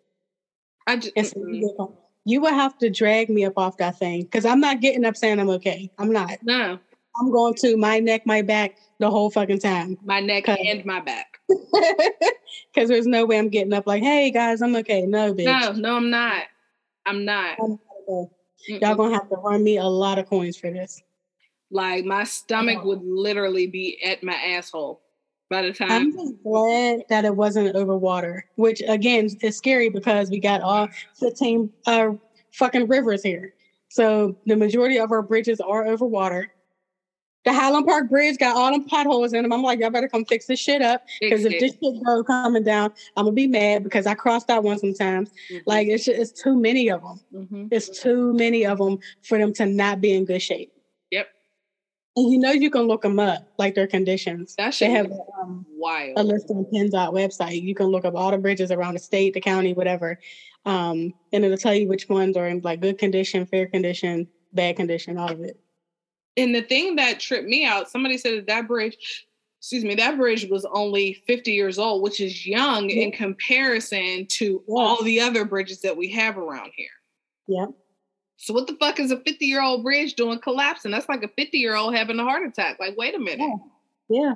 I 0.87 0.97
just 0.97 1.15
mm-mm. 1.15 1.93
you 2.25 2.41
would 2.41 2.53
have 2.53 2.77
to 2.79 2.89
drag 2.89 3.29
me 3.29 3.45
up 3.45 3.53
off 3.57 3.77
that 3.77 3.99
thing 3.99 4.23
because 4.23 4.45
I'm 4.45 4.59
not 4.59 4.81
getting 4.81 5.05
up 5.05 5.15
saying 5.15 5.39
I'm 5.39 5.49
okay. 5.51 5.91
I'm 5.97 6.11
not. 6.11 6.31
no, 6.43 6.79
I'm 7.19 7.31
going 7.31 7.53
to 7.55 7.77
my 7.77 7.99
neck, 7.99 8.25
my 8.25 8.41
back 8.41 8.75
the 8.99 9.09
whole 9.09 9.29
fucking 9.29 9.59
time. 9.59 9.97
my 10.03 10.19
neck 10.19 10.47
and 10.47 10.85
my 10.85 10.99
back. 11.01 11.39
Because 12.73 12.89
there's 12.89 13.07
no 13.07 13.25
way 13.25 13.37
I'm 13.37 13.49
getting 13.49 13.73
up 13.73 13.87
like, 13.87 14.03
hey 14.03 14.29
guys, 14.31 14.61
I'm 14.61 14.75
okay. 14.77 15.05
No, 15.05 15.33
bitch. 15.33 15.45
No, 15.45 15.71
no, 15.71 15.95
I'm 15.95 16.09
not. 16.09 16.43
I'm 17.05 17.25
not. 17.25 17.57
I'm 17.61 17.79
okay. 18.09 18.31
Y'all 18.67 18.95
gonna 18.95 19.13
have 19.13 19.29
to 19.29 19.35
run 19.37 19.63
me 19.63 19.77
a 19.77 19.85
lot 19.85 20.19
of 20.19 20.27
coins 20.29 20.57
for 20.57 20.71
this. 20.71 21.01
Like 21.69 22.05
my 22.05 22.23
stomach 22.23 22.79
No. 22.79 22.87
would 22.87 23.03
literally 23.03 23.67
be 23.67 24.01
at 24.03 24.23
my 24.23 24.33
asshole 24.33 25.01
by 25.51 25.61
the 25.61 25.75
I'm 25.81 26.13
just 26.13 26.41
glad 26.43 27.01
that 27.09 27.25
it 27.25 27.35
wasn't 27.35 27.75
over 27.75 27.95
water, 27.97 28.45
which 28.55 28.81
again 28.87 29.27
is 29.41 29.57
scary 29.57 29.89
because 29.89 30.31
we 30.31 30.39
got 30.39 30.61
all 30.61 30.87
15 31.19 31.69
uh, 31.85 32.11
fucking 32.53 32.87
rivers 32.87 33.21
here. 33.21 33.53
So 33.89 34.37
the 34.45 34.55
majority 34.55 34.97
of 34.97 35.11
our 35.11 35.21
bridges 35.21 35.59
are 35.59 35.85
over 35.85 36.05
water. 36.05 36.53
The 37.43 37.51
Highland 37.51 37.85
Park 37.87 38.09
Bridge 38.09 38.37
got 38.37 38.55
all 38.55 38.71
them 38.71 38.85
potholes 38.85 39.33
in 39.33 39.41
them. 39.43 39.51
I'm 39.51 39.63
like, 39.63 39.79
y'all 39.79 39.89
better 39.89 40.07
come 40.07 40.23
fix 40.25 40.45
this 40.45 40.59
shit 40.59 40.81
up. 40.81 41.03
Because 41.19 41.43
if 41.43 41.59
this 41.59 41.71
shit 41.83 42.03
go 42.05 42.23
coming 42.23 42.63
down, 42.63 42.91
I'm 43.17 43.25
gonna 43.25 43.33
be 43.33 43.47
mad 43.47 43.83
because 43.83 44.05
I 44.07 44.13
crossed 44.13 44.47
that 44.47 44.63
one 44.63 44.77
sometimes. 44.77 45.31
Mhm. 45.51 45.63
Like 45.65 45.87
it's 45.87 46.05
just, 46.05 46.17
it's 46.17 46.31
too 46.31 46.55
many 46.55 46.89
of 46.89 47.01
them. 47.01 47.19
Mhm. 47.33 47.67
It's 47.71 47.99
too 48.01 48.31
many 48.33 48.65
of 48.65 48.77
them 48.77 48.99
for 49.23 49.37
them 49.37 49.51
to 49.53 49.65
not 49.65 49.99
be 49.99 50.13
in 50.13 50.23
good 50.23 50.41
shape. 50.41 50.71
And 52.17 52.29
you 52.31 52.39
know 52.39 52.51
you 52.51 52.69
can 52.69 52.83
look 52.83 53.03
them 53.03 53.19
up, 53.19 53.47
like 53.57 53.73
their 53.73 53.87
conditions. 53.87 54.55
that 54.57 54.75
They 54.77 54.89
have 54.89 55.09
um, 55.41 55.65
wild. 55.69 56.17
a 56.17 56.23
list 56.23 56.47
on 56.49 56.65
PennDOT 56.65 57.13
website. 57.13 57.61
You 57.61 57.73
can 57.73 57.87
look 57.87 58.03
up 58.03 58.15
all 58.15 58.31
the 58.31 58.37
bridges 58.37 58.69
around 58.69 58.95
the 58.95 58.99
state, 58.99 59.33
the 59.33 59.39
county, 59.41 59.73
whatever, 59.73 60.19
um, 60.65 61.13
and 61.31 61.45
it'll 61.45 61.57
tell 61.57 61.73
you 61.73 61.87
which 61.87 62.09
ones 62.09 62.35
are 62.35 62.47
in 62.47 62.59
like 62.63 62.81
good 62.81 62.97
condition, 62.97 63.45
fair 63.45 63.65
condition, 63.67 64.27
bad 64.51 64.75
condition, 64.75 65.17
all 65.17 65.31
of 65.31 65.39
it. 65.41 65.57
And 66.35 66.53
the 66.53 66.61
thing 66.61 66.97
that 66.97 67.19
tripped 67.21 67.47
me 67.47 67.65
out, 67.65 67.89
somebody 67.89 68.17
said 68.17 68.37
that 68.39 68.47
that 68.47 68.67
bridge, 68.67 69.25
excuse 69.61 69.83
me, 69.85 69.95
that 69.95 70.17
bridge 70.17 70.49
was 70.49 70.65
only 70.73 71.13
50 71.27 71.51
years 71.53 71.79
old, 71.79 72.01
which 72.03 72.19
is 72.19 72.45
young 72.45 72.89
Yeah. 72.89 73.03
in 73.03 73.11
comparison 73.13 74.27
to 74.31 74.63
Yeah. 74.67 74.73
all 74.75 75.01
the 75.03 75.21
other 75.21 75.45
bridges 75.45 75.79
that 75.81 75.95
we 75.95 76.09
have 76.09 76.37
around 76.37 76.71
here. 76.75 76.89
Yeah. 77.47 77.67
So 78.43 78.55
what 78.55 78.65
the 78.65 78.75
fuck 78.79 78.99
is 78.99 79.11
a 79.11 79.17
50 79.17 79.45
year 79.45 79.61
old 79.61 79.83
bridge 79.83 80.15
doing 80.15 80.39
collapsing? 80.39 80.89
That's 80.91 81.07
like 81.07 81.21
a 81.23 81.29
50 81.37 81.57
year 81.59 81.75
old 81.75 81.93
having 81.93 82.17
a 82.19 82.23
heart 82.23 82.43
attack. 82.47 82.77
Like, 82.79 82.97
wait 82.97 83.13
a 83.15 83.19
minute. 83.19 83.47
Yeah. 84.09 84.17
Yeah. 84.17 84.33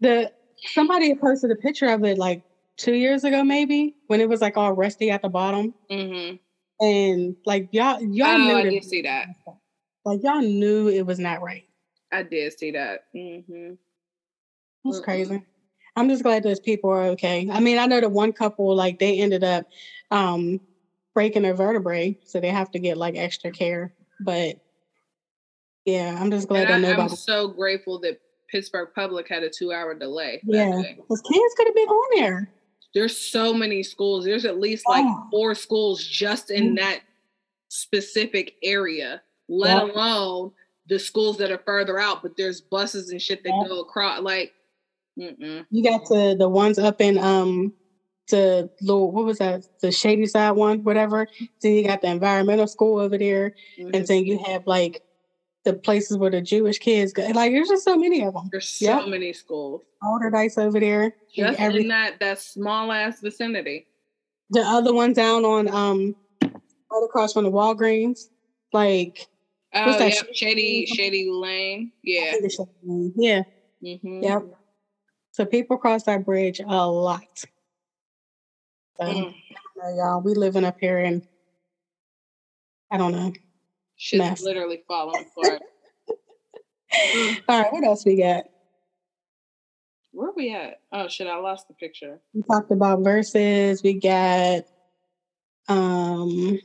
The 0.00 0.32
somebody 0.74 1.14
posted 1.14 1.50
a 1.50 1.56
picture 1.56 1.86
of 1.86 2.04
it 2.04 2.18
like 2.18 2.42
two 2.76 2.94
years 2.94 3.24
ago, 3.24 3.42
maybe 3.42 3.94
when 4.08 4.20
it 4.20 4.28
was 4.28 4.40
like 4.42 4.56
all 4.56 4.72
rusty 4.72 5.10
at 5.10 5.22
the 5.22 5.28
bottom, 5.28 5.74
Mm-hmm. 5.90 6.36
and 6.84 7.36
like 7.46 7.68
y'all 7.72 8.00
y'all 8.02 8.28
Oh, 8.34 8.38
knew 8.38 8.56
I 8.56 8.62
did 8.64 8.84
see 8.84 9.02
that. 9.02 9.28
Like 10.04 10.20
y'all 10.22 10.40
knew 10.42 10.88
it 10.88 11.06
was 11.06 11.18
not 11.18 11.40
right. 11.42 11.64
I 12.12 12.24
did 12.24 12.52
see 12.58 12.72
that. 12.72 13.04
Mm-hmm. 13.16 13.74
That's 14.84 15.00
Mm-mm. 15.00 15.04
crazy. 15.04 15.42
I'm 15.96 16.08
just 16.08 16.22
glad 16.22 16.42
those 16.42 16.60
people 16.60 16.90
are 16.90 17.04
okay. 17.10 17.48
I 17.50 17.60
mean, 17.60 17.78
I 17.78 17.86
know 17.86 18.00
the 18.00 18.08
one 18.08 18.32
couple 18.32 18.74
like 18.74 18.98
they 18.98 19.18
ended 19.20 19.44
up 19.44 19.64
um 20.10 20.60
breaking 21.14 21.42
their 21.42 21.54
vertebrae, 21.54 22.18
so 22.24 22.40
they 22.40 22.48
have 22.48 22.70
to 22.72 22.78
get 22.78 22.96
like 22.96 23.16
extra 23.16 23.50
care. 23.50 23.92
But 24.20 24.56
yeah, 25.84 26.16
I'm 26.18 26.30
just 26.30 26.48
glad 26.48 26.70
And 26.70 26.86
I, 26.86 26.90
I'm 26.90 26.96
nobody. 26.96 27.16
so 27.16 27.48
grateful 27.48 27.98
that 28.00 28.20
Pittsburgh 28.50 28.88
Public 28.94 29.28
had 29.28 29.42
a 29.42 29.50
two 29.50 29.72
hour 29.72 29.94
delay. 29.94 30.40
Yeah, 30.44 30.82
because 30.96 31.20
kids 31.22 31.54
could 31.56 31.66
have 31.66 31.74
been 31.74 31.88
on 31.88 32.20
there. 32.20 32.50
There's 32.94 33.16
so 33.16 33.54
many 33.54 33.82
schools. 33.82 34.24
There's 34.24 34.44
at 34.44 34.60
least 34.60 34.84
like 34.88 35.04
Oh. 35.06 35.26
four 35.30 35.54
schools 35.54 36.04
just 36.04 36.50
in 36.50 36.74
Mm. 36.74 36.78
that 36.78 37.00
specific 37.68 38.54
area, 38.62 39.22
let 39.48 39.82
Yep. 39.86 39.94
alone 39.94 40.52
the 40.88 40.98
schools 40.98 41.38
that 41.38 41.50
are 41.50 41.62
further 41.64 41.98
out. 41.98 42.22
But 42.22 42.36
there's 42.36 42.60
buses 42.60 43.10
and 43.10 43.20
shit 43.20 43.42
that 43.44 43.50
Yep. 43.60 43.68
go 43.68 43.80
across. 43.80 44.20
Like, 44.20 44.52
mm-mm. 45.18 45.64
You 45.70 45.82
got 45.82 46.04
to 46.06 46.34
the 46.38 46.48
ones 46.48 46.78
up 46.78 47.00
in 47.00 47.16
um 47.18 47.72
the 48.30 48.70
little 48.80 49.10
what 49.10 49.24
was 49.24 49.38
that 49.38 49.62
the 49.80 49.90
shady 49.92 50.26
side 50.26 50.52
one 50.52 50.82
whatever. 50.84 51.26
Then 51.60 51.72
you 51.74 51.84
got 51.84 52.00
the 52.00 52.08
environmental 52.08 52.66
school 52.66 52.98
over 52.98 53.18
there, 53.18 53.52
Mhm. 53.78 53.94
and 53.94 54.06
then 54.06 54.24
you 54.24 54.38
have 54.46 54.66
like 54.66 55.02
the 55.64 55.74
places 55.74 56.16
where 56.18 56.30
the 56.30 56.40
Jewish 56.40 56.78
kids 56.78 57.12
go. 57.12 57.22
Like 57.28 57.52
there's 57.52 57.68
just 57.68 57.84
so 57.84 57.96
many 57.96 58.22
of 58.22 58.34
them. 58.34 58.48
there's 58.50 58.68
so 58.68 58.84
Yep. 58.84 59.08
many 59.08 59.32
schools 59.32 59.82
Allderdice 60.02 60.58
over 60.58 60.80
there. 60.80 61.14
just 61.34 61.58
every- 61.60 61.82
in 61.82 61.88
that 61.88 62.18
that 62.20 62.38
small 62.40 62.90
ass 62.92 63.20
vicinity. 63.20 63.86
the 64.50 64.60
other 64.60 64.92
one 64.92 65.12
down 65.12 65.44
on 65.44 65.68
um 65.68 66.14
right 66.42 67.04
across 67.04 67.32
from 67.32 67.44
the 67.44 67.50
Walgreens. 67.50 68.28
Like 68.72 69.26
Oh 69.74 69.86
What's 69.86 69.98
that? 70.18 70.36
shady 70.36 70.84
shady 70.86 71.28
lane. 71.30 71.92
Yeah. 72.02 72.32
Shady- 72.32 73.12
yeah, 73.16 73.42
Mm-hmm. 73.82 74.22
yep. 74.22 74.42
So 75.32 75.46
people 75.46 75.78
cross 75.78 76.02
that 76.04 76.24
bridge 76.26 76.60
a 76.60 76.86
lot. 76.90 77.22
So 79.00 79.06
Mm. 79.06 79.34
uh, 79.84 79.88
y'all, 79.96 80.20
we 80.20 80.34
living 80.34 80.64
up 80.64 80.76
here 80.80 80.98
in 80.98 81.22
I 82.90 82.98
don't 82.98 83.12
know. 83.12 83.32
Shit's 83.96 84.18
Mess. 84.18 84.42
literally 84.42 84.82
falling 84.86 85.24
apart. 85.36 85.62
All 87.48 87.62
right, 87.62 87.72
what 87.72 87.84
else 87.84 88.04
we 88.04 88.16
got? 88.16 88.44
Where 90.10 90.30
we 90.36 90.52
at? 90.52 90.74
Oh 90.92 91.08
shit, 91.08 91.26
I 91.26 91.38
lost 91.38 91.68
the 91.68 91.74
picture. 91.74 92.20
We 92.34 92.42
talked 92.42 92.70
about 92.70 92.98
Verzuz. 92.98 93.82
We 93.82 93.94
got 93.94 94.62
um 95.68 96.58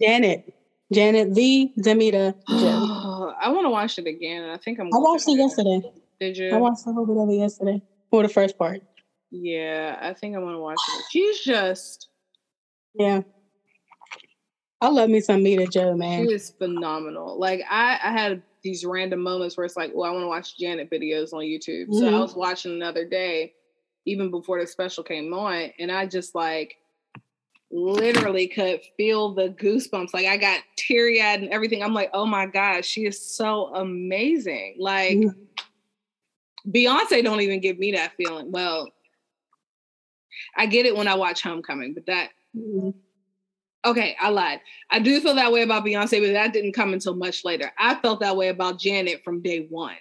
Janet. 0.00 0.42
Janet 0.92 1.34
the 1.34 1.70
Damita 1.78 2.34
Jo. 2.50 3.34
I 3.40 3.48
want 3.48 3.64
to 3.64 3.70
watch 3.70 3.98
it 3.98 4.06
again. 4.06 4.44
I 4.44 4.58
think 4.58 4.78
I'm. 4.78 4.88
I 4.92 4.98
watched 4.98 5.26
it 5.26 5.38
yesterday. 5.38 5.80
Did 6.20 6.36
you? 6.36 6.50
I 6.50 6.58
watched 6.58 6.84
a 6.86 6.90
little 6.90 7.06
bit 7.06 7.16
of 7.16 7.30
it 7.30 7.36
yesterday. 7.36 7.80
For 8.10 8.22
the 8.22 8.28
first 8.28 8.58
part. 8.58 8.80
Yeah, 9.36 9.98
I 10.00 10.14
think 10.14 10.36
I'm 10.36 10.44
gonna 10.44 10.60
watch 10.60 10.78
it. 10.96 11.04
She's 11.10 11.40
just 11.40 12.08
Yeah. 12.94 13.22
I 14.80 14.88
love 14.88 15.10
me 15.10 15.20
some 15.20 15.42
Mita 15.42 15.66
Joe, 15.66 15.94
man. 15.96 16.28
she 16.28 16.32
is 16.34 16.50
phenomenal. 16.58 17.38
Like 17.38 17.62
I, 17.68 17.98
I 18.02 18.12
had 18.12 18.42
these 18.62 18.84
random 18.84 19.20
moments 19.20 19.56
where 19.56 19.66
it's 19.66 19.76
like, 19.76 19.90
well, 19.92 20.08
I 20.08 20.12
want 20.12 20.22
to 20.22 20.28
watch 20.28 20.56
Janet 20.58 20.88
videos 20.90 21.32
on 21.32 21.40
YouTube. 21.42 21.92
So 21.92 22.06
I 22.06 22.10
Mhm. 22.12 22.20
was 22.20 22.36
watching 22.36 22.72
another 22.72 23.04
day, 23.04 23.54
even 24.06 24.30
before 24.30 24.60
the 24.60 24.66
special 24.68 25.02
came 25.02 25.32
on, 25.34 25.72
and 25.80 25.90
I 25.90 26.06
just 26.06 26.34
like 26.34 26.76
literally 27.72 28.46
could 28.46 28.80
feel 28.96 29.34
the 29.34 29.48
goosebumps. 29.48 30.14
Like 30.14 30.26
I 30.26 30.36
got 30.36 30.60
teary 30.76 31.20
eyed 31.20 31.40
and 31.42 31.50
everything. 31.50 31.82
I'm 31.82 31.94
like, 31.94 32.10
oh 32.12 32.26
my 32.26 32.46
gosh, 32.46 32.86
she 32.86 33.04
is 33.04 33.20
so 33.20 33.74
amazing. 33.74 34.76
Like 34.78 35.16
Mhm. 35.18 35.34
Beyonce 36.68 37.22
don't 37.22 37.40
even 37.40 37.60
give 37.60 37.78
me 37.78 37.92
that 37.92 38.12
feeling. 38.16 38.50
Well, 38.52 38.88
I 40.56 40.66
get 40.66 40.86
it 40.86 40.96
when 40.96 41.08
I 41.08 41.14
watch 41.14 41.42
Homecoming, 41.42 41.94
but 41.94 42.06
that 42.06 42.30
Mhm. 42.56 42.94
okay, 43.86 44.16
I 44.20 44.30
lied. 44.30 44.60
I 44.90 44.98
do 45.00 45.20
feel 45.20 45.34
that 45.36 45.52
way 45.52 45.62
about 45.62 45.84
Beyonce, 45.84 46.20
but 46.20 46.32
that 46.32 46.52
didn't 46.52 46.72
come 46.74 46.92
until 46.92 47.14
much 47.16 47.44
later. 47.44 47.70
I 47.78 47.96
felt 47.96 48.20
that 48.20 48.36
way 48.36 48.48
about 48.48 48.78
Janet 48.80 49.22
from 49.24 49.42
day 49.42 49.66
one. 49.70 49.96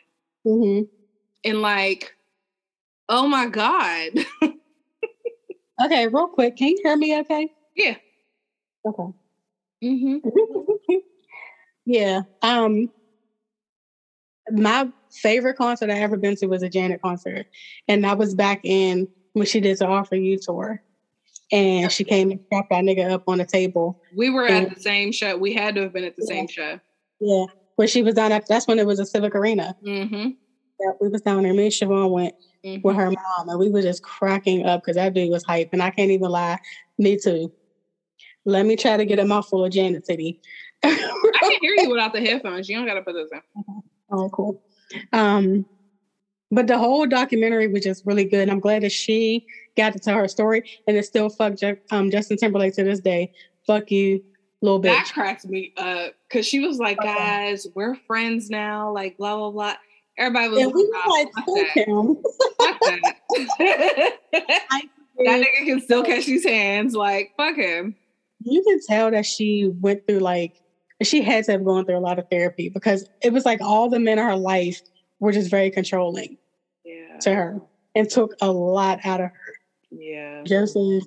Mhm. 0.47 0.87
And 1.45 1.61
like, 1.61 2.11
oh 3.09 3.27
my 3.27 3.47
God. 3.47 4.11
Okay, 5.83 6.07
real 6.07 6.27
quick. 6.27 6.55
Can 6.55 6.69
you 6.69 6.77
hear 6.83 6.95
me 6.95 7.17
okay? 7.21 7.49
yeah. 7.75 7.97
Okay. 8.85 9.13
hmm 9.81 10.17
yeah. 11.85 12.21
Um 12.41 12.89
my 14.51 14.85
favorite 15.11 15.55
concert 15.55 15.89
I 15.89 15.99
ever 15.99 16.17
been 16.17 16.35
to 16.37 16.47
was 16.47 16.63
a 16.63 16.69
Janet 16.69 16.99
concert. 17.03 17.45
And 17.87 18.03
that 18.03 18.17
was 18.17 18.35
back 18.35 18.59
in 18.63 19.07
when 19.33 19.45
she 19.45 19.59
did 19.59 19.77
the 19.77 19.87
All 19.87 20.03
for 20.03 20.15
You 20.15 20.37
tour. 20.39 20.81
And 21.51 21.91
she 21.91 22.03
came 22.03 22.31
and 22.31 22.39
strapped 22.45 22.71
that 22.71 22.83
nigga 22.83 23.11
up 23.11 23.23
on 23.27 23.37
the 23.37 23.45
table. 23.45 24.01
We 24.15 24.29
were 24.31 24.45
at 24.45 24.73
the 24.73 24.79
same 24.79 25.11
show. 25.11 25.37
We 25.37 25.53
had 25.53 25.75
to 25.75 25.81
have 25.81 25.93
been 25.93 26.03
at 26.03 26.15
the 26.15 26.25
same 26.25 26.47
show. 26.47 26.79
Yeah. 27.19 27.45
When 27.75 27.87
she 27.87 28.01
was 28.01 28.15
down 28.15 28.31
at 28.31 28.47
that's 28.47 28.67
when 28.67 28.79
it 28.79 28.87
was 28.87 28.99
a 28.99 29.05
civic 29.05 29.35
arena. 29.35 29.75
Mm-hmm. 29.85 30.29
Yeah, 30.79 30.91
we 30.99 31.09
was 31.09 31.21
down 31.21 31.43
there. 31.43 31.53
Me 31.53 31.65
and 31.65 31.71
Siobhan 31.71 32.09
went 32.09 32.33
with 32.83 32.95
her 32.95 33.11
mom 33.11 33.49
and 33.49 33.59
we 33.59 33.69
were 33.69 33.81
just 33.81 34.03
cracking 34.03 34.65
up 34.65 34.81
because 34.81 34.95
that 34.95 35.13
dude 35.13 35.29
was 35.29 35.43
hype. 35.43 35.69
And 35.73 35.83
I 35.83 35.91
can't 35.91 36.11
even 36.11 36.31
lie. 36.31 36.57
Me 36.97 37.17
too. 37.17 37.51
Let 38.45 38.65
me 38.65 38.75
try 38.75 38.97
to 38.97 39.05
get 39.05 39.19
a 39.19 39.25
mouthful 39.25 39.63
of 39.63 39.71
Janet 39.71 40.05
City. 40.05 40.41
I 40.83 40.89
can 41.41 41.57
hear 41.61 41.75
you 41.77 41.89
without 41.91 42.13
the 42.13 42.21
headphones. 42.21 42.67
You 42.67 42.77
don't 42.77 42.87
got 42.87 42.95
to 42.95 43.01
put 43.01 43.13
those 43.13 43.29
in. 43.31 43.41
Oh, 44.11 44.29
cool. 44.29 44.61
Um, 45.13 45.65
but 46.53 46.67
the 46.67 46.77
whole 46.77 47.05
documentary 47.05 47.67
was 47.67 47.83
just 47.83 48.05
really 48.05 48.25
good. 48.25 48.49
I'm 48.49 48.59
glad 48.59 48.83
that 48.83 48.91
she 48.91 49.45
got 49.75 49.93
to 49.93 49.99
tell 49.99 50.15
her 50.17 50.27
story, 50.27 50.63
and 50.87 50.95
it 50.95 51.03
still 51.05 51.29
fuck 51.29 51.53
um, 51.91 52.11
Justin 52.11 52.37
Timberlake 52.37 52.73
to 52.75 52.83
this 52.83 52.99
day. 52.99 53.31
Fuck 53.67 53.91
you, 53.91 54.23
little 54.61 54.79
bitch. 54.79 54.93
That 54.93 55.11
cracked 55.13 55.45
me 55.45 55.73
up 55.77 56.13
because 56.29 56.45
she 56.45 56.59
was 56.59 56.77
like, 56.77 56.99
Okay. 56.99 57.13
guys, 57.13 57.67
we're 57.75 57.95
friends 58.07 58.49
now. 58.49 58.91
Like, 58.93 59.17
blah, 59.17 59.35
blah, 59.35 59.51
blah. 59.51 59.73
Everybody 60.17 60.49
was 60.49 60.59
And 60.61 60.73
we 60.73 60.91
"Oh, 60.93 61.25
were 61.47 61.53
like, 61.55 61.65
fuck 61.65 61.87
him. 61.87 62.17
that. 62.59 63.15
Fuck 63.29 63.57
that. 63.59 64.13
that 65.25 65.41
nigga 65.41 65.65
can 65.65 65.81
still 65.81 66.03
catch 66.03 66.25
these 66.25 66.43
hands. 66.45 66.93
Like, 66.93 67.31
fuck 67.37 67.55
him. 67.55 67.95
You 68.43 68.61
can 68.63 68.79
tell 68.87 69.09
that 69.11 69.25
she 69.25 69.71
went 69.81 70.05
through 70.07 70.19
like 70.19 70.53
she 71.01 71.21
had 71.21 71.45
to 71.45 71.53
have 71.53 71.65
gone 71.65 71.85
through 71.85 71.97
a 71.97 71.99
lot 71.99 72.19
of 72.19 72.25
therapy 72.29 72.69
because 72.69 73.07
it 73.23 73.33
was 73.33 73.45
like 73.45 73.59
all 73.61 73.89
the 73.89 73.99
men 73.99 74.19
in 74.19 74.25
her 74.25 74.35
life 74.35 74.81
were 75.19 75.31
just 75.31 75.49
very 75.49 75.71
controlling. 75.71 76.37
To 77.23 77.33
her 77.33 77.61
and 77.95 78.09
took 78.09 78.33
a 78.41 78.51
lot 78.51 78.99
out 79.03 79.21
of 79.21 79.27
her. 79.27 79.55
Yeah. 79.91 80.43
Joseph, 80.43 81.03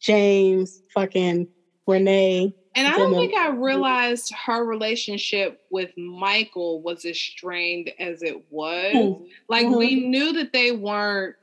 James, 0.00 0.82
fucking 0.94 1.48
Renee. 1.86 2.54
And 2.74 2.86
I 2.86 2.96
don't 2.96 3.14
think 3.14 3.34
I 3.34 3.48
realized 3.48 4.34
her 4.34 4.62
relationship 4.64 5.62
with 5.70 5.96
Michael 5.96 6.82
was 6.82 7.06
as 7.06 7.18
strained 7.18 7.90
as 7.98 8.22
it 8.22 8.42
was. 8.50 8.94
Mhm. 8.94 9.28
Like 9.48 9.66
we 9.68 10.06
knew 10.06 10.32
that 10.34 10.52
they 10.52 10.72
weren't 10.72 11.36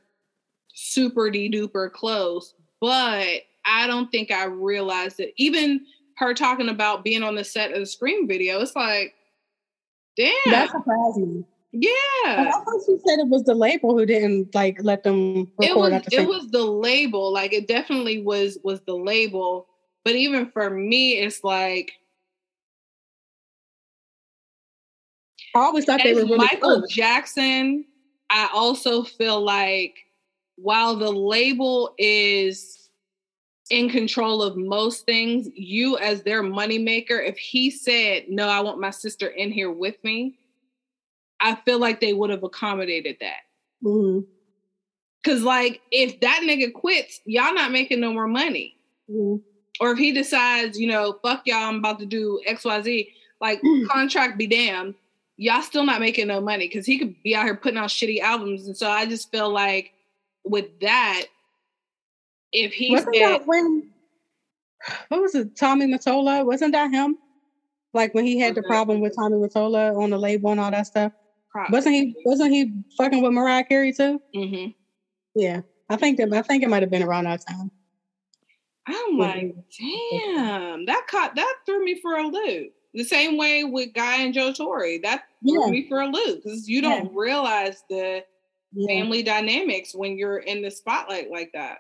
super 0.74 1.32
de 1.32 1.50
duper 1.50 1.92
close, 1.92 2.54
but 2.80 3.42
I 3.66 3.88
don't 3.88 4.12
think 4.12 4.30
I 4.30 4.46
realized 4.46 5.18
that 5.18 5.34
even 5.38 5.86
her 6.18 6.36
talking 6.36 6.70
about 6.70 7.04
being 7.04 7.24
on 7.24 7.34
the 7.34 7.44
set 7.44 7.72
of 7.72 7.80
the 7.80 7.86
Scream 7.88 8.28
video, 8.28 8.62
it's 8.62 8.76
like, 8.76 9.16
damn, 10.16 10.34
That 10.46 10.70
surprised 10.70 11.18
me. 11.18 11.44
Yeah. 11.74 11.92
I 12.26 12.52
thought 12.52 12.82
she 12.86 12.98
said 13.06 13.18
it 13.18 13.28
was 13.28 13.44
the 13.44 13.56
label 13.56 13.98
who 13.98 14.06
didn't 14.06 14.54
like 14.54 14.78
let 14.84 15.04
them 15.04 15.52
It 15.60 15.76
was 15.76 16.04
the 16.04 16.22
it 16.22 16.28
was 16.28 16.52
the 16.52 16.64
label, 16.64 17.34
like 17.34 17.52
it 17.52 17.68
definitely 17.68 18.22
was 18.22 18.60
was 18.64 18.82
the 18.82 18.96
label. 18.96 19.68
But 20.06 20.16
even 20.16 20.52
for 20.52 20.70
me, 20.70 21.14
it's 21.14 21.44
like 21.44 21.94
I 25.56 25.60
always 25.60 25.86
thought 25.86 26.02
they 26.04 26.14
were 26.14 26.22
really 26.22 26.38
Michael. 26.38 26.86
Jackson, 26.88 27.86
I 28.30 28.50
also 28.54 29.04
feel 29.04 29.42
like 29.42 29.96
while 30.56 30.96
the 30.96 31.12
label 31.12 31.96
is 31.98 32.90
in 33.72 33.90
control 33.90 34.44
of 34.44 34.58
most 34.58 35.06
things, 35.06 35.50
you 35.56 35.98
as 35.98 36.22
their 36.22 36.44
moneymaker, 36.44 37.28
if 37.28 37.38
he 37.38 37.72
said, 37.72 38.26
No, 38.30 38.48
I 38.48 38.60
want 38.60 38.80
my 38.80 38.92
sister 38.92 39.28
in 39.28 39.52
here 39.52 39.72
with 39.72 39.96
me, 40.04 40.38
I 41.44 41.56
feel 41.66 41.78
like 41.78 42.00
they 42.00 42.14
would 42.14 42.30
have 42.30 42.44
accommodated 42.44 43.18
that. 43.20 43.42
Mhm. 43.84 44.26
Cause 45.24 45.42
like 45.42 45.82
if 45.92 46.20
that 46.22 46.42
nigga 46.44 46.74
quits, 46.74 47.20
y'all 47.26 47.54
not 47.54 47.72
making 47.72 48.00
no 48.00 48.14
more 48.14 48.28
money. 48.28 48.78
Mhm. 49.10 49.42
Or 49.80 49.92
if 49.92 49.98
he 49.98 50.12
decides, 50.12 50.80
you 50.80 50.88
know, 50.88 51.20
fuck 51.22 51.44
y'all, 51.46 51.58
I'm 51.58 51.78
about 51.78 52.00
to 52.00 52.06
do 52.06 52.42
XYZ, 52.48 53.12
like 53.42 53.62
Mm. 53.62 53.88
contract 53.88 54.38
be 54.38 54.48
damned, 54.48 54.96
y'all 55.38 55.62
still 55.62 55.84
not 55.84 56.00
making 56.00 56.28
no 56.28 56.40
money 56.40 56.68
because 56.68 56.86
he 56.86 56.98
could 56.98 57.22
be 57.24 57.36
out 57.36 57.46
here 57.46 57.56
putting 57.56 57.78
out 57.78 57.90
shitty 57.90 58.20
albums. 58.20 58.66
And 58.68 58.78
so 58.78 58.90
I 58.90 59.06
just 59.06 59.32
feel 59.32 59.50
like 59.50 59.94
with 60.46 60.80
that, 60.80 61.26
if 62.52 62.74
he 62.74 62.92
Wasn't 62.92 63.16
said, 63.16 63.22
that 63.22 63.48
when 63.48 63.90
what 65.08 65.22
was 65.22 65.36
it, 65.36 65.56
Tommy 65.56 65.88
Mottola? 65.88 66.46
Wasn't 66.46 66.74
that 66.74 66.92
him? 66.92 67.18
Like 67.94 68.14
when 68.14 68.26
he 68.26 68.40
had 68.40 68.56
the 68.56 68.64
problem 68.64 69.00
with 69.00 69.16
Tommy 69.16 69.38
Mottola 69.38 69.98
on 69.98 70.10
the 70.10 70.18
label 70.18 70.52
and 70.52 70.60
all 70.60 70.72
that 70.72 70.88
stuff. 70.88 71.14
Pro- 71.54 71.66
Wasn't 71.70 71.94
he 71.96 72.16
wasn't 72.26 72.52
he 72.52 72.74
fucking 72.98 73.22
with 73.22 73.32
Mariah 73.32 73.64
Carey 73.64 73.94
too? 73.94 74.20
Mhm. 74.36 74.74
Yeah. 75.36 75.62
I 75.90 75.96
think 75.96 76.18
that 76.18 76.34
I 76.34 76.42
think 76.42 76.64
it 76.64 76.70
might 76.70 76.82
have 76.84 76.90
been 76.92 77.04
around 77.04 77.26
that 77.26 77.46
time. 77.48 77.70
I'm 78.88 79.18
like, 79.18 79.56
damn, 79.80 80.86
that 80.88 81.06
caught 81.10 81.36
that 81.36 81.56
threw 81.66 81.86
me 81.86 82.00
for 82.02 82.18
a 82.18 82.28
loop. 82.28 82.74
The 82.96 83.04
same 83.04 83.38
way 83.38 83.64
with 83.64 83.94
Guy 83.94 84.22
and 84.24 84.34
Joe 84.34 84.52
Torre, 84.52 85.00
that 85.04 85.24
threw 85.48 85.66
Yeah. 85.66 85.72
me 85.72 85.88
for 85.88 86.02
a 86.02 86.08
loop 86.08 86.44
because 86.44 86.68
you 86.68 86.82
don't 86.82 87.14
realize 87.16 87.84
the 87.90 88.24
Yeah. 88.74 88.88
family 88.88 89.24
dynamics 89.24 89.94
when 89.96 90.18
you're 90.18 90.40
in 90.40 90.62
the 90.64 90.72
spotlight 90.72 91.30
like 91.32 91.52
that. 91.54 91.80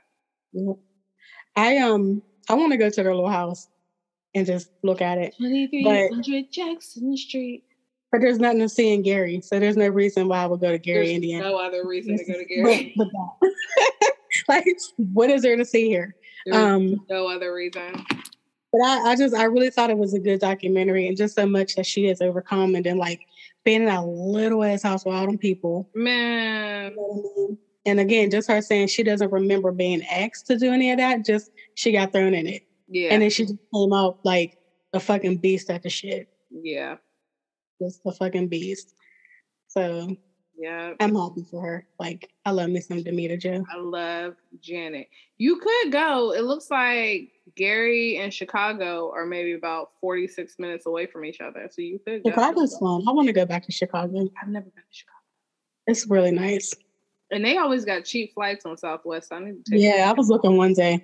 yeah. 0.53 0.73
I 1.55 1.77
um 1.79 2.21
I 2.49 2.53
want 2.55 2.71
to 2.73 2.77
go 2.77 2.89
to 2.89 3.03
their 3.03 3.13
little 3.15 3.29
house 3.29 3.69
and 4.35 4.45
just 4.45 4.69
look 4.83 5.01
at 5.01 5.17
it. 5.17 5.33
2300 5.37 6.51
Jackson 6.51 7.15
Street. 7.17 7.63
But 8.13 8.21
there's 8.21 8.37
nothing 8.37 8.59
to 8.59 8.69
see 8.69 8.93
in 8.93 9.01
Gary, 9.01 9.41
so 9.41 9.59
there's 9.59 9.75
no 9.75 9.87
reason 9.87 10.27
why 10.27 10.43
I 10.43 10.45
would 10.45 10.61
go 10.61 10.69
to 10.71 10.77
Gary, 10.77 11.07
There's 11.07 11.15
Indiana. 11.15 11.45
no 11.45 11.57
other 11.57 11.83
reason 11.87 12.15
to 12.15 12.23
go 12.23 12.33
to 12.33 12.45
Gary. 12.45 12.95
like, 14.47 14.67
what 14.97 15.31
is 15.31 15.41
there 15.41 15.57
to 15.57 15.65
see 15.65 15.87
here? 15.87 16.15
Um, 16.51 17.03
no 17.09 17.27
other 17.27 17.51
reason. 17.55 18.05
but 18.71 18.81
I, 18.85 18.99
I 19.13 19.15
just, 19.15 19.33
I 19.33 19.45
really 19.45 19.71
thought 19.71 19.89
it 19.89 19.97
was 19.97 20.13
a 20.13 20.19
good 20.19 20.39
documentary, 20.39 21.07
and 21.07 21.17
just 21.17 21.33
so 21.33 21.47
much 21.47 21.73
that 21.73 21.87
she 21.87 22.05
has 22.05 22.21
overcome, 22.21 22.75
and 22.75 22.85
then 22.85 22.99
like 22.99 23.21
being 23.63 23.81
in 23.81 23.87
a 23.87 24.05
little 24.05 24.63
ass 24.63 24.83
house 24.83 25.05
with 25.05 25.15
all 25.15 25.25
them 25.25 25.39
people. 25.39 25.89
Man, 25.95 26.91
you 26.91 26.95
know 26.95 27.01
what 27.01 27.31
I 27.31 27.47
mean? 27.47 27.57
And 27.87 27.99
again, 27.99 28.29
just 28.29 28.47
her 28.47 28.61
saying 28.61 28.89
she 28.89 29.01
doesn't 29.01 29.31
remember 29.31 29.71
being 29.71 30.03
asked 30.05 30.45
to 30.47 30.59
do 30.59 30.71
any 30.71 30.91
of 30.91 30.99
that. 30.99 31.25
Just 31.25 31.49
she 31.73 31.91
got 31.91 32.11
thrown 32.11 32.35
in 32.35 32.45
it, 32.45 32.61
yeah, 32.87 33.09
and 33.09 33.23
then 33.23 33.31
she 33.31 33.45
just 33.45 33.57
came 33.73 33.91
out 33.91 34.19
like 34.23 34.59
a 34.93 34.99
fucking 34.99 35.37
beast 35.37 35.71
at 35.71 35.81
the 35.81 35.89
shit. 35.89 36.29
yeah, 36.51 36.97
Just 37.83 38.01
a 38.05 38.11
fucking 38.11 38.47
beast. 38.47 38.95
So 39.67 40.15
yeah. 40.57 40.93
I'm 40.99 41.15
happy 41.15 41.45
for 41.49 41.61
her. 41.61 41.87
Like 41.99 42.31
I 42.45 42.51
love 42.51 42.69
me 42.69 42.79
some 42.79 43.03
Damita 43.03 43.39
Jo. 43.39 43.63
I 43.71 43.77
love 43.77 44.35
Janet. 44.61 45.07
You 45.37 45.57
could 45.57 45.91
go. 45.91 46.33
It 46.33 46.43
looks 46.43 46.69
like 46.69 47.31
Gary 47.55 48.17
and 48.17 48.33
Chicago 48.33 49.11
are 49.15 49.25
maybe 49.25 49.53
about 49.53 49.91
46 49.99 50.59
minutes 50.59 50.85
away 50.85 51.05
from 51.05 51.25
each 51.25 51.41
other. 51.41 51.67
So 51.71 51.81
you 51.81 51.99
could 52.05 52.23
go. 52.23 52.29
Chicago's 52.29 52.77
fun. 52.77 53.03
I 53.07 53.11
want 53.11 53.27
to 53.27 53.33
go 53.33 53.45
back 53.45 53.65
to 53.65 53.71
Chicago. 53.71 54.29
I've 54.41 54.47
never 54.47 54.65
been 54.65 54.83
to 54.83 54.89
Chicago. 54.91 55.17
It's 55.87 56.07
really 56.07 56.31
nice. 56.31 56.73
And 57.33 57.43
they 57.43 57.57
always 57.57 57.83
got 57.83 58.05
cheap 58.05 58.31
flights 58.33 58.65
on 58.65 58.77
Southwest. 58.77 59.31
I 59.33 59.39
need 59.39 59.65
to 59.65 59.71
take 59.71 59.81
Yeah, 59.81 60.09
I 60.09 60.13
was 60.13 60.29
looking 60.29 60.55
one 60.55 60.73
day. 60.73 60.99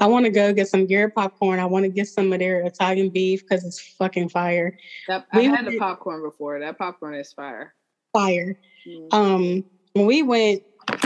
I 0.00 0.06
want 0.06 0.24
to 0.24 0.30
go 0.30 0.52
get 0.52 0.68
some 0.68 0.86
Garrett 0.86 1.14
popcorn. 1.14 1.58
I 1.58 1.66
want 1.66 1.84
to 1.84 1.90
get 1.90 2.06
some 2.06 2.32
of 2.32 2.38
their 2.38 2.60
Italian 2.60 3.10
beef 3.10 3.42
because 3.48 3.64
it's 3.64 3.80
fucking 3.98 4.28
fire. 4.28 4.72
that. 5.08 5.24
I 5.32 5.38
we 5.38 5.44
had 5.46 5.66
the 5.66 5.78
popcorn 5.78 6.22
before. 6.22 6.60
That 6.60 6.78
popcorn 6.78 7.14
is 7.14 7.32
fire. 7.32 7.74
Fire. 8.12 8.54
Mm. 8.86 9.12
Um, 9.12 9.64
when 9.94 10.06
we 10.06 10.22
went, 10.22 10.62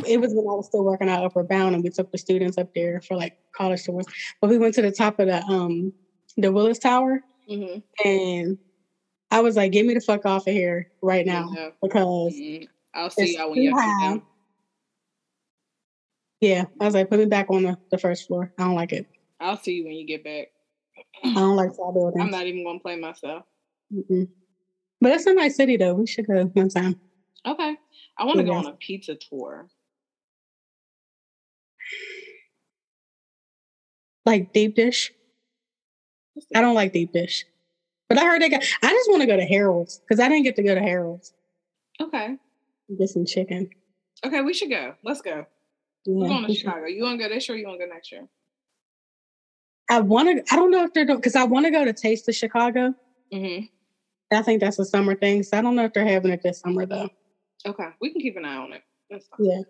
it 0.07 0.21
was 0.21 0.33
when 0.35 0.45
I 0.47 0.55
was 0.55 0.67
still 0.67 0.85
working 0.85 1.09
at 1.09 1.23
Upward 1.23 1.49
Bound, 1.49 1.75
and 1.75 1.83
we 1.83 1.91
took 1.91 2.11
the 2.11 2.19
students 2.19 2.59
up 2.59 2.69
there 2.75 3.01
for 3.01 3.17
like 3.17 3.33
college 3.57 3.83
tours. 3.85 4.05
But 4.41 4.51
we 4.51 4.59
went 4.59 4.75
to 4.75 4.83
the 4.83 4.93
top 4.93 5.15
of 5.19 5.27
the 5.29 5.43
um 5.45 5.93
the 6.37 6.53
Willis 6.53 6.79
Tower, 6.79 7.21
Mhm. 7.49 7.83
and 8.05 8.59
I 9.31 9.41
was 9.41 9.57
like, 9.57 9.73
"Get 9.73 9.87
me 9.87 9.95
the 9.95 10.01
fuck 10.01 10.27
off 10.27 10.47
of 10.47 10.53
here 10.53 10.87
right 11.03 11.25
now," 11.25 11.51
Yeah. 11.55 11.71
because. 11.83 12.39
I'll 12.95 13.11
see 13.11 13.37
y'all 13.37 13.51
when 13.51 13.63
y'all 13.63 13.75
get 13.75 13.81
high. 13.83 14.09
down. 14.09 14.23
Yeah, 16.41 16.65
I 16.81 16.85
was 16.85 16.95
like, 16.95 17.09
"Put 17.09 17.19
me 17.19 17.27
back 17.27 17.47
on 17.51 17.63
the, 17.63 17.77
the 17.91 17.99
first 17.99 18.27
floor. 18.27 18.51
I 18.59 18.65
don't 18.65 18.75
like 18.75 18.93
it. 18.93 19.07
I'll 19.41 19.57
see 19.57 19.73
you 19.73 19.85
when 19.85 19.95
you 19.95 20.07
get 20.07 20.25
back. 20.25 20.49
I 21.25 21.35
don't 21.35 21.57
like 21.57 21.75
tall 21.77 21.93
buildings." 21.95 22.23
I'm 22.23 22.31
not 22.31 22.47
even 22.47 22.65
gonna 22.65 22.81
play 22.81 22.97
myself. 22.97 23.45
Mm-mm. 23.93 24.29
But 25.01 25.13
it's 25.13 25.27
a 25.27 25.35
nice 25.35 25.57
city, 25.57 25.77
though. 25.77 25.95
We 25.95 26.07
should 26.07 26.27
go 26.27 26.45
one 26.55 26.69
time. 26.69 26.97
Okay. 27.47 27.77
I 28.19 28.25
want 28.25 28.39
to 28.39 28.45
go 28.45 28.53
on 28.53 28.67
a 28.67 28.73
pizza 28.73 29.17
tour. 29.17 29.69
Like 34.27 34.53
deep 34.53 34.75
dish. 34.75 35.13
I 36.55 36.61
don't 36.61 36.75
like 36.75 36.93
deep 36.93 37.13
dish, 37.13 37.45
but 38.09 38.19
I 38.19 38.25
heard 38.25 38.43
they 38.43 38.49
got. 38.49 38.63
I 38.83 38.91
just 38.91 39.11
want 39.11 39.23
to 39.23 39.27
go 39.27 39.37
to 39.37 39.45
Harold's 39.45 40.01
because 40.07 40.21
I 40.21 40.29
didn't 40.29 40.45
get 40.45 40.57
to 40.57 40.63
go 40.63 40.75
to 40.75 40.81
Harold's. 40.81 41.33
Okay. 42.01 42.37
Get 42.99 43.09
some 43.09 43.25
chicken. 43.25 43.69
Okay, 44.25 44.41
we 44.43 44.55
should 44.55 44.71
go. 44.71 44.95
Let's 45.03 45.21
go. 45.21 45.47
We're 46.07 46.25
Yeah, 46.25 46.29
going 46.29 46.43
to 46.45 46.49
we. 46.49 46.55
Chicago. 46.55 46.87
You 46.87 47.03
want 47.05 47.21
to 47.21 47.29
go 47.29 47.35
this 47.35 47.49
year 47.49 47.57
or 47.57 47.59
you 47.59 47.67
want 47.67 47.81
to 47.81 47.87
go 47.87 47.93
next 47.93 48.13
year? 48.13 48.27
I 49.91 50.01
want 50.01 50.29
to. 50.47 50.53
I 50.55 50.57
don't 50.57 50.71
know 50.71 50.85
if 50.85 50.93
they're 50.93 51.05
doing 51.05 51.19
because 51.19 51.37
I 51.37 51.45
want 51.45 51.67
to 51.67 51.71
go 51.71 51.85
to 51.85 51.93
Taste 51.93 52.29
of 52.29 52.35
Chicago. 52.35 52.93
Mm-hmm. 53.33 53.65
I 54.37 54.43
think 54.43 54.61
that's 54.61 54.79
a 54.79 54.85
summer 54.85 55.15
thing. 55.15 55.43
So 55.43 55.57
I 55.57 55.63
don't 55.63 55.75
know 55.75 55.85
if 55.85 55.93
they're 55.95 56.07
having 56.07 56.31
it 56.33 56.41
this 56.43 56.61
summer 56.61 56.85
though. 56.87 57.09
Okay. 57.67 57.89
We 58.01 58.13
can 58.13 58.21
keep 58.21 58.37
an 58.37 58.45
eye 58.45 58.57
on 58.57 58.73
it. 58.75 58.83
That's. 59.11 59.27
Yeah. 59.39 59.61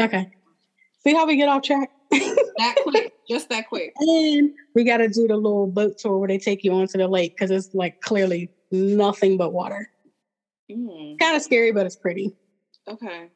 Okay. 0.00 0.26
See 1.04 1.14
how 1.14 1.26
we 1.26 1.36
get 1.36 1.48
off 1.48 1.62
track. 1.62 1.88
That 2.58 2.74
quick. 2.82 3.12
Just 3.30 3.48
that 3.50 3.68
quick. 3.68 3.92
and 4.00 4.50
we 4.74 4.82
got 4.82 4.96
to 4.96 5.06
do 5.08 5.28
the 5.28 5.36
little 5.36 5.68
boat 5.68 5.92
tour 5.96 6.18
where 6.18 6.26
they 6.26 6.38
take 6.38 6.64
you 6.64 6.72
onto 6.72 6.98
the 6.98 7.06
lake 7.06 7.32
because 7.38 7.52
it's 7.52 7.68
like 7.72 7.94
clearly 8.00 8.50
nothing 8.72 9.36
but 9.36 9.52
water. 9.52 9.88
Mm, 10.68 11.20
Kind 11.20 11.36
of 11.36 11.42
scary, 11.42 11.70
but 11.70 11.86
it's 11.86 11.94
pretty. 11.94 12.32
okay. 12.88 13.28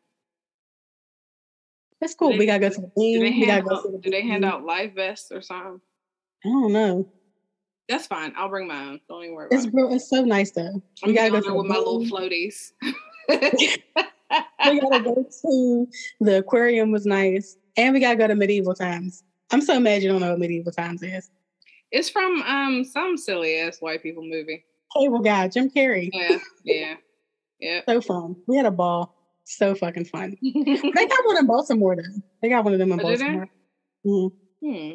It's 2.03 2.15
cool. 2.15 2.31
they- 2.33 2.39
we 2.39 2.47
gotta 2.47 2.61
go 2.61 2.69
to 2.69 2.81
the 2.81 2.87
Do 2.89 2.93
they, 2.97 3.19
We 3.31 3.47
gotta 3.47 3.53
hand 3.53 3.65
go 3.69 3.77
out, 3.77 3.83
to 3.85 3.91
the 3.93 3.99
do 3.99 4.11
they 4.11 4.23
hand 4.23 4.45
out 4.45 4.65
life 4.65 4.95
vests 4.95 5.31
or 5.33 5.41
something? 5.41 5.81
I 6.45 6.49
don't 6.49 6.73
know. 6.73 7.09
That's 7.89 8.07
fine. 8.07 8.33
I'll 8.37 8.49
bring 8.49 8.67
my 8.69 8.81
own. 8.91 9.01
Don't 9.09 9.23
even 9.25 9.35
worry 9.35 9.47
about 9.47 9.57
It's 9.57 9.67
it. 9.67 9.73
it's 9.75 10.11
so 10.11 10.23
nice 10.25 10.51
though. 10.53 10.83
I'm 11.03 11.09
We 11.09 11.13
gotta 11.15 11.31
go 11.31 11.41
there 11.41 11.55
with 11.55 11.67
my 11.67 11.77
little 11.77 12.01
floaties. 12.05 12.73
we 13.29 14.81
gotta 14.81 15.01
go 15.03 15.15
to 15.43 15.89
the 16.21 16.39
aquarium 16.39 16.91
was 16.91 17.07
nice, 17.07 17.57
and 17.77 17.93
we 17.95 18.01
gotta 18.01 18.17
go 18.17 18.27
to 18.27 18.35
medieval 18.35 18.75
times. 18.75 19.23
I'm 19.51 19.61
so 19.61 19.79
mad 19.79 20.03
you 20.03 20.09
don't 20.09 20.21
know 20.21 20.31
what 20.31 20.39
medieval 20.39 20.73
times 20.73 21.03
is. 21.03 21.31
it's 21.91 22.09
from 22.09 22.43
um 22.43 22.85
some 22.85 23.17
silly 23.17 23.57
ass 23.59 23.79
white 23.81 24.03
people 24.03 24.25
movie. 24.25 24.65
Cable 24.97 25.21
guy, 25.21 25.49
Jim 25.49 25.71
Carrey, 25.71 26.11
Yeah, 26.13 26.39
yeah, 26.65 26.95
yeah. 27.61 27.81
so 27.89 28.01
fun. 28.01 28.37
We 28.47 28.57
had 28.57 28.67
a 28.67 28.71
ball, 28.71 29.15
so 29.45 29.75
fucking 29.75 30.05
fun. 30.07 30.37
They 30.43 31.07
got 31.07 31.25
one 31.27 31.39
in 31.39 31.47
Baltimore 31.47 31.97
though. 31.97 32.03
They 32.41 32.49
got 32.49 32.65
one 32.65 32.73
of 32.73 32.79
them 32.79 32.93
in 32.93 33.01
Oh? 33.01 33.03
Baltimore, 33.03 33.49
Mhm. 34.07 34.31
hmm. 34.63 34.95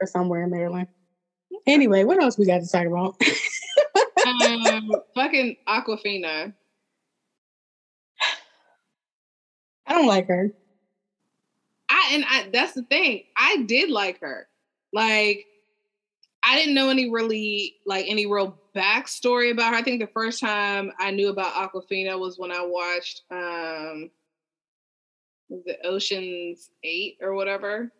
or 0.00 0.06
somewhere 0.06 0.44
in 0.44 0.50
Maryland. 0.50 0.88
Anyway, 1.66 2.04
what 2.04 2.22
else 2.22 2.38
we 2.38 2.46
got 2.46 2.60
to 2.62 2.68
talk 2.68 2.86
about? 2.86 3.14
um, 4.26 4.90
fucking 5.14 5.56
Awkwafina. 5.68 6.52
I 9.86 9.94
don't 9.94 10.06
like 10.06 10.28
her. 10.28 10.50
I 11.90 12.10
and 12.12 12.24
I 12.28 12.48
that's 12.52 12.74
the 12.74 12.82
thing. 12.82 13.22
I 13.36 13.62
did 13.66 13.90
like 13.90 14.20
her. 14.20 14.46
Like 14.92 15.46
I 16.44 16.56
didn't 16.56 16.74
know 16.74 16.88
any 16.88 17.10
really 17.10 17.76
like 17.84 18.06
any 18.08 18.26
real 18.26 18.58
backstory 18.74 19.50
about 19.50 19.72
her. 19.72 19.78
I 19.78 19.82
think 19.82 20.00
the 20.00 20.08
first 20.08 20.40
time 20.40 20.92
I 20.98 21.10
knew 21.10 21.28
about 21.28 21.54
Awkwafina 21.54 22.18
was 22.18 22.38
when 22.38 22.52
I 22.52 22.64
watched 22.64 23.22
um 23.30 24.10
it 25.50 25.80
Ocean's 25.84 26.70
Eight 26.84 27.18
or 27.20 27.34
whatever. 27.34 27.92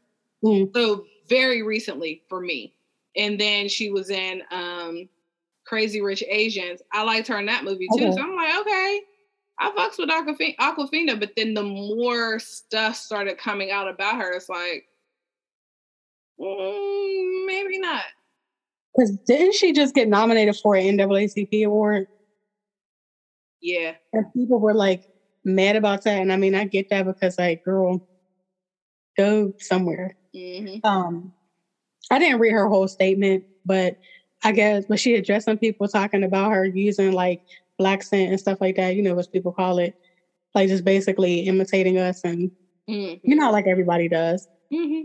Mm. 0.44 0.73
So 0.74 1.05
very 1.28 1.62
recently 1.62 2.23
for 2.28 2.40
me. 2.40 2.74
And 3.16 3.40
then 3.40 3.69
she 3.69 3.90
was 3.90 4.10
in 4.10 4.43
um 4.51 5.09
Crazy 5.66 6.01
Rich 6.01 6.24
Asians. 6.27 6.81
I 6.93 7.02
liked 7.02 7.28
her 7.28 7.39
in 7.39 7.47
that 7.47 7.65
movie 7.65 7.89
too. 7.97 8.06
Okay. 8.06 8.12
So 8.12 8.23
I'm 8.23 8.36
like, 8.36 8.59
okay, 8.60 9.01
I 9.59 9.70
fucks 9.73 9.98
with 9.98 10.09
Awkwafina, 10.09 10.56
Awkwafina, 10.56 11.19
but 11.19 11.32
then 11.36 11.55
the 11.55 11.62
more 11.62 12.39
stuff 12.39 12.97
started 12.97 13.39
coming 13.39 13.70
out 13.70 13.89
about 13.89 14.16
her, 14.16 14.32
it's 14.32 14.48
like, 14.48 14.86
mm, 16.40 17.47
maybe 17.47 17.78
not. 17.78 18.05
Because 18.99 19.16
didn't 19.29 19.55
she 19.57 19.73
just 19.73 19.95
get 19.95 20.09
nominated 20.09 20.57
for 20.62 20.77
an 20.77 20.85
NAACP 20.99 21.65
award? 21.65 22.07
Yeah, 23.61 23.95
And 24.12 24.27
people 24.35 24.61
were 24.61 24.75
like 24.75 25.01
mad 25.45 25.77
about 25.77 26.05
that. 26.05 26.23
And 26.23 26.33
I 26.33 26.37
mean, 26.37 26.55
I 26.55 26.65
get 26.65 26.89
that 26.91 27.07
because, 27.07 27.37
like, 27.39 27.62
girl, 27.62 28.01
go 29.19 29.53
somewhere. 29.59 30.12
hmm 30.35 30.77
Um, 30.85 31.33
I 32.11 32.19
didn't 32.19 32.41
read 32.41 32.53
her 32.53 32.69
whole 32.69 32.89
statement, 32.89 33.45
but 33.66 33.95
I 34.45 34.53
guess, 34.53 34.85
but 34.89 35.01
she 35.01 35.15
addressed 35.16 35.47
some 35.47 35.59
people 35.59 35.89
talking 35.89 36.25
about 36.25 36.53
her 36.53 36.66
using 36.66 37.12
like 37.12 37.41
blaccent 37.81 38.31
and 38.31 38.41
stuff 38.41 38.59
like 38.61 38.77
that. 38.77 38.97
You 38.97 39.03
know 39.03 39.15
what 39.15 39.27
people 39.33 39.53
call 39.53 39.79
it, 39.79 39.95
like 40.55 40.69
just 40.69 40.85
basically 40.85 41.41
imitating 41.41 41.99
us, 41.99 42.20
and 42.25 42.51
hmm 42.89 43.15
you 43.25 43.37
know, 43.37 43.51
like 43.53 43.66
everybody 43.69 44.09
does. 44.09 44.47
hmm 44.73 45.03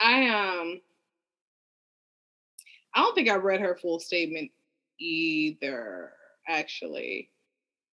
I 0.00 0.26
um, 0.28 0.80
I 2.94 3.00
don't 3.00 3.14
think 3.14 3.30
I 3.30 3.36
read 3.36 3.60
her 3.60 3.76
full 3.76 3.98
statement 3.98 4.50
either. 4.98 6.12
Actually, 6.48 7.30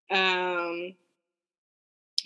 um, 0.09 0.95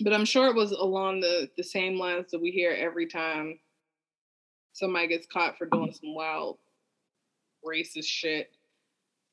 but 0.00 0.14
I'm 0.14 0.24
sure 0.24 0.48
it 0.48 0.54
was 0.54 0.72
along 0.72 1.20
the 1.20 1.50
the 1.56 1.62
same 1.62 1.98
lines 1.98 2.30
that 2.30 2.40
we 2.40 2.50
hear 2.50 2.70
every 2.72 3.06
time 3.06 3.58
somebody 4.72 5.08
gets 5.08 5.26
caught 5.26 5.58
for 5.58 5.66
doing 5.66 5.92
some 5.92 6.14
wild 6.14 6.58
racist 7.64 8.06
shit. 8.06 8.50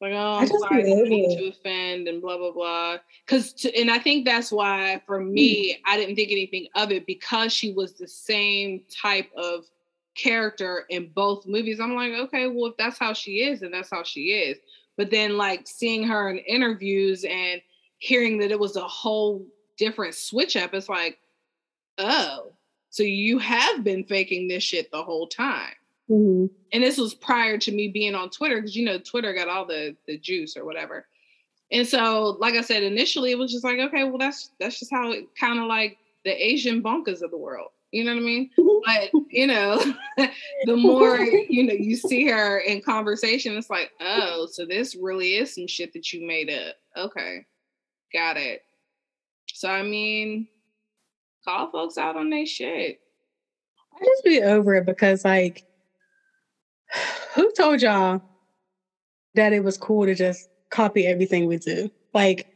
Like, 0.02 0.14
oh, 0.14 0.18
I 0.18 0.42
I'm 0.42 0.48
just 0.48 0.60
sorry, 0.60 0.82
I 0.82 0.86
feel 0.86 0.96
didn't 0.98 1.10
mean 1.10 1.38
to 1.38 1.48
offend, 1.50 2.08
and 2.08 2.22
blah 2.22 2.38
blah 2.38 2.52
blah. 2.52 2.98
Because, 3.26 3.66
and 3.78 3.92
I 3.92 4.00
think 4.00 4.26
that's 4.26 4.52
why, 4.52 5.02
for 5.06 5.20
me, 5.20 5.80
I 5.86 5.96
didn't 5.96 6.16
think 6.16 6.32
anything 6.32 6.68
of 6.76 6.92
it 6.92 7.06
because 7.06 7.54
she 7.54 7.72
was 7.72 7.94
the 7.94 8.08
same 8.08 8.82
type 8.90 9.30
of 9.38 9.66
character 10.16 10.86
in 10.90 11.12
both 11.14 11.46
movies. 11.46 11.80
I'm 11.80 11.96
like, 11.96 12.14
okay, 12.14 12.48
well, 12.48 12.72
if 12.72 12.78
that's 12.78 13.00
how 13.00 13.14
she 13.14 13.44
is, 13.44 13.62
then 13.62 13.72
that's 13.72 13.90
how 13.90 14.04
she 14.04 14.32
is. 14.32 14.58
But 14.98 15.12
then, 15.12 15.38
like, 15.38 15.68
seeing 15.68 16.04
her 16.04 16.30
in 16.30 16.38
interviews 16.40 17.24
and 17.24 17.62
hearing 17.98 18.40
that 18.40 18.52
it 18.52 18.60
was 18.60 18.76
a 18.76 18.88
whole 18.88 19.46
different 19.78 20.16
switch 20.16 20.56
up, 20.56 20.74
it's 20.74 20.90
like, 20.90 21.18
oh, 21.98 22.52
so 22.90 23.04
you 23.04 23.40
have 23.40 23.84
been 23.84 24.04
faking 24.04 24.48
this 24.48 24.64
shit 24.64 24.92
the 24.92 25.04
whole 25.04 25.28
time 25.28 25.74
hmm 26.08 26.46
and 26.74 26.84
this 26.84 26.98
was 26.98 27.14
prior 27.14 27.58
to 27.58 27.72
me 27.72 27.88
being 27.88 28.16
on 28.16 28.30
Twitter 28.30 28.56
because 28.56 28.76
you 28.76 28.86
know 28.86 28.98
Twitter 28.98 29.34
got 29.34 29.48
all 29.48 29.66
the 29.66 29.96
the 30.08 30.18
juice 30.18 30.56
or 30.56 30.66
whatever. 30.66 31.06
And 31.72 31.88
so, 31.88 32.38
like 32.40 32.56
I 32.56 32.62
said, 32.62 32.84
initially 32.84 33.32
it 33.32 33.38
was 33.38 33.52
just 33.52 33.64
like, 33.64 33.80
okay, 33.80 34.04
well 34.04 34.18
that's 34.18 34.52
that's 34.60 34.80
just 34.80 34.92
how 34.92 35.12
it 35.12 35.26
kind 35.40 35.60
of 35.60 35.66
like 35.66 35.98
the 36.26 36.32
Asian 36.32 36.82
bunkers 36.82 37.22
of 37.22 37.32
the 37.32 37.38
world. 37.38 37.70
You 37.92 38.06
know 38.06 38.14
what 38.14 38.22
I 38.22 38.26
mean? 38.26 38.50
Mm-hmm. 38.58 39.12
But 39.12 39.22
you 39.30 39.48
know, 39.48 39.84
the 40.66 40.78
more 40.78 41.20
you 41.20 41.64
know 41.64 41.74
you 41.74 41.96
see 41.98 42.28
her 42.28 42.60
in 42.60 42.82
conversation, 42.82 43.58
it's 43.58 43.70
like, 43.70 43.92
oh, 44.00 44.48
so 44.52 44.66
this 44.66 44.96
really 44.96 45.36
is 45.36 45.54
some 45.54 45.68
shit 45.68 45.94
that 45.94 46.12
you 46.14 46.26
made 46.26 46.50
up. 46.50 46.76
Okay, 46.98 47.46
got 48.14 48.38
it. 48.38 48.64
So 49.54 49.70
I 49.70 49.84
mean, 49.84 50.48
call 51.44 51.70
folks 51.72 51.98
out 51.98 52.16
on 52.16 52.30
their 52.30 52.46
shit. 52.46 53.00
I 53.94 54.06
just 54.06 54.24
be 54.24 54.42
over 54.42 54.76
it 54.76 54.86
because, 54.86 55.26
like, 55.26 55.66
who 57.36 57.52
told 57.52 57.82
y'all 57.82 58.22
that 59.36 59.54
it 59.54 59.64
was 59.64 59.78
cool 59.78 60.06
to 60.06 60.16
just 60.16 60.50
copy 60.70 61.06
everything 61.06 61.46
we 61.46 61.58
do? 61.58 61.92
Like, 62.14 62.48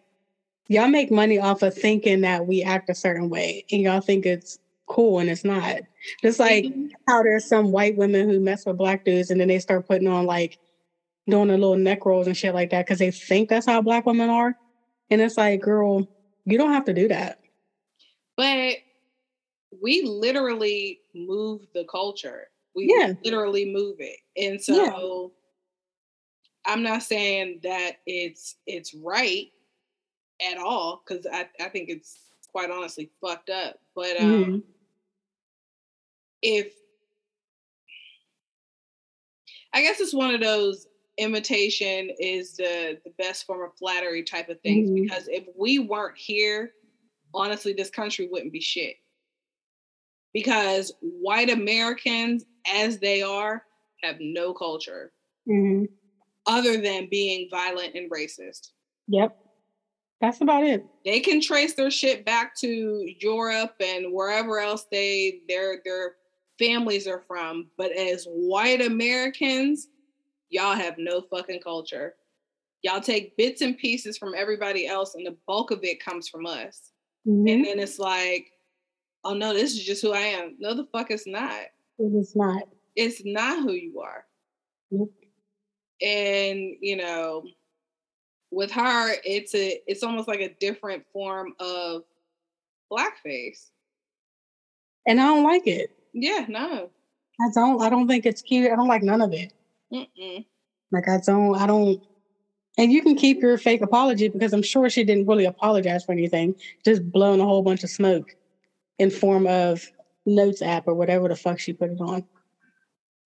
y'all 0.70 0.88
make 0.88 1.12
money 1.12 1.40
off 1.40 1.62
of 1.62 1.74
thinking 1.74 2.22
that 2.22 2.48
we 2.48 2.64
act 2.64 2.90
a 2.90 2.96
certain 2.96 3.30
way, 3.30 3.66
and 3.70 3.82
y'all 3.82 4.00
think 4.00 4.26
it's 4.26 4.60
cool, 4.88 5.20
and 5.20 5.30
it's 5.30 5.44
not. 5.44 5.82
Just 6.22 6.40
like 6.40 6.66
how 7.08 7.24
there's 7.24 7.48
some 7.48 7.72
white 7.72 7.96
women 7.96 8.30
who 8.30 8.40
mess 8.40 8.66
with 8.66 8.78
black 8.78 9.04
dudes, 9.04 9.30
and 9.30 9.40
then 9.40 9.48
they 9.48 9.60
start 9.60 9.88
putting 9.88 10.08
on 10.08 10.26
like 10.26 10.58
doing 11.28 11.48
the 11.48 11.58
little 11.58 11.76
neck 11.78 12.06
rolls 12.06 12.28
and 12.28 12.38
shit 12.38 12.54
like 12.54 12.70
that 12.70 12.86
because 12.86 13.00
they 13.00 13.12
think 13.12 13.50
that's 13.50 13.66
how 13.66 13.82
black 13.82 14.06
women 14.06 14.30
are, 14.30 14.56
and 15.10 15.22
it's 15.22 15.38
like, 15.38 15.62
girl, 15.62 16.08
you 16.46 16.58
don't 16.58 16.74
have 16.74 16.86
to 16.86 16.94
do 16.94 17.08
that. 17.08 17.38
but 18.38 18.76
we 19.82 20.04
literally 20.04 21.02
move 21.14 21.62
the 21.74 21.84
culture. 21.86 22.48
We 22.76 22.94
Yeah. 22.96 23.14
literally 23.24 23.66
move 23.74 23.98
it. 24.00 24.20
And 24.38 24.62
so 24.62 25.34
I'm 26.66 26.82
not 26.84 27.04
saying 27.04 27.60
that 27.64 27.98
it's 28.06 28.56
it's 28.66 28.94
right 28.94 29.48
at 30.50 30.58
all 30.58 31.02
because 31.06 31.26
I, 31.32 31.48
I 31.60 31.70
think 31.70 31.90
it's 31.90 32.18
quite 32.52 32.70
honestly 32.72 33.12
fucked 33.22 33.50
up. 33.50 33.78
But 33.96 34.18
um 34.20 34.32
Mhm. 34.32 34.64
If 36.46 36.74
I 39.74 39.82
guess 39.82 40.00
it's 40.00 40.14
one 40.14 40.34
of 40.34 40.42
those 40.42 40.88
imitation 41.18 42.10
is 42.20 42.56
the 42.56 43.00
the 43.04 43.12
best 43.18 43.46
form 43.46 43.64
of 43.64 43.76
flattery 43.78 44.24
type 44.24 44.50
of 44.50 44.60
things 44.62 44.90
Mhm. 44.90 45.04
because 45.04 45.28
if 45.28 45.46
we 45.58 45.80
weren't 45.80 46.18
here, 46.18 46.74
honestly, 47.34 47.74
this 47.74 47.90
country 47.90 48.28
wouldn't 48.28 48.54
be 48.54 48.62
shit. 48.62 48.96
Because 50.34 50.94
white 51.00 51.50
Americans, 51.50 52.44
as 52.68 53.00
they 53.00 53.22
are, 53.22 53.66
have 54.04 54.18
no 54.20 54.54
culture 54.54 55.14
Mhm. 55.48 55.88
other 56.46 56.78
than 56.82 57.08
being 57.10 57.48
violent 57.50 57.96
and 57.96 58.12
racist. 58.12 58.72
Yep. 59.08 59.36
That's 60.22 60.42
about 60.42 60.64
it. 60.66 60.84
They 61.06 61.20
can 61.22 61.40
trace 61.42 61.76
their 61.76 61.92
shit 61.92 62.26
back 62.26 62.56
to 62.60 63.14
Europe 63.20 63.76
and 63.80 64.12
wherever 64.14 64.60
else 64.60 64.86
they 64.92 65.42
their 65.48 65.82
their 65.86 66.18
families 66.60 67.08
are 67.08 67.24
from, 67.28 67.68
but 67.78 67.92
as 67.92 68.26
white 68.26 68.82
Americans, 68.82 69.88
y'all 70.50 70.76
have 70.76 70.98
no 70.98 71.22
fucking 71.22 71.62
culture. 71.62 72.16
Y'all 72.84 73.02
take 73.02 73.36
bits 73.38 73.62
and 73.62 73.78
pieces 73.78 74.18
from 74.18 74.36
everybody 74.36 74.88
else, 74.88 75.16
and 75.16 75.26
the 75.26 75.36
bulk 75.48 75.72
of 75.72 75.84
it 75.84 76.04
comes 76.04 76.28
from 76.28 76.46
us. 76.46 76.92
Mhm. 77.28 77.52
And 77.52 77.66
then 77.66 77.80
it's 77.80 78.00
like, 78.00 78.52
oh 79.24 79.34
no, 79.34 79.54
this 79.54 79.74
is 79.74 79.84
just 79.84 80.02
who 80.02 80.12
I 80.12 80.20
am. 80.20 80.56
No, 80.60 80.74
the 80.74 80.86
fuck 80.92 81.12
it's 81.12 81.28
not. 81.28 81.66
It 81.98 82.14
is 82.16 82.36
not. 82.36 82.68
It's 82.96 83.24
not 83.26 83.64
who 83.64 83.72
you 83.72 84.00
are. 84.00 84.26
Nope. 84.92 85.14
And 86.02 86.76
you 86.80 86.98
know, 86.98 87.46
with 88.52 88.72
her, 88.72 89.16
it's 89.24 89.56
a 89.56 89.82
it's 89.88 90.04
almost 90.04 90.28
like 90.28 90.42
a 90.42 90.54
different 90.60 91.04
form 91.12 91.54
of 91.60 92.04
blackface. 92.92 93.72
And 95.08 95.20
I 95.20 95.26
don't 95.26 95.44
like 95.44 95.68
it. 95.68 95.92
Yeah, 96.16 96.46
no. 96.48 96.90
I 97.42 97.50
don't. 97.54 97.82
I 97.82 97.90
don't 97.90 98.08
think 98.08 98.26
it's 98.26 98.42
cute. 98.42 98.72
I 98.72 98.76
don't 98.76 98.88
like 98.88 99.04
none 99.04 99.22
of 99.22 99.34
it. 99.34 99.52
Mm-mm. 99.94 100.46
Like 100.92 101.08
I 101.10 101.20
don't. 101.26 101.56
I 101.56 101.68
don't. 101.68 102.02
And 102.78 102.92
you 102.92 103.02
can 103.02 103.16
keep 103.16 103.42
your 103.42 103.58
fake 103.58 103.82
apology 103.82 104.28
because 104.30 104.54
I'm 104.54 104.64
sure 104.64 104.90
she 104.90 105.04
didn't 105.04 105.28
really 105.28 105.46
apologize 105.46 106.04
for 106.06 106.14
anything. 106.14 106.56
Just 106.86 107.10
blowing 107.12 107.40
a 107.42 107.46
whole 107.46 107.62
bunch 107.62 107.84
of 107.84 107.90
smoke 107.90 108.36
in 109.00 109.10
form 109.12 109.46
of 109.48 109.86
notes 110.26 110.62
app 110.62 110.88
or 110.88 110.94
whatever 110.94 111.28
the 111.28 111.36
fuck 111.36 111.60
she 111.60 111.74
put 111.74 111.92
it 111.92 112.00
on. 112.00 112.26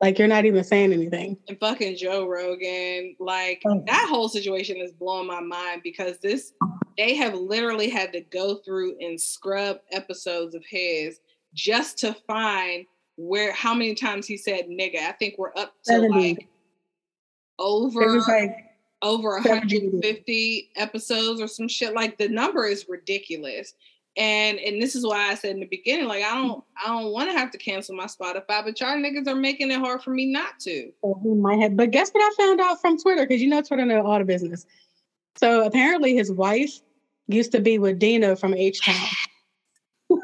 Like 0.01 0.17
you're 0.17 0.27
not 0.27 0.45
even 0.45 0.63
saying 0.63 0.93
anything. 0.93 1.37
And 1.47 1.59
fucking 1.59 1.97
Joe 1.97 2.27
Rogan, 2.27 3.15
like 3.19 3.61
Oh. 3.67 3.83
that 3.85 4.07
whole 4.09 4.29
situation 4.29 4.77
is 4.77 4.91
blowing 4.93 5.27
my 5.27 5.41
mind 5.41 5.81
because 5.83 6.17
this 6.19 6.53
they 6.97 7.15
have 7.15 7.33
literally 7.33 7.89
had 7.89 8.11
to 8.13 8.21
go 8.21 8.55
through 8.65 8.97
and 8.99 9.19
scrub 9.19 9.77
episodes 9.91 10.55
of 10.55 10.63
his 10.69 11.19
just 11.53 11.97
to 11.99 12.13
find 12.27 12.85
where 13.17 13.51
how 13.51 13.73
many 13.73 13.95
times 13.95 14.25
he 14.25 14.37
said 14.37 14.67
nigga. 14.67 14.99
I 14.99 15.11
think 15.11 15.35
we're 15.37 15.55
up 15.57 15.73
to 15.83 15.93
70. 15.93 16.33
like 16.33 16.47
over 17.59 18.19
like 18.21 18.55
over 19.01 19.39
70. 19.43 19.75
150 19.77 20.71
episodes 20.77 21.41
or 21.41 21.47
some 21.47 21.67
shit. 21.67 21.93
Like 21.93 22.17
the 22.17 22.29
number 22.29 22.65
is 22.65 22.87
ridiculous. 22.87 23.73
And 24.17 24.57
and 24.59 24.81
this 24.81 24.95
is 24.95 25.05
why 25.05 25.29
I 25.29 25.35
said 25.35 25.51
in 25.51 25.59
the 25.59 25.67
beginning, 25.67 26.07
like 26.07 26.23
I 26.23 26.33
don't 26.33 26.63
I 26.83 26.87
don't 26.87 27.11
want 27.11 27.29
to 27.29 27.37
have 27.37 27.51
to 27.51 27.57
cancel 27.57 27.95
my 27.95 28.05
Spotify, 28.05 28.63
but 28.63 28.79
y'all 28.79 28.97
niggas 28.97 29.27
are 29.27 29.35
making 29.35 29.69
it 29.69 29.79
hard 29.79 30.01
for 30.01 30.11
me 30.11 30.25
not 30.25 30.59
to. 30.61 30.91
So 31.01 31.19
he 31.21 31.29
might 31.29 31.59
have. 31.59 31.75
But 31.75 31.91
guess 31.91 32.09
what 32.11 32.21
I 32.21 32.35
found 32.35 32.59
out 32.61 32.81
from 32.81 32.97
Twitter? 32.97 33.25
Because 33.25 33.41
you 33.41 33.49
know 33.49 33.61
Twitter 33.61 33.85
know 33.85 34.05
all 34.05 34.19
the 34.19 34.25
business. 34.25 34.65
So 35.35 35.65
apparently 35.65 36.15
his 36.15 36.31
wife 36.31 36.79
used 37.27 37.51
to 37.51 37.61
be 37.61 37.79
with 37.79 37.99
Dino 37.99 38.35
from 38.35 38.53
H 38.53 38.83
Town. 38.83 39.07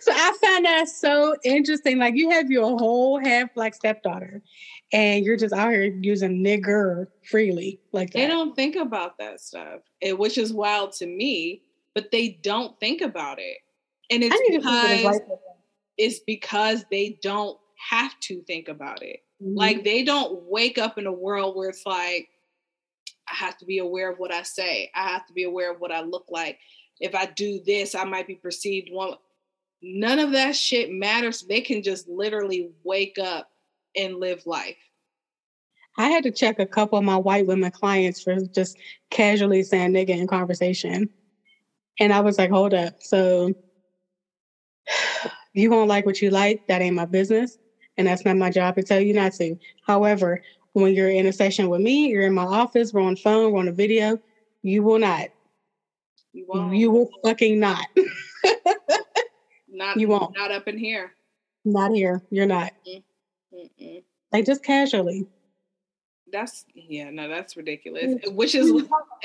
so 0.00 0.12
I 0.12 0.36
find 0.40 0.64
that 0.64 0.88
so 0.88 1.36
interesting. 1.44 1.98
Like 1.98 2.14
you 2.16 2.30
have 2.30 2.50
your 2.50 2.78
whole 2.78 3.18
half 3.18 3.54
black 3.54 3.74
stepdaughter, 3.74 4.42
and 4.92 5.24
you're 5.24 5.36
just 5.36 5.54
out 5.54 5.72
here 5.72 5.84
using 5.84 6.42
nigger 6.42 7.06
freely 7.28 7.80
like 7.92 8.12
that. 8.12 8.18
They 8.18 8.26
don't 8.26 8.54
think 8.54 8.76
about 8.76 9.18
that 9.18 9.40
stuff, 9.40 9.80
and 10.02 10.18
which 10.18 10.38
is 10.38 10.52
wild 10.52 10.92
to 10.92 11.06
me. 11.06 11.62
But 11.94 12.10
they 12.10 12.40
don't 12.42 12.78
think 12.80 13.00
about 13.00 13.38
it, 13.38 13.58
and 14.10 14.22
it's 14.24 14.34
I 14.34 14.38
need 14.48 14.58
to 14.58 14.62
see 14.62 15.04
what 15.04 15.14
his 15.14 15.20
because 15.20 15.20
it's 15.96 16.18
because 16.20 16.84
they 16.90 17.18
don't 17.22 17.58
have 17.90 18.18
to 18.20 18.42
think 18.42 18.68
about 18.68 19.02
it. 19.02 19.20
like. 19.40 19.76
Like 19.76 19.84
they 19.84 20.02
don't 20.02 20.42
wake 20.44 20.78
up 20.78 20.98
in 20.98 21.06
a 21.06 21.12
world 21.12 21.56
where 21.56 21.68
it's 21.68 21.86
like, 21.86 22.28
I 23.30 23.34
have 23.36 23.56
to 23.58 23.64
be 23.64 23.78
aware 23.78 24.10
of 24.10 24.18
what 24.18 24.32
I 24.32 24.42
say. 24.42 24.90
I 24.94 25.08
have 25.08 25.26
to 25.26 25.32
be 25.32 25.44
aware 25.44 25.72
of 25.72 25.80
what 25.80 25.92
I 25.92 26.00
look 26.00 26.26
like. 26.30 26.58
If 27.00 27.14
I 27.14 27.26
do 27.26 27.60
this, 27.64 27.94
I 27.94 28.04
might 28.04 28.26
be 28.26 28.36
perceived 28.36 28.88
one. 28.90 29.14
None 29.86 30.18
of 30.18 30.32
that 30.32 30.56
shit 30.56 30.90
matters. 30.90 31.44
They 31.46 31.60
can 31.60 31.82
just 31.82 32.08
literally 32.08 32.70
wake 32.84 33.18
up 33.18 33.50
and 33.94 34.16
live 34.16 34.40
life. 34.46 34.78
I 35.98 36.08
had 36.08 36.24
to 36.24 36.30
check 36.30 36.58
a 36.58 36.66
couple 36.66 36.98
of 36.98 37.04
my 37.04 37.18
white 37.18 37.46
women 37.46 37.70
clients 37.70 38.22
for 38.22 38.38
just 38.54 38.78
casually 39.10 39.62
saying 39.62 39.92
nigga 39.92 40.08
in 40.08 40.26
conversation. 40.26 41.10
And 42.00 42.14
I 42.14 42.20
was 42.20 42.38
like, 42.38 42.50
hold 42.50 42.72
up. 42.72 42.94
So 43.00 43.52
you 45.52 45.70
won't 45.70 45.90
like 45.90 46.06
what 46.06 46.22
you 46.22 46.30
like, 46.30 46.62
that 46.66 46.80
ain't 46.80 46.96
my 46.96 47.04
business. 47.04 47.58
And 47.98 48.06
that's 48.06 48.24
not 48.24 48.38
my 48.38 48.48
job 48.48 48.76
to 48.76 48.82
tell 48.82 49.00
you 49.00 49.12
not 49.12 49.34
to. 49.34 49.54
However, 49.86 50.40
when 50.72 50.94
you're 50.94 51.10
in 51.10 51.26
a 51.26 51.32
session 51.32 51.68
with 51.68 51.82
me, 51.82 52.08
you're 52.08 52.22
in 52.22 52.34
my 52.34 52.44
office, 52.44 52.94
we're 52.94 53.02
on 53.02 53.16
phone, 53.16 53.52
we're 53.52 53.60
on 53.60 53.68
a 53.68 53.72
video, 53.72 54.18
you 54.62 54.82
will 54.82 54.98
not. 54.98 55.28
You 56.32 56.46
won't. 56.48 56.74
You 56.74 56.90
will 56.90 57.10
fucking 57.22 57.60
not. 57.60 57.86
not. 59.74 59.98
you 59.98 60.08
won't. 60.08 60.36
Not 60.36 60.50
up 60.50 60.68
in 60.68 60.78
here. 60.78 61.12
not 61.64 61.92
here. 61.92 62.22
You're 62.30 62.46
not. 62.46 62.72
Mm-mm. 62.86 64.02
Like 64.32 64.46
just 64.46 64.64
casually. 64.64 65.26
That's 66.32 66.64
yeah. 66.74 67.10
No, 67.10 67.28
that's 67.28 67.56
ridiculous. 67.56 68.04
Mm. 68.04 68.34
Which 68.34 68.54
is 68.54 68.70
mm. 68.70 68.88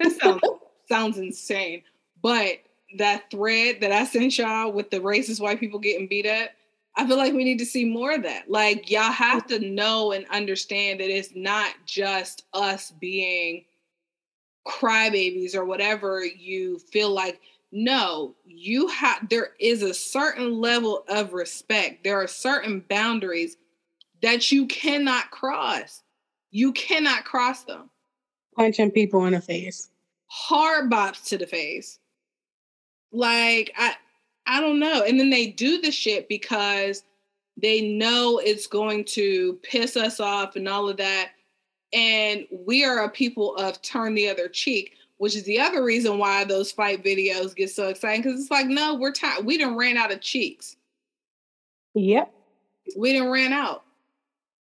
that 0.00 0.12
sounds 0.20 0.42
sounds 0.88 1.18
insane. 1.18 1.82
But 2.22 2.58
that 2.98 3.30
thread 3.30 3.80
that 3.80 3.92
I 3.92 4.04
sent 4.04 4.38
y'all 4.38 4.72
with 4.72 4.90
the 4.90 5.00
racist 5.00 5.40
white 5.40 5.60
people 5.60 5.78
getting 5.78 6.08
beat 6.08 6.26
up, 6.26 6.50
I 6.96 7.06
feel 7.06 7.16
like 7.16 7.32
we 7.32 7.44
need 7.44 7.58
to 7.58 7.66
see 7.66 7.84
more 7.84 8.12
of 8.12 8.22
that. 8.22 8.50
Like 8.50 8.90
y'all 8.90 9.12
have 9.12 9.46
to 9.48 9.58
know 9.58 10.12
and 10.12 10.26
understand 10.30 11.00
that 11.00 11.10
it's 11.10 11.34
not 11.34 11.74
just 11.86 12.44
us 12.52 12.90
being 12.92 13.64
crybabies 14.66 15.54
or 15.54 15.64
whatever 15.64 16.24
you 16.24 16.78
feel 16.78 17.10
like. 17.10 17.40
No, 17.72 18.34
you 18.44 18.86
have 18.88 19.28
there 19.30 19.50
is 19.58 19.82
a 19.82 19.94
certain 19.94 20.60
level 20.60 21.04
of 21.08 21.32
respect. 21.32 22.04
There 22.04 22.20
are 22.20 22.26
certain 22.28 22.84
boundaries 22.88 23.56
that 24.22 24.52
you 24.52 24.66
cannot 24.66 25.30
cross. 25.30 26.02
You 26.50 26.72
cannot 26.72 27.24
cross 27.24 27.64
them 27.64 27.88
Punching 28.56 28.90
people 28.90 29.24
in 29.24 29.32
the 29.32 29.40
face. 29.40 29.88
hard 30.26 30.90
bops 30.90 31.24
to 31.28 31.38
the 31.38 31.46
face. 31.46 31.98
Like 33.12 33.72
I 33.76 33.94
I 34.46 34.60
don't 34.60 34.78
know. 34.78 35.02
And 35.02 35.18
then 35.18 35.30
they 35.30 35.46
do 35.46 35.80
the 35.80 35.90
shit 35.90 36.28
because 36.28 37.04
they 37.56 37.80
know 37.80 38.38
it's 38.38 38.66
going 38.66 39.04
to 39.04 39.58
piss 39.62 39.96
us 39.96 40.20
off 40.20 40.56
and 40.56 40.68
all 40.68 40.88
of 40.88 40.96
that. 40.98 41.30
And 41.92 42.46
we 42.50 42.84
are 42.84 43.04
a 43.04 43.10
people 43.10 43.54
of 43.56 43.80
turn 43.82 44.14
the 44.14 44.28
other 44.28 44.48
cheek, 44.48 44.94
which 45.22 45.36
is 45.36 45.44
the 45.44 45.60
other 45.60 45.84
reason 45.84 46.18
why 46.18 46.42
those 46.42 46.72
fight 46.72 47.04
videos 47.04 47.54
get 47.54 47.70
so 47.70 47.86
exciting. 47.86 48.24
Cause 48.24 48.40
it's 48.40 48.50
like, 48.50 48.66
no, 48.66 48.96
we're 48.96 49.12
tired. 49.12 49.46
We 49.46 49.56
didn't 49.56 49.76
ran 49.76 49.96
out 49.96 50.10
of 50.10 50.20
cheeks. 50.20 50.74
Yep. 51.94 52.34
We 52.96 53.12
didn't 53.12 53.30
ran 53.30 53.52
out. 53.52 53.84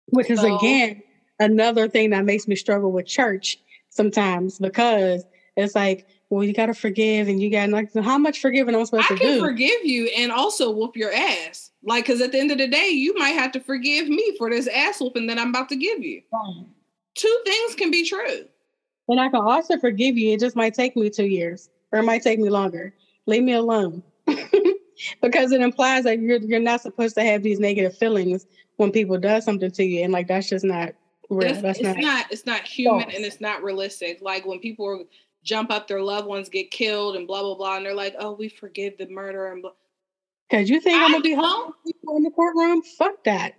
Which 0.07 0.31
is 0.31 0.41
So- 0.41 0.57
again 0.57 1.03
another 1.39 1.87
thing 1.87 2.09
that 2.09 2.25
makes 2.25 2.47
me 2.47 2.55
struggle 2.55 2.91
with 2.91 3.05
church 3.05 3.59
sometimes 3.89 4.57
because 4.57 5.23
it's 5.55 5.75
like, 5.75 6.07
well, 6.31 6.43
you 6.43 6.53
gotta 6.53 6.73
forgive 6.73 7.27
and 7.27 7.39
you 7.39 7.51
gotta 7.51 7.71
like 7.71 7.93
how 7.93 8.17
much 8.17 8.41
forgiving 8.41 8.73
I'm 8.73 8.81
I 8.81 8.85
supposed 8.85 9.11
I 9.11 9.15
to 9.15 9.21
do. 9.21 9.27
I 9.27 9.31
can 9.33 9.39
forgive 9.41 9.83
you 9.85 10.05
and 10.17 10.31
also 10.31 10.71
whoop 10.71 10.97
your 10.97 11.13
ass. 11.13 11.69
Like, 11.83 12.07
cause 12.07 12.19
at 12.19 12.31
the 12.31 12.39
end 12.39 12.49
of 12.49 12.57
the 12.57 12.67
day, 12.67 12.87
you 12.89 13.13
might 13.13 13.33
have 13.33 13.51
to 13.51 13.59
forgive 13.59 14.07
me 14.07 14.35
for 14.39 14.49
this 14.49 14.65
ass 14.65 14.99
whooping 14.99 15.27
that 15.27 15.37
I'm 15.37 15.49
about 15.49 15.69
to 15.69 15.75
give 15.75 16.03
you. 16.03 16.23
Two 17.13 17.41
things 17.45 17.75
can 17.75 17.91
be 17.91 18.03
true. 18.03 18.45
And 19.07 19.19
I 19.19 19.29
can 19.29 19.41
also 19.41 19.77
forgive 19.77 20.17
you. 20.17 20.33
It 20.33 20.39
just 20.39 20.55
might 20.55 20.73
take 20.73 20.95
me 20.95 21.09
two 21.09 21.27
years 21.27 21.69
or 21.91 21.99
it 21.99 22.03
might 22.03 22.21
take 22.21 22.39
me 22.39 22.49
longer. 22.49 22.93
Leave 23.25 23.43
me 23.43 23.53
alone. 23.53 24.03
because 25.21 25.51
it 25.51 25.61
implies 25.61 26.03
that 26.03 26.19
you're 26.19 26.39
you're 26.39 26.59
not 26.59 26.81
supposed 26.81 27.15
to 27.15 27.23
have 27.23 27.43
these 27.43 27.59
negative 27.59 27.97
feelings 27.97 28.45
when 28.77 28.91
people 28.91 29.17
does 29.17 29.45
something 29.45 29.71
to 29.71 29.83
you. 29.83 30.03
And 30.03 30.11
like 30.11 30.27
that's 30.27 30.49
just 30.49 30.65
not 30.65 30.93
real. 31.29 31.51
It's, 31.51 31.61
That's 31.61 31.79
it's 31.79 31.87
not, 31.87 31.97
not. 31.97 32.25
it's 32.31 32.45
not 32.45 32.61
human 32.61 33.03
false. 33.03 33.15
and 33.15 33.25
it's 33.25 33.41
not 33.41 33.63
realistic. 33.63 34.19
Like 34.21 34.45
when 34.45 34.59
people 34.59 35.05
jump 35.43 35.71
up, 35.71 35.87
their 35.87 36.01
loved 36.01 36.27
ones 36.27 36.49
get 36.49 36.71
killed, 36.71 37.15
and 37.15 37.27
blah 37.27 37.41
blah 37.41 37.55
blah, 37.55 37.77
and 37.77 37.85
they're 37.85 37.93
like, 37.93 38.15
"Oh, 38.19 38.33
we 38.33 38.49
forgive 38.49 38.97
the 38.97 39.07
murder," 39.07 39.51
and 39.51 39.61
blah. 39.61 39.71
Cause 40.49 40.69
you 40.69 40.79
think 40.79 41.01
I'm 41.01 41.11
gonna 41.11 41.21
be 41.21 41.33
home 41.33 41.73
in 42.15 42.23
the 42.23 42.31
courtroom? 42.31 42.81
Fuck 42.81 43.23
that. 43.25 43.55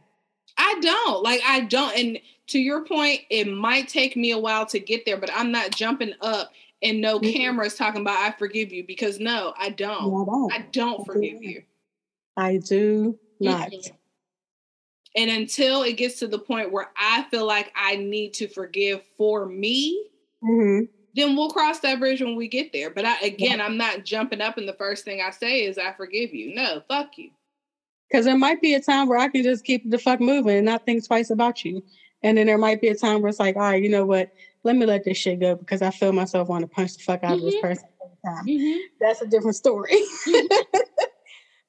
I 0.56 0.78
don't 0.80 1.22
like. 1.22 1.40
I 1.46 1.60
don't. 1.60 1.96
And 1.96 2.18
to 2.48 2.58
your 2.58 2.84
point, 2.84 3.20
it 3.30 3.46
might 3.46 3.88
take 3.88 4.16
me 4.16 4.30
a 4.32 4.38
while 4.38 4.66
to 4.66 4.78
get 4.78 5.04
there, 5.04 5.16
but 5.16 5.30
I'm 5.32 5.52
not 5.52 5.70
jumping 5.70 6.14
up 6.20 6.52
and 6.82 7.00
no 7.00 7.20
Mhm. 7.20 7.32
cameras 7.32 7.74
talking 7.74 8.00
about 8.00 8.18
I 8.18 8.36
forgive 8.36 8.72
you 8.72 8.84
because 8.84 9.20
no, 9.20 9.52
I 9.56 9.70
don't. 9.70 10.10
No, 10.10 10.22
I 10.22 10.24
don't. 10.24 10.52
I 10.52 10.58
don't 10.72 11.00
I 11.00 11.04
forgive 11.04 11.40
do. 11.40 11.48
you. 11.48 11.62
I 12.36 12.56
do 12.58 13.18
not. 13.40 13.70
And 15.16 15.30
until 15.30 15.82
it 15.82 15.96
gets 15.96 16.18
to 16.20 16.28
the 16.28 16.38
point 16.38 16.70
where 16.70 16.90
I 16.96 17.24
feel 17.30 17.46
like 17.46 17.72
I 17.74 17.96
need 17.96 18.34
to 18.34 18.48
forgive 18.48 19.02
for 19.16 19.46
me, 19.46 20.04
hmm 20.40 20.82
then 21.14 21.34
we'll 21.34 21.50
cross 21.50 21.80
that 21.80 21.98
bridge 21.98 22.20
when 22.20 22.36
we 22.36 22.46
get 22.46 22.70
there. 22.72 22.90
But 22.90 23.04
I, 23.04 23.18
again, 23.20 23.60
I'm 23.60 23.76
not 23.76 24.04
jumping 24.04 24.40
up 24.40 24.56
and 24.56 24.68
the 24.68 24.74
first 24.74 25.04
thing 25.04 25.20
I 25.20 25.30
say 25.30 25.64
is 25.64 25.76
I 25.76 25.92
forgive 25.94 26.32
you. 26.32 26.54
No, 26.54 26.82
fuck 26.86 27.18
you. 27.18 27.30
Because 28.08 28.24
there 28.26 28.38
might 28.38 28.60
be 28.60 28.74
a 28.74 28.80
time 28.80 29.08
where 29.08 29.18
I 29.18 29.28
can 29.28 29.42
just 29.42 29.64
keep 29.64 29.88
the 29.90 29.98
fuck 29.98 30.20
moving 30.20 30.58
and 30.58 30.66
not 30.66 30.84
think 30.84 31.04
twice 31.04 31.30
about 31.30 31.64
you. 31.64 31.82
And 32.22 32.36
then 32.36 32.46
there 32.46 32.58
might 32.58 32.80
be 32.80 32.88
a 32.88 32.94
time 32.94 33.22
where 33.22 33.28
it's 33.28 33.38
like, 33.38 33.56
all 33.56 33.62
right, 33.62 33.82
you 33.82 33.88
know 33.88 34.04
what? 34.04 34.28
Let 34.64 34.76
me 34.76 34.86
let 34.86 35.04
this 35.04 35.16
shit 35.16 35.38
go 35.40 35.54
because 35.54 35.82
I 35.82 35.90
feel 35.90 36.12
myself 36.12 36.48
want 36.48 36.62
to 36.62 36.66
punch 36.68 36.96
the 36.96 37.02
fuck 37.02 37.22
out 37.22 37.38
of 37.38 37.42
this 37.44 37.54
Mhm. 37.56 37.60
person 37.60 37.88
every 38.04 38.16
time. 38.24 38.80
That's 39.00 39.22
a 39.22 39.26
different 39.26 39.56
story. 39.56 39.94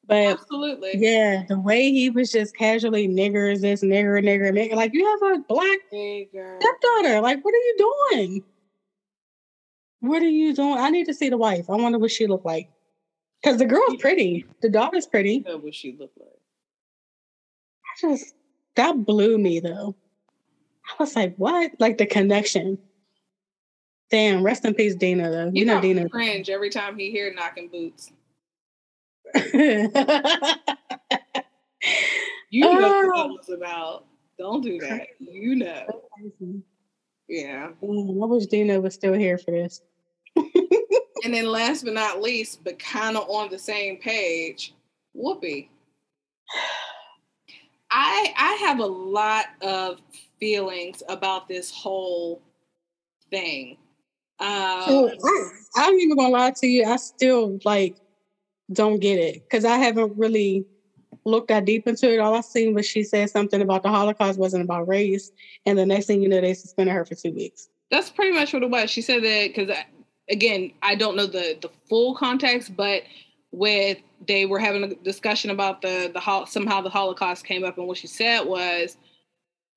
but 0.08 0.18
Absolutely. 0.26 0.92
yeah, 0.96 1.44
the 1.48 1.60
way 1.60 1.92
he 1.92 2.10
was 2.10 2.32
just 2.32 2.56
casually 2.56 3.08
niggers 3.08 3.62
this, 3.62 3.84
nigger, 3.84 4.24
nigger, 4.24 4.52
nigger. 4.52 4.74
Like, 4.76 4.94
you 4.94 5.06
have 5.06 5.22
a 5.22 5.40
black 5.48 5.80
girl. 5.92 6.60
stepdaughter. 6.60 7.22
Like, 7.22 7.44
what 7.46 7.54
are 7.54 7.58
you 7.58 7.76
doing? 8.12 8.44
What 10.02 10.22
are 10.24 10.30
you 10.30 10.56
doing? 10.56 10.78
I 10.80 10.90
need 10.90 11.06
to 11.06 11.14
see 11.14 11.30
the 11.30 11.38
wife. 11.38 11.70
I 11.70 11.76
wonder 11.76 12.00
what 12.00 12.12
she 12.12 12.26
looked 12.26 12.46
like. 12.46 12.70
Because 13.42 13.58
the 13.58 13.66
girl's 13.66 13.98
pretty. 14.00 14.46
The 14.62 14.70
daughter's 14.70 15.06
pretty. 15.06 15.42
What 15.46 15.76
she 15.76 15.96
looked 15.98 16.18
like. 16.18 16.28
I 17.86 18.08
just 18.14 18.34
that 18.76 19.06
blew 19.06 19.38
me 19.38 19.60
though. 19.60 19.96
I 20.90 20.94
was 21.00 21.16
like, 21.16 21.36
what? 21.38 21.72
Like 21.80 21.98
the 21.98 22.06
connection. 22.06 22.78
Damn, 24.12 24.42
rest 24.44 24.66
in 24.66 24.74
peace, 24.74 24.96
Dino 24.96 25.32
though. 25.32 25.46
You, 25.46 25.52
You 25.62 25.66
know 25.66 25.80
Dino. 25.82 26.10
cringe 26.10 26.50
every 26.50 26.70
time 26.70 26.98
he 26.98 27.12
hear 27.12 27.34
knocking 27.34 27.68
boots. 27.70 28.12
You 32.52 32.62
know 32.64 32.72
what 32.72 32.84
Oh. 32.84 33.28
that 33.28 33.28
was 33.30 33.50
about. 33.50 34.06
Don't 34.40 34.62
do 34.64 34.80
that. 34.80 35.08
You 35.20 35.56
know. 35.56 35.86
Yeah. 37.28 37.68
I 37.68 37.76
wish 37.86 38.48
Dino 38.48 38.80
was 38.80 38.96
still 38.96 39.14
here 39.14 39.38
for 39.38 39.52
this. 39.52 39.82
And 41.26 41.34
then 41.34 41.48
last 41.48 41.84
but 41.84 41.94
not 41.94 42.22
least, 42.22 42.64
but 42.64 42.80
kind 42.80 43.18
of 43.18 43.30
on 43.30 43.50
the 43.50 43.60
same 43.60 43.98
page, 43.98 44.74
Whoopi. 45.14 45.68
I 47.92 48.34
I 48.38 48.54
have 48.66 48.80
a 48.80 48.86
lot 48.86 49.46
of 49.62 50.00
feelings 50.40 51.04
about 51.10 51.48
this 51.48 51.72
whole 51.72 52.42
thing. 53.30 53.78
Um, 54.40 54.84
So 54.86 55.12
I, 55.24 55.50
I'm 55.78 55.96
even 55.96 56.18
gonna 56.18 56.30
lie 56.30 56.52
to 56.52 56.68
you, 56.68 56.86
I 56.86 56.96
still 56.98 57.60
like 57.66 57.96
don't 58.72 59.00
get 59.00 59.18
it 59.20 59.44
because 59.44 59.66
I 59.66 59.78
haven't 59.78 60.18
really 60.18 60.66
looked 61.26 61.50
that 61.50 61.66
deep 61.66 61.88
into 61.88 62.12
it. 62.14 62.20
All 62.20 62.36
I 62.36 62.42
seen 62.42 62.74
was 62.74 62.86
she 62.86 63.04
said 63.04 63.30
something 63.30 63.62
about 63.62 63.84
the 63.84 63.90
Holocaust 63.90 64.40
wasn't 64.40 64.64
about 64.64 64.88
race, 64.88 65.32
and 65.66 65.78
the 65.78 65.86
next 65.86 66.06
thing 66.06 66.22
you 66.22 66.30
know, 66.30 66.42
they 66.42 66.54
suspended 66.54 66.94
her 66.96 67.06
for 67.06 67.16
two 67.16 67.32
weeks. 67.32 67.70
that's 67.92 68.10
pretty 68.10 68.32
much 68.32 68.54
what 68.54 68.64
it 68.64 68.70
was. 68.70 68.90
She 68.90 69.02
said 69.02 69.24
that 69.24 69.48
because 69.54 69.76
again, 70.30 70.72
I 70.82 70.96
don't 70.96 71.16
know 71.16 71.26
the 71.26 71.58
the 71.62 71.70
full 71.90 72.16
context, 72.16 72.76
but 72.76 73.04
with 73.52 73.98
they 74.28 74.46
were 74.46 74.60
having 74.60 74.84
a 74.84 74.96
discussion 74.96 75.50
about 75.50 75.82
the 75.82 76.12
the 76.14 76.46
somehow 76.46 76.82
the 76.82 76.90
Holocaust 76.90 77.46
came 77.46 77.64
up, 77.64 77.78
and 77.78 77.88
what 77.88 77.98
she 77.98 78.08
said 78.08 78.42
was 78.42 78.98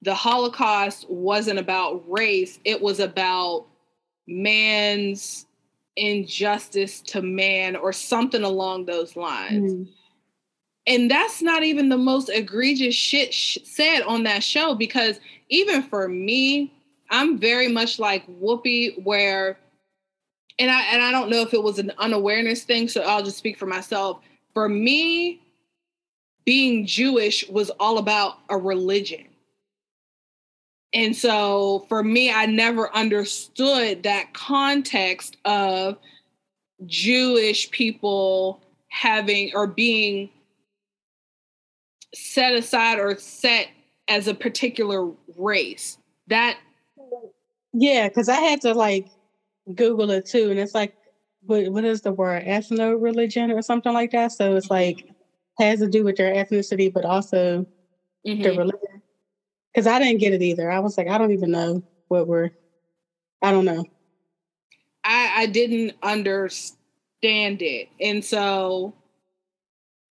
the 0.02 0.14
Holocaust 0.14 1.08
wasn't 1.08 1.58
about 1.58 2.02
race; 2.10 2.58
it 2.64 2.80
was 2.80 3.00
about 3.00 3.66
man's 4.26 5.46
injustice 5.96 7.00
to 7.02 7.22
man, 7.22 7.76
or 7.76 7.92
something 7.92 8.42
along 8.42 8.86
those 8.86 9.16
lines. 9.16 9.72
Mm. 9.72 9.88
and 10.86 11.10
that's 11.10 11.42
not 11.42 11.62
even 11.62 11.88
the 11.88 11.98
most 11.98 12.28
egregious 12.30 12.94
shit 12.94 13.32
sh- 13.32 13.58
said 13.64 14.00
on 14.02 14.24
that 14.24 14.42
show 14.42 14.74
because 14.74 15.20
even 15.50 15.82
for 15.82 16.08
me 16.08 16.72
i'm 17.10 17.38
very 17.38 17.68
much 17.68 17.98
like 17.98 18.26
whoopi 18.40 19.00
where 19.04 19.58
and 20.58 20.70
i 20.70 20.82
and 20.84 21.02
i 21.02 21.10
don't 21.10 21.30
know 21.30 21.42
if 21.42 21.52
it 21.54 21.62
was 21.62 21.78
an 21.78 21.92
unawareness 21.98 22.64
thing 22.64 22.88
so 22.88 23.02
i'll 23.02 23.22
just 23.22 23.38
speak 23.38 23.58
for 23.58 23.66
myself. 23.66 24.20
For 24.54 24.68
me 24.68 25.40
being 26.46 26.86
jewish 26.86 27.46
was 27.48 27.70
all 27.78 27.98
about 27.98 28.38
a 28.48 28.56
religion 28.56 29.26
and 30.94 31.16
so 31.16 31.84
for 31.88 32.02
me 32.02 32.30
i 32.30 32.46
never 32.46 32.94
understood 32.94 34.02
that 34.02 34.32
context 34.34 35.36
of 35.44 35.96
jewish 36.86 37.70
people 37.70 38.60
having 38.88 39.50
or 39.54 39.66
being 39.66 40.28
set 42.14 42.54
aside 42.54 42.98
or 42.98 43.16
set 43.16 43.68
as 44.08 44.28
a 44.28 44.34
particular 44.34 45.10
race. 45.36 45.98
That 46.28 46.58
Yeah, 47.72 48.08
because 48.08 48.28
I 48.28 48.36
had 48.36 48.60
to 48.62 48.74
like 48.74 49.08
Google 49.74 50.10
it 50.10 50.26
too, 50.26 50.50
and 50.50 50.58
it's 50.58 50.74
like, 50.74 50.94
what 51.46 51.68
what 51.72 51.84
is 51.84 52.02
the 52.02 52.12
word? 52.12 52.44
Ethno 52.44 53.00
religion 53.00 53.50
or 53.50 53.62
something 53.62 53.92
like 53.92 54.10
that. 54.12 54.32
So 54.32 54.56
it's 54.56 54.70
like 54.70 55.08
has 55.58 55.80
to 55.80 55.88
do 55.88 56.04
with 56.04 56.18
your 56.18 56.30
ethnicity, 56.32 56.92
but 56.92 57.04
also 57.04 57.66
the 58.24 58.32
Mhm. 58.34 58.58
religion. 58.58 58.81
Because 59.72 59.86
I 59.86 59.98
didn't 59.98 60.20
get 60.20 60.34
it 60.34 60.42
either. 60.42 60.70
I 60.70 60.80
was 60.80 60.98
like, 60.98 61.08
I 61.08 61.18
don't 61.18 61.32
even 61.32 61.50
know 61.50 61.82
what 62.08 62.26
we're. 62.26 62.50
I 63.40 63.50
don't 63.50 63.64
know. 63.64 63.84
I, 65.04 65.32
I 65.42 65.46
didn't 65.46 65.94
understand 66.02 66.76
it. 67.22 67.88
And 68.00 68.24
so, 68.24 68.94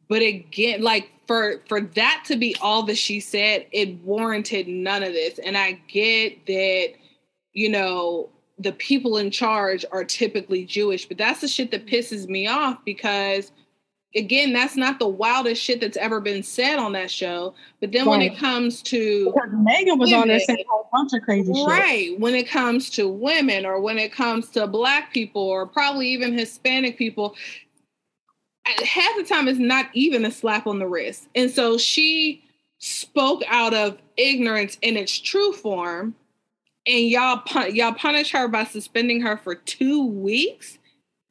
but 0.09 0.21
again, 0.21 0.81
like 0.81 1.09
for 1.27 1.61
for 1.69 1.81
that 1.81 2.23
to 2.27 2.35
be 2.35 2.55
all 2.61 2.83
that 2.83 2.97
she 2.97 3.19
said, 3.19 3.67
it 3.71 4.03
warranted 4.03 4.67
none 4.67 5.03
of 5.03 5.13
this. 5.13 5.39
And 5.39 5.57
I 5.57 5.73
get 5.88 6.45
that, 6.47 6.93
you 7.53 7.69
know, 7.69 8.29
the 8.57 8.73
people 8.73 9.17
in 9.17 9.31
charge 9.31 9.85
are 9.91 10.03
typically 10.03 10.65
Jewish, 10.65 11.05
but 11.05 11.17
that's 11.17 11.41
the 11.41 11.47
shit 11.47 11.71
that 11.71 11.85
pisses 11.85 12.27
me 12.27 12.47
off 12.47 12.83
because 12.85 13.51
again, 14.15 14.53
that's 14.53 14.75
not 14.75 14.99
the 14.99 15.07
wildest 15.07 15.61
shit 15.61 15.79
that's 15.79 15.97
ever 15.97 16.19
been 16.19 16.43
said 16.43 16.77
on 16.77 16.91
that 16.93 17.09
show. 17.09 17.53
But 17.79 17.91
then 17.91 18.05
when 18.05 18.21
it 18.21 18.38
comes 18.38 18.81
to 18.83 19.25
Because 19.25 19.49
Meghan 19.51 19.97
was 19.97 20.11
on 20.11 20.27
there 20.27 20.39
saying 20.39 20.59
a 20.59 20.69
whole 20.69 20.89
bunch 20.91 21.13
of 21.13 21.21
crazy 21.21 21.53
shit. 21.53 21.67
Right. 21.67 22.19
When 22.19 22.35
it 22.35 22.47
comes 22.47 22.89
to 22.91 23.07
women 23.07 23.65
or 23.65 23.79
when 23.79 23.97
it 23.97 24.11
comes 24.11 24.49
to 24.49 24.67
black 24.67 25.13
people 25.13 25.41
or 25.41 25.65
probably 25.65 26.07
even 26.09 26.38
Hispanic 26.38 26.97
people, 26.97 27.35
half 28.65 29.15
the 29.17 29.23
time 29.23 29.47
it's 29.47 29.59
not 29.59 29.88
even 29.93 30.25
a 30.25 30.31
slap 30.31 30.67
on 30.67 30.79
the 30.79 30.88
wrist. 30.88 31.27
And 31.35 31.49
so 31.49 31.77
she 31.77 32.43
spoke 32.79 33.43
out 33.47 33.73
of 33.73 33.97
ignorance 34.17 34.77
in 34.81 34.97
its 34.97 35.17
true 35.17 35.53
form. 35.53 36.15
And 36.88 37.07
y'all 37.07 37.38
pun- 37.38 37.75
y'all 37.75 37.93
punish 37.93 38.31
her 38.31 38.47
by 38.47 38.63
suspending 38.63 39.21
her 39.21 39.38
for 39.38 39.53
two 39.53 40.03
weeks 40.03 40.79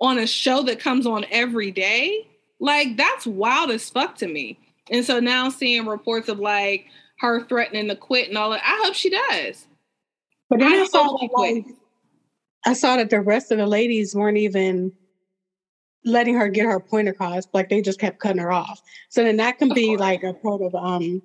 on 0.00 0.18
a 0.18 0.26
show 0.26 0.62
that 0.62 0.78
comes 0.78 1.06
on 1.06 1.26
every 1.30 1.72
day. 1.72 2.26
Like 2.60 2.96
that's 2.96 3.26
wild 3.26 3.70
as 3.70 3.88
fuck 3.88 4.16
to 4.16 4.28
me. 4.28 4.58
And 4.90 5.04
so 5.04 5.18
now 5.18 5.48
seeing 5.48 5.86
reports 5.86 6.28
of 6.28 6.38
like 6.38 6.86
her 7.18 7.44
threatening 7.44 7.88
to 7.88 7.96
quit 7.96 8.28
and 8.28 8.38
all 8.38 8.50
that, 8.50 8.62
I 8.64 8.82
hope 8.84 8.94
she 8.94 9.10
does. 9.10 9.66
But 10.48 10.60
then 10.60 10.72
I, 10.72 10.82
I 10.82 10.86
saw 10.86 11.18
she 11.18 11.28
that, 11.28 11.38
like, 11.38 11.64
I 12.66 12.72
saw 12.74 12.96
that 12.96 13.10
the 13.10 13.20
rest 13.20 13.50
of 13.50 13.58
the 13.58 13.66
ladies 13.66 14.14
weren't 14.14 14.36
even 14.36 14.92
letting 16.04 16.34
her 16.34 16.48
get 16.48 16.66
her 16.66 16.80
point 16.80 17.08
across. 17.08 17.46
Like 17.52 17.68
they 17.68 17.80
just 17.80 17.98
kept 17.98 18.20
cutting 18.20 18.40
her 18.40 18.52
off. 18.52 18.82
So 19.08 19.22
then 19.22 19.36
that 19.38 19.58
can 19.58 19.72
be 19.72 19.96
like 19.96 20.22
a 20.22 20.34
part 20.34 20.60
of 20.60 20.74
um, 20.74 21.22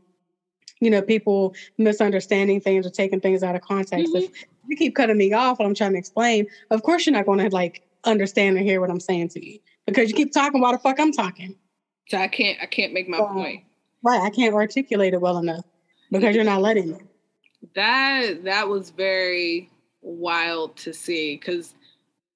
you 0.80 0.90
know, 0.90 1.02
people 1.02 1.56
misunderstanding 1.78 2.62
things 2.62 2.86
or 2.86 2.90
taking 2.90 3.20
things 3.20 3.44
out 3.44 3.56
of 3.56 3.62
context. 3.62 4.14
Mhm. 4.14 4.24
If 4.24 4.46
you 4.68 4.78
keep 4.78 4.96
cutting 4.96 5.18
me 5.18 5.34
off 5.34 5.60
when 5.60 5.68
I'm 5.68 5.76
trying 5.76 5.94
to 5.94 5.98
explain, 5.98 6.48
of 6.70 6.84
course 6.84 7.06
you're 7.06 7.14
not 7.14 7.26
going 7.26 7.40
to 7.40 7.50
like 7.50 7.84
understand 8.04 8.58
or 8.58 8.62
hear 8.62 8.80
what 8.80 8.90
I'm 8.90 9.00
saying 9.00 9.30
to 9.30 9.46
you 9.46 9.60
because 9.86 10.10
you 10.10 10.16
keep 10.16 10.32
talking 10.34 10.62
while 10.62 10.72
the 10.72 10.78
fuck 10.80 11.00
I'm 11.00 11.12
talking. 11.12 11.56
So 12.10 12.18
I 12.18 12.28
can't 12.28 12.58
I 12.62 12.66
can't 12.66 12.94
make 12.94 13.10
my 13.10 13.20
Wow. 13.20 13.34
point. 13.34 13.64
Right? 14.04 14.22
I 14.22 14.30
can't 14.30 14.54
articulate 14.54 15.14
it 15.14 15.22
well 15.22 15.38
enough 15.40 15.66
because 16.12 16.36
you're 16.36 16.44
not 16.44 16.62
letting 16.62 16.92
me. 16.92 16.98
That 17.76 18.44
that 18.44 18.68
was 18.70 18.92
very 18.92 19.70
wild 20.02 20.78
to 20.78 20.94
see 20.94 21.36
because 21.36 21.74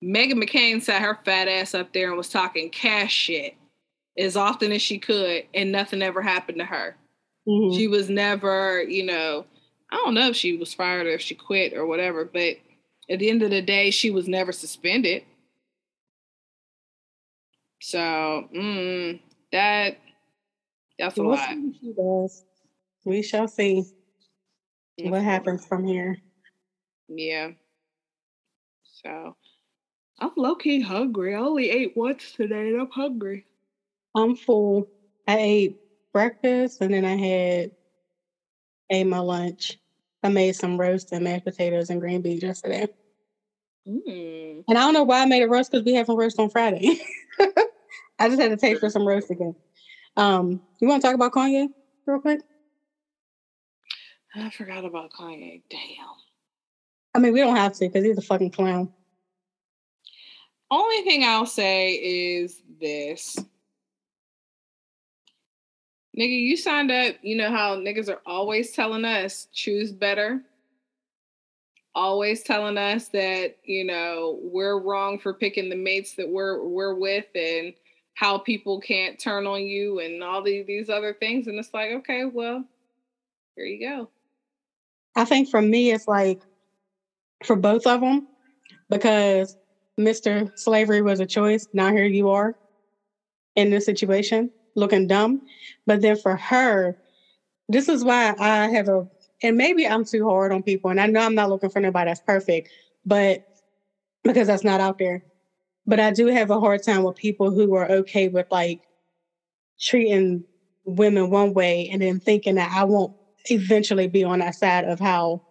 Meghan 0.04 0.42
McCain 0.44 0.82
sat 0.82 1.02
her 1.02 1.20
fat 1.26 1.48
ass 1.48 1.76
up 1.76 1.94
there 1.94 2.08
and 2.10 2.18
was 2.18 2.30
talking 2.30 2.70
cash 2.70 3.12
shit 3.14 3.56
as 4.18 4.36
often 4.36 4.72
as 4.72 4.82
she 4.82 4.98
could, 4.98 5.44
and 5.54 5.72
nothing 5.72 6.02
ever 6.02 6.22
happened 6.22 6.58
to 6.58 6.66
her. 6.66 6.96
Mhm. 7.48 7.76
She 7.78 7.88
was 7.88 8.10
never, 8.10 8.82
you 8.84 9.04
know, 9.04 9.46
I 9.92 9.96
don't 9.98 10.14
know 10.14 10.30
if 10.30 10.36
she 10.36 10.58
was 10.58 10.74
fired 10.74 11.06
or 11.08 11.12
if 11.12 11.22
she 11.22 11.36
quit 11.36 11.74
or 11.74 11.86
whatever, 11.86 12.26
but 12.26 12.58
at 13.10 13.20
the 13.20 13.30
end 13.30 13.44
of 13.44 13.50
the 13.52 13.62
day, 13.62 13.92
she 13.92 14.10
was 14.12 14.28
never 14.28 14.52
suspended. 14.52 15.24
So 17.82 18.48
mm, 18.56 19.20
that 19.52 19.98
that's 20.98 21.18
a 21.18 21.22
We'll 21.22 21.36
lot. 21.36 21.50
see 21.50 21.56
what 21.56 21.76
she 21.82 21.94
does. 21.94 22.44
We 23.06 23.22
shall 23.24 23.48
see 23.48 23.86
what 24.98 25.22
happens 25.24 25.66
from 25.66 25.86
here. 25.86 26.18
Yeah. 27.08 27.52
So 28.84 29.36
I'm 30.20 30.32
low 30.36 30.56
key 30.56 30.82
hungry. 30.82 31.34
I 31.34 31.40
only 31.40 31.70
ate 31.70 31.96
once 31.96 32.34
today 32.34 32.70
and 32.70 32.82
I'm 32.82 32.90
hungry. 32.92 33.46
I'm 34.16 34.36
full. 34.36 34.88
I 35.28 35.38
ate 35.38 35.76
breakfast 36.12 36.82
and 36.82 36.94
then 36.94 37.06
I 37.06 37.16
had 37.16 37.72
ate 38.90 39.08
my 39.08 39.20
lunch. 39.20 39.78
I 40.22 40.30
made 40.30 40.56
some 40.56 40.78
roast 40.78 41.14
and 41.14 41.24
mashed 41.24 41.46
potatoes 41.46 41.90
and 41.90 42.02
green 42.02 42.22
beans 42.22 42.44
yesterday. 42.44 42.88
Mm. 43.88 44.64
And 44.68 44.78
I 44.78 44.82
don't 44.82 44.94
know 44.94 45.04
why 45.04 45.22
I 45.22 45.26
made 45.26 45.44
a 45.44 45.48
roast 45.48 45.72
because 45.72 45.86
we 45.86 45.94
having 45.94 46.18
roast 46.18 46.40
on 46.40 46.50
Friday. 46.50 47.00
I 48.20 48.28
just 48.28 48.42
had 48.42 48.52
to 48.52 48.58
taste 48.58 48.82
for 48.82 48.90
some 48.90 49.08
roast 49.08 49.32
again. 49.32 49.56
Um, 50.18 50.62
you 50.80 50.88
want 50.88 51.02
to 51.02 51.08
talk 51.08 51.16
about 51.16 51.32
Kanye 51.32 51.70
real 52.06 52.20
quick? 52.20 52.42
I 54.36 54.50
forgot 54.50 54.86
about 54.86 55.12
Kanye. 55.12 55.62
Damn. 55.70 55.80
I 57.16 57.20
mean, 57.20 57.34
we 57.34 57.40
don't 57.40 57.56
have 57.56 57.74
to 57.74 57.88
because 57.88 58.04
he's 58.04 58.18
a 58.18 58.22
fucking 58.22 58.52
clown. 58.52 58.90
Only 60.70 61.02
thing 61.02 61.24
I'll 61.24 61.46
say 61.46 61.94
is 61.94 62.62
this. 62.80 63.38
Nigga, 66.18 66.40
you 66.40 66.58
signed 66.58 66.92
up. 66.92 67.16
You 67.22 67.38
know 67.38 67.50
how 67.50 67.78
niggas 67.78 68.10
are 68.10 68.22
always 68.26 68.72
telling 68.72 69.06
us 69.06 69.48
choose 69.54 69.92
better. 69.92 70.42
Always 71.96 72.44
telling 72.44 72.78
us 72.78 73.08
that, 73.10 73.56
you 73.64 73.84
know, 73.84 74.40
we're 74.44 74.80
wrong 74.80 75.18
for 75.18 75.34
picking 75.34 75.70
the 75.70 75.76
mates 75.76 76.14
that 76.16 76.30
we're 76.30 76.64
we're 76.64 76.94
with 76.94 77.26
and 77.34 77.74
how 78.20 78.38
people 78.38 78.82
can't 78.82 79.18
turn 79.18 79.48
on 79.48 79.62
you 79.62 80.00
and 80.00 80.22
all 80.22 80.44
these 80.44 80.68
these 80.68 80.90
other 80.90 81.14
things. 81.14 81.48
And 81.48 81.58
it's 81.58 81.74
like, 81.74 81.92
okay, 81.92 82.26
well, 82.26 82.66
here 83.56 83.64
you 83.64 83.80
go. 83.80 84.10
I 85.16 85.24
think 85.24 85.48
for 85.50 85.62
me, 85.62 85.92
it's 85.92 86.06
like 86.06 86.42
for 87.46 87.56
both 87.56 87.88
of 87.88 88.02
them 88.02 88.28
because 88.90 89.56
Mr. 89.98 90.52
Slavery 90.58 91.02
was 91.02 91.22
a 91.22 91.26
choice. 91.26 91.66
Now 91.72 91.94
here 91.94 92.04
you 92.04 92.30
are 92.30 92.58
in 93.56 93.70
this 93.70 93.86
situation 93.86 94.52
looking 94.76 95.08
dumb. 95.08 95.40
But 95.86 96.02
then 96.02 96.18
for 96.18 96.36
her, 96.36 96.98
this 97.70 97.88
is 97.88 98.04
why 98.04 98.36
I 98.38 98.68
have 98.68 98.90
a, 98.90 99.08
and 99.42 99.56
maybe 99.56 99.88
I'm 99.88 100.04
too 100.04 100.28
hard 100.28 100.52
on 100.52 100.62
people. 100.62 100.90
And 100.90 101.00
I 101.00 101.06
know 101.06 101.22
I'm 101.22 101.36
not 101.36 101.50
looking 101.50 101.70
for 101.70 101.80
nobody 101.80 102.10
that's 102.10 102.20
perfect, 102.20 102.68
but 103.06 103.40
because 104.26 104.48
that's 104.48 104.66
not 104.66 104.82
out 104.82 104.98
there. 105.00 105.24
But 105.90 106.00
I 106.00 106.12
do 106.12 106.28
have 106.28 106.52
a 106.52 106.60
hard 106.60 106.84
time 106.84 107.04
with 107.04 107.16
people 107.16 107.52
who 107.52 107.74
are 107.74 107.90
okay 107.90 108.28
with 108.28 108.46
like 108.52 108.80
treating 109.80 110.44
women 110.86 111.32
one 111.32 111.54
way 111.54 111.90
and 111.92 112.00
then 112.02 112.20
thinking 112.20 112.56
that 112.56 112.72
I 112.72 112.84
won't 112.84 113.12
eventually 113.50 114.08
be 114.08 114.24
on 114.24 114.40
that 114.40 114.54
side 114.54 114.86
of 114.86 115.00
how 115.00 115.42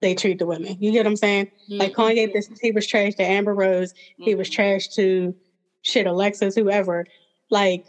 they 0.00 0.14
treat 0.14 0.38
the 0.38 0.46
women. 0.46 0.76
You 0.78 0.92
get 0.92 1.00
what 1.00 1.08
I'm 1.08 1.16
saying? 1.16 1.48
Like 1.68 1.92
Kanye, 1.92 2.32
this 2.32 2.48
he 2.60 2.70
was 2.70 2.86
trash 2.86 3.14
to 3.16 3.24
Amber 3.24 3.52
Rose. 3.52 3.92
He 4.16 4.36
was 4.36 4.48
Mhm. 4.48 4.52
trash 4.52 4.88
to 4.90 5.34
shit 5.82 6.06
Alexis, 6.06 6.54
whoever. 6.54 7.04
Like, 7.50 7.82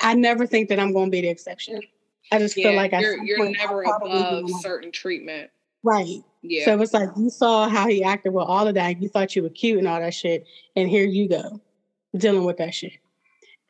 I 0.00 0.14
never 0.14 0.46
think 0.46 0.70
that 0.70 0.80
I'm 0.80 0.92
going 0.94 1.08
to 1.08 1.10
be 1.10 1.20
the 1.20 1.28
exception. 1.28 1.80
I 2.32 2.38
just 2.38 2.54
feel 2.54 2.74
like 2.74 2.92
you're 2.92 3.16
some 3.16 3.26
you're 3.26 3.50
never 3.50 3.82
above 3.82 4.50
certain 4.50 4.90
treatment. 4.90 5.50
right. 5.82 6.22
Yeah. 6.42 6.64
So 6.64 6.80
it's 6.80 6.94
like 6.94 7.08
you 7.16 7.30
saw 7.30 7.68
how 7.68 7.88
he 7.88 8.02
acted 8.02 8.32
with 8.32 8.46
all 8.46 8.66
of 8.66 8.74
that. 8.74 9.00
You 9.00 9.08
thought 9.08 9.34
you 9.34 9.42
were 9.42 9.50
cute 9.50 9.78
and 9.78 9.88
all 9.88 10.00
that 10.00 10.14
shit, 10.14 10.44
and 10.76 10.88
here 10.88 11.06
you 11.06 11.28
go 11.28 11.60
dealing 12.16 12.44
with 12.44 12.56
that 12.58 12.74
shit. 12.74 12.92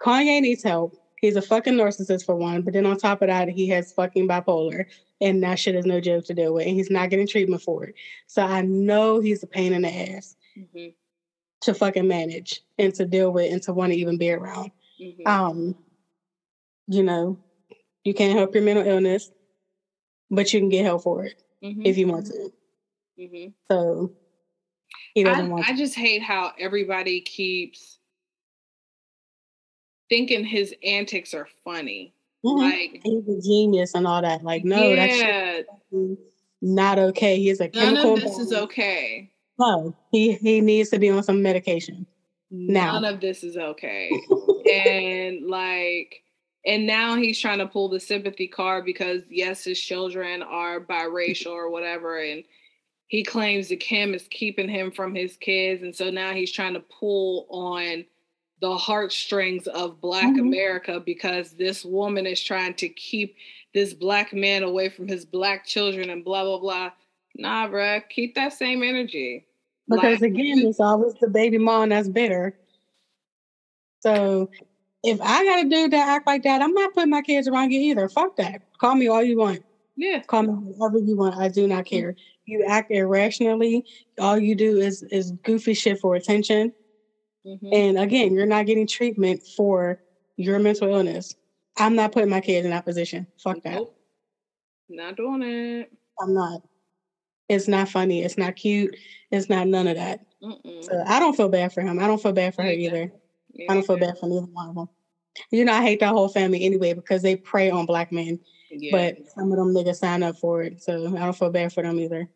Kanye 0.01 0.40
needs 0.40 0.62
help. 0.62 0.95
He's 1.20 1.35
a 1.36 1.43
fucking 1.43 1.74
narcissist 1.74 2.24
for 2.24 2.36
one, 2.36 2.62
but 2.62 2.73
then 2.74 2.86
on 2.86 2.97
top 2.97 3.23
of 3.23 3.28
that, 3.28 3.49
he 3.49 3.66
has 3.69 3.90
fucking 3.93 4.28
bipolar, 4.28 4.85
and 5.20 5.43
that 5.43 5.59
shit 5.59 5.74
is 5.74 5.85
no 5.85 6.01
joke 6.01 6.24
to 6.27 6.35
deal 6.35 6.55
with, 6.55 6.66
and 6.66 6.77
he's 6.77 6.90
not 6.90 7.11
getting 7.11 7.27
treatment 7.27 7.62
for 7.62 7.85
it. 7.85 7.95
So 8.28 8.43
I 8.43 8.62
know 8.62 9.19
he's 9.19 9.43
a 9.43 9.49
pain 9.49 9.73
in 9.73 9.82
the 9.82 9.89
ass 9.93 10.36
Mhm, 10.57 10.95
to 11.62 11.74
fucking 11.74 12.07
manage 12.07 12.62
and 12.78 12.95
to 12.95 13.05
deal 13.05 13.32
with 13.32 13.53
and 13.53 13.61
to 13.62 13.73
want 13.73 13.93
to 13.93 13.99
even 13.99 14.16
be 14.19 14.31
around. 14.31 14.70
mhm. 15.01 15.27
Um, 15.27 15.77
you 16.86 17.03
know, 17.03 17.39
you 18.05 18.15
can't 18.15 18.39
help 18.39 18.55
your 18.55 18.62
mental 18.62 18.86
illness, 18.86 19.31
but 20.31 20.53
you 20.53 20.61
can 20.61 20.69
get 20.69 20.85
help 20.85 21.03
for 21.03 21.24
it 21.24 21.35
Mhm, 21.62 21.85
if 21.85 21.99
you 21.99 22.07
want 22.07 22.27
to. 22.27 22.53
Mhm. 23.19 23.53
So 23.70 24.12
he 25.15 25.24
I, 25.24 25.24
doesn't 25.24 25.51
want 25.51 25.69
I 25.69 25.77
just 25.77 25.95
hate 25.95 26.23
how 26.23 26.53
everybody 26.59 27.20
keeps 27.20 27.99
thinking 30.09 30.45
his 30.45 30.74
antics 30.85 31.35
are 31.35 31.49
funny. 31.65 32.15
Mhm. 32.45 32.59
Like, 32.59 33.01
he's 33.03 33.28
a 33.28 33.40
genius 33.43 33.95
and 33.95 34.07
all 34.07 34.23
that. 34.23 34.45
Like, 34.45 34.65
no, 34.65 34.95
that's 34.95 35.19
yeah, 35.19 35.62
not 36.62 36.99
okay. 36.99 37.39
He's 37.39 37.61
a 37.61 37.70
none 37.74 37.97
of 37.97 38.20
this 38.20 38.39
is 38.39 38.53
okay. 38.53 39.31
No, 39.59 39.95
he 40.12 40.35
he 40.35 40.61
needs 40.61 40.90
to 40.90 40.99
be 40.99 41.11
on 41.11 41.23
some 41.23 41.43
medication. 41.43 42.07
Now. 42.51 42.93
None 43.01 43.15
of 43.15 43.20
this 43.20 43.45
is 43.45 43.57
okay. 43.57 44.11
and 44.73 45.47
like, 45.47 46.23
and 46.65 46.86
now 46.86 47.16
he's 47.16 47.39
trying 47.39 47.59
to 47.59 47.66
pull 47.66 47.89
the 47.89 48.01
sympathy 48.01 48.47
card 48.47 48.85
because 48.85 49.23
yes, 49.28 49.65
his 49.65 49.81
children 49.81 50.43
are 50.43 50.81
biracial 50.81 51.51
or 51.51 51.70
whatever, 51.70 52.19
and 52.19 52.45
he 53.09 53.25
claims 53.25 53.69
that 53.69 53.81
Kim 53.81 54.15
is 54.15 54.29
keeping 54.31 54.69
him 54.69 54.91
from 54.91 55.15
his 55.15 55.37
kids, 55.37 55.83
and 55.83 55.95
so 55.95 56.11
now 56.11 56.33
he's 56.33 56.53
trying 56.53 56.75
to 56.75 56.81
pull 56.81 57.47
on 57.51 58.05
the 58.61 58.77
heartstrings 58.77 59.67
of 59.69 60.01
Black 60.01 60.35
Mhm. 60.35 60.41
America 60.41 61.01
because 61.01 61.53
this 61.53 61.85
woman 61.85 62.27
is 62.27 62.43
trying 62.43 62.75
to 62.75 62.89
keep 62.89 63.37
this 63.73 63.95
black 63.95 64.33
man 64.33 64.63
away 64.63 64.89
from 64.89 65.07
his 65.07 65.25
black 65.25 65.65
children 65.65 66.11
and 66.11 66.25
blah 66.25 66.45
blah 66.45 66.59
blah. 66.59 66.91
Nah, 67.37 67.69
bruh, 67.69 68.03
keep 68.09 68.35
that 68.35 68.53
same 68.53 68.83
energy. 68.83 69.47
Because 69.89 70.21
Like, 70.21 70.33
again, 70.33 70.59
it's 70.59 70.81
always 70.81 71.15
the 71.15 71.29
baby 71.29 71.57
mom 71.57 71.91
that's 71.91 72.09
bitter. 72.09 72.59
So 74.01 74.51
if 75.05 75.21
I 75.21 75.45
got 75.45 75.65
a 75.65 75.69
dude 75.69 75.93
that 75.93 76.09
act 76.09 76.27
like 76.27 76.43
that, 76.43 76.61
I'm 76.61 76.75
not 76.75 76.93
putting 76.95 77.11
my 77.11 77.23
kids 77.23 77.49
around 77.49 77.71
you 77.71 77.81
either. 77.81 78.09
Fuck 78.09 78.37
that. 78.37 78.63
Call 78.79 78.97
me 78.97 79.09
all 79.09 79.23
you 79.23 79.39
want. 79.39 79.63
Yeah, 79.99 80.20
Call 80.20 80.43
me 80.45 80.53
whatever 80.53 80.99
you 80.99 81.16
want. 81.16 81.37
I 81.37 81.49
do 81.49 81.66
not 81.66 81.85
care. 81.85 82.15
You 82.47 82.65
act 82.66 82.91
irrationally. 82.91 83.85
All 84.20 84.39
you 84.39 84.55
do 84.55 84.79
is 84.79 85.03
is 85.11 85.33
goofy 85.45 85.75
shit 85.75 85.99
for 86.01 86.15
attention. 86.15 86.73
mhm. 87.45 87.75
And 87.75 87.99
again, 87.99 88.33
you're 88.33 88.47
not 88.47 88.66
getting 88.66 88.87
treatment 88.87 89.43
for 89.57 89.99
your 90.37 90.59
mental 90.61 90.89
illness. 90.95 91.35
I'm 91.77 91.95
not 91.97 92.12
putting 92.12 92.31
my 92.31 92.41
kids 92.41 92.65
in 92.65 92.70
that 92.70 92.85
position. 92.85 93.27
Fuck 93.43 93.62
that. 93.65 93.75
Nope. 93.75 93.95
Not 94.89 95.16
doing 95.16 95.43
it. 95.43 95.91
I'm 96.20 96.33
not. 96.33 96.61
It's 97.49 97.66
not 97.69 97.89
funny. 97.89 98.23
It's 98.23 98.39
not 98.39 98.57
cute. 98.57 98.95
It's 99.31 99.49
not 99.49 99.66
none 99.66 99.89
of 99.89 99.97
that. 99.97 100.20
Mm-mm. 100.43 100.85
So 100.85 101.03
I 101.07 101.19
don't 101.19 101.37
feel 101.37 101.49
bad 101.49 101.73
for 101.73 101.81
him. 101.83 101.99
I 101.99 102.07
don't 102.07 102.23
feel 102.23 102.33
bad 102.33 102.55
for 102.55 102.62
her 102.62 102.70
either. 102.70 103.11
Me 103.55 103.66
I 103.69 103.75
don't 103.75 103.87
feel 103.87 103.97
bad 103.99 104.16
for 104.19 104.29
neither 104.29 104.47
one 104.47 104.69
of 104.69 104.75
them. 104.75 104.89
You 105.51 105.65
know, 105.65 105.73
I 105.73 105.83
hate 105.83 106.01
that 106.01 106.12
whole 106.12 106.29
family 106.29 106.65
anyway 106.65 106.93
because 106.95 107.23
they 107.23 107.37
prey 107.37 107.70
on 107.70 107.87
black 107.87 108.12
men. 108.12 108.39
Yeah. 108.79 108.93
But 108.93 109.17
some 109.35 109.51
of 109.53 109.59
them 109.59 109.75
niggas 109.75 109.97
sign 109.97 110.23
up 110.23 110.37
for 110.37 110.63
it. 110.63 110.83
So 110.83 111.07
I 111.07 111.21
don't 111.21 111.37
feel 111.37 111.51
bad 111.51 111.73
for 111.73 111.83
them 111.83 111.99
either. 111.99 112.29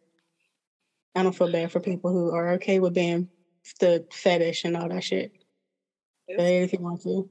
I 1.14 1.23
don't 1.23 1.35
feel 1.36 1.51
bad 1.51 1.70
for 1.70 1.81
people 1.81 2.12
who 2.12 2.35
are 2.35 2.52
okay 2.52 2.81
with 2.81 2.94
being 2.94 3.28
the 3.81 4.05
fetish 4.12 4.64
and 4.64 4.77
all 4.77 4.89
that 4.89 5.05
shit. 5.05 5.31
Say 6.28 6.62
if 6.62 6.73
you 6.73 6.78
want 6.81 7.02
to. 7.02 7.28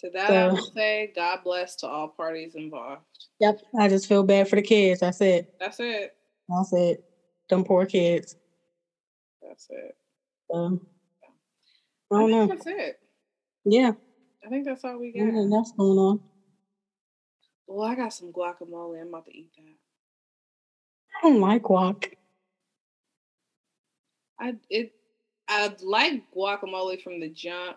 to 0.00 0.10
that, 0.10 0.30
I 0.30 0.52
would 0.52 0.62
say, 0.74 1.12
God 1.14 1.40
bless 1.42 1.74
to 1.76 1.88
all 1.88 2.08
parties 2.08 2.54
involved. 2.54 3.02
Yep. 3.40 3.60
I 3.78 3.88
just 3.88 4.06
feel 4.06 4.22
bad 4.22 4.48
for 4.48 4.56
the 4.56 4.62
kids. 4.62 5.00
That's 5.00 5.20
it. 5.20 5.48
That's 5.58 5.80
it. 5.80 6.12
That's 6.48 6.72
it. 6.72 7.04
Them 7.50 7.64
poor 7.64 7.86
kids. 7.86 8.36
That's 9.42 9.66
it. 9.70 9.96
So, 10.50 10.80
I 12.12 12.14
I 12.14 12.18
don't 12.20 12.30
think 12.30 12.30
know. 12.30 12.46
that's 12.46 12.66
it. 12.66 13.00
Yeah. 13.64 13.92
I 14.44 14.48
think 14.48 14.64
that's 14.66 14.84
all 14.84 14.98
we 14.98 15.12
got. 15.12 15.22
Anything 15.22 15.52
else 15.52 15.72
going 15.76 15.98
on? 15.98 16.20
Well, 17.68 17.86
I 17.86 17.94
got 17.94 18.14
some 18.14 18.32
guacamole. 18.32 19.00
I'm 19.00 19.08
about 19.08 19.26
to 19.26 19.36
eat 19.36 19.50
that. 19.56 19.74
I 21.18 21.28
don't 21.28 21.40
like 21.40 21.62
guac. 21.62 22.14
I 24.40 24.54
it 24.70 24.92
I 25.48 25.74
like 25.82 26.22
guacamole 26.34 27.02
from 27.02 27.20
the 27.20 27.28
jump. 27.28 27.76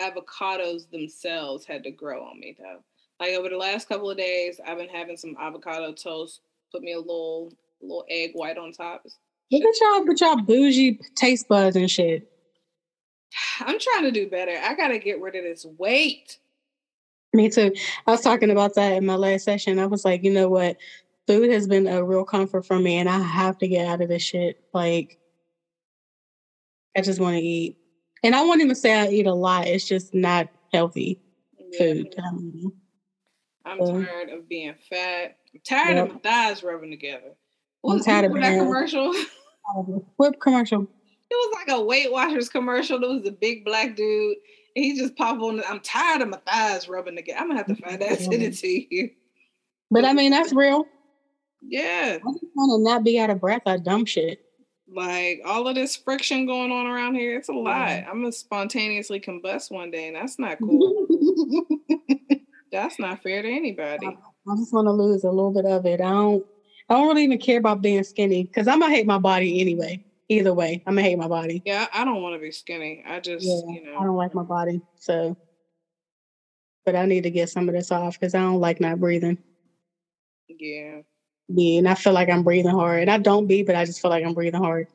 Avocados 0.00 0.88
themselves 0.90 1.64
had 1.64 1.82
to 1.82 1.90
grow 1.90 2.22
on 2.22 2.38
me 2.38 2.56
though. 2.56 2.78
Like 3.18 3.34
over 3.34 3.48
the 3.48 3.56
last 3.56 3.88
couple 3.88 4.08
of 4.08 4.16
days, 4.16 4.60
I've 4.64 4.78
been 4.78 4.88
having 4.88 5.16
some 5.16 5.36
avocado 5.40 5.92
toast. 5.92 6.40
Put 6.70 6.82
me 6.82 6.92
a 6.92 6.98
little 7.00 7.52
little 7.80 8.04
egg 8.08 8.30
white 8.34 8.58
on 8.58 8.70
top. 8.70 9.04
Look 9.50 9.64
at 9.64 9.80
y'all 9.80 10.06
with 10.06 10.20
y'all 10.20 10.36
bougie 10.36 11.00
taste 11.16 11.48
buds 11.48 11.74
and 11.74 11.90
shit. 11.90 12.30
I'm 13.60 13.78
trying 13.80 14.04
to 14.04 14.12
do 14.12 14.28
better. 14.28 14.56
I 14.62 14.74
gotta 14.74 14.98
get 14.98 15.20
rid 15.20 15.34
of 15.34 15.42
this 15.42 15.64
weight. 15.64 16.38
Me 17.32 17.48
too. 17.48 17.72
I 18.06 18.12
was 18.12 18.22
talking 18.22 18.50
about 18.50 18.74
that 18.74 18.94
in 18.94 19.06
my 19.06 19.16
last 19.16 19.44
session. 19.44 19.78
I 19.78 19.86
was 19.86 20.04
like, 20.04 20.22
you 20.22 20.30
know 20.30 20.48
what? 20.48 20.76
food 21.28 21.50
has 21.50 21.68
been 21.68 21.86
a 21.86 22.02
real 22.02 22.24
comfort 22.24 22.64
for 22.64 22.78
me, 22.78 22.96
and 22.96 23.08
I 23.08 23.18
have 23.18 23.58
to 23.58 23.68
get 23.68 23.86
out 23.86 24.00
of 24.00 24.08
this 24.08 24.22
shit. 24.22 24.56
Like, 24.72 25.18
I 26.96 27.02
just 27.02 27.20
want 27.20 27.36
to 27.36 27.42
eat, 27.42 27.76
and 28.24 28.34
I 28.34 28.42
won't 28.42 28.62
even 28.62 28.74
say 28.74 28.94
I 28.94 29.08
eat 29.08 29.26
a 29.26 29.34
lot. 29.34 29.68
It's 29.68 29.86
just 29.86 30.12
not 30.14 30.48
healthy 30.72 31.18
Yeah. 31.58 31.78
food. 31.78 32.14
I'm 33.64 33.82
eating. 33.82 34.04
Tired 34.04 34.30
of 34.30 34.48
being 34.48 34.74
fat. 34.88 35.36
I'm 35.54 35.60
tired 35.64 35.98
of 35.98 36.14
my 36.14 36.18
thighs 36.20 36.62
rubbing 36.62 36.90
together. 36.90 37.28
I'm 37.28 37.34
What's 37.82 38.06
that 38.06 38.24
commercial? 38.24 39.14
What 40.16 40.40
commercial? 40.40 40.86
It 41.30 41.34
was 41.34 41.54
like 41.54 41.68
a 41.76 41.84
Weight 41.84 42.10
Watchers 42.10 42.48
commercial. 42.48 42.98
There 42.98 43.10
was 43.10 43.26
a 43.26 43.32
big 43.32 43.66
black 43.66 43.96
dude. 43.96 44.38
And 44.78 44.84
he 44.84 44.96
just 44.96 45.16
popped 45.16 45.42
on. 45.42 45.60
I'm 45.68 45.80
tired 45.80 46.22
of 46.22 46.28
my 46.28 46.38
thighs 46.46 46.88
rubbing 46.88 47.16
together. 47.16 47.40
I'm 47.40 47.48
gonna 47.48 47.58
have 47.58 47.66
to 47.66 47.74
find 47.74 48.00
that. 48.00 48.20
Send 48.20 48.34
it 48.34 48.54
to 48.58 48.94
you. 48.94 49.10
But 49.90 50.04
I 50.04 50.12
mean, 50.12 50.30
that's 50.30 50.52
real. 50.52 50.84
Yeah, 51.60 52.18
I 52.24 52.32
just 52.32 52.44
want 52.54 52.78
to 52.78 52.84
not 52.84 53.02
be 53.02 53.18
out 53.18 53.28
of 53.28 53.40
breath. 53.40 53.62
I 53.66 53.78
dumb 53.78 54.04
shit. 54.04 54.40
like 54.88 55.40
all 55.44 55.66
of 55.66 55.74
this 55.74 55.96
friction 55.96 56.46
going 56.46 56.70
on 56.70 56.86
around 56.86 57.16
here. 57.16 57.36
It's 57.36 57.48
a 57.48 57.52
lot. 57.52 57.88
Yeah. 57.88 58.06
I'm 58.08 58.20
gonna 58.20 58.30
spontaneously 58.30 59.18
combust 59.18 59.72
one 59.72 59.90
day, 59.90 60.06
and 60.06 60.14
that's 60.14 60.38
not 60.38 60.60
cool. 60.60 61.08
that's 62.70 63.00
not 63.00 63.20
fair 63.20 63.42
to 63.42 63.50
anybody. 63.50 64.06
I 64.06 64.56
just 64.56 64.72
want 64.72 64.86
to 64.86 64.92
lose 64.92 65.24
a 65.24 65.30
little 65.30 65.52
bit 65.52 65.64
of 65.64 65.86
it. 65.86 66.00
I 66.00 66.10
don't. 66.10 66.46
I 66.88 66.94
don't 66.94 67.08
really 67.08 67.24
even 67.24 67.38
care 67.38 67.58
about 67.58 67.82
being 67.82 68.04
skinny 68.04 68.44
because 68.44 68.68
I'm 68.68 68.78
gonna 68.78 68.94
hate 68.94 69.06
my 69.06 69.18
body 69.18 69.60
anyway. 69.60 70.04
Either 70.28 70.52
way, 70.52 70.82
I'm 70.86 70.94
gonna 70.94 71.02
hate 71.02 71.16
my 71.18 71.28
body. 71.28 71.62
Yeah, 71.64 71.86
I 71.92 72.04
don't 72.04 72.22
want 72.22 72.34
to 72.34 72.38
be 72.38 72.50
skinny. 72.52 73.02
I 73.06 73.18
just, 73.20 73.46
Yeah, 73.46 73.72
you 73.72 73.84
know, 73.84 73.96
I 73.98 74.04
don't 74.04 74.16
like 74.16 74.34
my 74.34 74.42
body. 74.42 74.82
So, 74.96 75.36
but 76.84 76.94
I 76.94 77.06
need 77.06 77.22
to 77.22 77.30
get 77.30 77.48
some 77.48 77.68
of 77.68 77.74
this 77.74 77.90
off 77.90 78.18
because 78.18 78.34
I 78.34 78.40
don't 78.40 78.60
like 78.60 78.80
not 78.80 79.00
breathing. 79.00 79.38
yeah. 80.48 81.00
Yeah, 81.50 81.78
and 81.78 81.88
I 81.88 81.94
feel 81.94 82.12
like 82.12 82.28
I'm 82.28 82.42
breathing 82.42 82.72
hard, 82.72 83.00
and 83.00 83.10
I 83.10 83.16
don't 83.16 83.46
be, 83.46 83.62
but 83.62 83.74
I 83.74 83.86
just 83.86 84.02
feel 84.02 84.10
like 84.10 84.22
I'm 84.22 84.34
breathing 84.34 84.60
hard. 84.62 84.86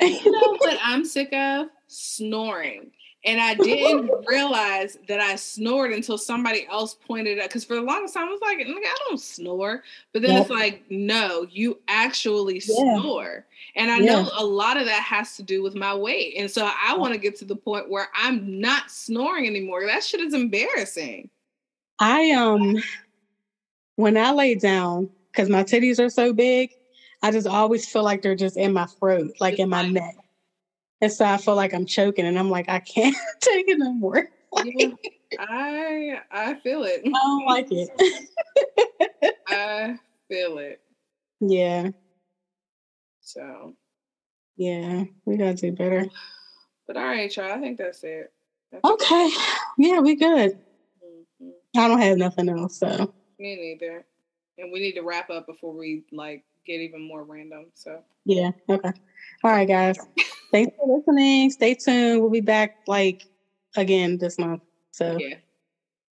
You 0.00 0.32
know 0.32 0.54
what 0.58 0.78
I'm 0.82 1.04
sick 1.04 1.30
of? 1.34 1.66
Snoring. 1.86 2.92
And 3.28 3.42
I 3.42 3.52
didn't 3.52 4.10
realize 4.26 4.96
that 5.06 5.20
I 5.20 5.36
snored 5.36 5.92
until 5.92 6.16
somebody 6.16 6.66
else 6.66 6.94
pointed 6.94 7.36
it 7.36 7.42
out. 7.42 7.50
Because 7.50 7.62
for 7.62 7.74
the 7.74 7.82
longest 7.82 8.14
time, 8.14 8.26
I 8.26 8.30
was 8.30 8.40
like, 8.40 8.58
I 8.58 8.96
don't 9.06 9.20
snore. 9.20 9.82
But 10.14 10.22
then 10.22 10.34
it's 10.34 10.48
like, 10.48 10.84
no, 10.88 11.46
you 11.50 11.78
actually 11.88 12.60
Yeah. 12.60 12.94
snore. 12.96 13.44
And 13.76 13.90
I 13.90 13.98
Yeah. 13.98 14.22
know 14.22 14.30
a 14.34 14.42
lot 14.42 14.78
of 14.78 14.86
that 14.86 15.02
has 15.02 15.36
to 15.36 15.42
do 15.42 15.62
with 15.62 15.74
my 15.74 15.94
weight. 15.94 16.36
And 16.38 16.50
so 16.50 16.70
I 16.82 16.96
want 16.96 17.12
to 17.12 17.18
get 17.18 17.36
to 17.40 17.44
the 17.44 17.54
point 17.54 17.90
where 17.90 18.08
I'm 18.14 18.60
not 18.60 18.90
snoring 18.90 19.46
anymore. 19.46 19.84
That 19.84 20.02
shit 20.02 20.22
is 20.22 20.32
embarrassing. 20.32 21.28
I 21.98 22.30
um, 22.30 22.82
when 23.96 24.16
I 24.16 24.30
lay 24.30 24.54
down, 24.54 25.10
because 25.32 25.50
my 25.50 25.64
titties 25.64 26.00
are 26.00 26.08
so 26.08 26.32
big, 26.32 26.70
I 27.22 27.30
just 27.30 27.46
always 27.46 27.86
feel 27.86 28.04
like 28.04 28.22
they're 28.22 28.34
just 28.36 28.56
in 28.56 28.72
my 28.72 28.86
throat, 28.86 29.32
like 29.38 29.58
in 29.58 29.68
my 29.68 29.86
neck, 29.86 30.14
and 31.00 31.12
so 31.12 31.24
I 31.24 31.36
feel 31.36 31.54
like 31.54 31.72
I'm 31.74 31.86
choking, 31.86 32.26
and 32.26 32.38
I'm 32.38 32.50
like, 32.50 32.68
I 32.68 32.80
can't 32.80 33.14
take 33.40 33.68
it 33.68 33.78
no 33.78 33.92
more. 33.92 34.28
Yeah, 34.64 34.88
I 35.38 36.20
I 36.30 36.54
feel 36.54 36.84
it. 36.84 37.02
I 37.04 37.10
don't 37.10 37.46
like 37.46 37.66
it. 37.70 37.90
I 39.48 39.96
feel 40.28 40.58
it. 40.58 40.80
yeah, 41.40 41.90
So, 43.20 43.74
yeah, 44.56 45.04
we 45.24 45.36
gotta 45.36 45.54
do 45.54 45.72
better. 45.72 46.06
but 46.86 46.96
all 46.96 47.04
right, 47.04 47.34
y'all. 47.36 47.52
I 47.52 47.58
think 47.60 47.78
that's 47.78 48.02
it. 48.04 48.32
That's 48.72 48.84
Okay, 48.84 49.30
yeah, 49.78 50.00
we 50.00 50.16
good. 50.16 50.58
Mhm. 51.40 51.52
I 51.76 51.88
don't 51.88 52.00
have 52.00 52.18
nothing 52.18 52.48
else, 52.48 52.78
so 52.78 53.12
Me 53.38 53.54
neither. 53.56 54.04
And 54.58 54.72
we 54.72 54.80
need 54.80 54.94
to 54.94 55.02
wrap 55.02 55.30
up 55.30 55.46
before 55.46 55.72
we 55.72 56.02
like 56.10 56.44
get 56.66 56.80
even 56.80 57.00
more 57.06 57.22
random. 57.22 57.66
So 57.74 58.02
yeah, 58.24 58.50
okay. 58.68 58.90
All 59.44 59.52
right, 59.52 59.68
guys. 59.68 59.96
Thanks 60.50 60.74
for 60.76 60.96
listening. 60.98 61.50
Stay 61.50 61.74
tuned. 61.74 62.20
We'll 62.20 62.30
be 62.30 62.40
back 62.40 62.78
like 62.86 63.26
again 63.76 64.18
this 64.18 64.38
month. 64.38 64.62
So 64.90 65.16
yeah. 65.18 65.36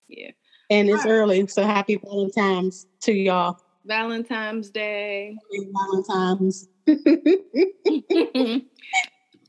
Yeah. 0.09 0.31
and 0.71 0.89
it's 0.89 1.05
early, 1.07 1.47
so 1.47 1.65
happy 1.65 1.97
Valentine's 1.97 2.87
to 3.03 3.13
y'all. 3.13 3.61
Valentine's 3.85 4.71
Day. 4.71 5.37
Happy 5.53 5.71
Valentine's. 5.73 6.69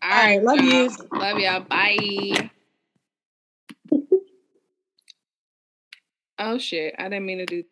All 0.04 0.10
right, 0.10 0.44
love 0.44 0.60
you. 0.60 0.90
Love 1.14 1.40
y'all. 1.40 1.62
Bye. 1.62 2.50
oh 6.40 6.58
shit. 6.58 6.96
I 6.98 7.04
didn't 7.04 7.26
mean 7.26 7.38
to 7.38 7.46
do 7.46 7.64